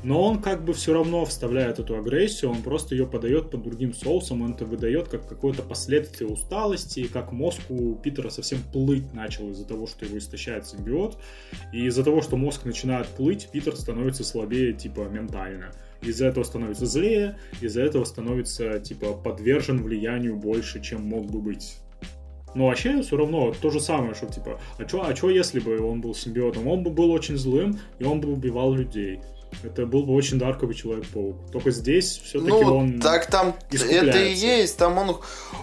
но 0.02 0.22
он 0.22 0.40
как 0.40 0.64
бы 0.64 0.72
все 0.72 0.94
равно 0.94 1.24
вставляет 1.24 1.78
эту 1.78 1.96
агрессию, 1.96 2.50
он 2.50 2.62
просто 2.62 2.94
ее 2.94 3.06
подает 3.06 3.50
под 3.50 3.62
другим 3.62 3.92
соусом, 3.92 4.42
он 4.42 4.54
это 4.54 4.64
выдает 4.64 5.08
как 5.08 5.28
какое-то 5.28 5.62
последствие 5.62 6.28
усталости, 6.30 7.00
и 7.00 7.08
как 7.08 7.32
мозг 7.32 7.60
у 7.68 7.94
Питера 7.96 8.30
совсем 8.30 8.60
плыть 8.72 9.12
начал 9.12 9.50
из-за 9.50 9.66
того, 9.66 9.86
что 9.86 10.06
его 10.06 10.18
истощает 10.18 10.66
симбиот, 10.66 11.18
и 11.72 11.84
из-за 11.86 12.02
того, 12.02 12.22
что 12.22 12.36
мозг 12.36 12.64
начинает 12.64 13.08
плыть, 13.08 13.48
Питер 13.52 13.76
становится 13.76 14.24
слабее 14.24 14.72
типа 14.72 15.02
ментально 15.02 15.70
из-за 16.02 16.26
этого 16.26 16.44
становится 16.44 16.86
злее, 16.86 17.38
из-за 17.60 17.82
этого 17.82 18.04
становится, 18.04 18.78
типа, 18.80 19.12
подвержен 19.12 19.82
влиянию 19.82 20.36
больше, 20.36 20.80
чем 20.80 21.02
мог 21.02 21.26
бы 21.26 21.40
быть. 21.40 21.76
Но 22.54 22.66
вообще 22.66 23.02
все 23.02 23.16
равно 23.16 23.52
то 23.52 23.70
же 23.70 23.80
самое, 23.80 24.14
что 24.14 24.26
типа, 24.26 24.60
а 24.78 24.84
чё, 24.84 25.04
а 25.06 25.14
чё 25.14 25.30
если 25.30 25.60
бы 25.60 25.78
он 25.80 26.00
был 26.00 26.14
симбиотом? 26.14 26.66
Он 26.66 26.82
бы 26.82 26.90
был 26.90 27.10
очень 27.12 27.36
злым, 27.36 27.78
и 27.98 28.04
он 28.04 28.20
бы 28.20 28.32
убивал 28.32 28.74
людей. 28.74 29.20
Это 29.62 29.84
был 29.84 30.04
бы 30.04 30.14
очень 30.14 30.38
дарковый 30.38 30.74
Человек-паук. 30.74 31.50
Только 31.52 31.70
здесь 31.70 32.18
все-таки 32.18 32.50
ну, 32.50 32.76
он 32.76 33.00
так 33.00 33.26
там 33.26 33.54
это 33.70 34.18
и 34.18 34.32
есть. 34.32 34.76
Там 34.78 34.96
он, 34.96 35.16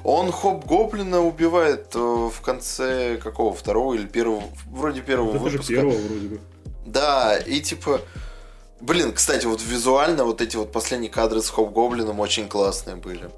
он 0.03 0.31
Хоп-Гоблина 0.31 1.21
убивает 1.21 1.95
э, 1.95 1.99
в 1.99 2.41
конце 2.41 3.17
какого? 3.17 3.53
Второго 3.53 3.93
или 3.93 4.05
первого? 4.05 4.43
Вроде 4.69 5.01
первого 5.01 5.29
это 5.29 5.39
выпуска. 5.39 5.63
же 5.63 5.81
первого 5.81 5.97
вроде 5.97 6.27
бы. 6.27 6.39
Да, 6.85 7.37
и 7.37 7.61
типа 7.61 8.01
Блин, 8.79 9.13
кстати, 9.13 9.45
вот 9.45 9.61
визуально 9.61 10.23
вот 10.23 10.41
эти 10.41 10.55
вот 10.55 10.71
последние 10.71 11.11
кадры 11.11 11.41
с 11.41 11.49
Хоп-Гоблином 11.49 12.19
очень 12.19 12.47
классные 12.47 12.95
были. 12.95 13.29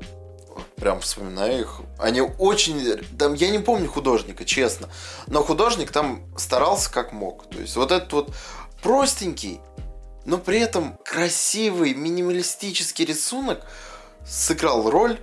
Прям 0.76 1.00
вспоминаю 1.00 1.62
их. 1.62 1.82
Они 1.98 2.22
очень... 2.22 3.00
Там, 3.18 3.34
я 3.34 3.50
не 3.50 3.60
помню 3.60 3.90
художника, 3.90 4.44
честно. 4.44 4.90
Но 5.28 5.44
художник 5.44 5.92
там 5.92 6.24
старался 6.38 6.92
как 6.92 7.14
мог. 7.14 7.50
То 7.50 7.60
есть 7.60 7.76
вот 7.78 7.92
этот 7.92 8.12
вот 8.12 8.34
простенький, 8.82 9.62
но 10.26 10.38
при 10.38 10.60
этом 10.60 10.98
красивый, 11.06 11.94
минималистический 11.94 13.06
рисунок 13.06 13.62
сыграл 14.26 14.90
роль, 14.90 15.20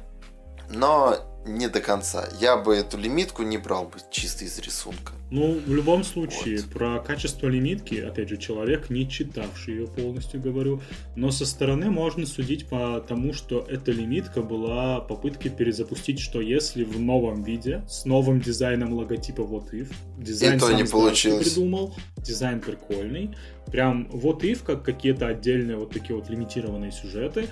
но 0.69 1.19
не 1.47 1.69
до 1.69 1.81
конца. 1.81 2.29
Я 2.41 2.57
бы 2.57 2.75
эту 2.75 2.99
лимитку 2.99 3.43
не 3.43 3.59
брал 3.59 3.85
бы 3.85 3.99
чисто 4.11 4.45
из 4.45 4.59
рисунка. 4.59 5.13
Ну, 5.31 5.59
в 5.67 5.75
любом 5.75 6.05
случае, 6.05 6.59
вот. 6.59 6.71
про 6.71 6.99
качество 7.01 7.49
лимитки, 7.49 7.97
опять 7.97 8.29
же, 8.29 8.37
человек, 8.37 8.91
не 8.91 9.09
читавший 9.09 9.75
ее 9.75 9.87
полностью, 9.89 10.41
говорю, 10.41 10.81
но 11.17 11.33
со 11.33 11.45
стороны 11.45 11.91
можно 11.91 12.27
судить 12.27 12.69
по 12.69 13.01
тому, 13.01 13.33
что 13.33 13.67
эта 13.69 13.91
лимитка 13.91 14.43
была 14.43 15.01
попыткой 15.01 15.51
перезапустить, 15.51 16.21
что 16.21 16.41
если 16.41 16.85
в 16.85 17.01
новом 17.01 17.43
виде, 17.43 17.83
с 17.89 18.05
новым 18.05 18.41
дизайном 18.41 18.93
логотипа 18.93 19.41
What 19.41 19.73
If, 19.73 19.93
дизайн 20.19 20.61
сам 20.61 20.77
не 20.77 20.85
получилось. 20.85 21.49
придумал, 21.49 21.95
дизайн 22.19 22.61
прикольный, 22.61 23.35
прям 23.67 24.09
What 24.13 24.43
If, 24.43 24.65
как 24.65 24.85
какие-то 24.85 25.27
отдельные 25.27 25.77
вот 25.77 25.91
такие 25.91 26.15
вот 26.15 26.29
лимитированные 26.31 26.93
сюжеты, 26.93 27.49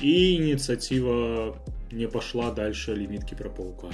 и 0.00 0.36
инициатива 0.36 1.56
не 1.90 2.08
пошла 2.08 2.50
дальше 2.50 2.94
лимитки 2.94 3.34
про 3.34 3.48
паука 3.48 3.88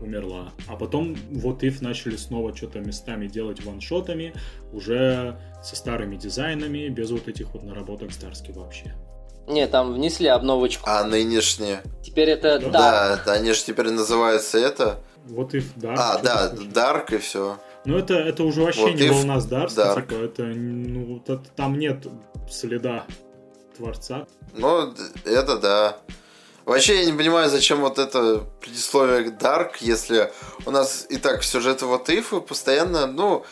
умерла. 0.00 0.52
А 0.66 0.76
потом 0.76 1.16
вот 1.30 1.62
if 1.62 1.78
начали 1.80 2.16
снова 2.16 2.54
что-то 2.54 2.80
местами 2.80 3.26
делать 3.26 3.64
ваншотами, 3.64 4.34
уже 4.72 5.38
со 5.62 5.76
старыми 5.76 6.16
дизайнами, 6.16 6.88
без 6.88 7.10
вот 7.10 7.28
этих 7.28 7.54
вот 7.54 7.62
наработок 7.62 8.12
Старски 8.12 8.52
вообще. 8.52 8.94
Не, 9.46 9.66
там 9.66 9.92
внесли 9.92 10.28
обновочку. 10.28 10.84
А 10.88 11.04
нынешние? 11.04 11.82
Теперь 12.02 12.30
это 12.30 12.58
да? 12.58 12.68
Да, 12.70 13.22
да 13.26 13.32
они 13.32 13.52
же 13.52 13.62
теперь 13.62 13.90
называются 13.90 14.58
это... 14.58 15.00
Вот 15.26 15.54
if 15.54 15.64
Dark. 15.76 15.96
А, 15.98 16.18
да, 16.18 16.52
Dark 16.52 17.14
и 17.14 17.18
все. 17.18 17.58
Ну 17.84 17.98
это, 17.98 18.14
это 18.14 18.44
уже 18.44 18.62
вообще 18.62 18.82
вот 18.82 18.94
не 18.94 19.08
волна 19.08 19.40
с 19.40 19.46
Дарс, 19.46 19.74
типа, 19.74 20.14
это, 20.14 20.42
ну, 20.44 21.18
это, 21.18 21.42
там 21.56 21.78
нет 21.78 22.06
следа 22.50 23.04
творца. 23.76 24.26
Ну, 24.54 24.94
это 25.24 25.58
да. 25.58 25.98
Вообще 26.64 27.00
я 27.00 27.04
не 27.04 27.12
понимаю, 27.12 27.50
зачем 27.50 27.80
вот 27.80 27.98
это 27.98 28.44
предисловие 28.60 29.28
Dark, 29.28 29.76
если 29.80 30.32
у 30.64 30.70
нас 30.70 31.06
и 31.10 31.18
так 31.18 31.42
сюжеты 31.44 31.86
вот 31.86 32.08
Ифы 32.08 32.40
постоянно, 32.40 33.06
ну, 33.06 33.44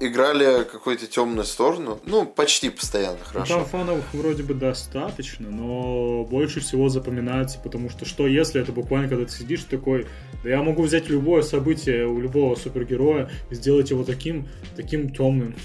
играли 0.00 0.64
какую-то 0.64 1.06
темную 1.06 1.44
сторону. 1.44 2.00
Ну, 2.04 2.26
почти 2.26 2.70
постоянно, 2.70 3.18
ну, 3.18 3.24
хорошо. 3.24 3.54
там 3.54 3.64
фанов 3.64 4.04
вроде 4.12 4.42
бы 4.42 4.54
достаточно, 4.54 5.48
но 5.48 6.24
больше 6.24 6.60
всего 6.60 6.88
запоминается, 6.88 7.58
потому 7.62 7.88
что 7.88 8.04
что 8.04 8.26
если 8.26 8.60
это 8.60 8.72
буквально, 8.72 9.08
когда 9.08 9.24
ты 9.24 9.32
сидишь 9.32 9.64
такой, 9.64 10.06
да 10.42 10.50
я 10.50 10.62
могу 10.62 10.82
взять 10.82 11.08
любое 11.08 11.42
событие 11.42 12.06
у 12.06 12.20
любого 12.20 12.56
супергероя 12.56 13.30
и 13.50 13.54
сделать 13.54 13.90
его 13.90 14.04
таким, 14.04 14.48
таким 14.76 15.10
темным. 15.10 15.54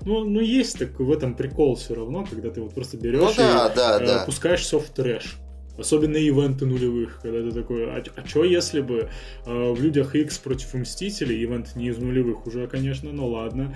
Ну, 0.00 0.24
ну 0.24 0.40
есть 0.40 0.80
так 0.80 0.98
в 0.98 1.12
этом 1.12 1.36
прикол 1.36 1.76
все 1.76 1.94
равно, 1.94 2.26
когда 2.28 2.50
ты 2.50 2.60
вот 2.60 2.74
просто 2.74 2.96
берешь 2.96 3.20
ну, 3.20 3.34
да, 3.36 3.70
и 3.72 3.76
да, 3.76 4.00
э, 4.00 4.06
да. 4.06 4.24
пускаешься 4.24 4.80
в 4.80 4.88
трэш. 4.88 5.36
Особенно 5.80 6.16
ивенты 6.16 6.66
нулевых, 6.66 7.20
когда 7.22 7.40
ты 7.40 7.52
такой, 7.52 7.90
а, 7.90 8.02
а 8.14 8.26
что 8.26 8.44
если 8.44 8.80
бы 8.80 9.08
э, 9.46 9.72
в 9.72 9.80
Людях 9.80 10.14
X 10.14 10.38
против 10.38 10.74
Мстителей, 10.74 11.42
ивент 11.42 11.74
не 11.74 11.88
из 11.88 11.98
нулевых 11.98 12.46
уже, 12.46 12.66
конечно, 12.66 13.10
но 13.12 13.26
ладно, 13.26 13.74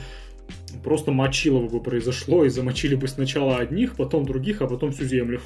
просто 0.82 1.12
мочилово 1.12 1.68
бы 1.68 1.82
произошло, 1.82 2.44
и 2.44 2.50
замочили 2.50 2.94
бы 2.94 3.08
сначала 3.08 3.56
одних, 3.56 3.96
потом 3.96 4.26
других, 4.26 4.60
а 4.60 4.66
потом 4.66 4.92
всю 4.92 5.04
землю. 5.04 5.40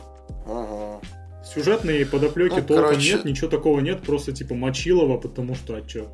Ага. 0.46 1.00
Сюжетные 1.44 2.04
подоплеки 2.04 2.56
ну, 2.56 2.62
толком 2.62 2.88
короче... 2.90 3.12
нет, 3.14 3.24
ничего 3.24 3.48
такого 3.48 3.80
нет, 3.80 4.02
просто 4.02 4.32
типа 4.32 4.54
мочилово, 4.54 5.18
потому 5.18 5.54
что 5.54 5.76
а 5.76 5.82
чё? 5.82 6.08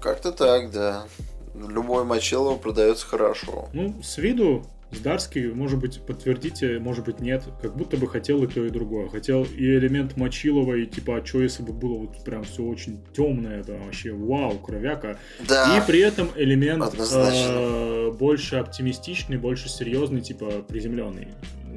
Как-то 0.00 0.30
так, 0.30 0.70
да. 0.70 1.06
Любой 1.54 2.04
мочилово 2.04 2.56
продается 2.56 3.04
хорошо. 3.06 3.68
Ну, 3.72 4.00
с 4.02 4.18
виду 4.18 4.64
Здарский, 4.90 5.52
может 5.52 5.78
быть, 5.78 6.00
подтвердите, 6.00 6.78
может 6.78 7.04
быть, 7.04 7.20
нет. 7.20 7.44
Как 7.60 7.76
будто 7.76 7.96
бы 7.96 8.08
хотел 8.08 8.42
и 8.44 8.46
то, 8.46 8.64
и 8.64 8.70
другое. 8.70 9.08
Хотел 9.08 9.44
и 9.44 9.64
элемент 9.64 10.16
Мочилова, 10.16 10.74
и 10.74 10.86
типа, 10.86 11.18
а 11.18 11.26
что 11.26 11.42
если 11.42 11.62
бы 11.62 11.72
было 11.72 11.98
вот 11.98 12.24
прям 12.24 12.44
все 12.44 12.62
очень 12.62 13.00
темное, 13.14 13.60
это 13.60 13.72
вообще 13.72 14.12
вау, 14.12 14.58
кровяка. 14.58 15.18
Да. 15.46 15.76
И 15.76 15.86
при 15.86 16.00
этом 16.00 16.30
элемент 16.36 16.84
э, 16.98 18.12
больше 18.18 18.56
оптимистичный, 18.56 19.36
больше 19.36 19.68
серьезный, 19.68 20.22
типа 20.22 20.64
приземленный. 20.66 21.28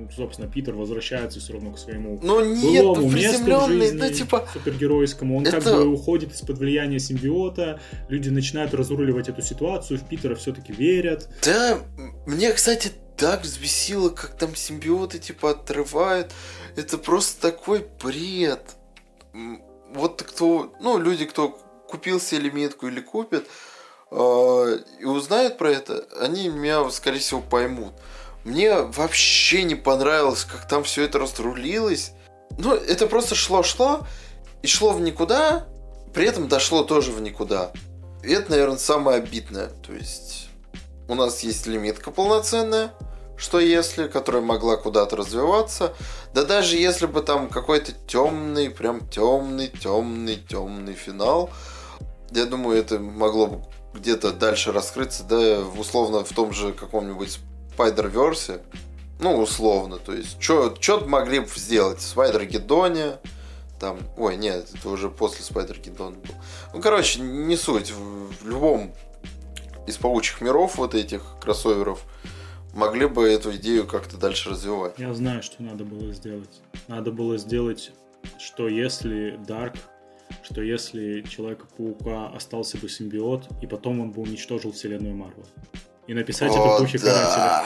Ну, 0.02 0.10
собственно, 0.16 0.50
Питер 0.50 0.74
возвращается 0.74 1.40
все 1.40 1.54
равно 1.54 1.72
к 1.72 1.80
своему 1.80 2.20
ну, 2.22 2.44
нет, 2.44 2.84
былому 2.84 3.10
месту 3.10 3.44
в 3.44 3.68
жизни, 3.68 3.98
да, 3.98 4.10
типа... 4.10 4.48
супергеройскому. 4.54 5.38
Он 5.38 5.46
это... 5.46 5.62
как 5.62 5.74
бы 5.74 5.88
уходит 5.88 6.34
из-под 6.34 6.58
влияния 6.58 7.00
симбиота, 7.00 7.80
люди 8.10 8.30
начинают 8.30 8.74
разруливать 8.74 9.30
эту 9.30 9.42
ситуацию, 9.42 10.00
в 10.00 10.08
Питера 10.08 10.36
все-таки 10.36 10.74
верят. 10.74 11.30
Да, 11.44 11.80
мне, 12.26 12.52
кстати, 12.52 12.92
так 13.18 13.44
взбесило, 13.44 14.10
как 14.10 14.38
там 14.38 14.56
симбиоты 14.56 15.20
типа 15.20 15.52
отрывают. 15.52 16.32
Это 16.76 16.98
просто 16.98 17.42
такой 17.42 17.86
бред. 18.04 18.62
Вот 19.94 20.24
кто, 20.24 20.74
ну, 20.82 20.98
люди, 20.98 21.26
кто 21.26 21.50
купил 21.88 22.20
себе 22.20 22.42
лимитку 22.42 22.88
или 22.88 23.02
купит, 23.02 23.46
э, 24.10 24.80
и 25.00 25.06
узнают 25.06 25.58
про 25.58 25.72
это, 25.72 26.06
они 26.20 26.50
меня, 26.50 26.90
скорее 26.90 27.20
всего, 27.20 27.42
поймут. 27.42 27.94
Мне 28.44 28.76
вообще 28.76 29.64
не 29.64 29.76
понравилось, 29.76 30.46
как 30.46 30.68
там 30.68 30.84
все 30.84 31.04
это 31.04 31.20
разрулилось. 31.20 32.14
Ну, 32.58 32.74
это 32.74 33.08
просто 33.08 33.36
шло-шло, 33.36 34.02
и 34.62 34.68
шло 34.68 34.92
в 34.92 35.02
никуда, 35.02 35.68
при 36.14 36.26
этом 36.26 36.48
дошло 36.48 36.84
тоже 36.84 37.12
в 37.12 37.22
никуда. 37.22 37.72
И 38.24 38.32
это, 38.32 38.52
наверное, 38.52 38.78
самое 38.78 39.18
обидное. 39.18 39.70
То 39.86 39.94
есть 39.94 40.50
у 41.08 41.16
нас 41.16 41.42
есть 41.42 41.68
лимитка 41.68 42.12
полноценная, 42.12 42.92
что 43.38 43.60
если, 43.60 44.08
которая 44.08 44.42
могла 44.42 44.78
куда-то 44.78 45.16
развиваться. 45.16 45.94
Да 46.34 46.44
даже 46.44 46.78
если 46.78 47.06
бы 47.06 47.22
там 47.22 47.50
какой-то 47.50 47.92
темный, 48.08 48.70
прям 48.70 49.08
темный, 49.10 49.68
темный, 49.68 50.36
темный 50.38 50.94
финал, 50.94 51.50
я 52.32 52.46
думаю, 52.46 52.78
это 52.78 53.00
могло 53.00 53.48
бы 53.48 53.64
где-то 53.94 54.32
дальше 54.32 54.72
раскрыться, 54.72 55.24
да, 55.24 55.60
условно 55.78 56.24
в 56.24 56.34
том 56.34 56.54
же 56.54 56.72
каком-нибудь 56.72 57.40
Spider-Verse. 57.76 58.62
Ну, 59.20 59.38
условно, 59.38 59.98
то 59.98 60.14
есть, 60.14 60.42
что 60.42 60.76
могли 61.06 61.40
бы 61.40 61.50
сделать? 61.56 62.00
Spider 62.00 62.46
Гедоне, 62.46 63.18
там, 63.80 64.00
ой, 64.18 64.36
нет, 64.36 64.68
это 64.74 64.90
уже 64.90 65.10
после 65.10 65.46
Spider 65.46 65.80
Гедон 65.80 66.14
был. 66.16 66.36
Ну, 66.74 66.82
короче, 66.82 67.20
не 67.20 67.56
суть. 67.56 67.92
В, 67.92 68.44
в 68.44 68.48
любом 68.48 68.94
из 69.88 69.98
паучьих 69.98 70.42
миров 70.42 70.78
вот 70.78 70.96
этих 70.96 71.22
кроссоверов 71.42 72.04
могли 72.74 73.08
бы 73.08 73.28
эту 73.28 73.56
идею 73.56 73.86
как-то 73.88 74.18
дальше 74.18 74.52
развивать. 74.52 74.94
Я 74.98 75.14
знаю, 75.14 75.44
что 75.44 75.62
надо 75.62 75.84
было 75.84 76.12
сделать. 76.14 76.62
Надо 76.88 77.12
было 77.12 77.38
сделать, 77.38 77.92
что 78.40 78.68
если 78.68 79.40
Дарк 79.48 79.76
что 80.44 80.62
если 80.62 81.22
Человека-паука 81.22 82.28
остался 82.30 82.78
бы 82.78 82.90
симбиот, 82.90 83.48
и 83.62 83.68
потом 83.68 84.00
он 84.00 84.12
бы 84.12 84.22
уничтожил 84.22 84.72
вселенную 84.72 85.16
Марвел. 85.16 85.46
И 86.12 86.14
написать 86.14 86.52
О, 86.52 86.56
это 86.56 86.76
в 86.76 86.80
духе 86.80 86.98
да. 86.98 87.06
карателя. 87.06 87.64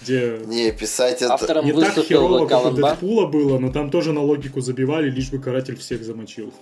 Где 0.00 0.46
не, 0.46 0.72
писать 0.72 1.20
это... 1.20 1.34
Автором 1.34 1.66
не 1.66 1.74
так 1.74 1.92
херово, 1.92 2.46
как 2.46 2.64
у 2.64 2.70
Дэдпула 2.70 3.26
было, 3.26 3.58
но 3.58 3.70
там 3.70 3.90
тоже 3.90 4.14
на 4.14 4.22
логику 4.22 4.62
забивали, 4.62 5.10
лишь 5.10 5.28
бы 5.28 5.38
каратель 5.38 5.76
всех 5.76 6.02
замочил. 6.04 6.54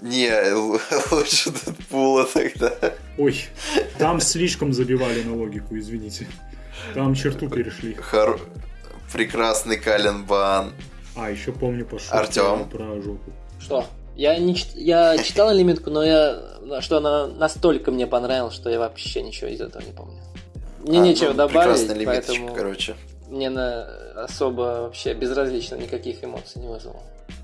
Не, 0.00 0.54
лучше 1.12 1.50
Дэдпула 1.50 2.24
тогда. 2.24 2.72
Ой, 3.18 3.44
там 3.98 4.22
слишком 4.22 4.72
забивали 4.72 5.22
на 5.22 5.36
логику, 5.36 5.76
извините. 5.76 6.26
Там 6.94 7.14
черту 7.14 7.50
перешли. 7.50 7.92
Хор... 7.92 8.40
Прекрасный 9.12 9.76
Кален 9.76 10.24
Бан. 10.24 10.72
А, 11.14 11.30
еще 11.30 11.52
помню 11.52 11.84
по 11.84 11.98
Артем. 12.08 12.70
про 12.70 13.02
жопу. 13.02 13.30
Что? 13.60 13.84
Я, 14.14 14.38
не, 14.38 14.56
я 14.76 15.18
читал 15.18 15.54
лимитку, 15.54 15.90
но 15.90 16.02
я, 16.02 16.55
что 16.80 16.98
она 16.98 17.26
настолько 17.26 17.90
мне 17.90 18.06
понравилась, 18.06 18.54
что 18.54 18.70
я 18.70 18.78
вообще 18.78 19.22
ничего 19.22 19.48
из 19.48 19.60
этого 19.60 19.82
не 19.82 19.92
помню. 19.92 20.18
Мне 20.80 21.00
а, 21.00 21.02
нечего 21.02 21.28
ну, 21.30 21.34
добавить, 21.34 22.04
поэтому 22.04 22.54
короче. 22.54 22.96
мне 23.28 23.50
на 23.50 23.88
особо 24.14 24.82
вообще 24.82 25.14
безразлично 25.14 25.74
никаких 25.74 26.22
эмоций 26.22 26.60
не 26.60 26.68
вызвало. 26.68 27.00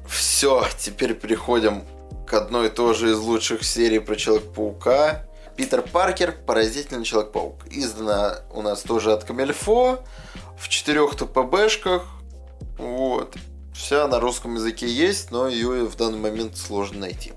Все, 0.08 0.64
теперь 0.78 1.14
переходим 1.14 1.82
к 2.26 2.34
одной 2.34 2.68
и 2.68 2.70
той 2.70 2.94
же 2.94 3.10
из 3.10 3.18
лучших 3.18 3.64
серий 3.64 3.98
про 3.98 4.16
Человека-паука. 4.16 5.26
Питер 5.56 5.82
Паркер, 5.82 6.32
Поразительный 6.46 7.04
Человек-паук. 7.04 7.66
Издана 7.70 8.38
у 8.54 8.62
нас 8.62 8.82
тоже 8.82 9.12
от 9.12 9.24
Камельфо 9.24 9.98
в 10.58 10.68
четырех 10.68 11.14
ТПБшках. 11.14 12.06
Вот. 12.78 13.34
Вся 13.74 14.06
на 14.06 14.20
русском 14.20 14.54
языке 14.54 14.86
есть, 14.86 15.30
но 15.30 15.48
ее 15.48 15.84
в 15.86 15.96
данный 15.96 16.18
момент 16.18 16.56
сложно 16.56 17.00
найти. 17.00 17.32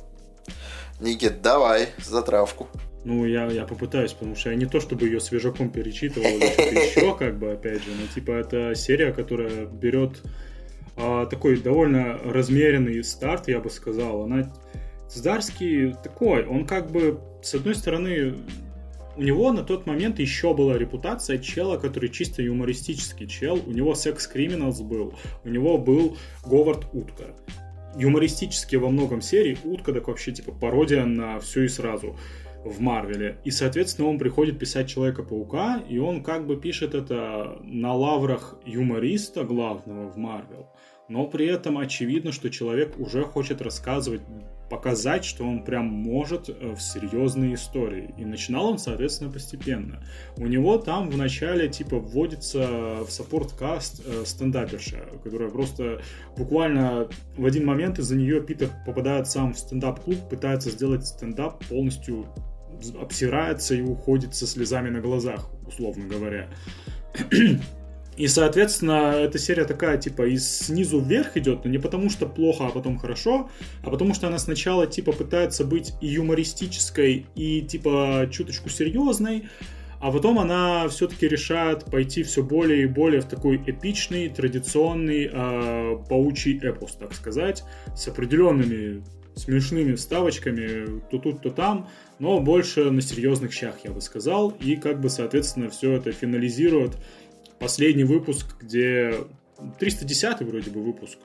Никит, 0.99 1.41
давай, 1.41 1.89
затравку. 1.97 2.67
Ну, 3.03 3.25
я, 3.25 3.45
я 3.47 3.65
попытаюсь, 3.65 4.13
потому 4.13 4.35
что 4.35 4.49
я 4.49 4.55
не 4.55 4.65
то 4.65 4.79
чтобы 4.79 5.05
ее 5.05 5.19
свежаком 5.19 5.69
перечитывал 5.69 6.27
или 6.27 6.47
что-то 6.47 6.75
еще, 6.75 7.15
как 7.19 7.37
бы, 7.37 7.51
опять 7.51 7.83
же, 7.83 7.91
но 7.91 8.07
типа 8.13 8.31
это 8.31 8.73
серия, 8.75 9.11
которая 9.11 9.65
берет 9.65 10.23
а, 10.97 11.25
такой 11.25 11.57
довольно 11.57 12.17
размеренный 12.23 13.03
старт, 13.03 13.47
я 13.47 13.59
бы 13.59 13.69
сказал. 13.69 14.23
Она 14.23 14.51
Здарский 15.09 15.93
такой, 16.03 16.45
он 16.45 16.65
как 16.65 16.89
бы, 16.91 17.19
с 17.43 17.53
одной 17.53 17.75
стороны, 17.75 18.35
у 19.15 19.21
него 19.21 19.51
на 19.51 19.63
тот 19.63 19.85
момент 19.85 20.19
еще 20.19 20.53
была 20.53 20.77
репутация 20.77 21.37
чела, 21.37 21.77
который 21.77 22.09
чисто 22.09 22.41
юмористический 22.41 23.27
чел. 23.27 23.61
У 23.65 23.71
него 23.71 23.95
Секс 23.95 24.27
Криминалс 24.27 24.81
был, 24.81 25.13
у 25.43 25.49
него 25.49 25.77
был 25.77 26.17
Говард 26.43 26.87
Утка. 26.93 27.35
Юмористически 27.97 28.75
во 28.75 28.89
многом 28.89 29.21
серии 29.21 29.57
Утка 29.63 29.93
так 29.93 30.07
вообще 30.07 30.31
типа 30.31 30.51
пародия 30.51 31.05
на 31.05 31.39
все 31.39 31.63
и 31.63 31.67
сразу 31.67 32.17
в 32.63 32.79
Марвеле. 32.79 33.37
И, 33.43 33.51
соответственно, 33.51 34.07
он 34.07 34.17
приходит 34.17 34.57
писать 34.57 34.89
Человека-паука, 34.89 35.83
и 35.87 35.99
он 35.99 36.23
как 36.23 36.47
бы 36.47 36.57
пишет 36.57 36.95
это 36.95 37.59
на 37.63 37.93
лаврах 37.93 38.55
юмориста 38.65 39.43
главного 39.43 40.09
в 40.09 40.17
Марвел 40.17 40.67
но 41.07 41.27
при 41.27 41.47
этом 41.47 41.77
очевидно, 41.77 42.31
что 42.31 42.49
человек 42.49 42.99
уже 42.99 43.23
хочет 43.23 43.61
рассказывать, 43.61 44.21
показать, 44.69 45.25
что 45.25 45.43
он 45.43 45.63
прям 45.63 45.85
может 45.85 46.49
э, 46.49 46.73
в 46.75 46.79
серьезные 46.79 47.55
истории. 47.55 48.13
И 48.17 48.25
начинал 48.25 48.67
он, 48.67 48.77
соответственно, 48.77 49.31
постепенно. 49.31 50.03
У 50.37 50.47
него 50.47 50.77
там 50.77 51.09
в 51.09 51.17
начале 51.17 51.69
типа 51.69 51.97
вводится 51.97 53.03
в 53.03 53.09
саппорт-каст 53.09 54.01
э, 54.05 54.23
стендаперша, 54.25 55.05
которая 55.23 55.49
просто 55.49 56.01
буквально 56.37 57.07
в 57.37 57.45
один 57.45 57.65
момент 57.65 57.99
из-за 57.99 58.15
нее 58.15 58.41
Питер 58.41 58.69
попадает 58.85 59.27
сам 59.27 59.53
в 59.53 59.59
стендап-клуб, 59.59 60.29
пытается 60.29 60.69
сделать 60.71 61.05
стендап 61.05 61.63
полностью 61.65 62.25
обсирается 62.99 63.73
и 63.75 63.81
уходит 63.81 64.35
со 64.35 64.45
слезами 64.45 64.89
на 64.89 64.99
глазах, 64.99 65.49
условно 65.65 66.05
говоря. 66.07 66.49
И, 68.17 68.27
соответственно, 68.27 69.13
эта 69.17 69.37
серия 69.37 69.65
такая, 69.65 69.97
типа, 69.97 70.27
из 70.27 70.47
снизу 70.47 70.99
вверх 70.99 71.35
идет, 71.35 71.65
но 71.65 71.71
не 71.71 71.77
потому 71.77 72.09
что 72.09 72.25
плохо, 72.25 72.67
а 72.67 72.69
потом 72.69 72.97
хорошо, 72.97 73.49
а 73.83 73.89
потому 73.89 74.13
что 74.13 74.27
она 74.27 74.39
сначала, 74.39 74.87
типа, 74.87 75.11
пытается 75.11 75.65
быть 75.65 75.93
юмористической, 75.99 77.25
и, 77.35 77.61
типа, 77.61 78.29
чуточку 78.31 78.69
серьезной, 78.69 79.49
а 79.99 80.11
потом 80.11 80.39
она 80.39 80.87
все-таки 80.87 81.27
решает 81.27 81.85
пойти 81.85 82.23
все 82.23 82.43
более 82.43 82.83
и 82.83 82.85
более 82.85 83.21
в 83.21 83.25
такой 83.25 83.57
эпичный, 83.57 84.29
традиционный 84.29 85.29
э, 85.31 85.97
паучий 86.07 86.59
эпос, 86.59 86.93
так 86.93 87.13
сказать, 87.13 87.63
с 87.95 88.07
определенными 88.07 89.03
смешными 89.35 89.95
вставочками 89.95 91.01
то 91.11 91.17
тут, 91.17 91.41
то 91.41 91.49
там, 91.49 91.89
но 92.19 92.39
больше 92.39 92.89
на 92.91 93.01
серьезных 93.01 93.51
щах, 93.51 93.75
я 93.83 93.91
бы 93.91 94.01
сказал, 94.01 94.51
и 94.61 94.75
как 94.75 95.01
бы, 95.01 95.09
соответственно, 95.09 95.69
все 95.69 95.93
это 95.93 96.11
финализирует 96.11 96.97
последний 97.59 98.03
выпуск, 98.03 98.45
где 98.59 99.15
310 99.79 100.41
вроде 100.41 100.71
бы 100.71 100.81
выпуск, 100.81 101.17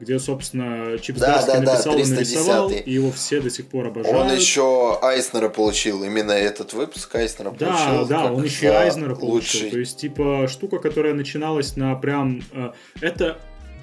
где, 0.00 0.18
собственно, 0.18 0.98
Чип 0.98 1.16
да, 1.16 1.44
да, 1.46 1.60
написал 1.60 1.94
да, 1.94 2.00
и 2.00 2.06
нарисовал, 2.06 2.70
и 2.70 2.90
его 2.90 3.12
все 3.12 3.40
до 3.40 3.50
сих 3.50 3.66
пор 3.66 3.86
обожают. 3.86 4.16
Он 4.16 4.34
еще 4.34 4.98
Айснера 5.02 5.48
получил, 5.48 6.02
именно 6.04 6.32
этот 6.32 6.72
выпуск 6.72 7.14
Айснера 7.14 7.50
да, 7.52 7.66
получил. 7.66 8.06
Да, 8.06 8.22
да, 8.24 8.32
он 8.32 8.44
еще 8.44 8.66
и 8.66 8.68
Айзнера 8.70 9.14
получил. 9.14 9.34
Лучший. 9.34 9.70
То 9.70 9.78
есть, 9.78 9.98
типа, 9.98 10.46
штука, 10.48 10.78
которая 10.78 11.14
начиналась 11.14 11.76
на 11.76 11.94
прям... 11.94 12.42
Э, 12.52 12.72
это 13.00 13.38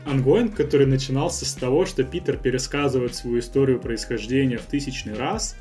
ongoing, 0.06 0.56
который 0.56 0.88
начинался 0.88 1.46
с 1.46 1.54
того, 1.54 1.86
что 1.86 2.04
Питер 2.04 2.38
пересказывает 2.38 3.16
свою 3.16 3.40
историю 3.40 3.80
происхождения 3.80 4.58
в 4.58 4.66
тысячный 4.66 5.14
раз 5.14 5.56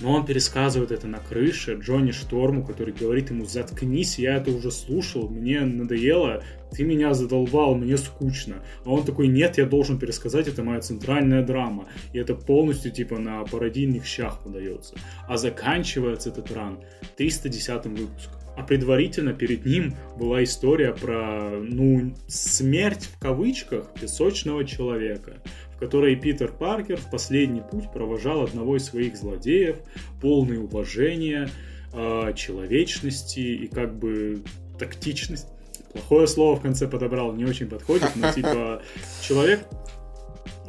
но 0.00 0.12
он 0.12 0.24
пересказывает 0.24 0.90
это 0.90 1.06
на 1.06 1.18
крыше 1.18 1.78
Джонни 1.80 2.10
Шторму, 2.12 2.64
который 2.64 2.94
говорит 2.94 3.30
ему 3.30 3.44
«Заткнись, 3.44 4.18
я 4.18 4.36
это 4.36 4.50
уже 4.50 4.70
слушал, 4.70 5.28
мне 5.28 5.60
надоело, 5.60 6.42
ты 6.72 6.84
меня 6.84 7.12
задолбал, 7.14 7.74
мне 7.74 7.96
скучно». 7.96 8.56
А 8.84 8.90
он 8.90 9.04
такой 9.04 9.28
«Нет, 9.28 9.58
я 9.58 9.66
должен 9.66 9.98
пересказать, 9.98 10.48
это 10.48 10.62
моя 10.62 10.80
центральная 10.80 11.44
драма». 11.44 11.86
И 12.12 12.18
это 12.18 12.34
полностью 12.34 12.92
типа 12.92 13.18
на 13.18 13.44
пародийных 13.44 14.06
щах 14.06 14.42
подается. 14.42 14.94
А 15.28 15.36
заканчивается 15.36 16.30
этот 16.30 16.50
run 16.52 16.80
310 17.16 17.86
выпуском. 17.86 18.40
А 18.56 18.62
предварительно 18.62 19.32
перед 19.32 19.64
ним 19.64 19.94
была 20.18 20.44
история 20.44 20.92
про, 20.92 21.50
ну, 21.62 22.14
смерть 22.26 23.08
в 23.14 23.18
кавычках 23.18 23.92
песочного 23.98 24.64
человека 24.64 25.36
которой 25.80 26.14
Питер 26.14 26.52
Паркер 26.52 26.98
в 26.98 27.10
последний 27.10 27.62
путь 27.62 27.90
провожал 27.90 28.42
одного 28.42 28.76
из 28.76 28.84
своих 28.84 29.16
злодеев, 29.16 29.76
полный 30.20 30.62
уважения, 30.62 31.50
э, 31.92 32.32
человечности 32.36 33.40
и 33.40 33.66
как 33.66 33.94
бы 33.94 34.42
тактичности. 34.78 35.48
Плохое 35.92 36.28
слово 36.28 36.56
в 36.56 36.60
конце 36.60 36.86
подобрал, 36.86 37.32
не 37.32 37.44
очень 37.44 37.66
подходит, 37.66 38.10
но 38.14 38.30
типа 38.30 38.82
человек 39.22 39.66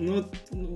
ну, 0.01 0.25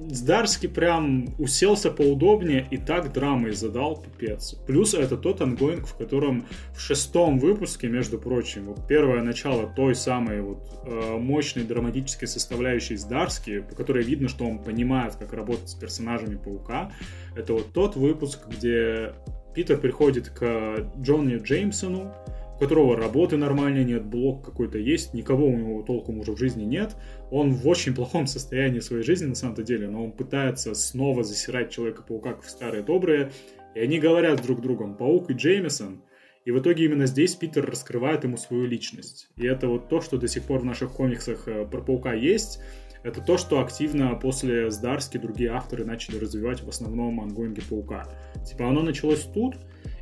Здарский 0.10 0.70
прям 0.70 1.28
уселся 1.40 1.92
поудобнее 1.92 2.68
и 2.70 2.78
так 2.78 3.12
драмой 3.12 3.54
задал 3.54 3.98
пипец. 3.98 4.54
Плюс 4.68 4.94
это 4.94 5.18
тот 5.18 5.42
ongoing, 5.42 5.88
в 5.88 5.98
котором 5.98 6.46
в 6.76 6.80
шестом 6.80 7.40
выпуске, 7.40 7.88
между 7.88 8.18
прочим, 8.20 8.66
вот 8.66 8.88
первое 8.88 9.22
начало 9.24 9.68
той 9.68 9.96
самой 9.96 10.42
вот 10.42 10.60
э, 10.86 11.18
мощной 11.18 11.66
драматической 11.66 12.28
составляющей 12.28 12.96
Здарски, 12.96 13.62
по 13.62 13.76
которой 13.76 14.04
видно, 14.04 14.30
что 14.30 14.46
он 14.46 14.60
понимает, 14.60 15.16
как 15.16 15.34
работать 15.34 15.70
с 15.70 15.74
персонажами 15.74 16.36
Паука, 16.36 16.92
это 17.36 17.54
вот 17.54 17.74
тот 17.74 17.96
выпуск, 17.96 18.48
где 18.48 19.14
Питер 19.56 19.78
приходит 19.78 20.30
к 20.30 20.88
Джонни 21.00 21.38
Джеймсону, 21.38 22.14
у 22.56 22.60
которого 22.60 22.96
работы 22.96 23.36
нормальной 23.38 23.84
нет, 23.84 24.06
блок 24.06 24.46
какой-то 24.46 24.78
есть, 24.78 25.14
никого 25.14 25.48
у 25.48 25.58
него 25.58 25.82
толком 25.84 26.20
уже 26.20 26.32
в 26.32 26.40
жизни 26.40 26.64
нет. 26.64 26.96
Он 27.30 27.52
в 27.52 27.68
очень 27.68 27.94
плохом 27.94 28.28
состоянии 28.28 28.80
своей 28.80 29.04
жизни 29.04 29.26
на 29.26 29.36
самом-то 29.36 29.64
деле, 29.64 29.90
но 29.90 30.06
он 30.06 30.12
пытается 30.12 30.74
снова 30.74 31.24
засирать 31.24 31.72
Человека-паука 31.72 32.38
в 32.42 32.50
старые 32.50 32.84
добрые. 32.84 33.32
И 33.76 33.80
они 33.80 34.00
говорят 34.00 34.42
друг 34.42 34.62
другом, 34.62 34.96
Паук 34.96 35.30
и 35.30 35.34
Джеймисон. 35.34 36.02
И 36.46 36.52
в 36.52 36.60
итоге 36.60 36.86
именно 36.86 37.08
здесь 37.08 37.36
Питер 37.36 37.66
раскрывает 37.66 38.24
ему 38.24 38.38
свою 38.38 38.66
личность. 38.66 39.28
И 39.36 39.46
это 39.46 39.68
вот 39.68 39.90
то, 39.90 40.00
что 40.00 40.18
до 40.18 40.28
сих 40.28 40.44
пор 40.44 40.60
в 40.60 40.66
наших 40.66 40.92
комиксах 40.92 41.48
э, 41.48 41.66
про 41.66 41.82
Паука 41.82 42.14
есть. 42.14 42.60
Это 43.04 43.22
то, 43.22 43.38
что 43.38 43.60
активно 43.60 44.16
после 44.16 44.72
Здарски 44.72 45.18
другие 45.18 45.52
авторы 45.52 45.86
начали 45.86 46.18
развивать 46.18 46.64
в 46.64 46.70
основном 46.70 47.20
ангоинге 47.20 47.64
Паука. 47.68 48.08
Типа 48.48 48.70
оно 48.70 48.82
началось 48.82 49.24
тут, 49.34 49.56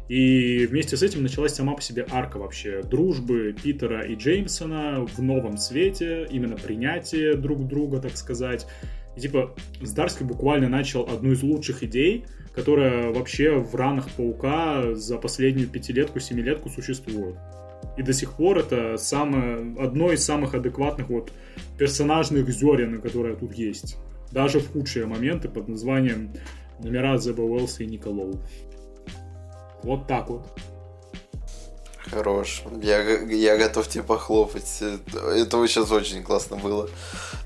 и 0.10 0.66
вместе 0.66 0.98
с 0.98 1.04
этим 1.04 1.24
началась 1.24 1.54
сама 1.54 1.74
по 1.74 1.82
себе 1.82 2.06
арка 2.12 2.38
вообще 2.38 2.84
дружбы 2.84 3.56
Питера 3.64 4.02
и 4.02 4.16
Джеймсона 4.16 5.06
в 5.06 5.22
новом 5.22 5.58
свете, 5.58 6.28
именно 6.30 6.56
принятие 6.56 7.36
друг 7.36 7.68
друга, 7.68 8.00
так 8.00 8.18
сказать. 8.18 8.68
И 9.16 9.22
типа 9.22 9.56
Здарский 9.82 10.26
буквально 10.26 10.68
начал 10.68 11.08
одну 11.10 11.32
из 11.32 11.42
лучших 11.42 11.84
идей, 11.84 12.26
которая 12.54 13.12
вообще 13.12 13.58
в 13.58 13.74
ранах 13.76 14.10
Паука 14.12 14.94
за 14.94 15.18
последнюю 15.18 15.70
пятилетку, 15.70 16.20
семилетку 16.20 16.70
существует. 16.70 17.36
И 17.98 18.02
до 18.02 18.14
сих 18.14 18.34
пор 18.34 18.60
это 18.60 18.98
самое, 18.98 19.76
одно 19.80 20.12
из 20.12 20.24
самых 20.24 20.54
адекватных 20.54 21.10
вот 21.10 21.32
персонажных 21.78 22.50
зерен, 22.50 23.02
которые 23.02 23.36
тут 23.36 23.54
есть. 23.54 23.98
Даже 24.32 24.60
в 24.60 24.72
худшие 24.72 25.06
моменты 25.06 25.48
под 25.48 25.68
названием 25.68 26.34
номера 26.80 27.18
Зеба 27.18 27.42
Уэллса 27.42 27.84
и 27.84 27.86
Николоу. 27.86 28.40
Вот 29.84 30.08
так 30.08 30.30
вот. 30.30 30.46
Хорош. 32.10 32.64
Я, 32.82 33.02
я 33.02 33.58
готов 33.58 33.88
тебе 33.88 34.04
похлопать. 34.04 34.82
Это 34.82 35.68
сейчас 35.68 35.92
очень 35.92 36.24
классно 36.24 36.58
было. 36.58 36.90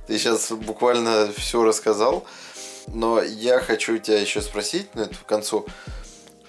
Ты 0.07 0.17
сейчас 0.17 0.51
буквально 0.51 1.31
все 1.35 1.63
рассказал. 1.63 2.25
Но 2.87 3.21
я 3.21 3.59
хочу 3.59 3.97
тебя 3.97 4.19
еще 4.19 4.41
спросить, 4.41 4.93
на 4.95 5.01
ну, 5.01 5.07
это 5.07 5.15
в 5.15 5.25
концу. 5.25 5.65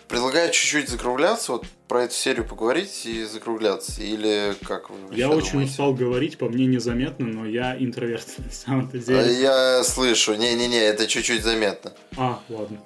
Предлагаю 0.06 0.51
чуть-чуть 0.52 0.89
закругляться, 0.89 1.52
вот 1.52 1.66
про 1.86 2.05
эту 2.05 2.15
серию 2.15 2.47
поговорить 2.47 3.05
и 3.05 3.24
закругляться. 3.24 4.02
Или 4.02 4.55
как 4.65 4.89
вы 4.89 4.97
Я 5.15 5.28
очень 5.28 5.52
думаете? 5.52 5.70
устал 5.73 5.94
говорить, 5.94 6.39
по 6.39 6.48
мне 6.48 6.66
незаметно, 6.66 7.27
но 7.27 7.44
я 7.44 7.77
интроверт 7.77 8.27
на 8.39 8.51
самом-то 8.51 8.98
деле. 8.98 9.19
А 9.20 9.24
я 9.24 9.85
слышу. 9.85 10.35
Не-не-не, 10.35 10.78
это 10.78 11.06
чуть-чуть 11.06 11.43
заметно. 11.43 11.93
А, 12.16 12.40
ладно. 12.48 12.81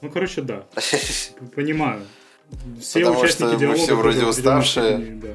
Ну, 0.00 0.10
короче, 0.10 0.40
да. 0.40 0.64
Понимаю. 1.54 2.06
Все 2.80 3.00
Потому 3.00 3.20
участники 3.20 3.48
что 3.48 3.58
диалога 3.58 3.78
мы 3.78 3.84
все 3.84 3.94
вроде 3.94 4.24
уставшие. 4.24 4.98
Да. 5.22 5.28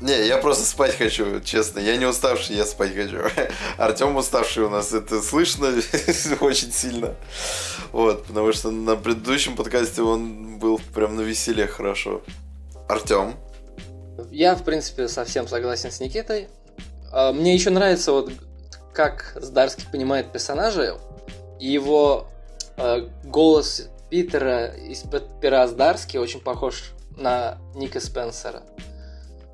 Не, 0.00 0.26
я 0.26 0.38
просто 0.38 0.64
спать 0.64 0.96
хочу, 0.96 1.40
честно. 1.40 1.78
Я 1.78 1.96
не 1.96 2.04
уставший, 2.04 2.56
я 2.56 2.66
спать 2.66 2.94
хочу. 2.94 3.18
Артем 3.78 4.16
уставший 4.16 4.64
у 4.64 4.68
нас, 4.68 4.92
это 4.92 5.22
слышно 5.22 5.68
очень 6.40 6.72
сильно. 6.72 7.14
Вот, 7.92 8.24
потому 8.26 8.52
что 8.52 8.70
на 8.70 8.96
предыдущем 8.96 9.56
подкасте 9.56 10.02
он 10.02 10.58
был 10.58 10.80
прям 10.94 11.16
на 11.16 11.22
веселе 11.22 11.66
хорошо. 11.66 12.22
Артем. 12.88 13.34
Я, 14.30 14.54
в 14.56 14.64
принципе, 14.64 15.08
совсем 15.08 15.48
согласен 15.48 15.90
с 15.90 16.00
Никитой. 16.00 16.48
А, 17.12 17.32
мне 17.32 17.54
еще 17.54 17.70
нравится 17.70 18.12
вот 18.12 18.30
как 18.92 19.36
Здарский 19.36 19.84
понимает 19.90 20.32
персонажа, 20.32 20.98
и 21.58 21.68
его 21.68 22.26
э, 22.76 23.08
голос 23.24 23.88
Питера 24.14 24.66
из 24.66 25.02
пера 25.40 25.66
Здарски 25.66 26.18
очень 26.18 26.38
похож 26.38 26.92
на 27.16 27.58
Ника 27.74 27.98
Спенсера. 27.98 28.62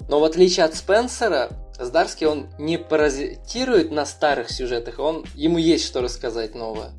Но 0.07 0.21
в 0.21 0.25
отличие 0.25 0.67
от 0.67 0.75
Спенсера, 0.75 1.51
Здарский 1.79 2.27
он 2.27 2.49
не 2.59 2.77
паразитирует 2.77 3.91
на 3.91 4.05
старых 4.05 4.51
сюжетах, 4.51 4.99
он 4.99 5.25
ему 5.35 5.57
есть 5.57 5.87
что 5.87 6.03
рассказать 6.03 6.55
новое. 6.55 6.91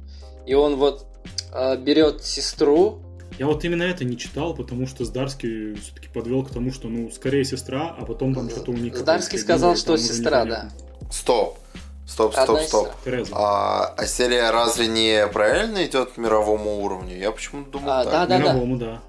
И 0.47 0.55
он 0.55 0.77
вот 0.77 1.05
э, 1.53 1.77
берет 1.77 2.23
сестру. 2.23 3.03
Я 3.37 3.45
вот 3.45 3.63
именно 3.63 3.83
это 3.83 4.05
не 4.05 4.17
читал, 4.17 4.55
потому 4.55 4.87
что 4.87 5.05
Здарский 5.05 5.75
все-таки 5.75 6.07
подвел 6.07 6.43
к 6.43 6.49
тому, 6.49 6.73
что 6.73 6.87
ну 6.87 7.11
скорее 7.11 7.45
сестра, 7.45 7.95
а 7.95 8.05
потом 8.05 8.33
там 8.33 8.49
что-то 8.49 8.71
у 8.71 8.75
них. 8.75 8.97
Здарский 8.97 9.37
сказал, 9.37 9.75
что 9.75 9.97
сестра, 9.97 10.45
да. 10.45 10.71
Стоп. 11.11 11.59
Стоп, 12.05 12.33
стоп, 12.33 12.59
стоп. 12.61 12.87
А, 13.31 13.93
а 13.95 14.05
серия 14.05 14.49
разве 14.51 14.87
не 14.87 15.27
правильно 15.27 15.85
идет 15.85 16.11
к 16.11 16.17
мировому 16.17 16.83
уровню? 16.83 17.17
Я 17.17 17.31
почему-то 17.31 17.71
думал 17.71 17.91
а, 17.91 18.03
так. 18.03 18.11
Да, 18.11 18.25
да, 18.25 18.37
мировому, 18.37 18.77
да. 18.77 19.01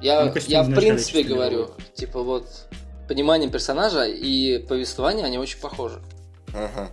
Я, 0.00 0.32
я 0.46 0.62
в 0.62 0.74
принципе 0.74 1.22
говорю, 1.22 1.70
типа 1.94 2.22
вот 2.22 2.46
понимание 3.08 3.50
персонажа 3.50 4.04
и 4.04 4.58
повествование, 4.58 5.24
они 5.24 5.38
очень 5.38 5.60
похожи. 5.60 6.00
Ага. 6.54 6.90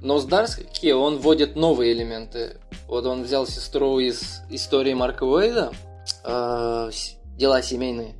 Но 0.00 0.18
с 0.18 0.24
Дарски 0.24 0.92
он 0.92 1.18
вводит 1.18 1.56
новые 1.56 1.92
элементы. 1.92 2.58
Вот 2.86 3.04
он 3.04 3.24
взял 3.24 3.46
сестру 3.46 3.98
из 3.98 4.42
истории 4.48 4.94
Марка 4.94 5.24
Уэйда, 5.24 5.72
э, 6.24 6.90
дела 7.36 7.62
семейные, 7.62 8.14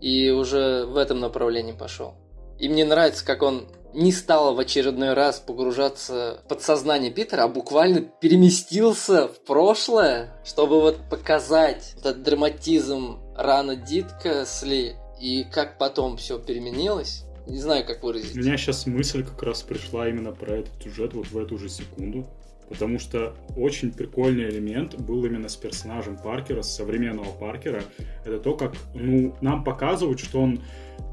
и 0.00 0.30
уже 0.30 0.86
в 0.86 0.96
этом 0.96 1.20
направлении 1.20 1.72
пошел. 1.72 2.14
И 2.58 2.68
мне 2.68 2.84
нравится, 2.84 3.24
как 3.24 3.42
он 3.42 3.68
не 3.98 4.12
стал 4.12 4.54
в 4.54 4.60
очередной 4.60 5.14
раз 5.14 5.40
погружаться 5.40 6.40
в 6.44 6.48
подсознание 6.48 7.10
Питера, 7.10 7.42
а 7.42 7.48
буквально 7.48 8.00
переместился 8.00 9.26
в 9.26 9.40
прошлое, 9.40 10.32
чтобы 10.44 10.80
вот 10.80 10.98
показать 11.10 11.94
этот 11.98 12.22
драматизм 12.22 13.18
рана 13.36 13.74
Дитка 13.74 14.44
Сли 14.46 14.94
и 15.20 15.44
как 15.44 15.78
потом 15.78 16.16
все 16.16 16.38
переменилось. 16.38 17.24
Не 17.48 17.58
знаю, 17.58 17.84
как 17.86 18.02
выразить. 18.02 18.36
У 18.36 18.40
меня 18.40 18.56
сейчас 18.56 18.86
мысль 18.86 19.24
как 19.24 19.42
раз 19.42 19.62
пришла 19.62 20.08
именно 20.08 20.32
про 20.32 20.58
этот 20.58 20.82
сюжет 20.82 21.14
вот 21.14 21.28
в 21.28 21.38
эту 21.38 21.58
же 21.58 21.68
секунду. 21.68 22.26
Потому 22.68 22.98
что 22.98 23.34
очень 23.56 23.92
прикольный 23.92 24.50
элемент 24.50 24.94
был 25.00 25.24
именно 25.24 25.48
с 25.48 25.56
персонажем 25.56 26.18
Паркера, 26.18 26.62
с 26.62 26.74
современного 26.74 27.30
Паркера. 27.30 27.82
Это 28.24 28.38
то, 28.38 28.54
как 28.54 28.74
ну, 28.94 29.34
нам 29.40 29.64
показывают, 29.64 30.20
что 30.20 30.40
он 30.40 30.60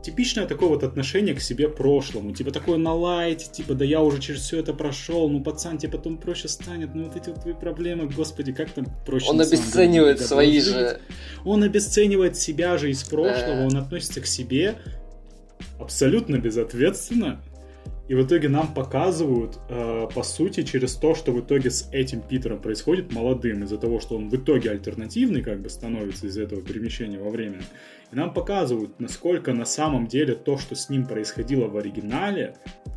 типичное 0.04 0.46
такое 0.46 0.70
вот 0.70 0.84
отношение 0.84 1.34
к 1.34 1.40
себе 1.40 1.70
прошлому. 1.70 2.34
Типа 2.34 2.52
такое 2.52 2.78
на 2.78 2.94
лайте, 2.94 3.50
типа, 3.50 3.74
да 3.74 3.86
я 3.86 4.02
уже 4.02 4.20
через 4.20 4.42
все 4.42 4.60
это 4.60 4.74
прошел, 4.74 5.30
ну 5.30 5.42
пацан 5.42 5.78
тебе 5.78 5.94
потом 5.94 6.18
проще 6.18 6.48
станет, 6.48 6.94
ну 6.94 7.06
вот 7.06 7.16
эти 7.16 7.30
вот 7.30 7.42
твои 7.42 7.54
проблемы, 7.54 8.08
господи, 8.08 8.52
как 8.52 8.72
там 8.72 8.86
проще. 9.06 9.30
Он 9.30 9.42
обесценивает 9.42 10.18
деле, 10.18 10.28
свои 10.28 10.60
же... 10.60 11.00
Он 11.44 11.64
обесценивает 11.64 12.38
себя 12.38 12.78
же 12.78 12.92
из 12.92 13.04
прошлого, 13.04 13.56
да. 13.56 13.66
он 13.66 13.78
относится 13.78 14.22
к 14.22 14.28
себе 14.28 14.76
абсолютно 15.80 16.38
безответственно. 16.38 17.42
И 18.08 18.14
в 18.14 18.24
итоге 18.24 18.50
нам 18.50 18.74
показывают, 18.74 19.58
э, 19.68 20.08
по 20.14 20.22
сути, 20.22 20.62
через 20.64 20.96
то, 20.96 21.16
что 21.16 21.32
в 21.32 21.40
итоге 21.40 21.72
с 21.72 21.90
этим 21.92 22.22
Питером 22.22 22.62
происходит 22.62 23.12
молодым, 23.12 23.64
из-за 23.64 23.78
того, 23.78 24.00
что 24.00 24.16
он 24.16 24.30
в 24.30 24.36
итоге 24.36 24.70
альтернативный 24.72 25.42
как 25.42 25.60
бы 25.62 25.70
становится 25.70 26.28
из-за 26.28 26.44
этого 26.44 26.62
перемещения 26.62 27.18
во 27.18 27.32
времени. 27.32 27.64
И 28.12 28.16
нам 28.16 28.32
показывают, 28.32 29.00
насколько 29.00 29.54
на 29.54 29.66
самом 29.66 30.06
деле 30.06 30.36
то, 30.36 30.58
что 30.58 30.76
с 30.76 30.90
ним 30.90 31.08
происходило 31.08 31.68
в 31.68 31.78
оригинале, 31.78 32.56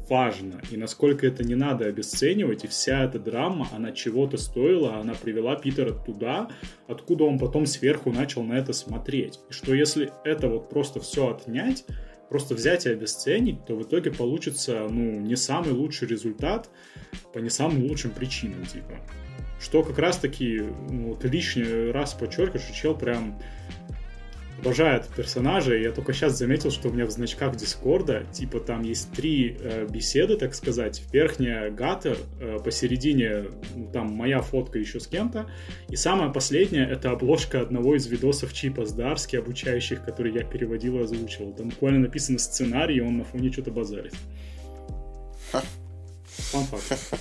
важно, 0.09 0.60
и 0.70 0.76
насколько 0.76 1.26
это 1.26 1.43
не 1.44 1.55
надо 1.55 1.86
обесценивать, 1.86 2.64
и 2.64 2.68
вся 2.68 3.05
эта 3.05 3.18
драма, 3.18 3.68
она 3.72 3.93
чего-то 3.93 4.36
стоила, 4.36 4.97
она 4.97 5.14
привела 5.14 5.56
Питера 5.56 5.93
туда, 5.93 6.48
откуда 6.86 7.24
он 7.24 7.39
потом 7.39 7.66
сверху 7.66 8.10
начал 8.10 8.43
на 8.43 8.55
это 8.55 8.72
смотреть. 8.72 9.40
И 9.48 9.52
что 9.52 9.74
если 9.74 10.10
это 10.24 10.48
вот 10.48 10.68
просто 10.68 11.01
все 11.01 11.30
отнять, 11.30 11.85
просто 12.28 12.55
взять 12.55 12.86
и 12.86 12.90
обесценить, 12.90 13.64
то 13.66 13.74
в 13.74 13.82
итоге 13.82 14.10
получится, 14.10 14.86
ну, 14.88 15.20
не 15.20 15.36
самый 15.36 15.72
лучший 15.72 16.09
результат 16.09 16.70
по 17.32 17.38
не 17.38 17.50
самым 17.50 17.84
лучшим 17.84 18.10
причинам, 18.10 18.64
типа. 18.66 18.94
Что 19.60 19.82
как 19.82 19.98
раз-таки, 19.98 20.62
ну, 20.90 21.09
вот 21.09 21.24
лишний 21.24 21.90
раз 21.90 22.14
подчеркиваю, 22.14 22.60
что 22.60 22.74
чел 22.74 22.94
прям 22.94 23.40
обожает 24.60 25.06
персонажа, 25.09 25.76
и 25.76 25.82
я 25.82 25.93
только 25.93 26.12
сейчас 26.12 26.36
заметил, 26.36 26.70
что 26.70 26.89
у 26.89 26.93
меня 26.93 27.06
в 27.06 27.10
значках 27.10 27.56
Дискорда, 27.56 28.24
типа, 28.32 28.60
там 28.60 28.82
есть 28.82 29.12
три 29.12 29.56
э, 29.59 29.86
беседы, 29.89 30.36
так 30.36 30.55
сказать. 30.55 31.02
Верхняя 31.12 31.70
Гаттер, 31.70 32.18
э, 32.40 32.59
посередине 32.64 33.44
ну, 33.74 33.90
там 33.93 34.12
моя 34.12 34.40
фотка 34.40 34.78
еще 34.78 35.01
с 35.01 35.06
кем-то, 35.06 35.48
и 35.89 35.97
самая 35.97 36.30
последняя— 36.30 36.85
это 36.90 37.10
обложка 37.10 37.60
одного 37.60 37.94
из 37.97 38.06
видосов 38.06 38.52
Чипа 38.52 38.85
Здарски, 38.85 39.36
обучающих, 39.36 40.05
который 40.05 40.32
я 40.32 40.43
переводил 40.43 40.98
и 40.98 41.02
озвучивал. 41.05 41.52
Там 41.52 41.68
буквально 41.68 42.01
написано 42.01 42.39
сценарий, 42.39 42.97
и 42.97 43.01
он 43.01 43.18
на 43.18 43.24
фоне 43.24 43.52
что-то 43.52 43.70
базарит. 43.70 44.14
Fun 45.51 46.64
fact. 46.64 47.14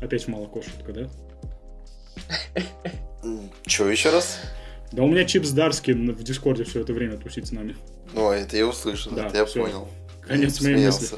Опять 0.00 0.26
молоко 0.28 0.62
шутка, 0.62 0.92
да? 0.92 1.10
Че 3.66 3.88
еще 3.88 4.10
раз? 4.10 4.40
Да 4.92 5.02
у 5.02 5.08
меня 5.08 5.24
Чип 5.24 5.50
Здарски 5.50 5.94
в 5.94 6.22
Дискорде 6.22 6.64
все 6.64 6.80
это 6.80 6.92
время 6.92 7.16
тусит 7.16 7.46
с 7.46 7.52
нами. 7.52 7.76
Ну, 8.12 8.30
это 8.30 8.56
я 8.56 8.66
услышал, 8.66 9.12
да, 9.12 9.26
это 9.26 9.38
я 9.38 9.46
все. 9.46 9.62
понял. 9.62 9.88
Конец 10.20 10.60
моей 10.60 10.86
мысли. 10.86 11.16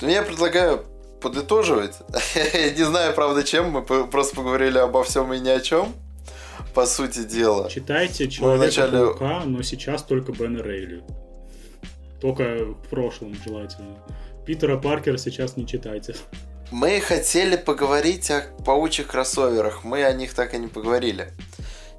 Ну, 0.00 0.08
я 0.08 0.22
предлагаю 0.22 0.84
подытоживать. 1.20 1.94
Не 2.76 2.84
знаю, 2.84 3.14
правда, 3.14 3.44
чем. 3.44 3.70
Мы 3.70 3.82
просто 3.82 4.34
поговорили 4.36 4.78
обо 4.78 5.04
всем 5.04 5.32
и 5.32 5.38
ни 5.38 5.48
о 5.48 5.60
чем. 5.60 5.94
По 6.74 6.86
сути 6.86 7.24
дела. 7.24 7.70
Читайте 7.70 8.28
Человека-паука, 8.28 9.44
но 9.44 9.62
сейчас 9.62 10.02
только 10.02 10.32
Бена 10.32 10.62
Рейли. 10.62 11.02
Только 12.20 12.64
в 12.64 12.88
прошлом 12.88 13.36
желательно. 13.44 13.96
Питера 14.44 14.76
Паркера 14.76 15.18
сейчас 15.18 15.56
не 15.56 15.66
читайте. 15.66 16.14
Мы 16.70 17.00
хотели 17.00 17.56
поговорить 17.56 18.30
о 18.30 18.42
паучьих 18.64 19.06
кроссоверах. 19.06 19.84
Мы 19.84 20.04
о 20.04 20.12
них 20.12 20.34
так 20.34 20.54
и 20.54 20.58
не 20.58 20.66
поговорили. 20.66 21.28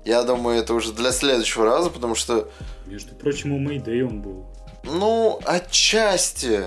Я 0.05 0.23
думаю, 0.23 0.59
это 0.59 0.73
уже 0.75 0.93
для 0.93 1.11
следующего 1.11 1.65
раза, 1.65 1.89
потому 1.89 2.13
что... 2.15 2.49
Между 2.85 3.15
прочим, 3.15 3.51
у 3.53 3.59
Мэйдэй 3.59 4.03
он 4.03 4.21
был. 4.21 4.45
Ну, 4.83 5.39
отчасти. 5.43 6.61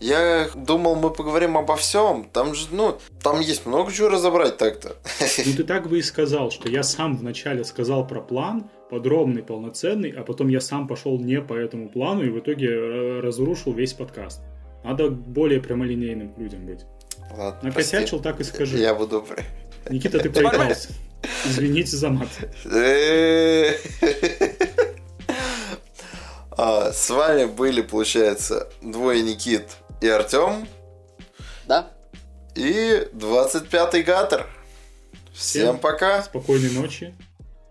Я 0.00 0.48
думал, 0.54 0.96
мы 0.96 1.10
поговорим 1.10 1.56
обо 1.56 1.76
всем. 1.76 2.28
Там 2.32 2.54
же, 2.54 2.66
ну, 2.72 2.98
там 3.22 3.40
есть 3.40 3.66
много 3.66 3.92
чего 3.92 4.08
разобрать 4.08 4.56
так-то. 4.56 4.96
Ну, 5.46 5.52
ты 5.56 5.64
так 5.64 5.88
бы 5.88 5.98
и 5.98 6.02
сказал, 6.02 6.50
что 6.50 6.68
я 6.68 6.82
сам 6.82 7.16
вначале 7.16 7.64
сказал 7.64 8.06
про 8.06 8.20
план, 8.20 8.68
подробный, 8.90 9.42
полноценный, 9.42 10.10
а 10.10 10.24
потом 10.24 10.48
я 10.48 10.60
сам 10.60 10.88
пошел 10.88 11.18
не 11.18 11.40
по 11.40 11.54
этому 11.54 11.88
плану 11.88 12.24
и 12.24 12.30
в 12.30 12.38
итоге 12.40 12.68
э, 12.68 13.20
разрушил 13.20 13.72
весь 13.72 13.92
подкаст. 13.92 14.40
Надо 14.84 15.10
более 15.10 15.60
прямолинейным 15.60 16.34
людям 16.36 16.66
быть. 16.66 16.84
Ладно, 17.30 17.68
Накосячил, 17.68 18.20
прости. 18.20 18.22
так 18.22 18.40
и 18.40 18.44
скажи. 18.44 18.78
Я 18.78 18.94
буду... 18.94 19.26
Никита, 19.88 20.18
ты 20.18 20.30
проигрался. 20.30 20.90
Извините 21.46 21.96
за 21.96 22.10
мат. 22.10 22.28
А, 26.62 26.92
с 26.92 27.08
вами 27.08 27.46
были, 27.46 27.80
получается, 27.80 28.70
двое 28.82 29.22
Никит 29.22 29.78
и 30.02 30.08
Артем. 30.08 30.68
Да. 31.66 31.90
И 32.54 33.08
25-й 33.14 34.02
Гатор. 34.02 34.46
Всем, 35.32 35.62
Всем 35.62 35.78
пока. 35.78 36.22
Спокойной 36.22 36.70
ночи. 36.72 37.14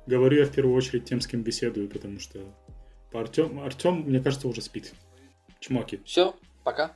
Говорю 0.08 0.40
я 0.40 0.46
в 0.46 0.52
первую 0.52 0.76
очередь 0.76 1.06
тем, 1.06 1.22
с 1.22 1.28
кем 1.28 1.44
беседую, 1.44 1.88
потому 1.88 2.20
что 2.20 2.40
по 3.12 3.22
Артем, 3.22 3.60
Артем, 3.60 4.06
мне 4.08 4.20
кажется, 4.22 4.48
уже 4.48 4.64
спит. 4.64 4.92
Чмоки. 5.60 6.02
Все, 6.04 6.36
пока. 6.64 6.94